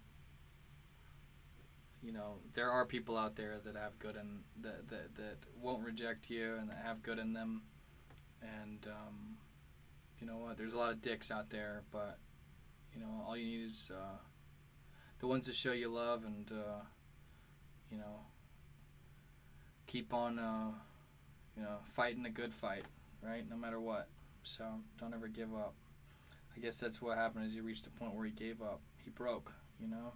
you 2.02 2.12
know, 2.12 2.36
there 2.54 2.70
are 2.70 2.84
people 2.84 3.16
out 3.16 3.36
there 3.36 3.56
that 3.64 3.76
have 3.76 3.98
good 3.98 4.16
and 4.16 4.40
that, 4.62 4.88
that 4.88 5.14
that 5.16 5.36
won't 5.60 5.84
reject 5.84 6.30
you 6.30 6.54
and 6.58 6.70
that 6.70 6.82
have 6.84 7.02
good 7.02 7.18
in 7.18 7.32
them, 7.32 7.62
and 8.40 8.86
um, 8.86 9.36
you 10.20 10.26
know 10.26 10.38
what? 10.38 10.56
There's 10.56 10.72
a 10.72 10.76
lot 10.76 10.92
of 10.92 11.02
dicks 11.02 11.30
out 11.30 11.50
there, 11.50 11.82
but 11.90 12.18
you 12.94 13.00
know, 13.00 13.24
all 13.26 13.36
you 13.36 13.46
need 13.46 13.66
is 13.66 13.90
uh, 13.94 14.16
the 15.18 15.26
ones 15.26 15.46
that 15.46 15.56
show 15.56 15.72
you 15.72 15.88
love 15.88 16.24
and 16.24 16.50
uh, 16.52 16.80
you 17.90 17.98
know 17.98 18.20
keep 19.86 20.12
on 20.12 20.38
uh, 20.38 20.70
you 21.56 21.62
know 21.62 21.78
fighting 21.84 22.24
a 22.26 22.30
good 22.30 22.52
fight 22.52 22.84
right? 23.22 23.48
No 23.48 23.56
matter 23.56 23.80
what. 23.80 24.08
So 24.42 24.64
don't 24.98 25.14
ever 25.14 25.28
give 25.28 25.54
up. 25.54 25.74
I 26.56 26.60
guess 26.60 26.78
that's 26.78 27.00
what 27.00 27.16
happened 27.16 27.46
is 27.46 27.54
he 27.54 27.60
reached 27.60 27.86
a 27.86 27.90
point 27.90 28.14
where 28.14 28.24
he 28.24 28.32
gave 28.32 28.62
up. 28.62 28.80
He 29.04 29.10
broke 29.10 29.52
you 29.80 29.88
know? 29.88 30.12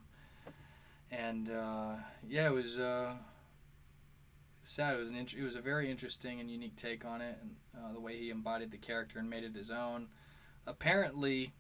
And 1.11 1.51
uh, 1.51 1.95
yeah 2.29 2.47
it 2.47 2.53
was 2.53 2.79
uh, 2.79 3.15
sad. 4.65 4.97
It 4.97 5.01
was 5.01 5.11
an 5.11 5.17
int- 5.17 5.35
it 5.35 5.43
was 5.43 5.57
a 5.57 5.61
very 5.61 5.91
interesting 5.91 6.41
and 6.41 6.51
unique 6.51 6.77
take 6.77 7.05
on 7.05 7.21
it 7.21 7.39
and 7.41 7.57
uh, 7.77 7.93
the 7.93 8.01
way 8.01 8.17
he 8.17 8.31
embodied 8.31 8.71
the 8.71 8.79
character 8.79 9.19
and 9.19 9.29
made 9.29 9.45
it 9.45 9.55
his 9.55 9.71
own. 9.71 10.09
Apparently 10.67 11.53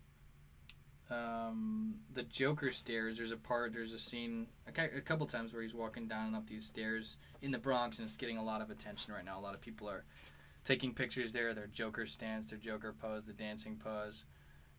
um, 1.13 1.95
the 2.15 2.23
Joker 2.23 2.71
stairs. 2.71 3.17
There's 3.17 3.31
a 3.31 3.37
part. 3.37 3.73
There's 3.73 3.93
a 3.93 3.99
scene 3.99 4.47
a, 4.67 4.99
a 4.99 5.01
couple 5.01 5.27
times 5.27 5.53
where 5.53 5.63
he's 5.63 5.75
walking 5.75 6.09
down 6.09 6.29
and 6.29 6.37
up 6.37 6.47
these 6.47 6.67
stairs 6.67 7.17
in 7.43 7.51
the 7.51 7.59
Bronx, 7.59 7.99
and 7.99 8.07
it's 8.07 8.17
getting 8.17 8.39
a 8.39 8.45
lot 8.45 8.61
of 8.61 8.71
attention 8.71 9.13
right 9.13 9.25
now. 9.25 9.39
A 9.39 9.41
lot 9.41 9.55
of 9.55 9.61
people 9.61 9.89
are 9.89 10.05
taking 10.65 10.95
pictures 10.95 11.33
there. 11.33 11.55
Their 11.55 11.67
Joker 11.67 12.07
stance, 12.07 12.51
their 12.51 12.59
Joker 12.59 12.95
pose, 12.99 13.27
the 13.27 13.33
dancing 13.33 13.77
pose, 13.77 14.25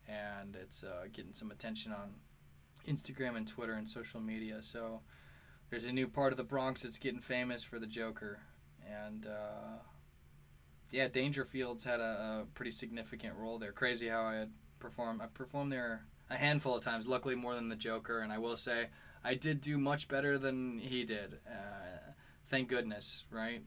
and 0.08 0.56
it's 0.56 0.84
uh, 0.84 1.06
getting 1.12 1.34
some 1.34 1.52
attention 1.52 1.92
on 1.92 2.16
Instagram 2.88 3.36
and 3.38 3.48
Twitter 3.48 3.74
and 3.74 3.88
social 3.88 4.20
media. 4.20 4.62
So 4.62 5.02
there's 5.70 5.86
a 5.86 5.94
new 5.94 6.08
part 6.08 6.34
of 6.34 6.38
the 6.38 6.44
Bronx 6.44 6.84
that's 6.84 6.98
getting 6.98 7.22
famous 7.22 7.64
for 7.64 7.80
the 7.80 7.88
Joker, 7.88 8.40
and 8.88 9.28
uh, 9.28 9.80
yeah, 10.92 11.10
Dangerfields 11.10 11.84
had 11.84 12.00
a, 12.00 12.44
a 12.44 12.46
pretty 12.54 12.72
significant 12.72 13.36
role 13.36 13.60
there. 13.60 13.72
Crazy 13.72 14.08
how 14.08 14.24
I 14.24 14.36
had 14.36 14.52
performed. 14.80 15.22
I 15.22 15.28
performed 15.28 15.72
there 15.72 16.06
a 16.30 16.36
handful 16.36 16.76
of 16.76 16.84
times. 16.84 17.08
Luckily, 17.08 17.36
more 17.36 17.56
than 17.56 17.70
the 17.70 17.76
Joker. 17.76 18.20
And 18.20 18.32
I 18.32 18.38
will 18.38 18.58
say, 18.58 18.88
I 19.24 19.36
did 19.36 19.62
do 19.62 19.78
much 19.78 20.08
better 20.08 20.38
than 20.38 20.80
he 20.80 21.04
did. 21.04 21.40
Uh, 21.48 22.12
thank 22.48 22.68
goodness, 22.68 23.24
right? 23.32 23.64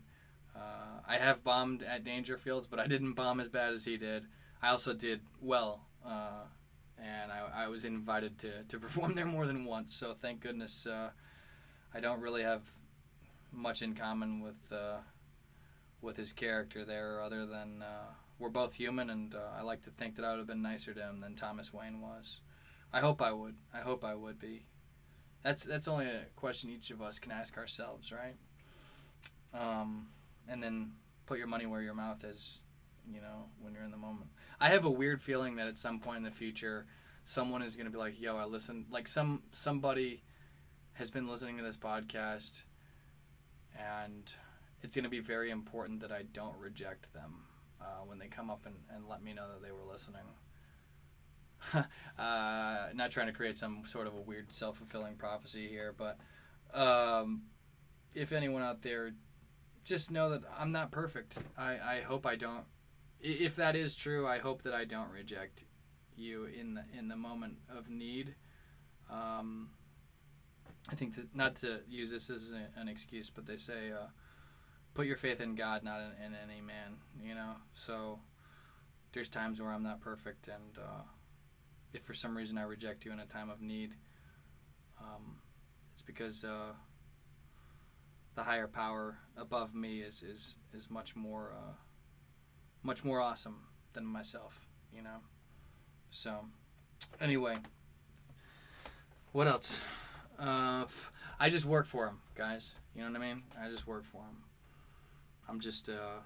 Uh, 0.55 1.01
I 1.07 1.17
have 1.17 1.45
bombed 1.45 1.83
at 1.83 2.05
Dangerfields, 2.05 2.69
but 2.69 2.79
I 2.79 2.87
didn't 2.87 3.15
bomb 3.15 3.41
as 3.41 3.49
bad 3.49 3.73
as 3.73 3.85
he 3.85 3.97
did. 3.97 4.25
I 4.63 4.71
also 4.71 4.95
did 4.95 5.21
well, 5.41 5.81
uh, 6.05 6.45
and 6.99 7.31
I, 7.31 7.65
I, 7.65 7.69
was 7.69 7.85
invited 7.85 8.39
to, 8.39 8.63
to 8.65 8.79
perform 8.81 9.15
there 9.15 9.27
more 9.27 9.47
than 9.47 9.65
once. 9.65 9.95
So 9.95 10.15
thank 10.15 10.41
goodness 10.41 10.87
uh, 10.87 11.11
I 11.95 12.01
don't 12.01 12.21
really 12.21 12.43
have 12.43 12.63
much 13.53 13.83
in 13.83 13.95
common 13.95 14.41
with 14.41 14.73
uh, 14.73 14.99
with 16.01 16.17
his 16.17 16.33
character 16.33 16.85
there, 16.85 17.21
other 17.23 17.47
than 17.47 17.83
uh, 17.83 18.13
we're 18.39 18.49
both 18.49 18.75
human, 18.75 19.11
and 19.11 19.35
I 19.57 19.63
like 19.63 19.83
to 19.83 19.91
think 19.91 20.17
that 20.17 20.25
I 20.25 20.31
would 20.31 20.39
have 20.39 20.47
been 20.47 20.63
nicer 20.63 20.93
to 20.95 21.01
him 21.01 21.21
than 21.21 21.35
Thomas 21.35 21.73
Wayne 21.73 22.01
was. 22.01 22.41
I 22.93 23.01
hope 23.01 23.21
I 23.21 23.33
would. 23.33 23.57
I 23.75 23.79
hope 23.79 24.05
I 24.05 24.15
would 24.15 24.39
be. 24.39 24.67
That's 25.43 25.65
that's 25.65 25.89
only 25.89 26.07
a 26.07 26.27
question 26.35 26.71
each 26.71 26.91
of 26.91 27.03
us 27.03 27.19
can 27.19 27.33
ask 27.33 27.57
ourselves, 27.57 28.13
right? 28.13 28.37
Um, 29.55 30.09
and 30.49 30.63
then 30.63 30.93
put 31.27 31.39
your 31.39 31.47
money 31.47 31.67
where 31.67 31.83
your 31.83 31.95
mouth 31.95 32.25
is, 32.25 32.63
you 33.13 33.21
know, 33.21 33.47
when 33.61 33.75
you're 33.75 33.83
in 33.83 33.91
the 33.91 33.97
moment. 33.97 34.31
I 34.61 34.69
have 34.69 34.85
a 34.85 34.91
weird 34.91 35.23
feeling 35.23 35.57
that 35.57 35.69
at 35.69 35.79
some 35.79 36.01
point 36.01 36.19
in 36.19 36.23
the 36.25 36.31
future, 36.31 36.87
someone 37.25 37.63
is 37.63 37.77
going 37.77 37.87
to 37.87 37.93
be 37.93 37.99
like, 37.99 38.21
"Yo, 38.21 38.37
I 38.37 38.45
listen." 38.45 38.87
Like 38.91 39.09
some 39.09 39.43
somebody 39.53 40.23
has 40.95 41.11
been 41.11 41.29
listening 41.29 41.59
to 41.59 41.63
this 41.63 41.77
podcast, 41.77 42.63
and 43.79 44.33
it's 44.83 44.97
going 44.97 45.05
to 45.05 45.11
be 45.11 45.21
very 45.21 45.51
important 45.51 46.01
that 46.01 46.13
I 46.13 46.23
don't 46.33 46.57
reject 46.59 47.13
them 47.13 47.45
uh, 47.81 48.05
when 48.05 48.19
they 48.19 48.29
come 48.29 48.51
up 48.51 48.67
and, 48.67 48.77
and 48.95 49.07
let 49.07 49.23
me 49.23 49.33
know 49.35 49.47
that 49.53 49.63
they 49.63 49.73
were 49.73 49.85
listening. 49.91 50.23
uh, 52.19 52.87
not 52.95 53.11
trying 53.11 53.27
to 53.27 53.33
create 53.33 53.59
some 53.59 53.83
sort 53.87 54.07
of 54.07 54.15
a 54.15 54.21
weird 54.21 54.53
self 54.53 54.79
fulfilling 54.79 55.17
prophecy 55.17 55.69
here, 55.69 55.95
but 55.97 56.19
um, 56.75 57.43
if 58.15 58.33
anyone 58.33 58.63
out 58.63 58.83
there, 58.83 59.13
just 59.85 60.11
know 60.11 60.31
that 60.31 60.43
I'm 60.59 60.73
not 60.73 60.91
perfect. 60.91 61.39
I, 61.57 61.79
I 61.79 62.01
hope 62.01 62.27
I 62.27 62.37
don't. 62.37 62.65
If 63.21 63.57
that 63.57 63.77
is 63.77 63.95
true, 63.95 64.27
I 64.27 64.39
hope 64.39 64.63
that 64.63 64.75
I 64.75 64.85
don't 64.85 65.11
reject 65.11 65.65
you 66.17 66.47
in 66.47 66.75
the 66.75 66.85
in 66.97 67.09
the 67.09 67.17
moment 67.17 67.59
of 67.69 67.89
need. 67.89 68.35
Um, 69.11 69.71
I 70.89 70.95
think 70.95 71.15
that 71.17 71.35
not 71.35 71.57
to 71.57 71.81
use 71.89 72.11
this 72.11 72.31
as 72.31 72.53
an 72.77 72.89
excuse, 72.89 73.31
but 73.31 73.47
they 73.47 73.57
say, 73.57 73.93
uh, 73.93 74.09
"Put 74.95 75.07
your 75.07 75.17
faith 75.17 75.41
in 75.41 75.55
God, 75.55 75.83
not 75.83 76.01
in, 76.01 76.27
in, 76.27 76.33
any 76.35 76.61
man." 76.61 76.99
You 77.23 77.35
know, 77.35 77.57
so 77.73 78.21
there's 79.13 79.29
times 79.29 79.61
where 79.61 79.71
I'm 79.71 79.83
not 79.83 80.01
perfect, 80.01 80.49
and 80.49 80.79
uh, 80.79 81.03
if 81.97 82.03
for 82.03 82.15
some 82.15 82.37
reason 82.37 82.59
I 82.59 82.63
reject 82.63 83.05
you 83.05 83.13
in 83.13 83.19
a 83.19 83.25
time 83.25 83.49
of 83.51 83.61
need, 83.61 83.93
um, 85.01 85.37
it's 85.93 86.03
because 86.03 86.45
uh, 86.45 86.75
the 88.35 88.43
higher 88.43 88.69
power 88.69 89.17
above 89.37 89.75
me 89.75 90.01
is 90.01 90.23
is 90.23 90.57
is 90.75 90.91
much 90.91 91.17
more 91.17 91.53
uh, 91.57 91.73
much 92.83 93.03
more 93.03 93.21
awesome 93.21 93.63
than 93.95 94.05
myself. 94.05 94.67
You 94.95 95.03
know. 95.03 95.19
So, 96.11 96.45
anyway, 97.21 97.57
what 99.33 99.49
else? 99.49 99.81
Uh, 100.39 100.85
I 101.41 101.49
just 101.51 101.65
work 101.65 101.87
for 101.87 102.07
him, 102.07 102.19
guys. 102.35 102.77
You 102.95 103.03
know 103.03 103.11
what 103.11 103.21
I 103.21 103.27
mean? 103.27 103.43
I 103.61 103.69
just 103.69 103.87
work 103.87 104.05
for 104.05 104.23
him. 104.23 104.45
I'm 105.49 105.61
just 105.61 105.89
a, 105.89 106.23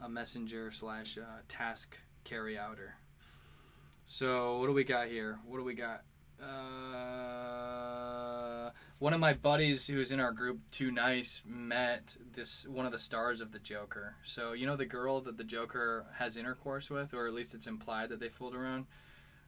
a 0.00 0.08
messenger 0.08 0.70
slash 0.70 1.18
task 1.48 1.98
carry 2.24 2.58
outer. 2.58 2.94
So 4.10 4.58
what 4.58 4.68
do 4.68 4.72
we 4.72 4.84
got 4.84 5.08
here? 5.08 5.38
What 5.44 5.58
do 5.58 5.64
we 5.64 5.74
got? 5.74 6.02
Uh, 6.42 7.50
one 8.98 9.12
of 9.12 9.20
my 9.20 9.34
buddies 9.34 9.86
who's 9.86 10.10
in 10.10 10.18
our 10.18 10.32
group, 10.32 10.60
Too 10.70 10.90
Nice, 10.90 11.42
met 11.44 12.16
this 12.32 12.66
one 12.66 12.86
of 12.86 12.92
the 12.92 12.98
stars 12.98 13.42
of 13.42 13.52
the 13.52 13.58
Joker. 13.58 14.14
So 14.22 14.54
you 14.54 14.66
know 14.66 14.76
the 14.76 14.86
girl 14.86 15.20
that 15.20 15.36
the 15.36 15.44
Joker 15.44 16.06
has 16.14 16.38
intercourse 16.38 16.88
with, 16.88 17.12
or 17.12 17.26
at 17.26 17.34
least 17.34 17.52
it's 17.52 17.66
implied 17.66 18.08
that 18.08 18.18
they 18.18 18.30
fooled 18.30 18.54
around. 18.54 18.86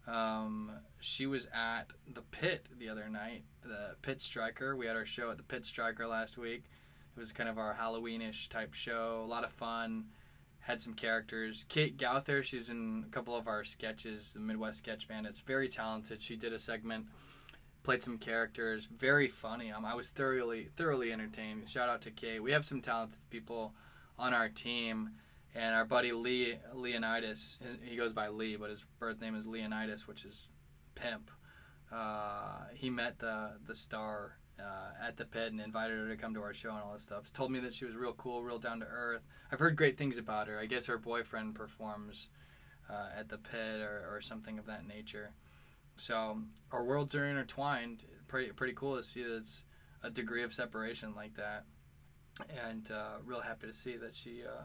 Um, 0.06 0.72
she 1.00 1.24
was 1.24 1.48
at 1.54 1.84
the 2.12 2.20
Pit 2.20 2.68
the 2.78 2.90
other 2.90 3.08
night, 3.08 3.44
the 3.62 3.96
Pit 4.02 4.20
Striker. 4.20 4.76
We 4.76 4.84
had 4.84 4.94
our 4.94 5.06
show 5.06 5.30
at 5.30 5.38
the 5.38 5.42
Pit 5.42 5.64
Striker 5.64 6.06
last 6.06 6.36
week. 6.36 6.64
It 7.16 7.18
was 7.18 7.32
kind 7.32 7.48
of 7.48 7.56
our 7.56 7.74
Halloweenish 7.80 8.50
type 8.50 8.74
show. 8.74 9.22
A 9.24 9.26
lot 9.26 9.42
of 9.42 9.52
fun. 9.52 10.04
Had 10.60 10.82
some 10.82 10.94
characters. 10.94 11.64
Kate 11.68 11.96
Gauther, 11.96 12.42
she's 12.42 12.70
in 12.70 13.04
a 13.06 13.10
couple 13.10 13.34
of 13.34 13.48
our 13.48 13.64
sketches, 13.64 14.32
the 14.34 14.40
Midwest 14.40 14.78
Sketch 14.78 15.08
Band. 15.08 15.26
It's 15.26 15.40
Very 15.40 15.68
talented. 15.68 16.22
She 16.22 16.36
did 16.36 16.52
a 16.52 16.58
segment 16.58 17.06
played 17.82 18.02
some 18.02 18.18
characters. 18.18 18.86
Very 18.86 19.28
funny. 19.28 19.72
Um, 19.72 19.84
I 19.84 19.94
was 19.94 20.10
thoroughly 20.12 20.68
thoroughly 20.76 21.12
entertained. 21.12 21.68
Shout 21.68 21.88
out 21.88 22.02
to 22.02 22.10
Kate. 22.10 22.42
We 22.42 22.52
have 22.52 22.64
some 22.64 22.80
talented 22.80 23.18
people 23.30 23.74
on 24.18 24.34
our 24.34 24.48
team, 24.48 25.10
and 25.54 25.74
our 25.74 25.84
buddy 25.84 26.12
Lee 26.12 26.56
Leonidas. 26.74 27.58
His, 27.62 27.78
he 27.82 27.96
goes 27.96 28.12
by 28.12 28.28
Lee, 28.28 28.56
but 28.56 28.70
his 28.70 28.84
birth 28.98 29.20
name 29.20 29.34
is 29.34 29.46
Leonidas, 29.46 30.06
which 30.06 30.24
is 30.24 30.48
pimp. 30.94 31.30
Uh, 31.90 32.64
he 32.74 32.90
met 32.90 33.18
the 33.18 33.52
the 33.66 33.74
star 33.74 34.36
uh, 34.60 35.06
at 35.06 35.16
the 35.16 35.24
pit 35.24 35.52
and 35.52 35.60
invited 35.60 35.98
her 35.98 36.08
to 36.08 36.16
come 36.16 36.34
to 36.34 36.42
our 36.42 36.54
show 36.54 36.70
and 36.70 36.80
all 36.80 36.92
this 36.92 37.02
stuff. 37.02 37.32
Told 37.32 37.50
me 37.50 37.60
that 37.60 37.74
she 37.74 37.84
was 37.84 37.96
real 37.96 38.12
cool, 38.12 38.42
real 38.42 38.58
down 38.58 38.80
to 38.80 38.86
earth. 38.86 39.22
I've 39.50 39.58
heard 39.58 39.76
great 39.76 39.96
things 39.96 40.18
about 40.18 40.48
her. 40.48 40.58
I 40.58 40.66
guess 40.66 40.86
her 40.86 40.98
boyfriend 40.98 41.54
performs 41.54 42.28
uh, 42.90 43.08
at 43.18 43.28
the 43.28 43.38
pit 43.38 43.80
or, 43.80 44.04
or 44.10 44.20
something 44.20 44.58
of 44.58 44.66
that 44.66 44.86
nature. 44.86 45.30
So 45.96 46.38
our 46.72 46.84
worlds 46.84 47.14
are 47.14 47.26
intertwined. 47.26 48.04
Pretty 48.28 48.52
pretty 48.52 48.74
cool 48.74 48.96
to 48.96 49.02
see 49.02 49.22
that 49.22 49.36
it's 49.36 49.64
a 50.02 50.10
degree 50.10 50.42
of 50.42 50.54
separation 50.54 51.14
like 51.14 51.34
that, 51.34 51.64
and 52.64 52.90
uh, 52.90 53.18
real 53.24 53.40
happy 53.40 53.66
to 53.66 53.72
see 53.72 53.96
that 53.96 54.14
she, 54.14 54.42
uh, 54.44 54.64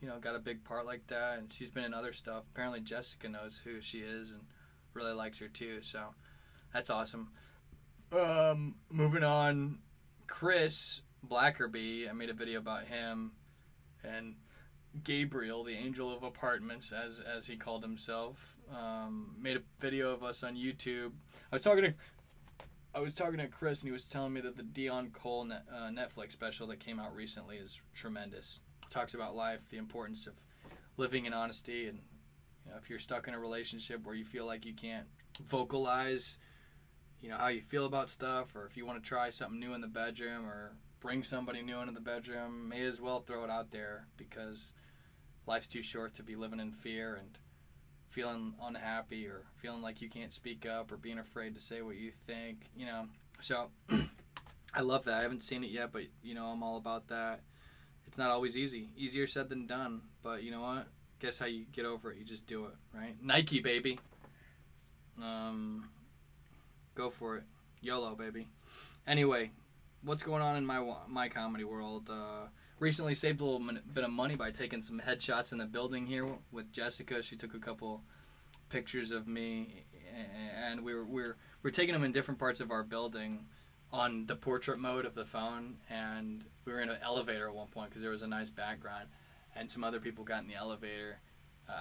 you 0.00 0.08
know, 0.08 0.18
got 0.18 0.36
a 0.36 0.38
big 0.38 0.62
part 0.62 0.86
like 0.86 1.06
that. 1.08 1.38
And 1.38 1.52
she's 1.52 1.70
been 1.70 1.84
in 1.84 1.94
other 1.94 2.12
stuff. 2.12 2.44
Apparently 2.52 2.80
Jessica 2.80 3.28
knows 3.28 3.60
who 3.64 3.80
she 3.80 3.98
is 3.98 4.32
and 4.32 4.42
really 4.94 5.14
likes 5.14 5.38
her 5.40 5.48
too. 5.48 5.78
So 5.82 6.14
that's 6.72 6.90
awesome. 6.90 7.30
Um, 8.12 8.74
moving 8.90 9.24
on, 9.24 9.78
Chris 10.26 11.00
Blackerby. 11.26 12.08
I 12.10 12.12
made 12.12 12.28
a 12.28 12.34
video 12.34 12.58
about 12.58 12.84
him 12.84 13.32
and 14.04 14.34
Gabriel, 15.02 15.64
the 15.64 15.72
angel 15.72 16.14
of 16.14 16.22
apartments, 16.22 16.92
as 16.92 17.20
as 17.20 17.46
he 17.46 17.56
called 17.56 17.82
himself 17.82 18.56
um, 18.74 19.34
made 19.40 19.56
a 19.56 19.62
video 19.80 20.10
of 20.10 20.22
us 20.22 20.42
on 20.42 20.56
YouTube. 20.56 21.12
I 21.50 21.56
was 21.56 21.62
talking 21.62 21.84
to 21.84 21.94
I 22.94 23.00
was 23.00 23.14
talking 23.14 23.38
to 23.38 23.46
Chris, 23.46 23.80
and 23.80 23.88
he 23.88 23.92
was 23.92 24.04
telling 24.04 24.34
me 24.34 24.42
that 24.42 24.56
the 24.56 24.62
Deon 24.62 25.12
Cole 25.14 25.44
net, 25.44 25.62
uh, 25.74 25.88
Netflix 25.88 26.32
special 26.32 26.66
that 26.66 26.80
came 26.80 27.00
out 27.00 27.14
recently 27.16 27.56
is 27.56 27.80
tremendous. 27.94 28.60
Talks 28.90 29.14
about 29.14 29.34
life, 29.34 29.60
the 29.70 29.78
importance 29.78 30.26
of 30.26 30.34
living 30.98 31.24
in 31.24 31.32
honesty, 31.32 31.88
and 31.88 32.00
you 32.66 32.72
know, 32.72 32.76
if 32.76 32.90
you're 32.90 32.98
stuck 32.98 33.28
in 33.28 33.34
a 33.34 33.38
relationship 33.38 34.04
where 34.04 34.14
you 34.14 34.24
feel 34.24 34.44
like 34.44 34.66
you 34.66 34.74
can't 34.74 35.06
vocalize, 35.42 36.36
you 37.22 37.30
know 37.30 37.36
how 37.36 37.48
you 37.48 37.62
feel 37.62 37.86
about 37.86 38.10
stuff, 38.10 38.54
or 38.54 38.66
if 38.66 38.76
you 38.76 38.84
want 38.84 39.02
to 39.02 39.08
try 39.08 39.30
something 39.30 39.60
new 39.60 39.72
in 39.74 39.80
the 39.80 39.86
bedroom, 39.86 40.44
or 40.44 40.72
bring 41.00 41.22
somebody 41.22 41.62
new 41.62 41.78
into 41.78 41.92
the 41.92 42.00
bedroom, 42.00 42.68
may 42.68 42.82
as 42.82 43.00
well 43.00 43.20
throw 43.20 43.44
it 43.44 43.50
out 43.50 43.70
there 43.70 44.06
because 44.16 44.72
life's 45.46 45.66
too 45.66 45.82
short 45.82 46.14
to 46.14 46.22
be 46.22 46.36
living 46.36 46.60
in 46.60 46.72
fear 46.72 47.14
and 47.14 47.38
feeling 48.08 48.54
unhappy 48.62 49.26
or 49.26 49.42
feeling 49.56 49.82
like 49.82 50.02
you 50.02 50.08
can't 50.08 50.32
speak 50.32 50.66
up 50.66 50.92
or 50.92 50.96
being 50.96 51.18
afraid 51.18 51.54
to 51.54 51.60
say 51.60 51.80
what 51.80 51.96
you 51.96 52.12
think, 52.26 52.70
you 52.76 52.86
know. 52.86 53.06
So 53.40 53.70
I 54.74 54.82
love 54.82 55.04
that. 55.06 55.14
I 55.14 55.22
haven't 55.22 55.42
seen 55.42 55.64
it 55.64 55.70
yet, 55.70 55.92
but 55.92 56.02
you 56.22 56.34
know, 56.34 56.46
I'm 56.46 56.62
all 56.62 56.76
about 56.76 57.08
that. 57.08 57.40
It's 58.06 58.18
not 58.18 58.30
always 58.30 58.56
easy. 58.56 58.90
Easier 58.96 59.26
said 59.26 59.48
than 59.48 59.66
done, 59.66 60.02
but 60.22 60.42
you 60.42 60.50
know 60.50 60.60
what? 60.60 60.88
Guess 61.20 61.38
how 61.38 61.46
you 61.46 61.64
get 61.72 61.84
over 61.84 62.12
it? 62.12 62.18
You 62.18 62.24
just 62.24 62.46
do 62.46 62.66
it, 62.66 62.74
right? 62.94 63.16
Nike, 63.22 63.60
baby. 63.60 63.98
Um 65.20 65.88
go 66.94 67.10
for 67.10 67.36
it. 67.38 67.44
YOLO, 67.80 68.14
baby. 68.14 68.48
Anyway, 69.06 69.50
what's 70.04 70.22
going 70.22 70.42
on 70.42 70.56
in 70.56 70.64
my 70.64 70.94
my 71.08 71.28
comedy 71.28 71.64
world? 71.64 72.08
Uh 72.10 72.48
recently 72.82 73.14
saved 73.14 73.40
a 73.40 73.44
little 73.44 73.64
bit 73.94 74.02
of 74.02 74.10
money 74.10 74.34
by 74.34 74.50
taking 74.50 74.82
some 74.82 75.00
headshots 75.00 75.52
in 75.52 75.58
the 75.58 75.64
building 75.64 76.04
here 76.04 76.26
with 76.50 76.72
Jessica. 76.72 77.22
She 77.22 77.36
took 77.36 77.54
a 77.54 77.58
couple 77.60 78.02
pictures 78.70 79.12
of 79.12 79.28
me, 79.28 79.84
and 80.56 80.82
we 80.82 80.92
were 80.92 81.04
we 81.04 81.22
were, 81.22 81.36
we 81.62 81.68
are 81.68 81.72
taking 81.72 81.92
them 81.92 82.02
in 82.02 82.10
different 82.10 82.40
parts 82.40 82.58
of 82.58 82.72
our 82.72 82.82
building 82.82 83.46
on 83.92 84.26
the 84.26 84.34
portrait 84.34 84.80
mode 84.80 85.04
of 85.04 85.14
the 85.14 85.24
phone, 85.24 85.76
and 85.88 86.44
we 86.64 86.72
were 86.72 86.80
in 86.80 86.88
an 86.88 86.98
elevator 87.02 87.46
at 87.46 87.54
one 87.54 87.68
point 87.68 87.90
because 87.90 88.02
there 88.02 88.10
was 88.10 88.22
a 88.22 88.26
nice 88.26 88.50
background, 88.50 89.06
and 89.54 89.70
some 89.70 89.84
other 89.84 90.00
people 90.00 90.24
got 90.24 90.42
in 90.42 90.48
the 90.48 90.56
elevator. 90.56 91.20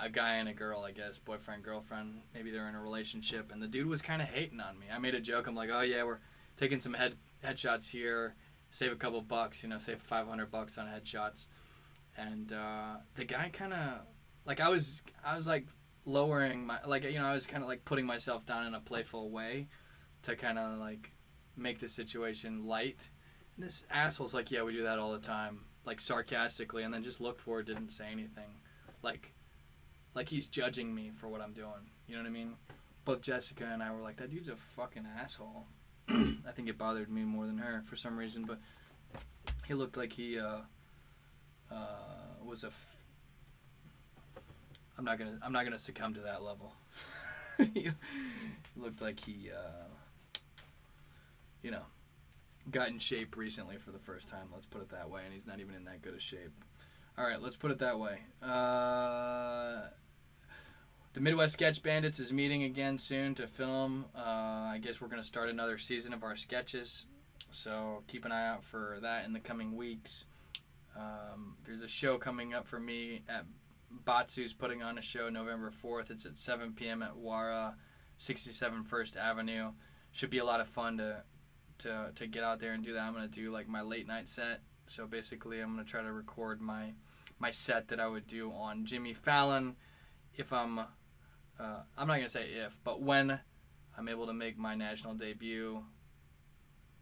A 0.02 0.10
guy 0.10 0.36
and 0.36 0.48
a 0.48 0.54
girl, 0.54 0.82
I 0.82 0.92
guess, 0.92 1.18
boyfriend, 1.20 1.64
girlfriend. 1.64 2.22
Maybe 2.34 2.52
they're 2.52 2.70
in 2.70 2.76
a 2.76 2.82
relationship, 2.82 3.52
and 3.52 3.62
the 3.62 3.68
dude 3.68 3.88
was 3.88 4.02
kind 4.02 4.22
of 4.22 4.30
hating 4.30 4.60
on 4.60 4.80
me. 4.80 4.86
I 4.94 5.00
made 5.00 5.16
a 5.16 5.20
joke. 5.20 5.48
I'm 5.48 5.56
like, 5.56 5.70
"Oh 5.72 5.82
yeah, 5.82 6.04
we're 6.04 6.20
taking 6.56 6.80
some 6.80 6.94
head 6.94 7.16
headshots 7.44 7.90
here." 7.90 8.36
save 8.72 8.92
a 8.92 8.96
couple 8.96 9.22
bucks, 9.22 9.62
you 9.62 9.70
know, 9.70 9.78
save 9.78 10.02
500 10.02 10.50
bucks 10.50 10.78
on 10.78 10.88
headshots. 10.88 11.48
And 12.18 12.52
uh, 12.52 12.96
the 13.16 13.26
guy 13.26 13.50
kind 13.54 13.74
of, 13.74 14.00
like, 14.46 14.60
I 14.60 14.70
was, 14.70 15.02
I 15.24 15.38
was 15.38 15.48
like 15.48 15.68
lowering 16.06 16.66
my, 16.66 16.80
like, 16.86 17.04
you 17.04 17.20
know, 17.20 17.26
I 17.26 17.34
was 17.34 17.46
kind 17.46 17.62
of 17.62 17.70
like 17.70 17.86
putting 17.86 18.06
myself 18.06 18.46
down 18.46 18.66
in 18.66 18.74
a 18.74 18.80
playful 18.80 19.30
way 19.30 19.68
to 20.24 20.36
kind 20.36 20.58
of 20.58 20.80
like 20.80 21.12
make 21.56 21.80
the 21.80 21.90
situation 21.90 22.66
light. 22.66 23.10
And 23.56 23.66
this 23.66 23.86
asshole's 23.92 24.34
like, 24.34 24.50
yeah, 24.50 24.64
we 24.64 24.74
do 24.74 24.84
that 24.84 24.98
all 24.98 25.12
the 25.12 25.20
time, 25.20 25.66
like 25.86 26.00
sarcastically, 26.00 26.84
and 26.84 26.94
then 26.94 27.04
just 27.04 27.22
looked 27.22 27.42
forward, 27.42 27.68
didn't 27.68 27.92
say 27.92 28.08
anything, 28.12 28.60
like, 29.04 29.34
like 30.14 30.30
he's 30.30 30.48
judging 30.48 30.94
me 30.94 31.12
for 31.16 31.28
what 31.28 31.42
I'm 31.42 31.54
doing. 31.54 31.90
You 32.08 32.16
know 32.16 32.22
what 32.22 32.28
I 32.28 32.32
mean? 32.32 32.56
Both 33.06 33.22
Jessica 33.22 33.66
and 33.72 33.82
I 33.82 33.92
were 33.92 34.02
like, 34.02 34.18
that 34.18 34.30
dude's 34.30 34.48
a 34.48 34.56
fucking 34.56 35.08
asshole. 35.20 35.66
I 36.10 36.52
think 36.54 36.68
it 36.68 36.78
bothered 36.78 37.10
me 37.10 37.24
more 37.24 37.46
than 37.46 37.58
her 37.58 37.84
for 37.86 37.96
some 37.96 38.18
reason, 38.18 38.46
but 38.46 38.60
he 39.66 39.74
looked 39.74 39.98
like 39.98 40.14
he 40.14 40.40
uh, 40.40 40.60
uh, 41.72 41.76
was 42.44 42.64
a. 42.64 42.68
F- 42.68 42.98
I'm 44.98 45.06
not 45.06 45.18
gonna. 45.18 45.40
I'm 45.42 45.54
not 45.54 45.64
gonna 45.64 45.80
succumb 45.80 46.14
to 46.16 46.22
that 46.22 46.44
level. 46.44 46.74
he 47.74 47.90
looked 48.76 49.02
like 49.02 49.20
he, 49.20 49.50
uh, 49.52 49.88
you 51.64 51.72
know, 51.72 51.84
got 52.70 52.90
in 52.90 53.00
shape 53.00 53.38
recently 53.38 53.78
for 53.78 53.92
the 53.92 54.00
first 54.00 54.28
time. 54.28 54.48
Let's 54.54 54.66
put 54.66 54.82
it 54.82 54.90
that 54.90 55.10
way, 55.10 55.22
and 55.24 55.34
he's 55.34 55.48
not 55.48 55.60
even 55.60 55.76
in 55.76 55.86
that 55.86 56.02
good 56.02 56.14
a 56.16 56.20
shape. 56.20 56.52
All 57.22 57.28
right, 57.28 57.40
let's 57.40 57.56
put 57.56 57.70
it 57.70 57.78
that 57.78 58.00
way. 58.00 58.18
Uh, 58.42 59.82
the 61.14 61.20
Midwest 61.20 61.54
Sketch 61.54 61.84
Bandits 61.84 62.20
is 62.20 62.34
meeting 62.34 62.64
again 62.64 62.98
soon 62.98 63.36
to 63.36 63.46
film. 63.46 64.06
Uh, 64.16 64.22
I 64.72 64.80
guess 64.82 65.00
we're 65.00 65.08
going 65.08 65.22
to 65.22 65.28
start 65.28 65.48
another 65.48 65.78
season 65.78 66.14
of 66.14 66.24
our 66.24 66.36
sketches, 66.36 67.06
so 67.52 68.02
keep 68.08 68.26
an 68.26 68.32
eye 68.32 68.48
out 68.48 68.64
for 68.64 68.98
that 69.04 69.26
in 69.26 69.34
the 69.34 69.40
coming 69.40 69.76
weeks. 69.76 70.26
Um, 70.98 71.58
there's 71.64 71.84
a 71.84 71.88
show 71.88 72.18
coming 72.18 72.56
up 72.56 72.66
for 72.66 72.80
me 72.80 73.22
at 73.30 73.46
Batsu's 74.04 74.52
putting 74.52 74.82
on 74.82 74.98
a 74.98 75.02
show 75.04 75.30
November 75.30 75.72
4th. 75.72 76.10
It's 76.10 76.26
at 76.26 76.40
7 76.40 76.74
p.m. 76.74 77.04
at 77.04 77.16
Wara, 77.16 77.76
67 78.18 78.84
First 78.86 79.16
Avenue. 79.16 79.74
Should 80.12 80.32
be 80.32 80.40
a 80.40 80.46
lot 80.46 80.60
of 80.60 80.68
fun 80.68 80.98
to 80.98 81.22
to 81.78 82.12
to 82.16 82.26
get 82.26 82.44
out 82.44 82.60
there 82.60 82.74
and 82.74 82.84
do 82.84 82.94
that. 82.94 83.04
I'm 83.04 83.14
gonna 83.14 83.28
do 83.28 83.52
like 83.52 83.68
my 83.68 83.82
late 83.82 84.08
night 84.08 84.28
set. 84.28 84.62
So 84.88 85.06
basically, 85.06 85.60
I'm 85.60 85.70
gonna 85.70 85.84
try 85.84 86.02
to 86.02 86.12
record 86.12 86.62
my 86.62 86.94
my 87.42 87.52
set 87.52 87.88
that 87.88 88.00
I 88.00 88.08
would 88.08 88.28
do 88.28 88.52
on 88.52 88.86
Jimmy 88.86 89.14
Fallon 89.14 89.76
if 90.36 90.54
I'm 90.54 90.80
uh, 90.80 90.84
I'm 91.98 92.08
not 92.08 92.16
gonna 92.16 92.30
say 92.30 92.46
if, 92.66 92.80
but 92.84 93.02
when 93.02 93.40
I'm 93.98 94.08
able 94.08 94.28
to 94.28 94.34
make 94.34 94.58
my 94.58 94.76
national 94.76 95.16
debut. 95.16 95.84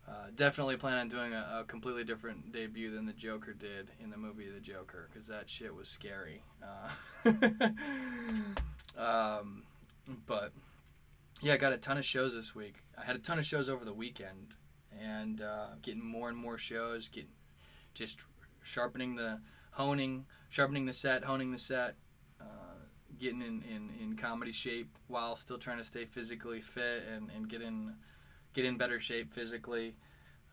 Uh, 0.07 0.31
definitely 0.33 0.75
plan 0.75 0.97
on 0.97 1.07
doing 1.07 1.33
a, 1.33 1.59
a, 1.59 1.63
completely 1.65 2.03
different 2.03 2.51
debut 2.51 2.89
than 2.89 3.05
the 3.05 3.13
Joker 3.13 3.53
did 3.53 3.91
in 4.01 4.09
the 4.09 4.17
movie 4.17 4.49
The 4.49 4.59
Joker, 4.59 5.07
because 5.07 5.27
that 5.27 5.47
shit 5.47 5.75
was 5.75 5.87
scary. 5.87 6.41
Uh, 6.63 7.31
um, 8.97 9.61
but 10.25 10.51
yeah, 11.41 11.53
I 11.53 11.57
got 11.57 11.73
a 11.73 11.77
ton 11.77 11.99
of 11.99 12.05
shows 12.05 12.33
this 12.33 12.55
week. 12.55 12.77
I 12.97 13.05
had 13.05 13.17
a 13.17 13.19
ton 13.19 13.37
of 13.37 13.45
shows 13.45 13.69
over 13.69 13.85
the 13.85 13.93
weekend, 13.93 14.55
and 14.99 15.41
uh, 15.41 15.67
getting 15.83 16.03
more 16.03 16.27
and 16.27 16.37
more 16.37 16.57
shows. 16.57 17.07
Getting 17.07 17.29
just 17.93 18.21
sharpening 18.63 19.15
the 19.15 19.39
honing, 19.71 20.25
sharpening 20.49 20.85
the 20.85 20.93
set, 20.93 21.23
honing 21.23 21.51
the 21.51 21.57
set, 21.57 21.95
getting 23.19 23.41
in, 23.41 23.61
in, 23.69 23.89
in 24.01 24.15
comedy 24.15 24.51
shape 24.51 24.97
while 25.07 25.35
still 25.35 25.57
trying 25.57 25.77
to 25.77 25.83
stay 25.83 26.05
physically 26.05 26.61
fit 26.61 27.03
and, 27.13 27.29
and 27.35 27.49
get 27.49 27.61
in 27.61 27.93
get 28.53 28.65
in 28.65 28.77
better 28.77 28.99
shape 28.99 29.31
physically. 29.31 29.95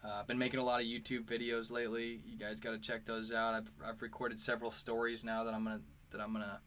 Uh, 0.04 0.18
I've 0.20 0.26
been 0.26 0.38
making 0.38 0.60
a 0.60 0.64
lot 0.64 0.80
of 0.80 0.86
YouTube 0.86 1.24
videos 1.24 1.70
lately. 1.70 2.20
You 2.26 2.36
guys 2.38 2.60
got 2.60 2.72
to 2.72 2.78
check 2.78 3.06
those 3.06 3.32
out. 3.32 3.54
I've, 3.54 3.70
I've 3.84 4.02
recorded 4.02 4.38
several 4.38 4.70
stories 4.70 5.24
now 5.24 5.44
that 5.44 5.54
I'm 5.54 5.64
gonna 5.64 5.80
that 6.10 6.20
I'm 6.20 6.32
gonna. 6.32 6.60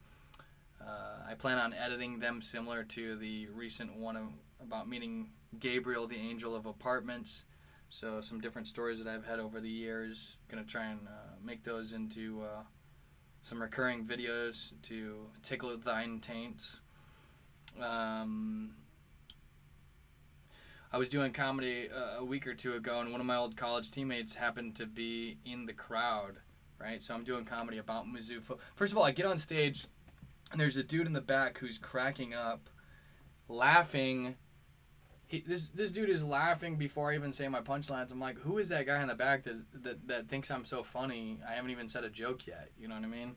Uh, 0.80 1.30
I 1.30 1.34
plan 1.34 1.58
on 1.58 1.74
editing 1.74 2.18
them 2.18 2.40
similar 2.40 2.82
to 2.84 3.16
the 3.16 3.48
recent 3.54 3.94
one 3.94 4.34
about 4.60 4.88
meeting 4.88 5.30
Gabriel, 5.58 6.06
the 6.06 6.16
angel 6.16 6.56
of 6.56 6.66
apartments. 6.66 7.44
So 7.92 8.20
some 8.20 8.40
different 8.40 8.68
stories 8.68 9.02
that 9.02 9.08
I've 9.08 9.26
had 9.26 9.40
over 9.40 9.60
the 9.60 9.68
years. 9.68 10.38
Gonna 10.48 10.64
try 10.64 10.86
and 10.86 11.00
uh, 11.08 11.34
make 11.44 11.64
those 11.64 11.92
into 11.92 12.42
uh, 12.42 12.62
some 13.42 13.60
recurring 13.60 14.04
videos 14.04 14.72
to 14.82 15.26
tickle 15.42 15.76
thine 15.76 16.20
taints. 16.20 16.80
Um, 17.80 18.76
I 20.92 20.98
was 20.98 21.08
doing 21.08 21.32
comedy 21.32 21.88
uh, 21.90 22.20
a 22.20 22.24
week 22.24 22.46
or 22.46 22.54
two 22.54 22.74
ago, 22.74 23.00
and 23.00 23.10
one 23.10 23.20
of 23.20 23.26
my 23.26 23.36
old 23.36 23.56
college 23.56 23.90
teammates 23.90 24.34
happened 24.34 24.76
to 24.76 24.86
be 24.86 25.38
in 25.44 25.66
the 25.66 25.72
crowd. 25.72 26.36
Right, 26.78 27.02
so 27.02 27.12
I'm 27.12 27.24
doing 27.24 27.44
comedy 27.44 27.76
about 27.78 28.06
Mizzou. 28.06 28.40
First 28.74 28.92
of 28.92 28.98
all, 28.98 29.04
I 29.04 29.10
get 29.10 29.26
on 29.26 29.36
stage, 29.36 29.86
and 30.50 30.58
there's 30.58 30.78
a 30.78 30.82
dude 30.82 31.06
in 31.06 31.12
the 31.12 31.20
back 31.20 31.58
who's 31.58 31.76
cracking 31.76 32.34
up, 32.34 32.70
laughing. 33.48 34.36
He, 35.30 35.44
this 35.46 35.68
this 35.68 35.92
dude 35.92 36.08
is 36.08 36.24
laughing 36.24 36.74
before 36.74 37.12
I 37.12 37.14
even 37.14 37.32
say 37.32 37.46
my 37.46 37.60
punchlines. 37.60 38.10
I'm 38.10 38.18
like, 38.18 38.36
who 38.40 38.58
is 38.58 38.68
that 38.70 38.84
guy 38.84 39.00
in 39.00 39.06
the 39.06 39.14
back 39.14 39.44
that, 39.44 39.62
that 39.84 40.08
that 40.08 40.28
thinks 40.28 40.50
I'm 40.50 40.64
so 40.64 40.82
funny? 40.82 41.38
I 41.48 41.52
haven't 41.52 41.70
even 41.70 41.88
said 41.88 42.02
a 42.02 42.10
joke 42.10 42.48
yet. 42.48 42.70
You 42.76 42.88
know 42.88 42.96
what 42.96 43.04
I 43.04 43.06
mean? 43.06 43.36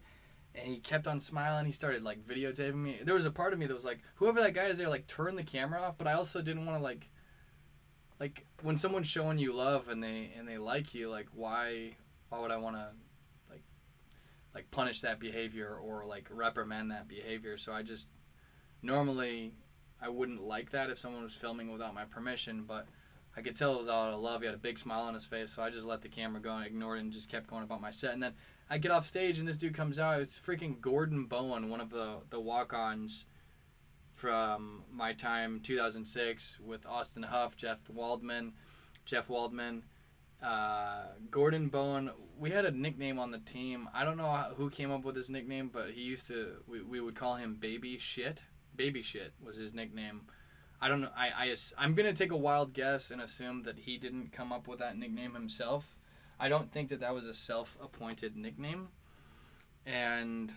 And 0.56 0.68
he 0.68 0.80
kept 0.80 1.06
on 1.06 1.22
smiling. 1.22 1.68
He 1.68 1.72
started 1.72 2.02
like 2.02 2.26
videotaping 2.26 2.74
me. 2.74 2.98
There 3.04 3.14
was 3.14 3.28
a 3.28 3.32
part 3.32 3.54
of 3.54 3.60
me 3.60 3.68
that 3.68 3.76
was 3.76 3.86
like, 3.86 4.00
whoever 4.16 4.42
that 4.42 4.56
guy 4.56 4.64
is 4.64 4.80
there, 4.80 4.90
like 4.90 5.06
turn 5.06 5.36
the 5.36 5.44
camera 5.44 5.84
off. 5.84 6.00
But 6.00 6.08
I 6.08 6.14
also 6.14 6.42
didn't 6.42 6.66
want 6.66 6.80
to 6.80 6.84
like, 6.84 7.12
like 8.20 8.48
when 8.64 8.80
someone's 8.80 9.06
showing 9.08 9.38
you 9.38 9.54
love 9.54 9.88
and 9.88 10.04
they 10.04 10.32
and 10.36 10.48
they 10.48 10.58
like 10.58 10.96
you, 10.96 11.12
like 11.12 11.28
why 11.32 11.96
why 12.30 12.40
would 12.40 12.52
I 12.52 12.58
want 12.58 12.76
to 12.76 12.88
like 13.52 13.66
like 14.56 14.72
punish 14.72 15.02
that 15.02 15.20
behavior 15.20 15.78
or 15.80 16.08
like 16.08 16.28
reprimand 16.32 16.90
that 16.90 17.08
behavior? 17.08 17.56
So 17.56 17.72
I 17.72 17.84
just 17.84 18.10
normally 18.82 19.54
I 20.04 20.10
wouldn't 20.10 20.44
like 20.44 20.72
that 20.72 20.90
if 20.90 20.98
someone 20.98 21.24
was 21.24 21.34
filming 21.34 21.72
without 21.72 21.94
my 21.94 22.04
permission, 22.04 22.64
but 22.68 22.88
I 23.38 23.42
could 23.42 23.56
tell 23.56 23.74
it 23.74 23.80
was 23.80 23.88
all 23.88 24.08
out 24.08 24.14
of 24.14 24.20
love. 24.20 24.42
He 24.42 24.46
had 24.46 24.56
a 24.56 24.60
big 24.60 24.78
smile 24.78 25.04
on 25.04 25.14
his 25.14 25.26
face, 25.26 25.52
so 25.52 25.64
I 25.64 25.70
just 25.70 25.88
let 25.88 26.02
the 26.02 26.10
camera 26.10 26.42
go 26.42 26.56
and 26.56 26.66
ignored 26.66 26.98
it 26.98 27.02
and 27.02 27.12
just 27.12 27.32
kept 27.32 27.48
going 27.48 27.64
about 27.64 27.82
my 27.82 27.92
set. 27.92 28.14
And 28.14 28.22
then 28.22 28.34
I 28.70 28.78
get 28.78 28.92
off 28.92 29.06
stage 29.06 29.40
and 29.40 29.48
this 29.48 29.58
dude 29.58 29.76
comes 29.76 29.98
out. 29.98 30.20
It's 30.20 30.40
freaking 30.40 30.82
Gordon 30.82 31.26
Bowen, 31.26 31.70
one 31.70 31.82
of 31.82 31.90
the 31.90 32.18
the 32.30 32.40
walk-ons 32.40 33.26
from 34.12 34.84
my 34.92 35.14
time 35.14 35.60
2006 35.62 36.60
with 36.60 36.86
Austin 36.86 37.24
Huff, 37.24 37.56
Jeff 37.56 37.90
Waldman, 37.90 38.54
Jeff 39.06 39.30
Waldman, 39.30 39.84
uh, 40.42 41.06
Gordon 41.32 41.70
Bowen. 41.70 42.12
We 42.38 42.52
had 42.52 42.66
a 42.66 42.72
nickname 42.72 43.20
on 43.20 43.32
the 43.32 43.40
team. 43.40 43.90
I 43.94 44.06
don't 44.06 44.18
know 44.18 44.32
who 44.56 44.70
came 44.70 44.92
up 44.92 45.04
with 45.04 45.16
his 45.16 45.30
nickname, 45.30 45.70
but 45.74 45.92
he 45.92 46.02
used 46.02 46.28
to. 46.28 46.58
We, 46.68 46.82
we 46.82 47.00
would 47.00 47.16
call 47.16 47.36
him 47.36 47.56
Baby 47.56 47.98
Shit. 47.98 48.44
Baby 48.76 49.02
Shit 49.02 49.34
was 49.44 49.58
his 49.58 49.74
nickname. 49.74 50.22
I 50.82 50.88
don't 50.88 51.02
know. 51.02 51.12
I, 51.16 51.30
I 51.30 51.56
I'm 51.78 51.96
gonna 51.96 52.14
take 52.14 52.32
a 52.32 52.38
wild 52.38 52.74
guess 52.74 53.10
and 53.12 53.22
assume 53.22 53.64
that 53.64 53.80
he 53.80 53.98
didn't 53.98 54.32
come 54.32 54.52
up 54.52 54.68
with 54.68 54.80
that 54.80 54.98
nickname 54.98 55.34
himself. 55.34 55.96
I 56.40 56.50
don't 56.50 56.72
think 56.72 56.90
that 56.90 57.00
that 57.00 57.14
was 57.14 57.26
a 57.26 57.34
self-appointed 57.34 58.36
nickname. 58.36 58.90
And 59.86 60.54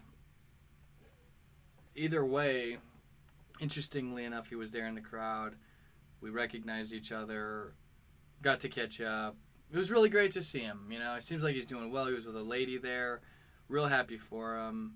either 1.94 2.24
way, 2.24 2.78
interestingly 3.60 4.24
enough, 4.24 4.48
he 4.48 4.56
was 4.56 4.72
there 4.72 4.86
in 4.86 4.94
the 4.94 5.00
crowd. 5.00 5.54
We 6.20 6.30
recognized 6.30 6.92
each 6.92 7.12
other, 7.12 7.74
got 8.42 8.60
to 8.60 8.68
catch 8.68 9.00
up. 9.00 9.36
It 9.70 9.76
was 9.76 9.90
really 9.90 10.08
great 10.08 10.30
to 10.32 10.42
see 10.42 10.60
him. 10.60 10.86
You 10.90 10.98
know, 10.98 11.14
it 11.14 11.22
seems 11.22 11.42
like 11.42 11.54
he's 11.54 11.66
doing 11.66 11.92
well. 11.92 12.06
He 12.06 12.14
was 12.14 12.26
with 12.26 12.36
a 12.36 12.42
lady 12.42 12.78
there, 12.78 13.20
real 13.68 13.86
happy 13.86 14.18
for 14.18 14.56
him, 14.56 14.94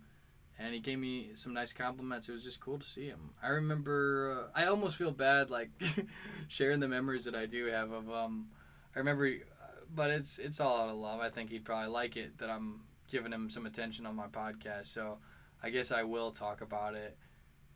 and 0.61 0.75
he 0.75 0.81
gave 0.81 0.99
me 0.99 1.31
some 1.35 1.55
nice 1.55 1.73
compliments. 1.73 2.29
It 2.29 2.33
was 2.33 2.45
just 2.45 2.61
cool 2.61 2.79
to 2.79 2.85
see 2.85 3.07
him. 3.07 3.31
I 3.43 3.49
remember. 3.49 4.51
Uh, 4.55 4.59
I 4.59 4.67
almost 4.67 4.97
feel 4.97 5.11
bad 5.11 5.51
like 5.51 5.71
sharing 6.49 6.81
the 6.81 6.89
memories 6.89 7.25
that 7.25 7.35
I 7.35 7.47
do 7.47 7.67
have 7.67 7.91
of 7.91 8.11
um. 8.11 8.49
I 8.95 8.99
remember, 8.99 9.27
uh, 9.27 9.85
but 9.95 10.11
it's 10.11 10.39
it's 10.39 10.61
all 10.61 10.83
out 10.83 10.91
of 10.91 10.97
love. 10.97 11.21
I 11.21 11.31
think 11.31 11.51
he'd 11.51 11.65
probably 11.65 11.91
like 11.91 12.17
it 12.17 12.39
that 12.39 12.51
I'm 12.51 12.83
giving 13.09 13.33
him 13.33 13.49
some 13.49 13.65
attention 13.67 14.05
on 14.05 14.15
my 14.15 14.27
podcast. 14.27 14.89
So 14.89 15.19
I 15.63 15.71
guess 15.71 15.91
I 15.91 16.03
will 16.03 16.31
talk 16.31 16.61
about 16.61 16.95
it. 16.95 17.17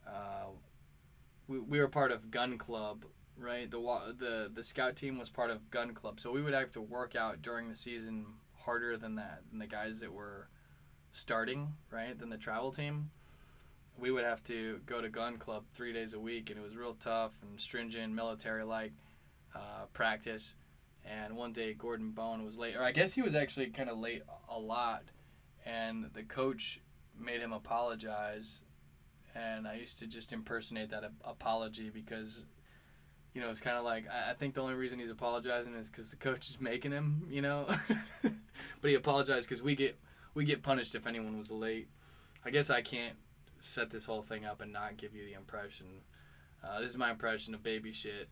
Uh, 0.07 0.51
we, 1.49 1.61
we 1.61 1.81
were 1.81 1.89
part 1.89 2.13
of 2.13 2.31
Gun 2.31 2.59
Club, 2.59 3.07
right? 3.39 3.71
The 3.71 3.79
the 4.19 4.51
the 4.53 4.65
scout 4.65 4.95
team 4.97 5.19
was 5.19 5.31
part 5.31 5.51
of 5.51 5.71
Gun 5.71 5.95
Club, 5.95 6.21
so 6.21 6.31
we 6.31 6.43
would 6.43 6.55
have 6.55 6.71
to 6.73 6.83
work 6.83 7.17
out 7.17 7.41
during 7.41 7.71
the 7.71 7.75
season 7.75 8.27
harder 8.53 8.99
than 8.99 9.15
that 9.15 9.43
than 9.51 9.59
the 9.59 9.67
guys 9.67 10.01
that 10.01 10.13
were 10.13 10.49
starting, 11.15 11.73
right? 11.91 12.19
Than 12.19 12.29
the 12.29 12.37
travel 12.37 12.71
team. 12.71 13.11
We 13.97 14.11
would 14.11 14.25
have 14.25 14.43
to 14.45 14.81
go 14.85 15.01
to 15.01 15.09
Gun 15.09 15.39
Club 15.39 15.65
three 15.73 15.93
days 15.93 16.13
a 16.13 16.21
week, 16.21 16.51
and 16.51 16.59
it 16.59 16.63
was 16.63 16.77
real 16.77 16.97
tough 17.01 17.33
and 17.43 17.59
stringent, 17.59 18.13
military 18.13 18.65
like 18.65 18.93
uh, 19.55 19.87
practice. 19.95 20.57
And 21.05 21.37
one 21.37 21.53
day 21.53 21.73
Gordon 21.75 22.11
Bowen 22.11 22.45
was 22.45 22.59
late, 22.59 22.77
or 22.77 22.83
I 22.83 22.93
guess 22.93 23.15
he 23.15 23.23
was 23.23 23.35
actually 23.35 23.69
kind 23.69 23.89
of 23.89 23.99
late 23.99 24.23
a 24.49 24.59
lot, 24.59 25.05
and 25.65 26.11
the 26.13 26.25
coach 26.25 26.81
made 27.19 27.41
him 27.41 27.53
apologize 27.53 28.63
and 29.35 29.67
I 29.67 29.75
used 29.75 29.99
to 29.99 30.07
just 30.07 30.33
impersonate 30.33 30.91
that 30.91 31.05
apology 31.25 31.91
because, 31.91 32.45
you 33.35 33.41
know, 33.41 33.51
it's 33.51 33.61
kind 33.61 33.77
of 33.77 33.85
like 33.85 34.07
I 34.09 34.33
think 34.35 34.55
the 34.55 34.63
only 34.63 34.75
reason 34.75 34.99
he's 34.99 35.11
apologizing 35.11 35.75
is 35.75 35.91
because 35.91 36.11
the 36.11 36.17
coach 36.17 36.49
is 36.49 36.61
making 36.61 36.93
him, 36.93 37.27
you 37.29 37.43
know. 37.43 37.67
but 38.23 38.91
he 38.91 38.95
apologized 38.95 39.49
because 39.49 39.63
we 39.63 39.75
get 39.75 39.99
we 40.35 40.45
get 40.45 40.63
punished 40.63 40.95
if 40.95 41.07
anyone 41.07 41.39
was 41.39 41.51
late. 41.51 41.89
I 42.45 42.51
guess 42.51 42.71
I 42.71 42.83
can't 42.83 43.17
set 43.61 43.91
this 43.91 44.05
whole 44.05 44.23
thing 44.23 44.45
up 44.45 44.61
and 44.61 44.73
not 44.73 44.97
give 44.97 45.15
you 45.15 45.25
the 45.25 45.35
impression. 45.35 45.87
Uh, 46.63 46.81
this 46.81 46.91
is 46.91 46.99
my 46.99 47.11
impression 47.11 47.55
of 47.55 47.63
baby 47.63 47.93
shit, 47.93 48.29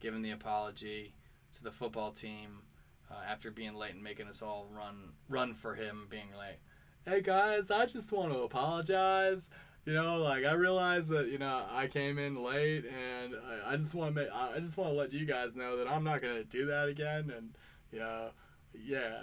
giving 0.00 0.22
the 0.22 0.30
apology 0.30 1.14
to 1.54 1.62
the 1.62 1.70
football 1.70 2.12
team 2.12 2.62
uh, 3.10 3.22
after 3.28 3.50
being 3.50 3.74
late 3.74 3.94
and 3.94 4.02
making 4.02 4.28
us 4.28 4.42
all 4.42 4.68
run 4.70 5.12
run 5.28 5.54
for 5.54 5.74
him, 5.74 6.06
being 6.10 6.28
like, 6.36 6.60
"Hey 7.04 7.22
guys, 7.22 7.70
I 7.70 7.86
just 7.86 8.12
want 8.12 8.32
to 8.32 8.40
apologize." 8.40 9.48
you 9.88 9.94
know, 9.94 10.18
like 10.18 10.44
I 10.44 10.52
realize 10.52 11.08
that 11.08 11.28
you 11.28 11.38
know 11.38 11.64
I 11.70 11.86
came 11.86 12.18
in 12.18 12.44
late, 12.44 12.84
and 12.84 13.34
I, 13.34 13.72
I 13.72 13.76
just 13.78 13.94
want 13.94 14.14
to 14.14 14.20
make 14.20 14.30
I 14.30 14.58
just 14.58 14.76
want 14.76 14.90
to 14.90 14.94
let 14.94 15.14
you 15.14 15.24
guys 15.24 15.56
know 15.56 15.78
that 15.78 15.88
I'm 15.88 16.04
not 16.04 16.20
gonna 16.20 16.44
do 16.44 16.66
that 16.66 16.88
again, 16.88 17.32
and 17.34 17.56
you 17.90 18.00
know, 18.00 18.28
yeah, 18.74 19.20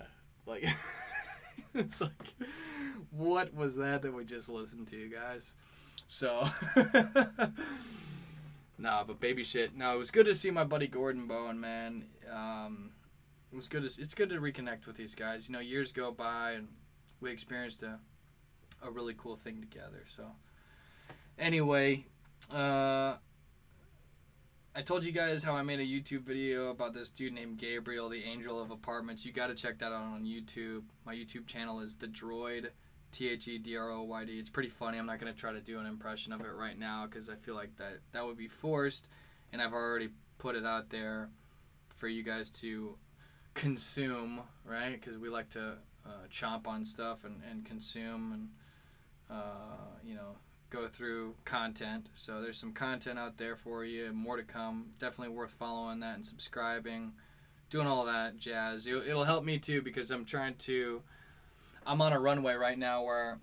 like 0.48 0.64
it's 1.80 2.00
like 2.00 2.34
what 3.12 3.54
was 3.54 3.76
that 3.76 4.02
that 4.02 4.14
we 4.14 4.24
just 4.24 4.50
listened 4.50 4.88
to, 4.88 4.96
you 4.96 5.10
guys? 5.10 5.54
So. 6.08 6.48
nah, 8.78 9.04
but 9.04 9.20
baby 9.20 9.44
shit. 9.44 9.76
No, 9.76 9.94
it 9.94 9.98
was 9.98 10.12
good 10.12 10.26
to 10.26 10.34
see 10.34 10.52
my 10.52 10.64
buddy 10.64 10.88
Gordon 10.88 11.28
Bowen, 11.28 11.60
man. 11.60 12.06
Um, 12.32 12.92
it 13.52 13.56
was 13.56 13.68
good. 13.68 13.90
To, 13.90 14.02
it's 14.02 14.14
good 14.14 14.30
to 14.30 14.40
reconnect 14.40 14.88
with 14.88 14.96
these 14.96 15.16
guys. 15.16 15.50
You 15.50 15.54
know, 15.54 15.60
years 15.60 15.92
go 15.92 16.12
by, 16.12 16.52
and 16.52 16.68
we 17.20 17.32
experienced 17.32 17.84
a 17.84 18.00
a 18.82 18.92
really 18.92 19.16
cool 19.18 19.36
thing 19.36 19.60
together. 19.60 20.04
So, 20.08 20.24
anyway, 21.38 22.06
uh, 22.54 23.16
I 24.78 24.82
told 24.82 25.06
you 25.06 25.14
guys 25.14 25.42
how 25.42 25.56
I 25.56 25.62
made 25.62 25.80
a 25.80 25.86
YouTube 25.86 26.24
video 26.24 26.70
about 26.70 26.94
this 26.94 27.10
dude 27.10 27.32
named 27.32 27.58
Gabriel, 27.58 28.10
the 28.10 28.22
Angel 28.26 28.62
of 28.62 28.72
Apartments. 28.72 29.26
You 29.26 29.32
got 29.32 29.48
to 29.48 29.56
check 29.56 29.78
that 29.78 29.94
out 29.94 30.04
on 30.04 30.26
YouTube. 30.26 30.84
My 31.06 31.16
YouTube 31.16 31.48
channel 31.48 31.80
is 31.80 31.96
the 31.96 32.08
Droyd, 32.08 32.72
T 33.12 33.30
H 33.30 33.48
E 33.48 33.58
D 33.58 33.78
R 33.78 33.90
O 33.92 34.04
Y 34.04 34.26
D. 34.26 34.34
It's 34.34 34.50
pretty 34.50 34.68
funny. 34.68 34.98
I'm 34.98 35.06
not 35.06 35.18
gonna 35.18 35.32
try 35.32 35.54
to 35.54 35.62
do 35.62 35.80
an 35.80 35.86
impression 35.86 36.34
of 36.34 36.42
it 36.42 36.54
right 36.54 36.78
now 36.78 37.06
because 37.06 37.30
I 37.30 37.36
feel 37.36 37.56
like 37.56 37.74
that 37.78 38.00
that 38.12 38.26
would 38.26 38.36
be 38.36 38.50
forced, 38.50 39.08
and 39.54 39.62
I've 39.62 39.72
already 39.72 40.10
put 40.40 40.58
it 40.58 40.66
out 40.66 40.90
there 40.90 41.30
for 41.96 42.10
you 42.10 42.22
guys 42.22 42.50
to 42.52 42.98
consume, 43.54 44.42
right? 44.66 44.92
Because 44.92 45.18
we 45.18 45.30
like 45.30 45.48
to 45.52 45.76
uh, 46.06 46.28
chomp 46.30 46.68
on 46.68 46.84
stuff 46.84 47.24
and, 47.24 47.42
and 47.50 47.64
consume 47.64 48.34
and 48.34 48.50
uh, 49.30 49.96
you 50.04 50.16
know 50.16 50.36
go 50.70 50.88
through 50.88 51.36
content. 51.46 52.08
So 52.14 52.42
there's 52.42 52.58
some 52.58 52.74
content 52.74 53.20
out 53.20 53.38
there 53.38 53.56
for 53.56 53.86
you, 53.86 54.12
more 54.14 54.38
to 54.38 54.44
come. 54.44 54.88
Definitely 55.00 55.36
worth 55.36 55.52
following 55.52 56.00
that 56.02 56.16
and 56.16 56.26
subscribing, 56.26 57.14
doing 57.70 57.88
all 57.88 58.06
that 58.06 58.38
jazz. 58.38 58.88
It'll, 58.88 59.24
help 59.24 59.44
me 59.44 59.60
too 59.60 59.82
because 59.82 60.12
I'm 60.12 60.26
trying 60.26 60.56
to. 60.56 61.02
I'm 61.86 62.02
on 62.02 62.14
a 62.14 62.20
runway 62.20 62.56
right 62.56 62.78
now 62.78 63.04
where 63.04 63.40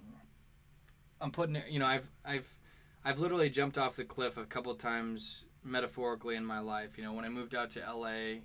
I'm 1.20 1.30
putting 1.30 1.56
it. 1.56 1.68
You 1.68 1.78
know, 1.78 1.86
I've 1.86 2.08
I've 2.24 2.56
I've 3.04 3.18
literally 3.18 3.50
jumped 3.50 3.78
off 3.78 3.96
the 3.96 4.04
cliff 4.04 4.36
a 4.36 4.44
couple 4.44 4.74
times 4.74 5.44
metaphorically 5.64 6.34
in 6.34 6.44
my 6.44 6.58
life. 6.58 6.98
You 6.98 7.04
know, 7.04 7.12
when 7.12 7.24
I 7.24 7.28
moved 7.28 7.54
out 7.54 7.70
to 7.70 7.80
LA, 7.80 8.40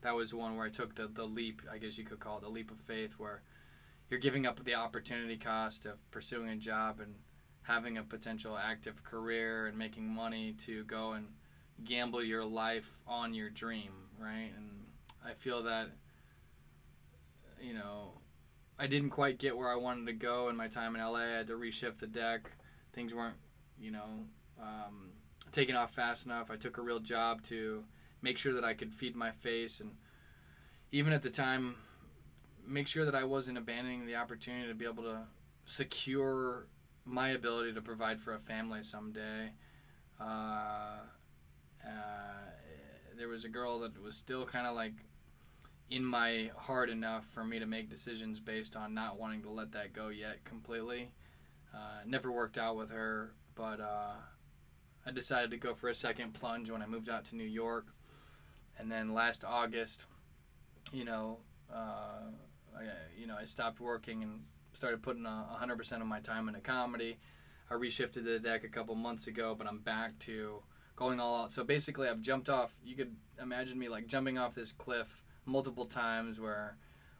that 0.00 0.14
was 0.14 0.34
one 0.34 0.56
where 0.56 0.66
I 0.66 0.70
took 0.70 0.96
the 0.96 1.06
the 1.06 1.24
leap. 1.24 1.62
I 1.70 1.78
guess 1.78 1.98
you 1.98 2.04
could 2.04 2.20
call 2.20 2.38
it 2.38 2.42
the 2.42 2.48
leap 2.48 2.70
of 2.70 2.80
faith, 2.80 3.14
where 3.16 3.42
you're 4.10 4.20
giving 4.20 4.46
up 4.46 4.64
the 4.64 4.74
opportunity 4.74 5.36
cost 5.36 5.86
of 5.86 6.10
pursuing 6.10 6.48
a 6.48 6.56
job 6.56 6.98
and 7.00 7.14
having 7.62 7.98
a 7.98 8.02
potential 8.02 8.56
active 8.56 9.02
career 9.04 9.66
and 9.66 9.76
making 9.76 10.08
money 10.08 10.52
to 10.52 10.84
go 10.84 11.12
and 11.12 11.26
gamble 11.84 12.22
your 12.22 12.44
life 12.44 13.00
on 13.06 13.34
your 13.34 13.50
dream, 13.50 13.92
right? 14.18 14.50
And 14.56 14.86
I 15.24 15.34
feel 15.34 15.62
that 15.64 15.88
you 17.60 17.74
know 17.74 18.12
I 18.78 18.86
didn't 18.86 19.10
quite 19.10 19.38
get 19.38 19.56
where 19.56 19.68
I 19.68 19.76
wanted 19.76 20.06
to 20.06 20.12
go 20.12 20.48
in 20.48 20.56
my 20.56 20.68
time 20.68 20.94
in 20.94 21.02
LA. 21.02 21.20
I 21.20 21.26
had 21.26 21.48
to 21.48 21.54
reshift 21.54 21.98
the 21.98 22.06
deck. 22.06 22.50
Things 22.92 23.12
weren't, 23.12 23.36
you 23.78 23.90
know, 23.90 24.26
um, 24.60 25.10
taking 25.50 25.74
off 25.74 25.94
fast 25.94 26.26
enough. 26.26 26.50
I 26.50 26.56
took 26.56 26.78
a 26.78 26.82
real 26.82 27.00
job 27.00 27.42
to 27.44 27.84
make 28.22 28.38
sure 28.38 28.52
that 28.54 28.64
I 28.64 28.74
could 28.74 28.92
feed 28.92 29.16
my 29.16 29.30
face 29.30 29.80
and 29.80 29.92
even 30.90 31.12
at 31.12 31.22
the 31.22 31.30
time, 31.30 31.76
make 32.66 32.86
sure 32.86 33.04
that 33.04 33.14
I 33.14 33.24
wasn't 33.24 33.58
abandoning 33.58 34.06
the 34.06 34.16
opportunity 34.16 34.68
to 34.68 34.74
be 34.74 34.84
able 34.84 35.02
to 35.02 35.20
secure 35.66 36.66
my 37.08 37.30
ability 37.30 37.72
to 37.72 37.80
provide 37.80 38.20
for 38.20 38.34
a 38.34 38.38
family 38.38 38.82
someday. 38.82 39.50
Uh, 40.20 40.98
uh, 41.84 41.88
there 43.16 43.28
was 43.28 43.44
a 43.44 43.48
girl 43.48 43.80
that 43.80 44.00
was 44.02 44.16
still 44.16 44.44
kind 44.44 44.66
of 44.66 44.76
like 44.76 44.94
in 45.90 46.04
my 46.04 46.50
heart 46.56 46.90
enough 46.90 47.24
for 47.24 47.44
me 47.44 47.58
to 47.58 47.66
make 47.66 47.88
decisions 47.88 48.40
based 48.40 48.76
on 48.76 48.92
not 48.92 49.18
wanting 49.18 49.42
to 49.42 49.50
let 49.50 49.72
that 49.72 49.92
go 49.92 50.08
yet 50.08 50.44
completely. 50.44 51.10
Uh, 51.74 52.00
never 52.06 52.30
worked 52.30 52.58
out 52.58 52.76
with 52.76 52.90
her, 52.90 53.32
but 53.54 53.80
uh, 53.80 54.12
I 55.06 55.10
decided 55.10 55.50
to 55.52 55.56
go 55.56 55.74
for 55.74 55.88
a 55.88 55.94
second 55.94 56.34
plunge 56.34 56.70
when 56.70 56.82
I 56.82 56.86
moved 56.86 57.08
out 57.08 57.24
to 57.26 57.36
New 57.36 57.44
York. 57.44 57.86
And 58.78 58.92
then 58.92 59.14
last 59.14 59.44
August, 59.44 60.06
you 60.92 61.04
know, 61.04 61.38
uh, 61.72 62.30
I, 62.76 62.82
you 63.18 63.26
know, 63.26 63.36
I 63.38 63.44
stopped 63.44 63.80
working 63.80 64.22
and 64.22 64.42
started 64.78 65.02
putting 65.02 65.26
uh, 65.26 65.44
a 65.52 65.66
100% 65.66 66.00
of 66.00 66.06
my 66.06 66.20
time 66.20 66.46
into 66.46 66.60
comedy. 66.60 67.18
I 67.68 67.74
reshifted 67.74 68.24
the 68.24 68.38
deck 68.38 68.62
a 68.62 68.68
couple 68.68 68.94
months 68.94 69.26
ago, 69.26 69.56
but 69.58 69.66
I'm 69.66 69.80
back 69.80 70.16
to 70.20 70.62
going 70.94 71.18
all 71.18 71.42
out. 71.42 71.52
So 71.52 71.64
basically, 71.64 72.08
I've 72.08 72.20
jumped 72.20 72.48
off. 72.48 72.76
You 72.84 72.94
could 72.94 73.14
imagine 73.42 73.76
me 73.76 73.88
like 73.88 74.06
jumping 74.06 74.38
off 74.38 74.54
this 74.54 74.70
cliff 74.70 75.24
multiple 75.44 75.84
times 75.84 76.38
where 76.38 76.76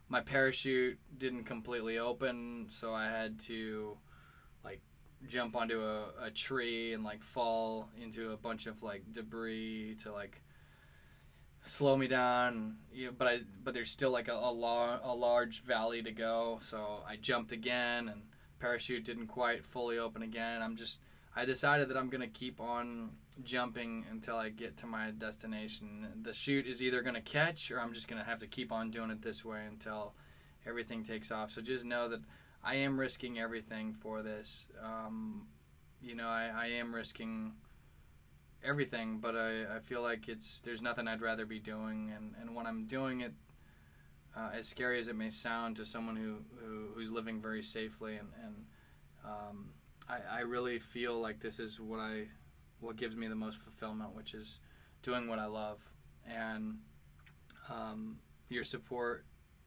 my 0.09 0.20
parachute 0.20 0.98
didn't 1.18 1.44
completely 1.44 1.98
open, 1.98 2.66
so 2.70 2.94
I 2.94 3.06
had 3.06 3.40
to 3.40 3.98
like 4.64 4.80
jump 5.26 5.56
onto 5.56 5.82
a, 5.82 6.05
a 6.22 6.30
tree 6.30 6.94
and 6.94 7.02
like 7.02 7.24
fall 7.24 7.89
into 8.01 8.30
a 8.30 8.36
bunch 8.36 8.66
of 8.68 8.85
like 8.85 9.02
debris 9.12 9.97
to 10.05 10.12
like 10.12 10.40
slow 11.69 11.97
me 11.97 12.09
down. 12.09 12.77
Yeah, 12.93 13.11
but 13.16 13.28
I 13.28 13.40
but 13.62 13.74
there's 13.74 13.90
still 13.90 14.11
like 14.11 14.28
a 14.28 14.35
a, 14.35 14.53
lar- 14.53 15.01
a 15.03 15.15
large 15.15 15.62
valley 15.62 16.03
to 16.03 16.12
go, 16.12 16.59
so 16.61 17.03
I 17.07 17.16
jumped 17.16 17.53
again 17.53 18.09
and 18.09 18.23
parachute 18.59 19.05
didn't 19.05 19.28
quite 19.28 19.65
fully 19.65 19.99
open 19.99 20.23
again. 20.23 20.62
I'm 20.62 20.77
just 20.77 21.01
I 21.36 21.45
decided 21.45 21.89
that 21.90 21.97
I'm 21.97 22.09
gonna 22.09 22.27
keep 22.27 22.61
on 22.61 23.11
jumping 23.45 24.05
until 24.11 24.36
I 24.36 24.49
get 24.49 24.77
to 24.78 24.86
my 24.86 25.12
destination. 25.12 26.09
The 26.23 26.32
chute 26.32 26.66
is 26.66 26.82
either 26.82 27.03
gonna 27.03 27.20
catch 27.20 27.70
or 27.70 27.81
I'm 27.81 27.93
just 27.93 28.09
gonna 28.09 28.24
have 28.24 28.40
to 28.40 28.47
keep 28.47 28.73
on 28.73 28.90
doing 28.90 29.11
it 29.11 29.23
this 29.23 29.45
way 29.45 29.62
until 29.69 30.15
everything 30.66 31.05
takes 31.05 31.31
off. 31.31 31.51
So 31.51 31.62
just 31.62 31.85
know 31.85 32.09
that 32.09 32.20
I 32.65 32.74
am 32.77 32.99
risking 32.99 33.39
everything 33.39 33.95
for 33.95 34.23
this. 34.23 34.66
Um, 34.82 35.47
you 36.01 36.15
know, 36.15 36.28
I, 36.28 36.51
I 36.55 36.66
am 36.66 36.95
risking 36.95 37.53
everything, 38.64 39.18
but 39.18 39.36
I, 39.36 39.76
I 39.76 39.78
feel 39.80 40.02
like 40.02 40.28
it's 40.28 40.60
there's 40.60 40.82
nothing 40.82 41.09
I'd 41.09 41.22
rather 41.22 41.47
be 41.47 41.59
doing, 41.59 42.12
and, 42.14 42.35
and 42.40 42.55
when 42.55 42.66
I'm 42.66 42.86
doing 42.86 43.20
it, 43.20 43.32
uh, 44.36 44.51
as 44.55 44.68
scary 44.68 44.98
as 44.98 45.09
it 45.09 45.16
may 45.16 45.30
sound 45.30 45.76
to 45.76 45.85
someone 45.85 46.16
who, 46.16 46.36
who 46.60 46.89
who's 46.94 47.10
living 47.10 47.40
very 47.40 47.62
safely, 47.62 48.16
and 48.16 48.28
and 48.44 48.55
um, 49.24 49.70
I, 50.09 50.39
I 50.39 50.40
really 50.40 50.78
feel 50.78 51.20
like 51.20 51.40
this 51.40 51.59
is 51.59 51.80
what 51.80 52.01
I 52.01 52.24
what 52.80 52.97
gives 52.97 53.16
me 53.16 53.26
the 53.28 53.35
most 53.35 53.60
fulfillment, 53.60 54.14
which 54.14 54.35
is 54.35 54.60
doing 55.02 55.28
what 55.28 55.39
I 55.39 55.47
love, 55.47 55.78
and 56.26 56.78
um, 57.70 58.18
your 58.48 58.64
support 58.64 59.24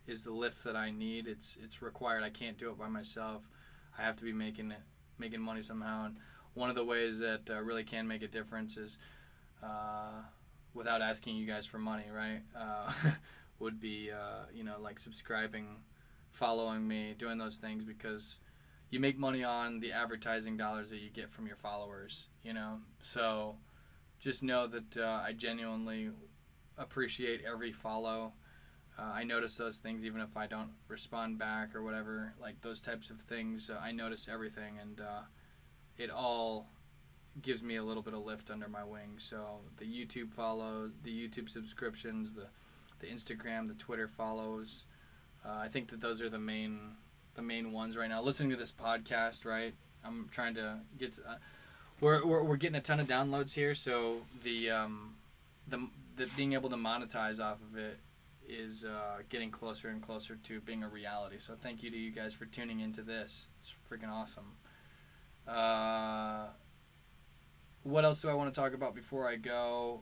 is 0.07 0.23
the 0.23 0.31
lift 0.31 0.63
that 0.63 0.75
I 0.75 0.91
need. 0.91 1.27
It's 1.27 1.57
it's 1.63 1.81
required. 1.81 2.23
I 2.23 2.29
can't 2.29 2.57
do 2.57 2.69
it 2.69 2.77
by 2.77 2.87
myself. 2.87 3.43
I 3.97 4.03
have 4.03 4.15
to 4.17 4.23
be 4.23 4.33
making 4.33 4.71
it 4.71 4.81
making 5.17 5.41
money 5.41 5.61
somehow, 5.61 6.05
and 6.05 6.15
one 6.53 6.69
of 6.69 6.75
the 6.75 6.85
ways 6.85 7.19
that 7.19 7.49
uh, 7.49 7.61
really 7.61 7.83
can 7.83 8.07
make 8.07 8.21
a 8.21 8.27
difference 8.27 8.77
is 8.77 8.97
uh, 9.63 10.21
without 10.73 11.01
asking 11.01 11.35
you 11.35 11.45
guys 11.45 11.65
for 11.65 11.77
money, 11.77 12.05
right? 12.13 12.41
Uh, 12.57 12.91
would 13.59 13.79
be 13.79 14.09
uh, 14.11 14.45
you 14.53 14.63
know 14.63 14.75
like 14.79 14.99
subscribing, 14.99 15.77
following 16.31 16.87
me, 16.87 17.13
doing 17.17 17.37
those 17.37 17.57
things 17.57 17.83
because 17.83 18.39
you 18.89 18.99
make 18.99 19.17
money 19.17 19.43
on 19.43 19.79
the 19.79 19.91
advertising 19.91 20.57
dollars 20.57 20.89
that 20.89 20.97
you 20.97 21.09
get 21.09 21.31
from 21.31 21.47
your 21.47 21.55
followers. 21.55 22.27
You 22.43 22.53
know, 22.53 22.79
so 23.01 23.55
just 24.19 24.43
know 24.43 24.67
that 24.67 24.97
uh, 24.97 25.21
I 25.23 25.33
genuinely 25.33 26.09
appreciate 26.77 27.41
every 27.45 27.71
follow. 27.71 28.33
Uh, 28.99 29.03
I 29.13 29.23
notice 29.23 29.55
those 29.55 29.77
things 29.77 30.03
even 30.03 30.19
if 30.19 30.35
I 30.35 30.47
don't 30.47 30.71
respond 30.87 31.37
back 31.37 31.75
or 31.75 31.81
whatever. 31.81 32.33
Like 32.39 32.61
those 32.61 32.81
types 32.81 33.09
of 33.09 33.21
things, 33.21 33.69
uh, 33.69 33.79
I 33.81 33.91
notice 33.91 34.27
everything, 34.31 34.77
and 34.79 34.99
uh, 34.99 35.21
it 36.01 36.09
all 36.09 36.67
gives 37.41 37.63
me 37.63 37.75
a 37.75 37.83
little 37.83 38.03
bit 38.03 38.13
of 38.13 38.25
lift 38.25 38.51
under 38.51 38.67
my 38.67 38.83
wing. 38.83 39.15
So 39.17 39.59
the 39.77 39.85
YouTube 39.85 40.33
follows, 40.33 40.91
the 41.03 41.11
YouTube 41.11 41.49
subscriptions, 41.49 42.33
the 42.33 42.47
the 42.99 43.07
Instagram, 43.07 43.67
the 43.67 43.73
Twitter 43.73 44.07
follows. 44.07 44.85
Uh, 45.43 45.57
I 45.57 45.67
think 45.69 45.89
that 45.89 46.01
those 46.01 46.21
are 46.21 46.29
the 46.29 46.39
main 46.39 46.95
the 47.35 47.41
main 47.41 47.71
ones 47.71 47.97
right 47.97 48.09
now. 48.09 48.21
Listening 48.21 48.51
to 48.51 48.57
this 48.57 48.71
podcast, 48.71 49.45
right? 49.45 49.73
I'm 50.03 50.27
trying 50.31 50.55
to 50.55 50.79
get. 50.97 51.13
To, 51.13 51.21
uh, 51.21 51.35
we're, 51.99 52.25
we're 52.25 52.43
we're 52.43 52.57
getting 52.57 52.77
a 52.77 52.81
ton 52.81 52.99
of 52.99 53.07
downloads 53.07 53.53
here, 53.53 53.73
so 53.73 54.21
the 54.43 54.71
um, 54.71 55.15
the 55.67 55.87
the 56.17 56.27
being 56.35 56.53
able 56.53 56.69
to 56.69 56.75
monetize 56.75 57.39
off 57.39 57.57
of 57.71 57.77
it 57.77 57.99
is 58.47 58.83
uh, 58.83 59.21
getting 59.29 59.49
closer 59.51 59.89
and 59.89 60.01
closer 60.01 60.35
to 60.35 60.59
being 60.61 60.83
a 60.83 60.89
reality. 60.89 61.37
So 61.37 61.53
thank 61.59 61.83
you 61.83 61.89
to 61.91 61.97
you 61.97 62.11
guys 62.11 62.33
for 62.33 62.45
tuning 62.45 62.81
into 62.81 63.01
this. 63.01 63.47
It's 63.61 63.75
freaking 63.89 64.11
awesome. 64.11 64.57
Uh, 65.47 66.47
what 67.83 68.05
else 68.05 68.21
do 68.21 68.29
I 68.29 68.33
want 68.33 68.53
to 68.53 68.59
talk 68.59 68.73
about 68.73 68.95
before 68.95 69.27
I 69.27 69.35
go? 69.35 70.01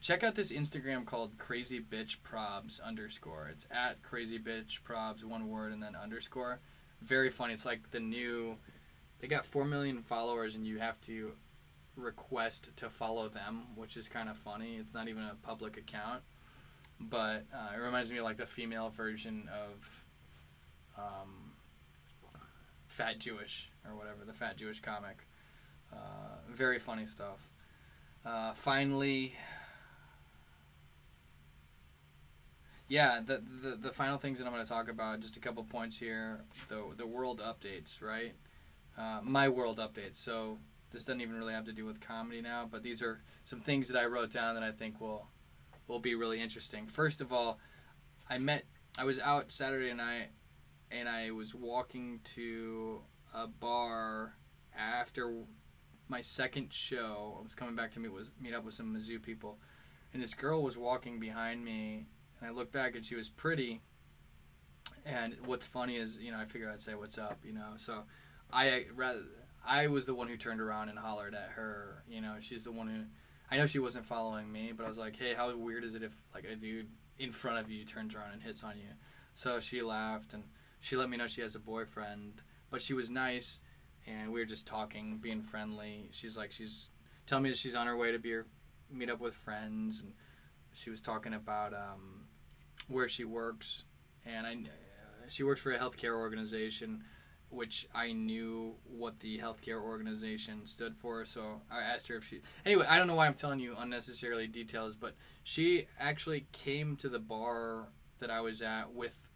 Check 0.00 0.24
out 0.24 0.34
this 0.34 0.52
Instagram 0.52 1.04
called 1.04 1.38
Crazy 1.38 1.80
Bitch 1.80 2.16
Probs 2.28 2.82
underscore. 2.82 3.48
It's 3.50 3.66
at 3.70 4.02
Crazy 4.02 4.38
Bitch 4.38 4.80
Probs, 4.82 5.24
one 5.24 5.48
word 5.48 5.72
and 5.72 5.82
then 5.82 5.94
underscore. 5.94 6.60
Very 7.00 7.30
funny. 7.30 7.54
It's 7.54 7.66
like 7.66 7.90
the 7.90 8.00
new. 8.00 8.56
They 9.20 9.28
got 9.28 9.44
four 9.44 9.64
million 9.64 10.02
followers, 10.02 10.56
and 10.56 10.66
you 10.66 10.78
have 10.78 11.00
to 11.02 11.32
request 11.96 12.70
to 12.76 12.88
follow 12.88 13.28
them, 13.28 13.66
which 13.74 13.96
is 13.96 14.08
kind 14.08 14.28
of 14.28 14.36
funny. 14.36 14.76
It's 14.76 14.94
not 14.94 15.08
even 15.08 15.22
a 15.22 15.36
public 15.42 15.76
account, 15.76 16.22
but 16.98 17.44
uh, 17.54 17.76
it 17.76 17.78
reminds 17.78 18.10
me 18.10 18.18
of 18.18 18.24
like 18.24 18.38
the 18.38 18.46
female 18.46 18.90
version 18.90 19.48
of 19.52 20.04
um, 20.98 21.41
Fat 22.92 23.18
Jewish 23.18 23.70
or 23.88 23.96
whatever, 23.96 24.24
the 24.26 24.34
Fat 24.34 24.58
Jewish 24.58 24.80
comic. 24.80 25.26
Uh, 25.90 25.96
very 26.50 26.78
funny 26.78 27.06
stuff. 27.06 27.48
Uh, 28.24 28.52
finally, 28.52 29.34
yeah, 32.88 33.20
the, 33.24 33.42
the 33.62 33.76
the 33.76 33.92
final 33.92 34.18
things 34.18 34.38
that 34.38 34.46
I'm 34.46 34.52
going 34.52 34.62
to 34.62 34.68
talk 34.68 34.90
about, 34.90 35.20
just 35.20 35.38
a 35.38 35.40
couple 35.40 35.64
points 35.64 35.98
here. 35.98 36.42
The 36.68 36.82
the 36.94 37.06
world 37.06 37.40
updates, 37.40 38.02
right? 38.02 38.34
Uh, 38.98 39.20
my 39.22 39.48
world 39.48 39.78
updates. 39.78 40.16
So 40.16 40.58
this 40.90 41.06
doesn't 41.06 41.22
even 41.22 41.36
really 41.36 41.54
have 41.54 41.64
to 41.64 41.72
do 41.72 41.86
with 41.86 41.98
comedy 41.98 42.42
now, 42.42 42.68
but 42.70 42.82
these 42.82 43.00
are 43.00 43.22
some 43.44 43.60
things 43.60 43.88
that 43.88 43.98
I 43.98 44.04
wrote 44.04 44.32
down 44.32 44.54
that 44.54 44.62
I 44.62 44.70
think 44.70 45.00
will 45.00 45.28
will 45.88 45.98
be 45.98 46.14
really 46.14 46.42
interesting. 46.42 46.86
First 46.86 47.22
of 47.22 47.32
all, 47.32 47.58
I 48.28 48.36
met 48.36 48.64
I 48.98 49.04
was 49.04 49.18
out 49.18 49.50
Saturday 49.50 49.94
night 49.94 50.28
and 50.92 51.08
I 51.08 51.30
was 51.30 51.54
walking 51.54 52.20
to 52.24 53.00
a 53.34 53.46
bar 53.46 54.36
after 54.76 55.34
my 56.08 56.20
second 56.20 56.72
show. 56.72 57.36
I 57.38 57.42
was 57.42 57.54
coming 57.54 57.74
back 57.74 57.92
to 57.92 58.00
meet 58.00 58.12
was 58.12 58.32
meet 58.40 58.54
up 58.54 58.64
with 58.64 58.74
some 58.74 58.94
Mizzou 58.94 59.22
people, 59.22 59.58
and 60.12 60.22
this 60.22 60.34
girl 60.34 60.62
was 60.62 60.76
walking 60.76 61.18
behind 61.18 61.64
me, 61.64 62.06
and 62.38 62.48
I 62.48 62.52
looked 62.52 62.72
back 62.72 62.94
and 62.94 63.04
she 63.04 63.14
was 63.14 63.28
pretty. 63.28 63.80
And 65.04 65.36
what's 65.46 65.66
funny 65.66 65.96
is, 65.96 66.18
you 66.20 66.30
know, 66.30 66.38
I 66.38 66.44
figured 66.44 66.70
I'd 66.70 66.80
say 66.80 66.94
what's 66.94 67.18
up, 67.18 67.38
you 67.44 67.52
know. 67.52 67.72
So, 67.76 68.04
I 68.52 68.86
rather 68.94 69.22
I 69.64 69.86
was 69.88 70.06
the 70.06 70.14
one 70.14 70.28
who 70.28 70.36
turned 70.36 70.60
around 70.60 70.88
and 70.88 70.98
hollered 70.98 71.34
at 71.34 71.50
her. 71.54 72.02
You 72.08 72.20
know, 72.20 72.36
she's 72.40 72.64
the 72.64 72.72
one 72.72 72.88
who. 72.88 73.04
I 73.50 73.58
know 73.58 73.66
she 73.66 73.78
wasn't 73.78 74.06
following 74.06 74.50
me, 74.50 74.72
but 74.76 74.84
I 74.84 74.88
was 74.88 74.98
like, 74.98 75.16
"Hey, 75.16 75.34
how 75.34 75.54
weird 75.56 75.84
is 75.84 75.94
it 75.94 76.02
if 76.02 76.12
like 76.34 76.44
a 76.44 76.56
dude 76.56 76.88
in 77.18 77.32
front 77.32 77.58
of 77.58 77.70
you 77.70 77.84
turns 77.84 78.14
around 78.14 78.32
and 78.32 78.42
hits 78.42 78.64
on 78.64 78.76
you?" 78.76 78.94
So 79.34 79.60
she 79.60 79.82
laughed 79.82 80.34
and 80.34 80.44
she 80.82 80.96
let 80.96 81.08
me 81.08 81.16
know 81.16 81.28
she 81.28 81.40
has 81.42 81.54
a 81.54 81.60
boyfriend, 81.60 82.42
but 82.68 82.82
she 82.82 82.92
was 82.92 83.08
nice, 83.08 83.60
and 84.04 84.32
we 84.32 84.40
were 84.40 84.46
just 84.46 84.66
talking, 84.66 85.18
being 85.18 85.40
friendly. 85.40 86.08
She's 86.10 86.36
like, 86.36 86.50
she's 86.50 86.90
telling 87.24 87.44
me 87.44 87.50
that 87.50 87.58
she's 87.58 87.76
on 87.76 87.86
her 87.86 87.96
way 87.96 88.10
to 88.10 88.18
be 88.18 88.32
her, 88.32 88.46
meet 88.90 89.08
up 89.08 89.20
with 89.20 89.34
friends, 89.34 90.00
and 90.00 90.12
she 90.74 90.90
was 90.90 91.00
talking 91.00 91.34
about 91.34 91.72
um, 91.72 92.26
where 92.88 93.08
she 93.08 93.24
works, 93.24 93.84
and 94.26 94.44
I, 94.44 94.56
she 95.28 95.44
works 95.44 95.60
for 95.60 95.70
a 95.70 95.78
healthcare 95.78 96.16
organization 96.16 97.04
which 97.48 97.86
I 97.94 98.12
knew 98.12 98.76
what 98.84 99.20
the 99.20 99.38
healthcare 99.38 99.80
organization 99.80 100.66
stood 100.66 100.96
for. 100.96 101.26
So 101.26 101.60
I 101.70 101.80
asked 101.80 102.08
her 102.08 102.16
if 102.16 102.24
she. 102.24 102.40
Anyway, 102.64 102.86
I 102.88 102.96
don't 102.96 103.06
know 103.06 103.14
why 103.14 103.26
I'm 103.26 103.34
telling 103.34 103.60
you 103.60 103.76
unnecessarily 103.78 104.46
details, 104.46 104.96
but 104.96 105.14
she 105.44 105.86
actually 106.00 106.46
came 106.52 106.96
to 106.96 107.10
the 107.10 107.18
bar 107.18 107.88
that 108.20 108.30
I 108.30 108.40
was 108.40 108.62
at 108.62 108.94
with 108.94 109.28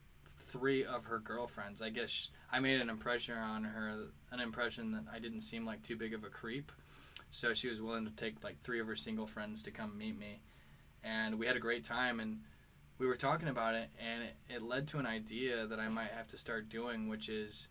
three 0.47 0.85
of 0.85 1.05
her 1.05 1.19
girlfriends. 1.19 1.83
I 1.83 1.91
guess 1.91 2.31
I 2.51 2.61
made 2.61 2.83
an 2.83 2.89
impression 2.89 3.37
on 3.37 3.65
her, 3.65 4.07
an 4.31 4.41
impression 4.41 4.93
that 4.93 5.05
I 5.13 5.19
didn't 5.19 5.41
seem 5.41 5.67
like 5.67 5.83
too 5.83 5.97
big 5.97 6.15
of 6.15 6.25
a 6.25 6.29
creep. 6.29 6.73
So 7.31 7.53
she 7.53 7.69
was 7.69 7.83
willing 7.83 8.05
to 8.05 8.13
take 8.13 8.45
like 8.45 8.63
three 8.63 8.81
of 8.81 8.87
her 8.87 8.97
single 8.97 9.27
friends 9.27 9.63
to 9.63 9.71
come 9.71 9.99
meet 9.99 10.19
me, 10.19 10.41
and 11.03 11.39
we 11.39 11.47
had 11.47 11.57
a 11.57 11.61
great 11.61 11.85
time. 11.85 12.21
And 12.21 12.41
we 12.99 13.07
were 13.07 13.17
talking 13.17 13.49
about 13.49 13.75
it, 13.75 13.91
and 13.99 14.23
it, 14.23 14.37
it 14.49 14.63
led 14.63 14.87
to 14.89 14.99
an 14.99 15.07
idea 15.07 15.67
that 15.67 15.81
I 15.81 15.89
might 15.89 16.13
have 16.13 16.29
to 16.29 16.39
start 16.39 16.69
doing, 16.69 17.09
which 17.09 17.29
is 17.29 17.69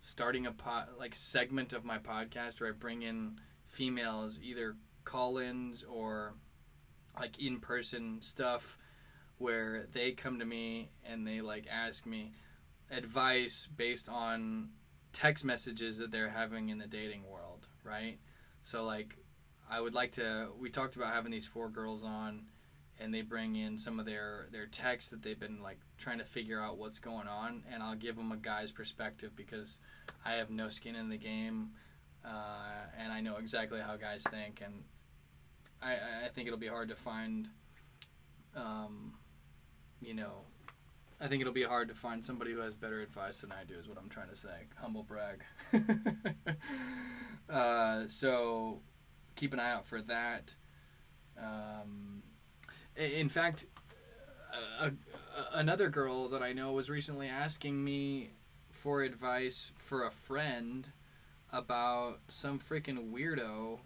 starting 0.00 0.46
a 0.46 0.52
pod, 0.52 0.88
like 0.98 1.14
segment 1.14 1.72
of 1.72 1.84
my 1.84 1.98
podcast 1.98 2.60
where 2.60 2.68
I 2.68 2.72
bring 2.72 3.02
in 3.02 3.40
females, 3.66 4.38
either 4.42 4.76
call-ins 5.04 5.82
or 5.82 6.34
like 7.18 7.40
in-person 7.40 8.20
stuff, 8.20 8.76
where 9.38 9.86
they 9.92 10.12
come 10.12 10.38
to 10.38 10.44
me 10.44 10.90
and 11.04 11.26
they 11.26 11.40
like 11.40 11.66
ask 11.70 12.06
me 12.06 12.32
advice 12.90 13.68
based 13.76 14.08
on 14.08 14.70
text 15.12 15.44
messages 15.44 15.98
that 15.98 16.10
they're 16.10 16.28
having 16.28 16.68
in 16.68 16.78
the 16.78 16.86
dating 16.86 17.24
world, 17.28 17.66
right? 17.84 18.18
So 18.62 18.84
like 18.84 19.16
I 19.68 19.80
would 19.80 19.94
like 19.94 20.12
to 20.12 20.48
we 20.58 20.70
talked 20.70 20.96
about 20.96 21.12
having 21.12 21.32
these 21.32 21.46
four 21.46 21.68
girls 21.68 22.04
on 22.04 22.46
and 23.00 23.12
they 23.12 23.22
bring 23.22 23.56
in 23.56 23.78
some 23.78 23.98
of 23.98 24.06
their 24.06 24.48
their 24.52 24.66
texts 24.66 25.10
that 25.10 25.22
they've 25.22 25.38
been 25.38 25.62
like 25.62 25.78
trying 25.98 26.18
to 26.18 26.24
figure 26.24 26.60
out 26.60 26.78
what's 26.78 26.98
going 26.98 27.26
on 27.26 27.64
and 27.72 27.82
I'll 27.82 27.96
give 27.96 28.16
them 28.16 28.32
a 28.32 28.36
guy's 28.36 28.72
perspective 28.72 29.34
because 29.34 29.78
I 30.24 30.34
have 30.34 30.50
no 30.50 30.68
skin 30.68 30.94
in 30.94 31.08
the 31.08 31.16
game 31.16 31.70
uh, 32.24 32.86
and 32.98 33.12
I 33.12 33.20
know 33.20 33.36
exactly 33.36 33.80
how 33.80 33.96
guys 33.96 34.22
think 34.30 34.62
and 34.64 34.84
I, 35.82 35.92
I 36.24 36.28
think 36.34 36.46
it'll 36.46 36.58
be 36.58 36.68
hard 36.68 36.88
to 36.88 36.94
find 36.94 37.48
um, 38.56 39.14
you 40.04 40.14
know 40.14 40.42
I 41.20 41.26
think 41.26 41.40
it'll 41.40 41.52
be 41.52 41.62
hard 41.62 41.88
to 41.88 41.94
find 41.94 42.24
somebody 42.24 42.52
who 42.52 42.60
has 42.60 42.74
better 42.74 43.00
advice 43.00 43.40
than 43.40 43.52
I 43.52 43.64
do 43.64 43.74
is 43.74 43.88
what 43.88 43.96
I'm 43.98 44.08
trying 44.08 44.28
to 44.28 44.36
say. 44.36 44.66
Humble 44.76 45.04
brag. 45.04 45.42
Uh, 47.46 48.08
so 48.08 48.80
keep 49.36 49.52
an 49.52 49.60
eye 49.60 49.72
out 49.72 49.86
for 49.86 50.00
that. 50.00 50.54
Um, 51.38 52.22
in 52.96 53.28
fact, 53.28 53.66
a, 54.80 54.86
a, 54.86 54.92
another 55.52 55.88
girl 55.88 56.28
that 56.28 56.42
I 56.42 56.52
know 56.52 56.72
was 56.72 56.88
recently 56.88 57.28
asking 57.28 57.84
me 57.84 58.30
for 58.70 59.02
advice 59.02 59.72
for 59.76 60.06
a 60.06 60.10
friend 60.10 60.88
about 61.52 62.20
some 62.28 62.58
freaking 62.58 63.12
weirdo 63.12 63.80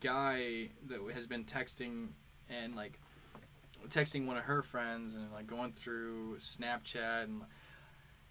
guy 0.00 0.68
that 0.86 1.00
has 1.12 1.26
been 1.26 1.44
texting 1.44 2.10
and 2.48 2.74
like 2.76 3.00
texting 3.88 4.26
one 4.26 4.36
of 4.36 4.44
her 4.44 4.62
friends 4.62 5.14
and 5.14 5.32
like 5.32 5.46
going 5.46 5.72
through 5.72 6.36
Snapchat 6.38 7.24
and 7.24 7.42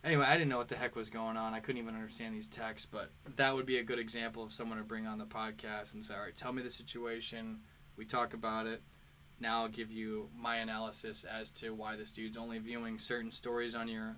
anyway, 0.03 0.25
I 0.25 0.33
didn't 0.33 0.49
know 0.49 0.57
what 0.57 0.69
the 0.69 0.75
heck 0.75 0.95
was 0.95 1.09
going 1.09 1.37
on. 1.37 1.53
I 1.53 1.59
couldn't 1.59 1.81
even 1.81 1.95
understand 1.95 2.35
these 2.35 2.47
texts, 2.47 2.87
but 2.89 3.11
that 3.35 3.55
would 3.55 3.65
be 3.65 3.77
a 3.77 3.83
good 3.83 3.99
example 3.99 4.43
of 4.43 4.53
someone 4.53 4.77
to 4.77 4.83
bring 4.83 5.07
on 5.07 5.17
the 5.17 5.25
podcast 5.25 5.93
and 5.93 6.05
say, 6.05 6.13
"All 6.13 6.21
right, 6.21 6.35
tell 6.35 6.53
me 6.53 6.61
the 6.61 6.69
situation. 6.69 7.59
We 7.97 8.05
talk 8.05 8.33
about 8.33 8.67
it 8.67 8.81
now 9.39 9.61
I'll 9.61 9.69
give 9.69 9.91
you 9.91 10.29
my 10.37 10.57
analysis 10.57 11.23
as 11.23 11.51
to 11.51 11.73
why 11.73 11.95
this 11.95 12.11
dude's 12.11 12.37
only 12.37 12.59
viewing 12.59 12.99
certain 12.99 13.31
stories 13.31 13.75
on 13.75 13.87
your 13.87 14.17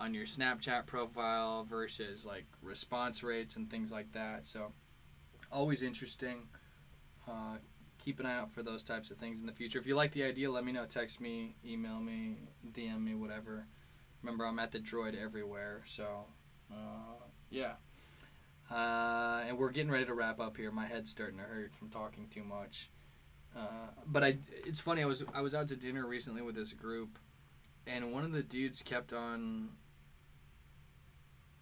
on 0.00 0.14
your 0.14 0.26
Snapchat 0.26 0.86
profile 0.86 1.64
versus 1.64 2.24
like 2.24 2.46
response 2.62 3.22
rates 3.22 3.56
and 3.56 3.68
things 3.68 3.90
like 3.90 4.12
that. 4.12 4.46
So 4.46 4.72
always 5.50 5.82
interesting. 5.82 6.48
Uh, 7.26 7.56
keep 8.08 8.20
an 8.20 8.24
eye 8.24 8.38
out 8.38 8.50
for 8.50 8.62
those 8.62 8.82
types 8.82 9.10
of 9.10 9.18
things 9.18 9.38
in 9.38 9.44
the 9.44 9.52
future. 9.52 9.78
If 9.78 9.86
you 9.86 9.94
like 9.94 10.12
the 10.12 10.24
idea, 10.24 10.50
let 10.50 10.64
me 10.64 10.72
know. 10.72 10.86
Text 10.86 11.20
me, 11.20 11.56
email 11.62 12.00
me, 12.00 12.38
DM 12.72 13.04
me, 13.04 13.14
whatever. 13.14 13.66
Remember, 14.22 14.46
I'm 14.46 14.58
at 14.58 14.72
the 14.72 14.78
Droyd 14.78 15.14
everywhere. 15.14 15.82
So 15.84 16.24
uh, 16.72 17.26
yeah. 17.50 17.74
Uh, 18.70 19.42
and 19.46 19.58
we're 19.58 19.70
getting 19.70 19.90
ready 19.90 20.06
to 20.06 20.14
wrap 20.14 20.40
up 20.40 20.56
here. 20.56 20.70
My 20.70 20.86
head's 20.86 21.10
starting 21.10 21.36
to 21.36 21.44
hurt 21.44 21.74
from 21.74 21.90
talking 21.90 22.28
too 22.30 22.44
much. 22.44 22.88
Uh, 23.54 23.90
but 24.06 24.24
I, 24.24 24.38
it's 24.64 24.80
funny. 24.80 25.02
I 25.02 25.06
was 25.06 25.22
I 25.34 25.42
was 25.42 25.54
out 25.54 25.68
to 25.68 25.76
dinner 25.76 26.06
recently 26.06 26.40
with 26.40 26.54
this 26.54 26.72
group, 26.72 27.18
and 27.86 28.10
one 28.10 28.24
of 28.24 28.32
the 28.32 28.42
dudes 28.42 28.80
kept 28.80 29.12
on, 29.12 29.68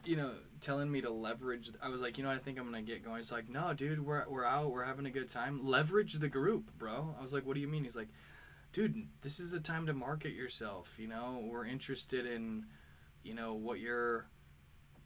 you 0.07 0.17
know, 0.17 0.31
telling 0.61 0.91
me 0.91 1.01
to 1.01 1.11
leverage. 1.11 1.71
I 1.83 1.89
was 1.89 2.01
like, 2.01 2.17
you 2.17 2.25
know, 2.25 2.31
I 2.31 2.39
think 2.39 2.59
I'm 2.59 2.65
gonna 2.65 2.83
get 2.83 3.05
going. 3.05 3.19
He's 3.19 3.33
like, 3.33 3.49
no, 3.49 3.75
dude, 3.75 4.05
we're 4.05 4.25
we're 4.29 4.45
out, 4.45 4.71
we're 4.71 4.85
having 4.85 5.07
a 5.07 5.11
good 5.11 5.29
time. 5.29 5.67
Leverage 5.67 6.15
the 6.15 6.29
group, 6.29 6.71
bro. 6.79 7.15
I 7.19 7.23
was 7.23 7.35
like, 7.35 7.45
what 7.45 7.55
do 7.55 7.61
you 7.61 7.69
mean? 7.69 7.85
He's 7.85 7.97
like, 7.97 8.09
dude, 8.73 9.09
this 9.23 9.41
is 9.41 9.51
the 9.51 9.61
time 9.61 9.87
to 9.87 9.93
market 9.93 10.33
yourself. 10.33 10.95
You 10.99 11.09
know, 11.09 11.43
we're 11.45 11.67
interested 11.67 12.27
in, 12.27 12.67
you 13.23 13.35
know, 13.35 13.55
what 13.55 13.81
you're 13.81 14.29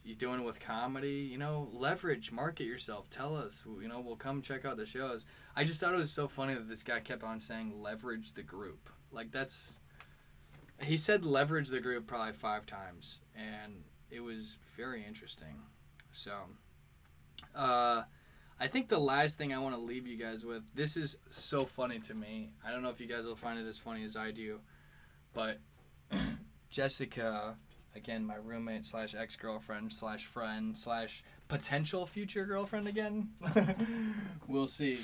you 0.02 0.14
doing 0.14 0.44
with 0.44 0.58
comedy 0.60 1.28
you 1.30 1.36
know 1.36 1.68
leverage 1.72 2.32
market 2.32 2.64
yourself 2.64 3.08
tell 3.10 3.36
us 3.36 3.66
you 3.80 3.86
know 3.86 4.00
we'll 4.00 4.16
come 4.16 4.40
check 4.40 4.64
out 4.64 4.78
the 4.78 4.86
shows 4.86 5.26
i 5.54 5.62
just 5.62 5.80
thought 5.80 5.92
it 5.92 5.98
was 5.98 6.10
so 6.10 6.26
funny 6.26 6.54
that 6.54 6.68
this 6.68 6.82
guy 6.82 7.00
kept 7.00 7.22
on 7.22 7.38
saying 7.38 7.82
leverage 7.82 8.32
the 8.32 8.42
group 8.42 8.88
like 9.12 9.30
that's 9.30 9.74
he 10.80 10.96
said 10.96 11.24
leverage 11.24 11.68
the 11.68 11.80
group 11.80 12.06
probably 12.06 12.32
five 12.32 12.64
times 12.64 13.20
and 13.36 13.84
it 14.10 14.20
was 14.20 14.58
very 14.76 15.04
interesting 15.06 15.62
so 16.12 16.32
uh 17.54 18.02
i 18.58 18.66
think 18.66 18.88
the 18.88 18.98
last 18.98 19.38
thing 19.38 19.52
i 19.52 19.58
want 19.58 19.74
to 19.74 19.80
leave 19.80 20.06
you 20.06 20.16
guys 20.16 20.44
with 20.44 20.62
this 20.74 20.96
is 20.96 21.16
so 21.30 21.64
funny 21.64 21.98
to 21.98 22.14
me 22.14 22.50
i 22.66 22.70
don't 22.70 22.82
know 22.82 22.90
if 22.90 23.00
you 23.00 23.06
guys 23.06 23.24
will 23.24 23.36
find 23.36 23.58
it 23.58 23.66
as 23.66 23.78
funny 23.78 24.04
as 24.04 24.16
i 24.16 24.30
do 24.30 24.60
but 25.32 25.58
jessica 26.70 27.56
again 27.96 28.24
my 28.24 28.36
roommate 28.36 28.86
slash 28.86 29.14
ex 29.14 29.36
girlfriend 29.36 29.92
slash 29.92 30.26
friend 30.26 30.76
slash 30.76 31.22
potential 31.50 32.06
future 32.06 32.46
girlfriend 32.46 32.88
again. 32.88 33.28
we'll 34.48 34.68
see. 34.68 35.00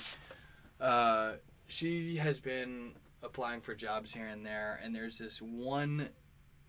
Uh, 0.81 1.33
she 1.67 2.17
has 2.17 2.41
been 2.41 2.93
applying 3.23 3.61
for 3.61 3.75
jobs 3.75 4.15
here 4.15 4.27
and 4.27 4.47
there, 4.47 4.81
and 4.83 4.95
there's 4.95 5.19
this 5.19 5.43
one 5.43 6.09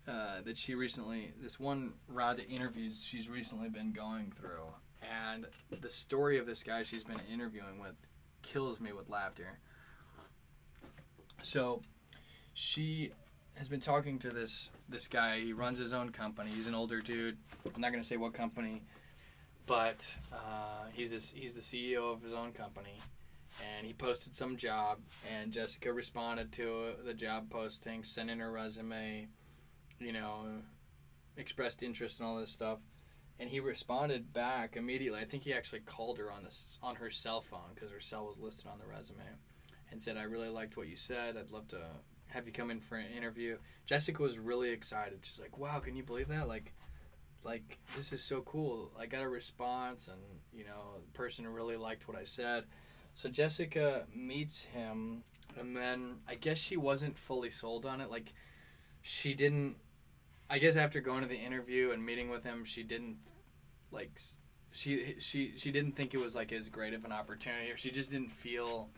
uh, 0.08 0.40
that 0.44 0.56
she 0.56 0.74
recently, 0.74 1.32
this 1.40 1.60
one 1.60 1.92
round 2.08 2.38
of 2.38 2.46
interviews 2.48 3.04
she's 3.04 3.28
recently 3.28 3.68
been 3.68 3.92
going 3.92 4.32
through, 4.32 4.64
and 5.02 5.46
the 5.82 5.90
story 5.90 6.38
of 6.38 6.46
this 6.46 6.62
guy 6.62 6.82
she's 6.82 7.04
been 7.04 7.20
interviewing 7.32 7.78
with 7.80 7.94
kills 8.42 8.80
me 8.80 8.92
with 8.92 9.08
laughter. 9.10 9.58
So, 11.42 11.82
she 12.54 13.12
has 13.54 13.68
been 13.68 13.80
talking 13.80 14.18
to 14.20 14.30
this 14.30 14.70
this 14.88 15.08
guy. 15.08 15.40
He 15.40 15.52
runs 15.52 15.78
his 15.78 15.92
own 15.92 16.10
company. 16.10 16.50
He's 16.54 16.68
an 16.68 16.74
older 16.74 17.00
dude. 17.00 17.36
I'm 17.74 17.80
not 17.80 17.92
gonna 17.92 18.02
say 18.02 18.16
what 18.16 18.32
company, 18.32 18.82
but 19.66 20.06
uh, 20.32 20.86
he's 20.94 21.12
a, 21.12 21.36
he's 21.36 21.54
the 21.54 21.60
CEO 21.60 22.12
of 22.12 22.22
his 22.22 22.32
own 22.32 22.52
company, 22.52 22.98
and 23.76 23.86
he 23.86 23.92
posted 23.92 24.34
some 24.34 24.56
job. 24.56 24.98
And 25.30 25.52
Jessica 25.52 25.92
responded 25.92 26.50
to 26.52 26.92
the 27.04 27.14
job 27.14 27.50
posting, 27.50 28.04
sent 28.04 28.30
in 28.30 28.38
her 28.38 28.50
resume, 28.50 29.28
you 29.98 30.12
know, 30.12 30.46
expressed 31.36 31.82
interest 31.82 32.20
in 32.20 32.26
all 32.26 32.38
this 32.38 32.50
stuff. 32.50 32.78
And 33.40 33.48
he 33.48 33.60
responded 33.60 34.32
back 34.32 34.76
immediately. 34.76 35.20
I 35.20 35.24
think 35.24 35.44
he 35.44 35.52
actually 35.52 35.80
called 35.80 36.18
her 36.18 36.30
on 36.30 36.42
this 36.42 36.78
on 36.82 36.96
her 36.96 37.08
cell 37.08 37.40
phone 37.40 37.72
because 37.74 37.92
her 37.92 38.00
cell 38.00 38.26
was 38.26 38.38
listed 38.38 38.66
on 38.66 38.78
the 38.78 38.86
resume, 38.86 39.22
and 39.90 40.02
said, 40.02 40.16
"I 40.16 40.22
really 40.22 40.48
liked 40.48 40.76
what 40.76 40.88
you 40.88 40.96
said. 40.96 41.36
I'd 41.36 41.52
love 41.52 41.68
to 41.68 42.00
have 42.26 42.46
you 42.46 42.52
come 42.52 42.70
in 42.70 42.80
for 42.80 42.96
an 42.96 43.10
interview. 43.12 43.58
Jessica 43.86 44.20
was 44.22 44.38
really 44.38 44.70
excited. 44.70 45.20
She's 45.22 45.40
like, 45.40 45.56
"Wow, 45.56 45.78
can 45.78 45.94
you 45.94 46.02
believe 46.02 46.28
that? 46.28 46.48
Like, 46.48 46.74
like 47.44 47.78
this 47.96 48.12
is 48.12 48.22
so 48.22 48.42
cool. 48.42 48.90
I 48.98 49.06
got 49.06 49.22
a 49.22 49.28
response, 49.28 50.08
and 50.08 50.20
you 50.52 50.64
know, 50.64 51.00
the 51.06 51.12
person 51.12 51.46
really 51.46 51.76
liked 51.76 52.08
what 52.08 52.16
I 52.16 52.24
said." 52.24 52.64
So 53.14 53.28
Jessica 53.28 54.06
meets 54.14 54.64
him, 54.64 55.22
and 55.56 55.76
then 55.76 56.20
I 56.26 56.34
guess 56.34 56.58
she 56.58 56.76
wasn't 56.76 57.16
fully 57.16 57.50
sold 57.50 57.86
on 57.86 58.00
it. 58.00 58.10
Like, 58.10 58.34
she 59.02 59.32
didn't. 59.34 59.76
I 60.50 60.58
guess 60.58 60.76
after 60.76 61.00
going 61.00 61.22
to 61.22 61.28
the 61.28 61.36
interview 61.36 61.90
and 61.90 62.04
meeting 62.04 62.30
with 62.30 62.44
him, 62.44 62.64
she 62.64 62.82
didn't 62.82 63.18
like. 63.90 64.20
She 64.70 65.16
she 65.18 65.52
she 65.56 65.70
didn't 65.70 65.92
think 65.92 66.14
it 66.14 66.20
was 66.20 66.34
like 66.34 66.52
as 66.52 66.68
great 66.68 66.94
of 66.94 67.04
an 67.04 67.12
opportunity, 67.12 67.70
or 67.70 67.76
she 67.76 67.90
just 67.90 68.10
didn't 68.10 68.30
feel 68.30 68.90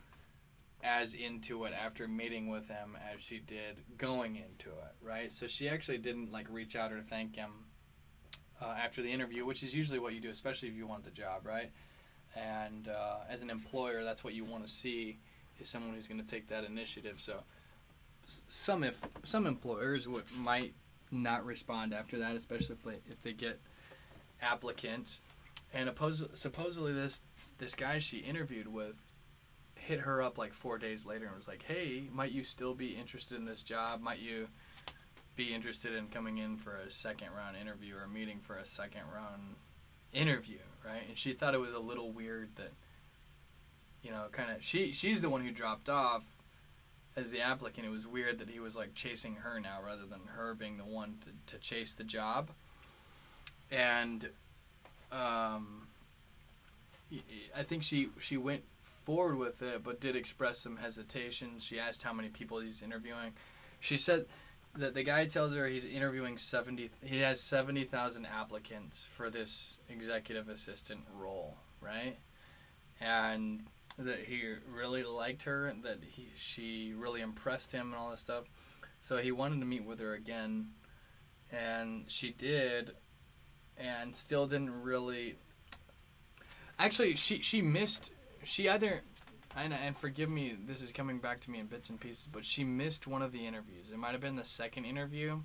as 0.83 1.15
into 1.15 1.65
it 1.65 1.73
after 1.75 2.09
meeting 2.09 2.49
with 2.49 2.69
him 2.69 2.97
as 3.13 3.23
she 3.23 3.39
did 3.39 3.77
going 3.99 4.37
into 4.37 4.71
it, 4.71 4.95
right? 5.03 5.31
So 5.31 5.47
she 5.47 5.69
actually 5.69 5.99
didn't 5.99 6.33
like 6.33 6.47
reach 6.49 6.75
out 6.75 6.93
or 6.93 7.03
thank 7.03 7.37
him 7.37 7.51
uh, 8.61 8.75
after 8.83 9.03
the 9.03 9.11
interview, 9.11 9.45
which 9.45 9.63
is 9.63 9.75
usually 9.75 9.99
what 9.99 10.15
you 10.15 10.21
do, 10.21 10.31
especially 10.31 10.69
if 10.69 10.75
you 10.75 10.87
want 10.87 11.05
the 11.05 11.11
job, 11.11 11.47
right? 11.47 11.71
And 12.35 12.89
uh, 12.89 13.19
as 13.29 13.43
an 13.43 13.51
employer, 13.51 14.05
that's 14.05 14.25
what 14.25 14.35
you 14.35 14.45
want 14.45 14.65
to 14.65 14.71
see 14.71 15.19
is 15.59 15.69
someone 15.69 15.95
who's 15.95 16.09
going 16.09 16.21
to 16.21 16.27
take 16.27 16.49
that 16.49 16.65
initiative. 16.65 17.21
So 17.21 17.43
some 18.49 18.85
if 18.85 19.01
some 19.25 19.47
employers 19.47 20.07
would 20.09 20.25
might 20.37 20.75
not 21.11 21.45
respond 21.45 21.93
after 21.95 22.19
that, 22.19 22.37
especially 22.37 22.75
if 22.75 22.83
they 22.83 23.13
if 23.13 23.23
they 23.23 23.33
get 23.33 23.61
applicants. 24.43 25.21
And 25.73 25.89
oppose, 25.89 26.27
supposedly 26.35 26.93
this 26.93 27.23
this 27.59 27.75
guy 27.75 27.99
she 27.99 28.19
interviewed 28.19 28.69
with 28.69 29.01
hit 29.75 30.01
her 30.01 30.23
up 30.23 30.39
like 30.39 30.53
four 30.53 30.79
days 30.79 31.07
later 31.07 31.27
and 31.27 31.37
was 31.37 31.49
like, 31.49 31.63
"Hey, 31.63 32.09
might 32.13 32.33
you 32.33 32.45
still 32.45 32.75
be 32.75 32.89
interested 32.89 33.39
in 33.39 33.45
this 33.45 33.63
job? 33.63 34.01
Might 34.01 34.19
you 34.19 34.49
be 35.37 35.55
interested 35.55 35.95
in 35.95 36.09
coming 36.09 36.39
in 36.39 36.57
for 36.57 36.77
a 36.77 36.91
second 36.91 37.29
round 37.37 37.57
interview 37.57 37.97
or 37.97 38.07
meeting 38.07 38.41
for 38.41 38.57
a 38.57 38.65
second 38.65 39.03
round 39.13 39.57
interview?" 40.13 40.59
Right? 40.85 41.03
And 41.09 41.19
she 41.19 41.33
thought 41.33 41.55
it 41.55 41.61
was 41.61 41.75
a 41.75 41.79
little 41.79 42.11
weird 42.11 42.57
that, 42.57 42.73
you 44.03 44.11
know, 44.11 44.27
kind 44.33 44.51
of 44.51 44.63
she 44.63 44.93
she's 44.93 45.21
the 45.21 45.31
one 45.31 45.43
who 45.45 45.51
dropped 45.51 45.89
off, 45.89 46.25
as 47.17 47.31
the 47.31 47.41
applicant, 47.41 47.87
it 47.87 47.91
was 47.91 48.07
weird 48.07 48.39
that 48.39 48.49
he 48.49 48.61
was 48.61 48.77
like 48.77 48.95
chasing 48.95 49.37
her 49.37 49.61
now 49.61 49.79
rather 49.85 50.07
than 50.07 50.21
her 50.37 50.55
being 50.55 50.77
the 50.77 50.85
one 50.85 51.17
to, 51.23 51.55
to 51.55 51.61
chase 51.61 51.95
the 51.95 52.05
job. 52.05 52.51
And 53.71 54.29
um, 55.13 55.89
I 57.57 57.63
think 57.63 57.83
she 57.83 58.11
she 58.19 58.37
went 58.37 58.63
forward 58.83 59.37
with 59.37 59.63
it, 59.63 59.83
but 59.83 60.01
did 60.01 60.17
express 60.17 60.61
some 60.61 60.77
hesitation. 60.77 61.59
She 61.59 61.79
asked 61.79 62.03
how 62.03 62.13
many 62.13 62.29
people 62.29 62.61
he's 62.61 62.83
interviewing. 62.83 63.33
She 63.81 63.97
said 63.97 64.27
that 64.77 64.95
the 64.95 65.03
guy 65.03 65.27
tells 65.27 65.55
her 65.55 65.67
he's 65.67 65.85
interviewing 65.85 66.39
70 66.39 66.91
he 67.03 67.19
has 67.21 67.43
70,000 67.43 68.27
applicants 68.27 69.09
for 69.11 69.31
this 69.31 69.79
executive 69.89 70.49
assistant 70.49 71.01
role, 71.19 71.57
right? 71.81 72.19
And 73.01 73.65
that 74.05 74.21
he 74.21 74.43
really 74.69 75.03
liked 75.03 75.43
her 75.45 75.67
and 75.67 75.83
that 75.85 75.99
he 76.05 76.29
she 76.37 76.93
really 76.97 77.21
impressed 77.21 77.73
him 77.73 77.93
and 77.93 77.95
all 77.95 78.11
this 78.11 78.21
stuff. 78.21 78.45
So 79.01 79.19
he 79.19 79.33
wanted 79.33 79.61
to 79.61 79.67
meet 79.67 79.85
with 79.85 80.01
her 80.01 80.15
again 80.15 80.71
and 81.53 82.05
she 82.07 82.33
did 82.33 82.93
and 83.77 84.15
still 84.15 84.47
didn't 84.47 84.83
really 84.83 85.37
actually 86.79 87.15
she 87.17 87.41
she 87.41 87.63
missed 87.63 88.13
she 88.45 88.69
either 88.69 89.03
and, 89.57 89.73
and 89.73 89.97
forgive 89.97 90.29
me 90.29 90.57
this 90.67 90.83
is 90.83 90.93
coming 90.93 91.19
back 91.19 91.41
to 91.41 91.51
me 91.51 91.59
in 91.59 91.67
bits 91.67 91.91
and 91.91 91.99
pieces 91.99 92.29
but 92.31 92.45
she 92.45 92.63
missed 92.63 93.07
one 93.07 93.23
of 93.23 93.33
the 93.33 93.47
interviews 93.47 93.91
it 93.93 93.99
might 93.99 94.13
have 94.13 94.21
been 94.21 94.37
the 94.37 94.45
second 94.45 94.85
interview 94.85 95.41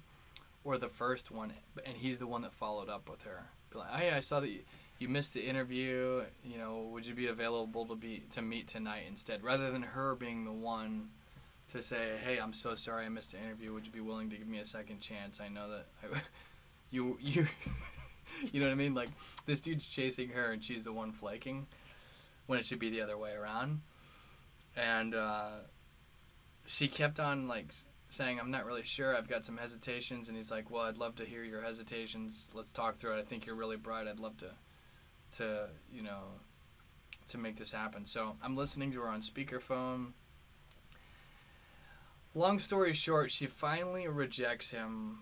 or 0.63 0.77
the 0.77 0.89
first 0.89 1.31
one 1.31 1.53
and 1.85 1.97
he's 1.97 2.19
the 2.19 2.27
one 2.27 2.41
that 2.41 2.53
followed 2.53 2.89
up 2.89 3.09
with 3.09 3.23
her 3.23 3.45
Be 3.71 3.79
like 3.79 3.87
oh, 3.91 3.97
hey 3.97 4.11
i 4.11 4.19
saw 4.19 4.39
that 4.39 4.49
you, 4.49 4.61
you 5.05 5.11
missed 5.13 5.33
the 5.33 5.45
interview 5.45 6.23
you 6.43 6.57
know 6.57 6.87
would 6.91 7.05
you 7.05 7.13
be 7.13 7.27
available 7.27 7.85
to 7.85 7.95
be 7.95 8.23
to 8.31 8.41
meet 8.41 8.67
tonight 8.67 9.03
instead 9.07 9.43
rather 9.43 9.71
than 9.71 9.81
her 9.81 10.15
being 10.15 10.45
the 10.45 10.51
one 10.51 11.09
to 11.67 11.81
say 11.81 12.13
hey 12.23 12.37
i'm 12.37 12.53
so 12.53 12.75
sorry 12.75 13.05
i 13.05 13.09
missed 13.09 13.31
the 13.31 13.39
interview 13.39 13.73
would 13.73 13.85
you 13.85 13.91
be 13.91 14.01
willing 14.01 14.29
to 14.29 14.37
give 14.37 14.47
me 14.47 14.59
a 14.59 14.65
second 14.65 14.99
chance 14.99 15.39
i 15.39 15.47
know 15.47 15.69
that 15.69 15.85
I, 16.03 16.19
you 16.91 17.17
you 17.21 17.47
you 18.51 18.59
know 18.59 18.67
what 18.67 18.73
i 18.73 18.75
mean 18.75 18.93
like 18.93 19.09
this 19.45 19.61
dude's 19.61 19.87
chasing 19.87 20.29
her 20.29 20.51
and 20.51 20.63
she's 20.63 20.83
the 20.83 20.93
one 20.93 21.11
flaking 21.11 21.67
when 22.47 22.59
it 22.59 22.65
should 22.65 22.79
be 22.79 22.89
the 22.89 23.01
other 23.01 23.17
way 23.17 23.33
around. 23.33 23.81
And 24.75 25.15
uh, 25.15 25.49
she 26.65 26.87
kept 26.87 27.19
on 27.19 27.47
like 27.47 27.73
saying, 28.09 28.39
"I'm 28.39 28.51
not 28.51 28.65
really 28.65 28.83
sure. 28.83 29.15
I've 29.15 29.27
got 29.27 29.45
some 29.45 29.57
hesitations." 29.57 30.27
And 30.27 30.37
he's 30.37 30.51
like, 30.51 30.69
"Well, 30.69 30.83
I'd 30.83 30.97
love 30.97 31.15
to 31.15 31.25
hear 31.25 31.43
your 31.43 31.61
hesitations. 31.61 32.49
Let's 32.53 32.71
talk 32.71 32.97
through 32.97 33.13
it. 33.13 33.19
I 33.19 33.23
think 33.23 33.45
you're 33.45 33.55
really 33.55 33.77
bright. 33.77 34.07
I'd 34.07 34.19
love 34.19 34.37
to, 34.37 34.51
to 35.37 35.67
you 35.91 36.01
know, 36.01 36.21
to 37.29 37.37
make 37.37 37.57
this 37.57 37.71
happen." 37.71 38.05
So 38.05 38.35
I'm 38.41 38.55
listening 38.55 38.91
to 38.93 39.01
her 39.01 39.07
on 39.07 39.21
speakerphone. 39.21 40.13
Long 42.33 42.59
story 42.59 42.93
short, 42.93 43.31
she 43.31 43.47
finally 43.47 44.07
rejects 44.07 44.71
him 44.71 45.19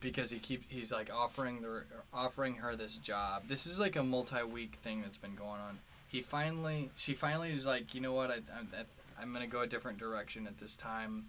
because 0.00 0.30
he 0.30 0.38
keep 0.38 0.70
he's 0.70 0.92
like 0.92 1.10
offering 1.12 1.62
the 1.62 1.84
offering 2.12 2.56
her 2.56 2.76
this 2.76 2.96
job. 2.96 3.48
This 3.48 3.66
is 3.66 3.80
like 3.80 3.96
a 3.96 4.02
multi-week 4.02 4.76
thing 4.76 5.02
that's 5.02 5.16
been 5.16 5.34
going 5.34 5.60
on 5.60 5.78
he 6.08 6.22
finally 6.22 6.90
she 6.96 7.14
finally 7.14 7.52
is 7.52 7.66
like 7.66 7.94
you 7.94 8.00
know 8.00 8.12
what 8.12 8.30
I, 8.30 8.34
I 8.34 8.84
i'm 9.20 9.32
gonna 9.32 9.46
go 9.46 9.60
a 9.60 9.66
different 9.66 9.98
direction 9.98 10.46
at 10.46 10.58
this 10.58 10.76
time 10.76 11.26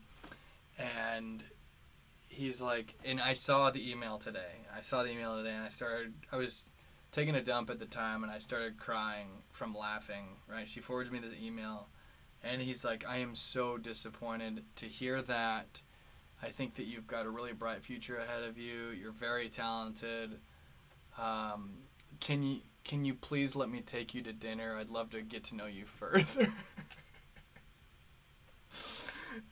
and 0.79 1.43
he's 2.29 2.61
like 2.61 2.95
and 3.05 3.21
i 3.21 3.33
saw 3.33 3.69
the 3.69 3.91
email 3.91 4.17
today 4.17 4.63
i 4.75 4.81
saw 4.81 5.03
the 5.03 5.11
email 5.11 5.37
today 5.37 5.53
and 5.53 5.63
i 5.63 5.69
started 5.69 6.13
i 6.31 6.37
was 6.37 6.68
taking 7.11 7.35
a 7.35 7.43
dump 7.43 7.69
at 7.69 7.79
the 7.79 7.85
time 7.85 8.23
and 8.23 8.31
i 8.31 8.37
started 8.37 8.77
crying 8.77 9.27
from 9.51 9.75
laughing 9.75 10.37
right 10.47 10.67
she 10.67 10.79
forwards 10.79 11.11
me 11.11 11.19
the 11.19 11.45
email 11.45 11.87
and 12.43 12.61
he's 12.61 12.85
like 12.85 13.05
i 13.07 13.17
am 13.17 13.35
so 13.35 13.77
disappointed 13.77 14.63
to 14.75 14.85
hear 14.85 15.21
that 15.21 15.81
i 16.43 16.47
think 16.47 16.75
that 16.75 16.85
you've 16.85 17.07
got 17.07 17.25
a 17.25 17.29
really 17.29 17.53
bright 17.53 17.83
future 17.83 18.17
ahead 18.17 18.43
of 18.43 18.57
you 18.57 18.89
you're 18.99 19.11
very 19.11 19.49
talented 19.49 20.39
um, 21.17 21.71
can 22.19 22.43
you 22.43 22.59
can 22.83 23.05
you 23.05 23.13
please 23.13 23.55
let 23.55 23.69
me 23.69 23.81
take 23.81 24.15
you 24.15 24.23
to 24.23 24.33
dinner? 24.33 24.75
I'd 24.77 24.89
love 24.89 25.11
to 25.11 25.21
get 25.21 25.43
to 25.45 25.55
know 25.55 25.67
you 25.67 25.85
further. 25.85 26.51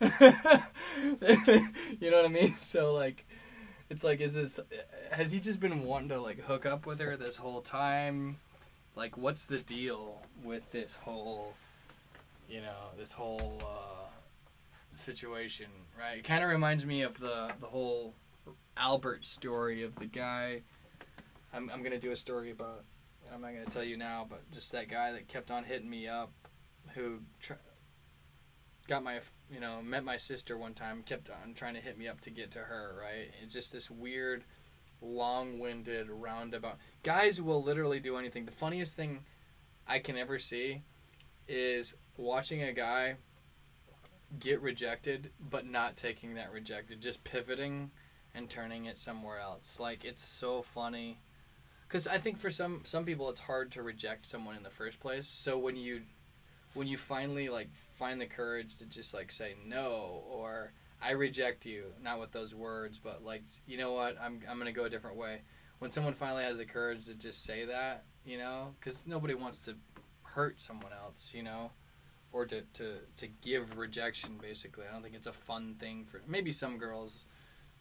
you 0.00 0.10
know 2.10 2.16
what 2.16 2.24
I 2.24 2.28
mean? 2.28 2.54
So 2.60 2.94
like 2.94 3.26
it's 3.90 4.04
like 4.04 4.20
is 4.20 4.34
this 4.34 4.60
has 5.10 5.32
he 5.32 5.40
just 5.40 5.60
been 5.60 5.84
wanting 5.84 6.08
to 6.10 6.20
like 6.20 6.40
hook 6.40 6.66
up 6.66 6.86
with 6.86 7.00
her 7.00 7.16
this 7.16 7.36
whole 7.36 7.60
time? 7.60 8.36
Like 8.94 9.16
what's 9.16 9.46
the 9.46 9.58
deal 9.58 10.22
with 10.42 10.70
this 10.70 10.94
whole 10.94 11.54
you 12.48 12.60
know, 12.60 12.90
this 12.98 13.12
whole 13.12 13.60
uh 13.62 14.08
situation, 14.94 15.66
right? 15.98 16.18
It 16.18 16.24
kind 16.24 16.42
of 16.42 16.50
reminds 16.50 16.84
me 16.84 17.02
of 17.02 17.18
the 17.18 17.52
the 17.60 17.66
whole 17.66 18.14
Albert 18.76 19.26
story 19.26 19.82
of 19.82 19.94
the 19.96 20.06
guy 20.06 20.62
I'm 21.52 21.70
I'm 21.70 21.82
to 21.82 21.98
do 21.98 22.12
a 22.12 22.16
story 22.16 22.50
about 22.50 22.84
I'm 23.32 23.40
not 23.40 23.52
gonna 23.52 23.66
tell 23.66 23.84
you 23.84 23.96
now, 23.96 24.26
but 24.28 24.50
just 24.50 24.72
that 24.72 24.88
guy 24.88 25.12
that 25.12 25.28
kept 25.28 25.50
on 25.50 25.64
hitting 25.64 25.88
me 25.88 26.08
up, 26.08 26.30
who 26.94 27.18
tr- 27.40 27.54
got 28.88 29.04
my 29.04 29.20
you 29.52 29.60
know 29.60 29.80
met 29.82 30.02
my 30.02 30.16
sister 30.16 30.56
one 30.56 30.74
time, 30.74 31.02
kept 31.04 31.30
on 31.30 31.54
trying 31.54 31.74
to 31.74 31.80
hit 31.80 31.96
me 31.96 32.08
up 32.08 32.20
to 32.22 32.30
get 32.30 32.50
to 32.52 32.60
her. 32.60 32.96
Right, 33.00 33.30
it's 33.42 33.54
just 33.54 33.72
this 33.72 33.90
weird, 33.90 34.44
long-winded 35.00 36.10
roundabout. 36.10 36.78
Guys 37.04 37.40
will 37.40 37.62
literally 37.62 38.00
do 38.00 38.16
anything. 38.16 38.46
The 38.46 38.52
funniest 38.52 38.96
thing 38.96 39.20
I 39.86 40.00
can 40.00 40.16
ever 40.16 40.38
see 40.38 40.82
is 41.46 41.94
watching 42.16 42.62
a 42.62 42.72
guy 42.72 43.16
get 44.38 44.60
rejected, 44.60 45.30
but 45.38 45.66
not 45.66 45.96
taking 45.96 46.34
that 46.34 46.52
rejected, 46.52 47.00
just 47.00 47.24
pivoting 47.24 47.90
and 48.34 48.50
turning 48.50 48.86
it 48.86 48.98
somewhere 48.98 49.38
else. 49.38 49.78
Like 49.78 50.04
it's 50.04 50.24
so 50.24 50.62
funny 50.62 51.18
because 51.86 52.06
I 52.06 52.18
think 52.18 52.38
for 52.38 52.50
some 52.50 52.82
some 52.84 53.04
people 53.04 53.28
it's 53.30 53.40
hard 53.40 53.70
to 53.72 53.82
reject 53.82 54.26
someone 54.26 54.56
in 54.56 54.62
the 54.62 54.70
first 54.70 55.00
place. 55.00 55.26
So 55.26 55.58
when 55.58 55.76
you 55.76 56.02
when 56.74 56.86
you 56.86 56.96
finally 56.96 57.48
like 57.48 57.68
find 57.96 58.20
the 58.20 58.26
courage 58.26 58.76
to 58.76 58.86
just 58.86 59.14
like 59.14 59.30
say 59.32 59.54
no 59.66 60.22
or 60.30 60.72
I 61.00 61.12
reject 61.12 61.64
you, 61.64 61.84
not 62.02 62.18
with 62.18 62.32
those 62.32 62.54
words, 62.54 62.98
but 62.98 63.24
like 63.24 63.42
you 63.66 63.78
know 63.78 63.92
what, 63.92 64.16
I'm 64.20 64.40
I'm 64.48 64.58
gonna 64.58 64.72
go 64.72 64.84
a 64.84 64.90
different 64.90 65.16
way. 65.16 65.42
When 65.78 65.90
someone 65.90 66.14
finally 66.14 66.42
has 66.42 66.58
the 66.58 66.64
courage 66.64 67.06
to 67.06 67.14
just 67.14 67.44
say 67.44 67.64
that, 67.66 68.04
you 68.24 68.36
know, 68.36 68.74
because 68.78 69.06
nobody 69.06 69.34
wants 69.34 69.60
to 69.60 69.76
hurt 70.22 70.60
someone 70.60 70.92
else, 70.92 71.32
you 71.34 71.42
know, 71.42 71.70
or 72.32 72.46
to, 72.46 72.62
to 72.74 72.94
to 73.16 73.28
give 73.42 73.78
rejection. 73.78 74.38
Basically, 74.40 74.84
I 74.88 74.92
don't 74.92 75.02
think 75.02 75.14
it's 75.14 75.26
a 75.26 75.32
fun 75.32 75.76
thing 75.78 76.04
for 76.04 76.20
maybe 76.26 76.52
some 76.52 76.78
girls 76.78 77.26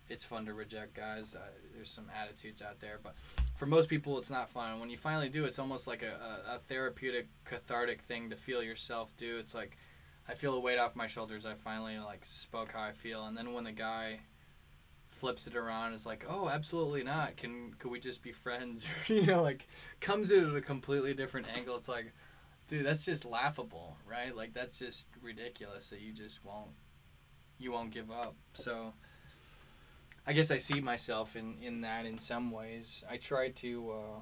it's 0.09 0.23
fun 0.23 0.45
to 0.45 0.53
reject 0.53 0.93
guys. 0.93 1.35
Uh, 1.35 1.39
there's 1.75 1.89
some 1.89 2.09
attitudes 2.19 2.61
out 2.61 2.79
there, 2.79 2.99
but 3.01 3.15
for 3.55 3.65
most 3.65 3.89
people, 3.89 4.17
it's 4.17 4.29
not 4.29 4.49
fun. 4.49 4.79
When 4.79 4.89
you 4.89 4.97
finally 4.97 5.29
do, 5.29 5.45
it's 5.45 5.59
almost 5.59 5.87
like 5.87 6.03
a, 6.03 6.51
a, 6.51 6.55
a, 6.55 6.59
therapeutic, 6.59 7.27
cathartic 7.45 8.01
thing 8.03 8.29
to 8.29 8.35
feel 8.35 8.63
yourself 8.63 9.15
do. 9.17 9.37
It's 9.37 9.53
like 9.53 9.77
I 10.27 10.33
feel 10.33 10.53
a 10.53 10.59
weight 10.59 10.79
off 10.79 10.95
my 10.95 11.07
shoulders. 11.07 11.45
I 11.45 11.55
finally 11.55 11.99
like 11.99 12.23
spoke 12.25 12.71
how 12.71 12.81
I 12.81 12.91
feel, 12.91 13.25
and 13.25 13.37
then 13.37 13.53
when 13.53 13.63
the 13.63 13.71
guy 13.71 14.19
flips 15.09 15.47
it 15.47 15.55
around, 15.55 15.93
is 15.93 16.05
like, 16.05 16.25
oh, 16.29 16.47
absolutely 16.47 17.03
not. 17.03 17.37
Can 17.37 17.73
could 17.79 17.91
we 17.91 17.99
just 17.99 18.21
be 18.21 18.31
friends? 18.31 18.87
you 19.07 19.25
know, 19.25 19.41
like 19.41 19.67
comes 19.99 20.31
in 20.31 20.49
at 20.49 20.55
a 20.55 20.61
completely 20.61 21.13
different 21.13 21.47
angle. 21.55 21.75
It's 21.75 21.89
like, 21.89 22.13
dude, 22.67 22.85
that's 22.85 23.03
just 23.03 23.25
laughable, 23.25 23.97
right? 24.07 24.35
Like 24.35 24.53
that's 24.53 24.79
just 24.79 25.07
ridiculous 25.21 25.89
that 25.89 26.01
you 26.01 26.13
just 26.13 26.43
won't 26.45 26.71
you 27.59 27.71
won't 27.71 27.91
give 27.91 28.11
up. 28.11 28.35
So 28.53 28.93
I 30.27 30.33
guess 30.33 30.51
I 30.51 30.57
see 30.57 30.81
myself 30.81 31.37
in, 31.37 31.55
in 31.61 31.81
that 31.81 32.05
in 32.05 32.17
some 32.17 32.51
ways. 32.51 33.03
I 33.09 33.15
try 33.15 33.49
to 33.49 33.91
uh, 33.91 34.19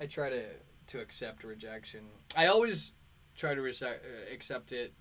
I 0.00 0.06
try 0.06 0.30
to 0.30 0.44
to 0.88 1.00
accept 1.00 1.44
rejection. 1.44 2.06
I 2.34 2.46
always 2.46 2.92
try 3.36 3.54
to 3.54 3.60
rese- 3.60 3.82
uh, 3.82 3.98
accept 4.32 4.72
it 4.72 4.94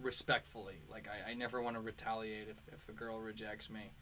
respectfully. 0.00 0.82
Like 0.90 1.06
I, 1.06 1.30
I 1.30 1.34
never 1.34 1.62
want 1.62 1.76
to 1.76 1.80
retaliate 1.80 2.48
if, 2.48 2.56
if 2.74 2.88
a 2.88 2.92
girl 2.92 3.20
rejects 3.20 3.70
me, 3.70 3.92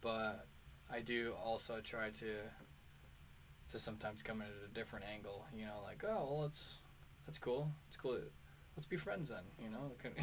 but 0.00 0.46
I 0.88 1.00
do 1.00 1.34
also 1.44 1.80
try 1.80 2.10
to 2.10 2.34
to 3.72 3.78
sometimes 3.78 4.22
come 4.22 4.40
at 4.42 4.48
a 4.64 4.72
different 4.72 5.06
angle. 5.12 5.44
You 5.52 5.66
know, 5.66 5.80
like 5.84 6.04
oh 6.04 6.28
well, 6.30 6.42
that's 6.42 6.76
that's 7.26 7.38
cool. 7.38 7.68
It's 7.88 7.96
cool. 7.96 8.18
Let's 8.76 8.86
be 8.86 8.96
friends 8.96 9.30
then. 9.30 9.44
You 9.60 9.70
know, 9.70 9.90
let 10.04 10.14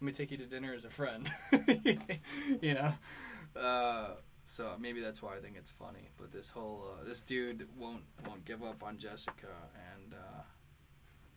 me 0.00 0.10
take 0.10 0.32
you 0.32 0.38
to 0.38 0.46
dinner 0.46 0.74
as 0.74 0.84
a 0.84 0.90
friend. 0.90 1.30
you 2.60 2.74
know, 2.74 2.94
uh, 3.56 4.14
so 4.46 4.72
maybe 4.78 5.00
that's 5.00 5.22
why 5.22 5.36
I 5.36 5.40
think 5.40 5.56
it's 5.56 5.70
funny. 5.70 6.10
But 6.18 6.32
this 6.32 6.50
whole 6.50 6.84
uh, 6.92 7.04
this 7.04 7.22
dude 7.22 7.66
won't 7.78 8.02
won't 8.26 8.44
give 8.44 8.62
up 8.62 8.82
on 8.82 8.98
Jessica, 8.98 9.48
and 9.92 10.14
uh, 10.14 10.42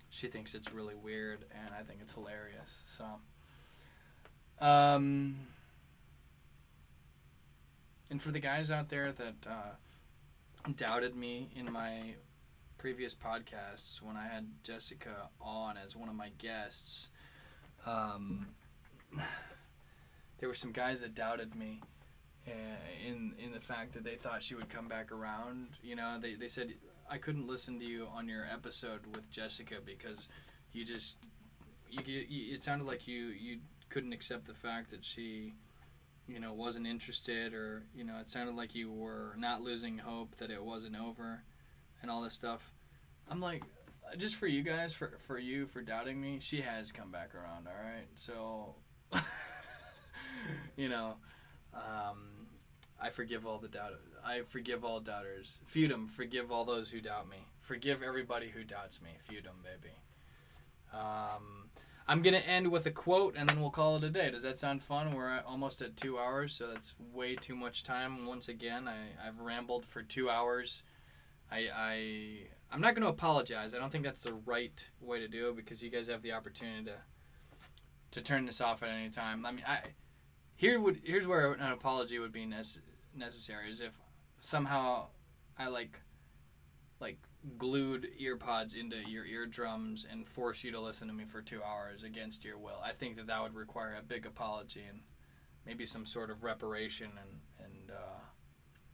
she 0.10 0.28
thinks 0.28 0.54
it's 0.54 0.74
really 0.74 0.96
weird, 0.96 1.46
and 1.52 1.74
I 1.74 1.84
think 1.84 2.00
it's 2.02 2.14
hilarious. 2.14 2.84
So, 2.88 3.06
um, 4.66 5.36
and 8.10 8.22
for 8.22 8.32
the 8.32 8.40
guys 8.40 8.72
out 8.72 8.90
there 8.90 9.12
that 9.12 9.50
uh, 9.50 10.72
doubted 10.76 11.16
me 11.16 11.50
in 11.56 11.72
my 11.72 12.16
previous 12.78 13.16
podcasts 13.16 14.02
when 14.02 14.16
I 14.16 14.28
had 14.28 14.48
Jessica 14.64 15.30
on 15.42 15.78
as 15.78 15.96
one 15.96 16.10
of 16.10 16.16
my 16.16 16.30
guests, 16.38 17.10
um, 17.86 18.48
there 20.40 20.50
were 20.50 20.56
some 20.56 20.72
guys 20.72 21.02
that 21.02 21.16
doubted 21.16 21.56
me 21.56 21.82
in 23.06 23.34
in 23.40 23.52
the 23.52 23.60
fact 23.60 23.94
that 23.94 24.04
they 24.04 24.16
thought 24.16 24.44
she 24.44 24.56
would 24.56 24.70
come 24.70 24.88
back 24.88 25.12
around. 25.12 25.70
You 25.84 25.96
know, 25.96 26.18
they 26.20 26.36
they 26.36 26.48
said 26.48 26.74
I 27.10 27.18
couldn't 27.18 27.48
listen 27.48 27.80
to 27.80 27.86
you 27.86 28.08
on 28.14 28.28
your 28.28 28.46
episode 28.52 29.02
with 29.16 29.30
Jessica 29.32 29.76
because 29.86 30.28
you 30.74 30.86
just 30.86 31.28
you, 31.90 32.02
you 32.06 32.54
it 32.54 32.64
sounded 32.64 32.86
like 32.86 33.08
you 33.08 33.28
you 33.28 33.60
couldn't 33.90 34.14
accept 34.14 34.46
the 34.46 34.54
fact 34.54 34.90
that 34.92 35.04
she 35.06 35.54
you 36.28 36.40
know 36.40 36.54
wasn't 36.54 36.86
interested 36.86 37.54
or 37.54 37.84
you 37.96 38.04
know 38.04 38.18
it 38.20 38.30
sounded 38.30 38.56
like 38.56 38.76
you 38.76 38.92
were 38.92 39.34
not 39.38 39.62
losing 39.62 39.98
hope 39.98 40.36
that 40.36 40.52
it 40.52 40.62
wasn't 40.62 40.96
over 40.96 41.42
and 42.02 42.12
all 42.12 42.22
this 42.22 42.34
stuff 42.34 42.74
i'm 43.30 43.40
like 43.40 43.64
just 44.18 44.36
for 44.36 44.46
you 44.46 44.62
guys 44.62 44.94
for 44.94 45.18
for 45.20 45.40
you 45.40 45.66
for 45.66 45.82
doubting 45.82 46.20
me 46.20 46.38
she 46.42 46.60
has 46.60 46.92
come 46.92 47.12
back 47.12 47.34
around 47.34 47.66
all 47.66 47.82
right 47.82 48.08
so 48.16 48.76
you 50.76 50.90
know 50.90 51.16
um, 51.74 52.37
i 53.02 53.10
forgive 53.10 53.46
all 53.46 53.58
the 53.60 53.68
doubt 53.68 53.94
i 54.26 54.42
forgive 54.42 54.84
all 54.84 55.00
doubters 55.00 55.60
feudum 55.72 56.10
forgive 56.10 56.52
all 56.52 56.66
those 56.66 56.90
who 56.90 57.02
doubt 57.02 57.30
me 57.30 57.38
forgive 57.62 58.02
everybody 58.02 58.50
who 58.50 58.64
doubts 58.64 59.02
me 59.02 59.12
feudum 59.30 59.64
baby 59.64 59.94
um, 60.94 61.70
I'm 62.08 62.22
gonna 62.22 62.38
end 62.38 62.72
with 62.72 62.86
a 62.86 62.92
quote, 62.92 63.36
and 63.36 63.50
then 63.50 63.60
we'll 63.60 63.70
call 63.70 63.98
it 63.98 64.04
a 64.04 64.10
day. 64.10 64.32
Does 64.32 64.44
that 64.44 64.58
sound 64.58 64.82
fun? 64.82 65.14
We're 65.14 65.42
almost 65.46 65.82
at 65.82 65.98
two 65.98 66.18
hours, 66.18 66.54
so 66.54 66.68
that's 66.68 66.96
way 67.14 67.36
too 67.36 67.56
much 67.56 67.84
time. 67.84 68.26
Once 68.26 68.48
again, 68.48 68.88
I, 68.88 69.28
I've 69.28 69.40
rambled 69.40 69.86
for 69.86 70.02
two 70.02 70.30
hours. 70.30 70.84
I, 71.52 71.68
I 71.76 72.38
I'm 72.72 72.80
not 72.80 72.96
gonna 72.96 73.10
apologize. 73.10 73.74
I 73.74 73.80
don't 73.80 73.92
think 73.92 74.06
that's 74.06 74.24
the 74.24 74.40
right 74.46 74.88
way 75.02 75.20
to 75.20 75.28
do 75.28 75.50
it 75.50 75.58
because 75.58 75.84
you 75.84 75.90
guys 75.90 76.08
have 76.08 76.22
the 76.22 76.32
opportunity 76.32 76.86
to 76.86 76.94
to 78.12 78.22
turn 78.22 78.46
this 78.46 78.62
off 78.62 78.84
at 78.84 78.90
any 78.90 79.10
time. 79.10 79.46
I 79.46 79.52
mean, 79.52 79.66
I 79.68 79.80
here 80.56 80.80
would 80.80 81.02
here's 81.04 81.28
where 81.28 81.52
an 81.52 81.72
apology 81.74 82.20
would 82.20 82.32
be 82.32 82.46
nece- 82.46 82.80
necessary 83.18 83.70
is 83.70 83.82
if 83.82 83.94
somehow 84.40 85.08
I 85.58 85.68
like 85.68 86.00
like 87.00 87.20
glued 87.58 88.10
earpods 88.20 88.76
into 88.76 88.98
your 89.10 89.26
eardrums 89.26 90.06
and 90.10 90.28
force 90.28 90.64
you 90.64 90.72
to 90.72 90.80
listen 90.80 91.08
to 91.08 91.14
me 91.14 91.26
for 91.26 91.42
two 91.42 91.62
hours 91.64 92.04
against 92.04 92.44
your 92.44 92.58
will. 92.58 92.80
I 92.84 92.92
think 92.92 93.16
that 93.18 93.28
that 93.28 93.42
would 93.42 93.56
require 93.56 93.96
a 93.98 94.04
big 94.04 94.26
apology 94.26 94.84
and 94.88 95.02
maybe 95.66 95.86
some 95.86 96.06
sort 96.06 96.32
of 96.32 96.44
reparation 96.44 97.10
and 97.20 97.66
and 97.66 97.92
uh, 97.92 98.20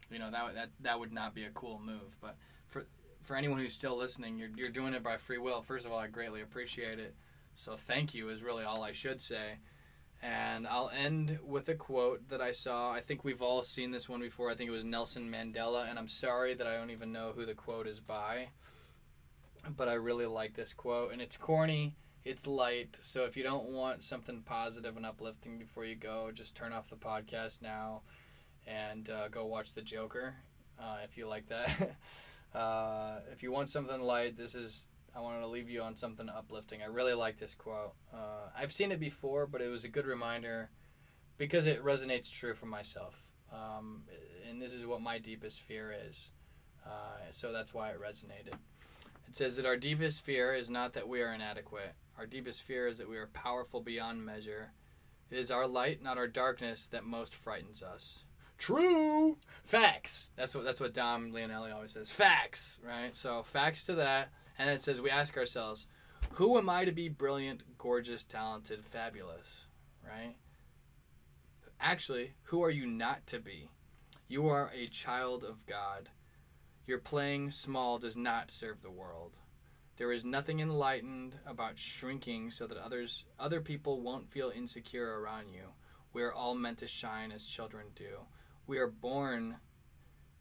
you 0.10 0.20
know 0.20 0.32
that 0.32 0.54
that 0.56 0.70
that 0.82 1.00
would 1.00 1.14
not 1.14 1.34
be 1.34 1.44
a 1.44 1.50
cool 1.52 1.80
move. 1.84 2.18
But 2.22 2.38
for 2.68 2.86
for 3.22 3.36
anyone 3.36 3.60
who's 3.60 3.74
still 3.74 3.98
listening, 3.98 4.38
you're 4.38 4.52
you're 4.56 4.70
doing 4.70 4.94
it 4.94 5.04
by 5.04 5.18
free 5.18 5.38
will. 5.38 5.62
First 5.62 5.86
of 5.86 5.92
all, 5.92 6.00
I 6.00 6.08
greatly 6.08 6.42
appreciate 6.42 7.00
it. 7.00 7.16
So 7.56 7.76
thank 7.76 8.14
you 8.14 8.30
is 8.30 8.44
really 8.44 8.64
all 8.64 8.84
I 8.84 8.92
should 8.92 9.22
say. 9.22 9.60
And 10.24 10.66
I'll 10.66 10.90
end 10.90 11.38
with 11.46 11.68
a 11.68 11.76
quote 11.76 12.30
that 12.30 12.40
I 12.40 12.54
saw. 12.54 12.94
I 12.94 13.02
think 13.02 13.26
we've 13.26 13.42
all 13.42 13.62
seen 13.62 13.92
this 13.92 14.08
one 14.08 14.22
before. 14.22 14.50
I 14.50 14.56
think 14.56 14.70
it 14.70 14.74
was 14.74 14.86
Nelson 14.86 15.30
Mandela, 15.30 15.90
and 15.90 16.00
I'm 16.00 16.08
sorry 16.08 16.54
that 16.54 16.66
I 16.66 16.78
don't 16.78 16.92
even 16.92 17.12
know 17.12 17.34
who 17.36 17.46
the 17.46 17.54
quote 17.54 17.88
is 17.88 18.00
by. 18.00 18.48
But 19.76 19.90
I 19.90 19.94
really 19.94 20.26
like 20.26 20.54
this 20.54 20.74
quote, 20.74 21.12
and 21.12 21.22
it's 21.22 21.36
corny, 21.36 21.98
it's 22.24 22.48
light. 22.48 22.98
So 23.02 23.26
if 23.26 23.36
you 23.36 23.44
don't 23.44 23.72
want 23.72 24.02
something 24.02 24.42
positive 24.44 24.96
and 24.96 25.06
uplifting 25.06 25.58
before 25.58 25.84
you 25.84 25.96
go, 25.96 26.32
just 26.34 26.56
turn 26.56 26.72
off 26.72 26.90
the 26.90 26.96
podcast 26.96 27.62
now 27.62 28.02
and 28.66 29.10
uh, 29.10 29.28
go 29.28 29.46
watch 29.46 29.74
The 29.74 29.82
Joker 29.82 30.36
uh, 30.80 30.98
if 31.04 31.18
you 31.18 31.28
like 31.28 31.48
that. 31.48 31.96
uh, 32.56 33.20
if 33.32 33.44
you 33.44 33.52
want 33.52 33.70
something 33.70 34.02
light, 34.02 34.38
this 34.38 34.56
is 34.56 34.90
I 35.16 35.22
wanted 35.22 35.42
to 35.42 35.48
leave 35.48 35.70
you 35.70 35.82
on 35.82 35.96
something 35.96 36.28
uplifting. 36.30 36.82
I 36.82 36.88
really 36.88 37.14
like 37.14 37.38
this 37.38 37.54
quote. 37.54 37.94
Uh, 38.14 38.50
I've 38.58 38.74
seen 38.74 38.92
it 38.92 39.00
before, 39.00 39.46
but 39.46 39.62
it 39.62 39.68
was 39.68 39.84
a 39.84 39.90
good 39.90 40.08
reminder 40.08 40.70
because 41.38 41.68
it 41.68 41.84
resonates 41.84 42.32
true 42.32 42.54
for 42.54 42.66
myself. 42.66 43.28
Um, 43.52 44.04
and 44.50 44.62
this 44.62 44.74
is 44.74 44.86
what 44.86 45.02
my 45.02 45.20
deepest 45.20 45.62
fear 45.62 45.94
is. 46.08 46.32
Uh, 46.86 47.18
so 47.32 47.52
that's 47.52 47.74
why 47.74 47.90
it 47.90 48.02
resonated. 48.02 48.54
It 49.28 49.36
says 49.36 49.56
that 49.58 49.66
our 49.66 49.78
deepest 49.78 50.26
fear 50.26 50.54
is 50.54 50.70
not 50.70 50.94
that 50.94 51.08
we 51.08 51.22
are 51.22 51.34
inadequate. 51.34 51.94
Our 52.18 52.26
deepest 52.26 52.64
fear 52.64 52.88
is 52.88 52.98
that 52.98 53.10
we 53.10 53.18
are 53.18 53.28
powerful 53.28 53.82
beyond 53.82 54.26
measure. 54.26 54.72
It 55.30 55.38
is 55.38 55.52
our 55.52 55.68
light, 55.68 56.02
not 56.04 56.18
our 56.18 56.28
darkness, 56.28 56.88
that 56.88 57.04
most 57.04 57.34
frightens 57.34 57.82
us. 57.82 58.26
True. 58.58 59.38
Facts. 59.64 60.30
That's 60.36 60.54
what 60.54 60.64
that's 60.64 60.80
what 60.80 60.94
Dom 60.94 61.32
Leonelli 61.32 61.74
always 61.74 61.92
says. 61.92 62.12
Facts, 62.12 62.80
right? 62.86 63.16
So 63.16 63.44
facts 63.44 63.84
to 63.86 63.96
that. 63.96 64.30
And 64.58 64.70
it 64.70 64.82
says 64.82 65.02
we 65.02 65.10
ask 65.10 65.38
ourselves, 65.38 65.88
who 66.34 66.58
am 66.58 66.70
I 66.70 66.86
to 66.86 66.92
be 66.92 67.10
brilliant, 67.10 67.62
gorgeous, 67.78 68.24
talented, 68.24 68.84
fabulous? 68.86 69.66
Right? 70.04 70.36
Actually, 71.80 72.34
who 72.44 72.64
are 72.64 72.72
you 72.72 72.86
not 72.88 73.28
to 73.28 73.40
be? 73.40 73.70
You 74.28 74.48
are 74.48 74.72
a 74.74 74.88
child 74.88 75.44
of 75.44 75.66
God. 75.66 76.10
Your 76.86 77.00
playing 77.00 77.52
small 77.52 77.98
does 77.98 78.18
not 78.18 78.52
serve 78.52 78.82
the 78.82 78.92
world. 78.92 79.34
There 79.98 80.12
is 80.12 80.26
nothing 80.26 80.60
enlightened 80.60 81.38
about 81.46 81.78
shrinking 81.78 82.50
so 82.50 82.66
that 82.66 82.78
others 82.78 83.26
other 83.40 83.62
people 83.62 84.02
won't 84.02 84.32
feel 84.32 84.52
insecure 84.56 85.20
around 85.20 85.50
you. 85.54 85.66
We 86.14 86.24
are 86.24 86.34
all 86.34 86.56
meant 86.56 86.80
to 86.80 86.88
shine 86.88 87.32
as 87.32 87.46
children 87.46 87.88
do. 87.96 88.26
We 88.66 88.80
are 88.80 88.88
born 88.88 89.58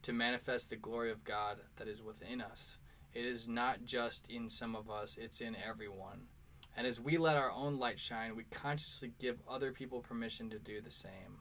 to 0.03 0.13
manifest 0.13 0.71
the 0.71 0.77
glory 0.77 1.11
of 1.11 1.25
God 1.25 1.59
that 1.77 1.89
is 1.89 2.03
within 2.03 2.41
us. 2.41 2.79
It 3.15 3.25
is 3.25 3.49
not 3.49 3.85
just 3.85 4.31
in 4.31 4.49
some 4.49 4.75
of 4.75 4.91
us, 4.91 5.17
it's 5.21 5.41
in 5.41 5.57
everyone. 5.57 6.29
And 6.77 6.87
as 6.87 7.01
we 7.01 7.19
let 7.19 7.37
our 7.37 7.53
own 7.53 7.79
light 7.79 7.99
shine, 7.99 8.35
we 8.35 8.45
consciously 8.45 9.13
give 9.19 9.43
other 9.49 9.73
people 9.73 10.01
permission 10.01 10.49
to 10.51 10.59
do 10.59 10.81
the 10.81 10.91
same. 10.91 11.41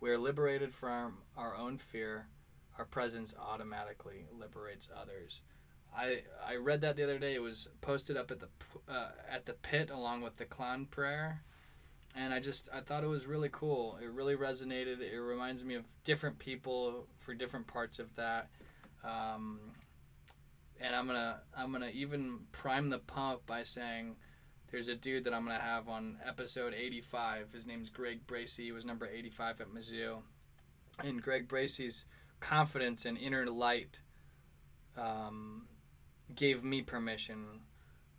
We 0.00 0.10
are 0.10 0.18
liberated 0.18 0.74
from 0.74 1.18
our 1.36 1.54
own 1.54 1.78
fear. 1.78 2.26
Our 2.78 2.84
presence 2.84 3.34
automatically 3.38 4.26
liberates 4.36 4.90
others. 4.94 5.42
I 5.96 6.22
I 6.46 6.56
read 6.56 6.80
that 6.80 6.96
the 6.96 7.02
other 7.02 7.18
day. 7.18 7.34
It 7.34 7.42
was 7.42 7.68
posted 7.80 8.16
up 8.16 8.30
at 8.30 8.40
the 8.40 8.48
uh, 8.88 9.10
at 9.28 9.46
the 9.46 9.52
pit 9.54 9.90
along 9.90 10.22
with 10.22 10.36
the 10.36 10.44
clown 10.44 10.86
prayer, 10.86 11.42
and 12.14 12.32
I 12.32 12.40
just 12.40 12.68
I 12.72 12.80
thought 12.80 13.04
it 13.04 13.08
was 13.08 13.26
really 13.26 13.48
cool. 13.50 13.98
It 14.02 14.10
really 14.10 14.36
resonated. 14.36 15.00
It 15.00 15.18
reminds 15.18 15.64
me 15.64 15.74
of 15.74 15.84
different 16.04 16.38
people 16.38 17.06
for 17.18 17.34
different 17.34 17.66
parts 17.66 17.98
of 17.98 18.14
that. 18.16 18.48
Um, 19.04 19.60
and 20.80 20.94
I'm 20.94 21.06
gonna 21.06 21.40
I'm 21.56 21.72
gonna 21.72 21.90
even 21.92 22.40
prime 22.52 22.90
the 22.90 22.98
pump 22.98 23.46
by 23.46 23.64
saying 23.64 24.16
there's 24.70 24.88
a 24.88 24.94
dude 24.94 25.24
that 25.24 25.34
I'm 25.34 25.44
gonna 25.44 25.60
have 25.60 25.88
on 25.88 26.16
episode 26.26 26.74
85. 26.74 27.52
His 27.52 27.66
name's 27.66 27.90
Greg 27.90 28.26
Bracy. 28.26 28.64
He 28.64 28.72
was 28.72 28.84
number 28.84 29.06
85 29.06 29.60
at 29.60 29.68
Mizzou, 29.68 30.18
and 31.02 31.22
Greg 31.22 31.48
Bracy's 31.48 32.06
confidence 32.40 33.04
and 33.04 33.18
inner 33.18 33.46
light 33.46 34.00
um, 34.96 35.66
gave 36.34 36.64
me 36.64 36.82
permission 36.82 37.60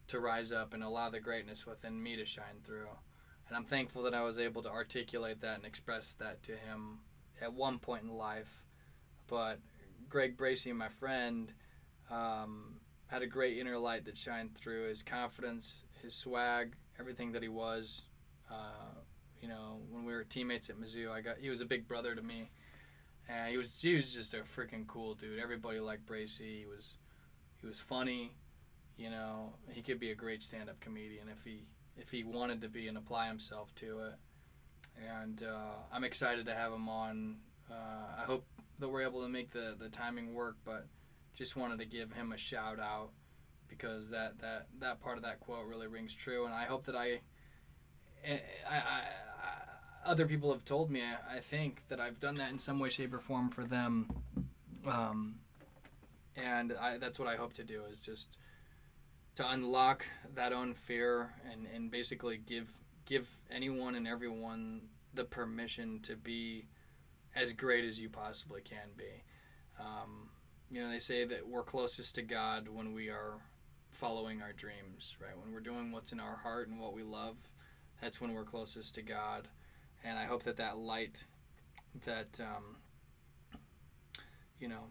to 0.08 0.20
rise 0.20 0.52
up 0.52 0.74
and 0.74 0.84
allow 0.84 1.10
the 1.10 1.20
greatness 1.20 1.66
within 1.66 2.02
me 2.02 2.16
to 2.18 2.26
shine 2.26 2.62
through. 2.64 2.90
And 3.48 3.58
I'm 3.58 3.66
thankful 3.66 4.04
that 4.04 4.14
I 4.14 4.22
was 4.22 4.38
able 4.38 4.62
to 4.64 4.70
articulate 4.70 5.42
that 5.42 5.58
and 5.58 5.66
express 5.66 6.14
that 6.20 6.44
to 6.44 6.52
him 6.52 7.00
at 7.42 7.54
one 7.54 7.80
point 7.80 8.04
in 8.04 8.10
life. 8.10 8.66
But 9.28 9.60
Greg 10.10 10.38
Bracy, 10.38 10.74
my 10.74 10.90
friend, 10.90 11.54
um, 12.12 12.76
had 13.08 13.22
a 13.22 13.28
great 13.28 13.58
inner 13.58 13.78
light 13.78 14.06
that 14.06 14.18
shined 14.18 14.56
through 14.56 14.88
his 14.90 15.02
confidence, 15.04 15.86
his 16.02 16.14
swag, 16.14 16.74
everything 17.00 17.32
that 17.32 17.42
he 17.42 17.50
was. 17.50 18.04
Uh, 18.50 19.00
you 19.42 19.48
know, 19.48 19.80
when 19.90 20.06
we 20.06 20.14
were 20.14 20.24
teammates 20.24 20.70
at 20.70 20.80
Mizzou, 20.80 21.10
I 21.10 21.22
got 21.22 21.38
he 21.40 21.50
was 21.50 21.62
a 21.62 21.66
big 21.66 21.88
brother 21.88 22.14
to 22.14 22.22
me, 22.22 22.52
and 23.28 23.50
he 23.50 23.58
was 23.58 23.78
he 23.82 23.96
was 23.96 24.14
just 24.14 24.34
a 24.34 24.38
freaking 24.38 24.86
cool 24.88 25.16
dude. 25.16 25.40
Everybody 25.40 25.80
liked 25.80 26.06
Bracy. 26.06 26.60
He 26.60 26.66
was 26.68 26.98
he 27.60 27.68
was 27.68 27.80
funny. 27.80 28.34
You 28.98 29.10
know, 29.10 29.54
he 29.70 29.82
could 29.82 30.00
be 30.00 30.12
a 30.12 30.16
great 30.16 30.44
stand-up 30.44 30.80
comedian 30.80 31.28
if 31.28 31.44
he 31.44 31.66
if 31.98 32.12
he 32.12 32.24
wanted 32.24 32.62
to 32.62 32.70
be 32.70 32.88
and 32.88 32.98
apply 32.98 33.28
himself 33.28 33.74
to 33.76 34.00
it. 34.00 34.14
And 35.20 35.44
uh, 35.44 35.80
I'm 35.92 36.04
excited 36.04 36.46
to 36.46 36.54
have 36.54 36.72
him 36.72 36.88
on. 36.88 37.38
Uh, 37.70 38.22
I 38.22 38.24
hope 38.26 38.46
that 38.80 38.90
we're 38.90 39.02
able 39.02 39.24
to 39.24 39.30
make 39.30 39.52
the 39.52 39.76
the 39.80 39.90
timing 39.90 40.34
work, 40.34 40.58
but 40.64 40.86
just 41.36 41.56
wanted 41.56 41.80
to 41.80 41.86
give 41.86 42.12
him 42.14 42.32
a 42.32 42.38
shout 42.38 42.80
out 42.80 43.10
because 43.68 44.10
that 44.10 44.40
that 44.40 44.68
that 44.80 45.02
part 45.02 45.18
of 45.18 45.24
that 45.24 45.40
quote 45.40 45.66
really 45.66 45.88
rings 45.88 46.14
true, 46.14 46.46
and 46.46 46.54
I 46.54 46.66
hope 46.66 46.86
that 46.86 46.96
I, 46.96 47.22
I, 48.28 48.42
I, 48.70 48.76
I 48.76 49.02
other 50.06 50.26
people 50.26 50.52
have 50.52 50.66
told 50.66 50.92
me 50.92 51.02
I, 51.02 51.38
I, 51.38 51.40
think 51.40 51.84
that 51.88 52.00
I've 52.00 52.20
done 52.20 52.36
that 52.36 52.52
in 52.52 52.60
some 52.60 52.80
way, 52.80 52.90
shape, 52.90 53.14
or 53.14 53.20
form 53.20 53.50
for 53.50 53.64
them, 53.64 54.10
um, 54.86 55.36
and 56.36 56.74
I, 56.74 56.98
that's 56.98 57.18
what 57.18 57.28
I 57.28 57.36
hope 57.36 57.54
to 57.54 57.64
do 57.64 57.84
is 57.92 58.00
just 58.00 58.38
to 59.36 59.50
unlock 59.50 60.06
that 60.36 60.52
own 60.54 60.74
fear 60.74 61.34
and 61.52 61.66
and 61.74 61.90
basically 61.90 62.38
give 62.38 62.72
give 63.06 63.38
anyone 63.50 63.96
and 63.96 64.08
everyone 64.08 64.82
the 65.14 65.24
permission 65.24 66.00
to 66.02 66.16
be 66.16 66.66
as 67.36 67.54
great 67.54 67.86
as 67.86 68.00
you 68.00 68.10
possibly 68.10 68.62
can 68.62 68.90
be. 68.98 69.24
Um, 69.80 70.30
you 70.72 70.82
know, 70.82 70.90
they 70.90 71.00
say 71.00 71.26
that 71.26 71.48
we're 71.48 71.64
closest 71.64 72.16
to 72.16 72.22
God 72.22 72.70
when 72.70 72.94
we 72.94 73.10
are 73.10 73.34
following 73.90 74.42
our 74.42 74.54
dreams, 74.54 75.18
right? 75.22 75.38
When 75.38 75.54
we're 75.54 75.60
doing 75.60 75.92
what's 75.92 76.14
in 76.14 76.20
our 76.20 76.38
heart 76.38 76.70
and 76.70 76.80
what 76.80 76.94
we 76.94 77.04
love, 77.04 77.36
that's 78.02 78.22
when 78.22 78.34
we're 78.34 78.46
closest 78.46 78.96
to 78.96 79.02
God. 79.02 79.50
and 80.04 80.18
I 80.18 80.24
hope 80.24 80.44
that 80.44 80.58
that 80.58 80.78
light, 80.78 81.26
that 82.06 82.40
um, 82.40 82.78
you 84.60 84.70
know, 84.70 84.86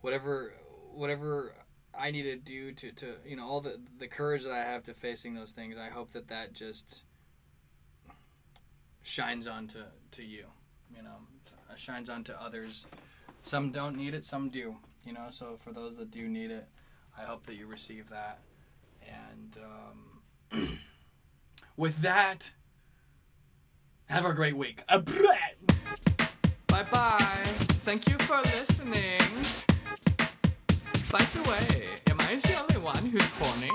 whatever 0.00 0.52
whatever 0.92 1.54
I 1.96 2.10
need 2.10 2.24
to 2.24 2.36
do 2.36 2.72
to, 2.72 2.92
to 2.92 3.06
you 3.24 3.36
know 3.36 3.46
all 3.46 3.60
the 3.60 3.80
the 3.98 4.08
courage 4.08 4.42
that 4.42 4.52
I 4.52 4.64
have 4.64 4.82
to 4.84 4.94
facing 4.94 5.34
those 5.34 5.52
things. 5.52 5.76
I 5.78 5.90
hope 5.90 6.12
that 6.12 6.28
that 6.28 6.52
just 6.52 7.04
shines 9.02 9.46
on 9.46 9.68
to 9.68 9.86
to 10.12 10.24
you, 10.24 10.46
you 10.94 11.02
know, 11.02 11.16
shines 11.76 12.10
on 12.10 12.24
to 12.24 12.42
others. 12.42 12.86
Some 13.42 13.72
don't 13.72 13.96
need 13.96 14.14
it, 14.14 14.24
some 14.24 14.48
do, 14.48 14.76
you 15.04 15.12
know. 15.12 15.26
So 15.30 15.56
for 15.60 15.72
those 15.72 15.96
that 15.96 16.10
do 16.10 16.28
need 16.28 16.50
it, 16.50 16.66
I 17.18 17.22
hope 17.22 17.46
that 17.46 17.56
you 17.56 17.66
receive 17.66 18.08
that. 18.10 18.38
And 19.06 19.58
um, 20.52 20.78
with 21.76 22.02
that, 22.02 22.50
have 24.06 24.24
a 24.24 24.32
great 24.34 24.56
week. 24.56 24.82
Bye 26.68 26.84
bye. 26.90 27.18
Thank 27.84 28.08
you 28.08 28.18
for 28.18 28.36
listening. 28.38 29.20
By 31.10 31.24
the 31.24 31.42
way, 31.50 31.88
am 32.08 32.20
I 32.20 32.36
the 32.36 32.60
only 32.60 32.78
one 32.84 33.04
who's 33.06 33.30
horny? 33.38 33.70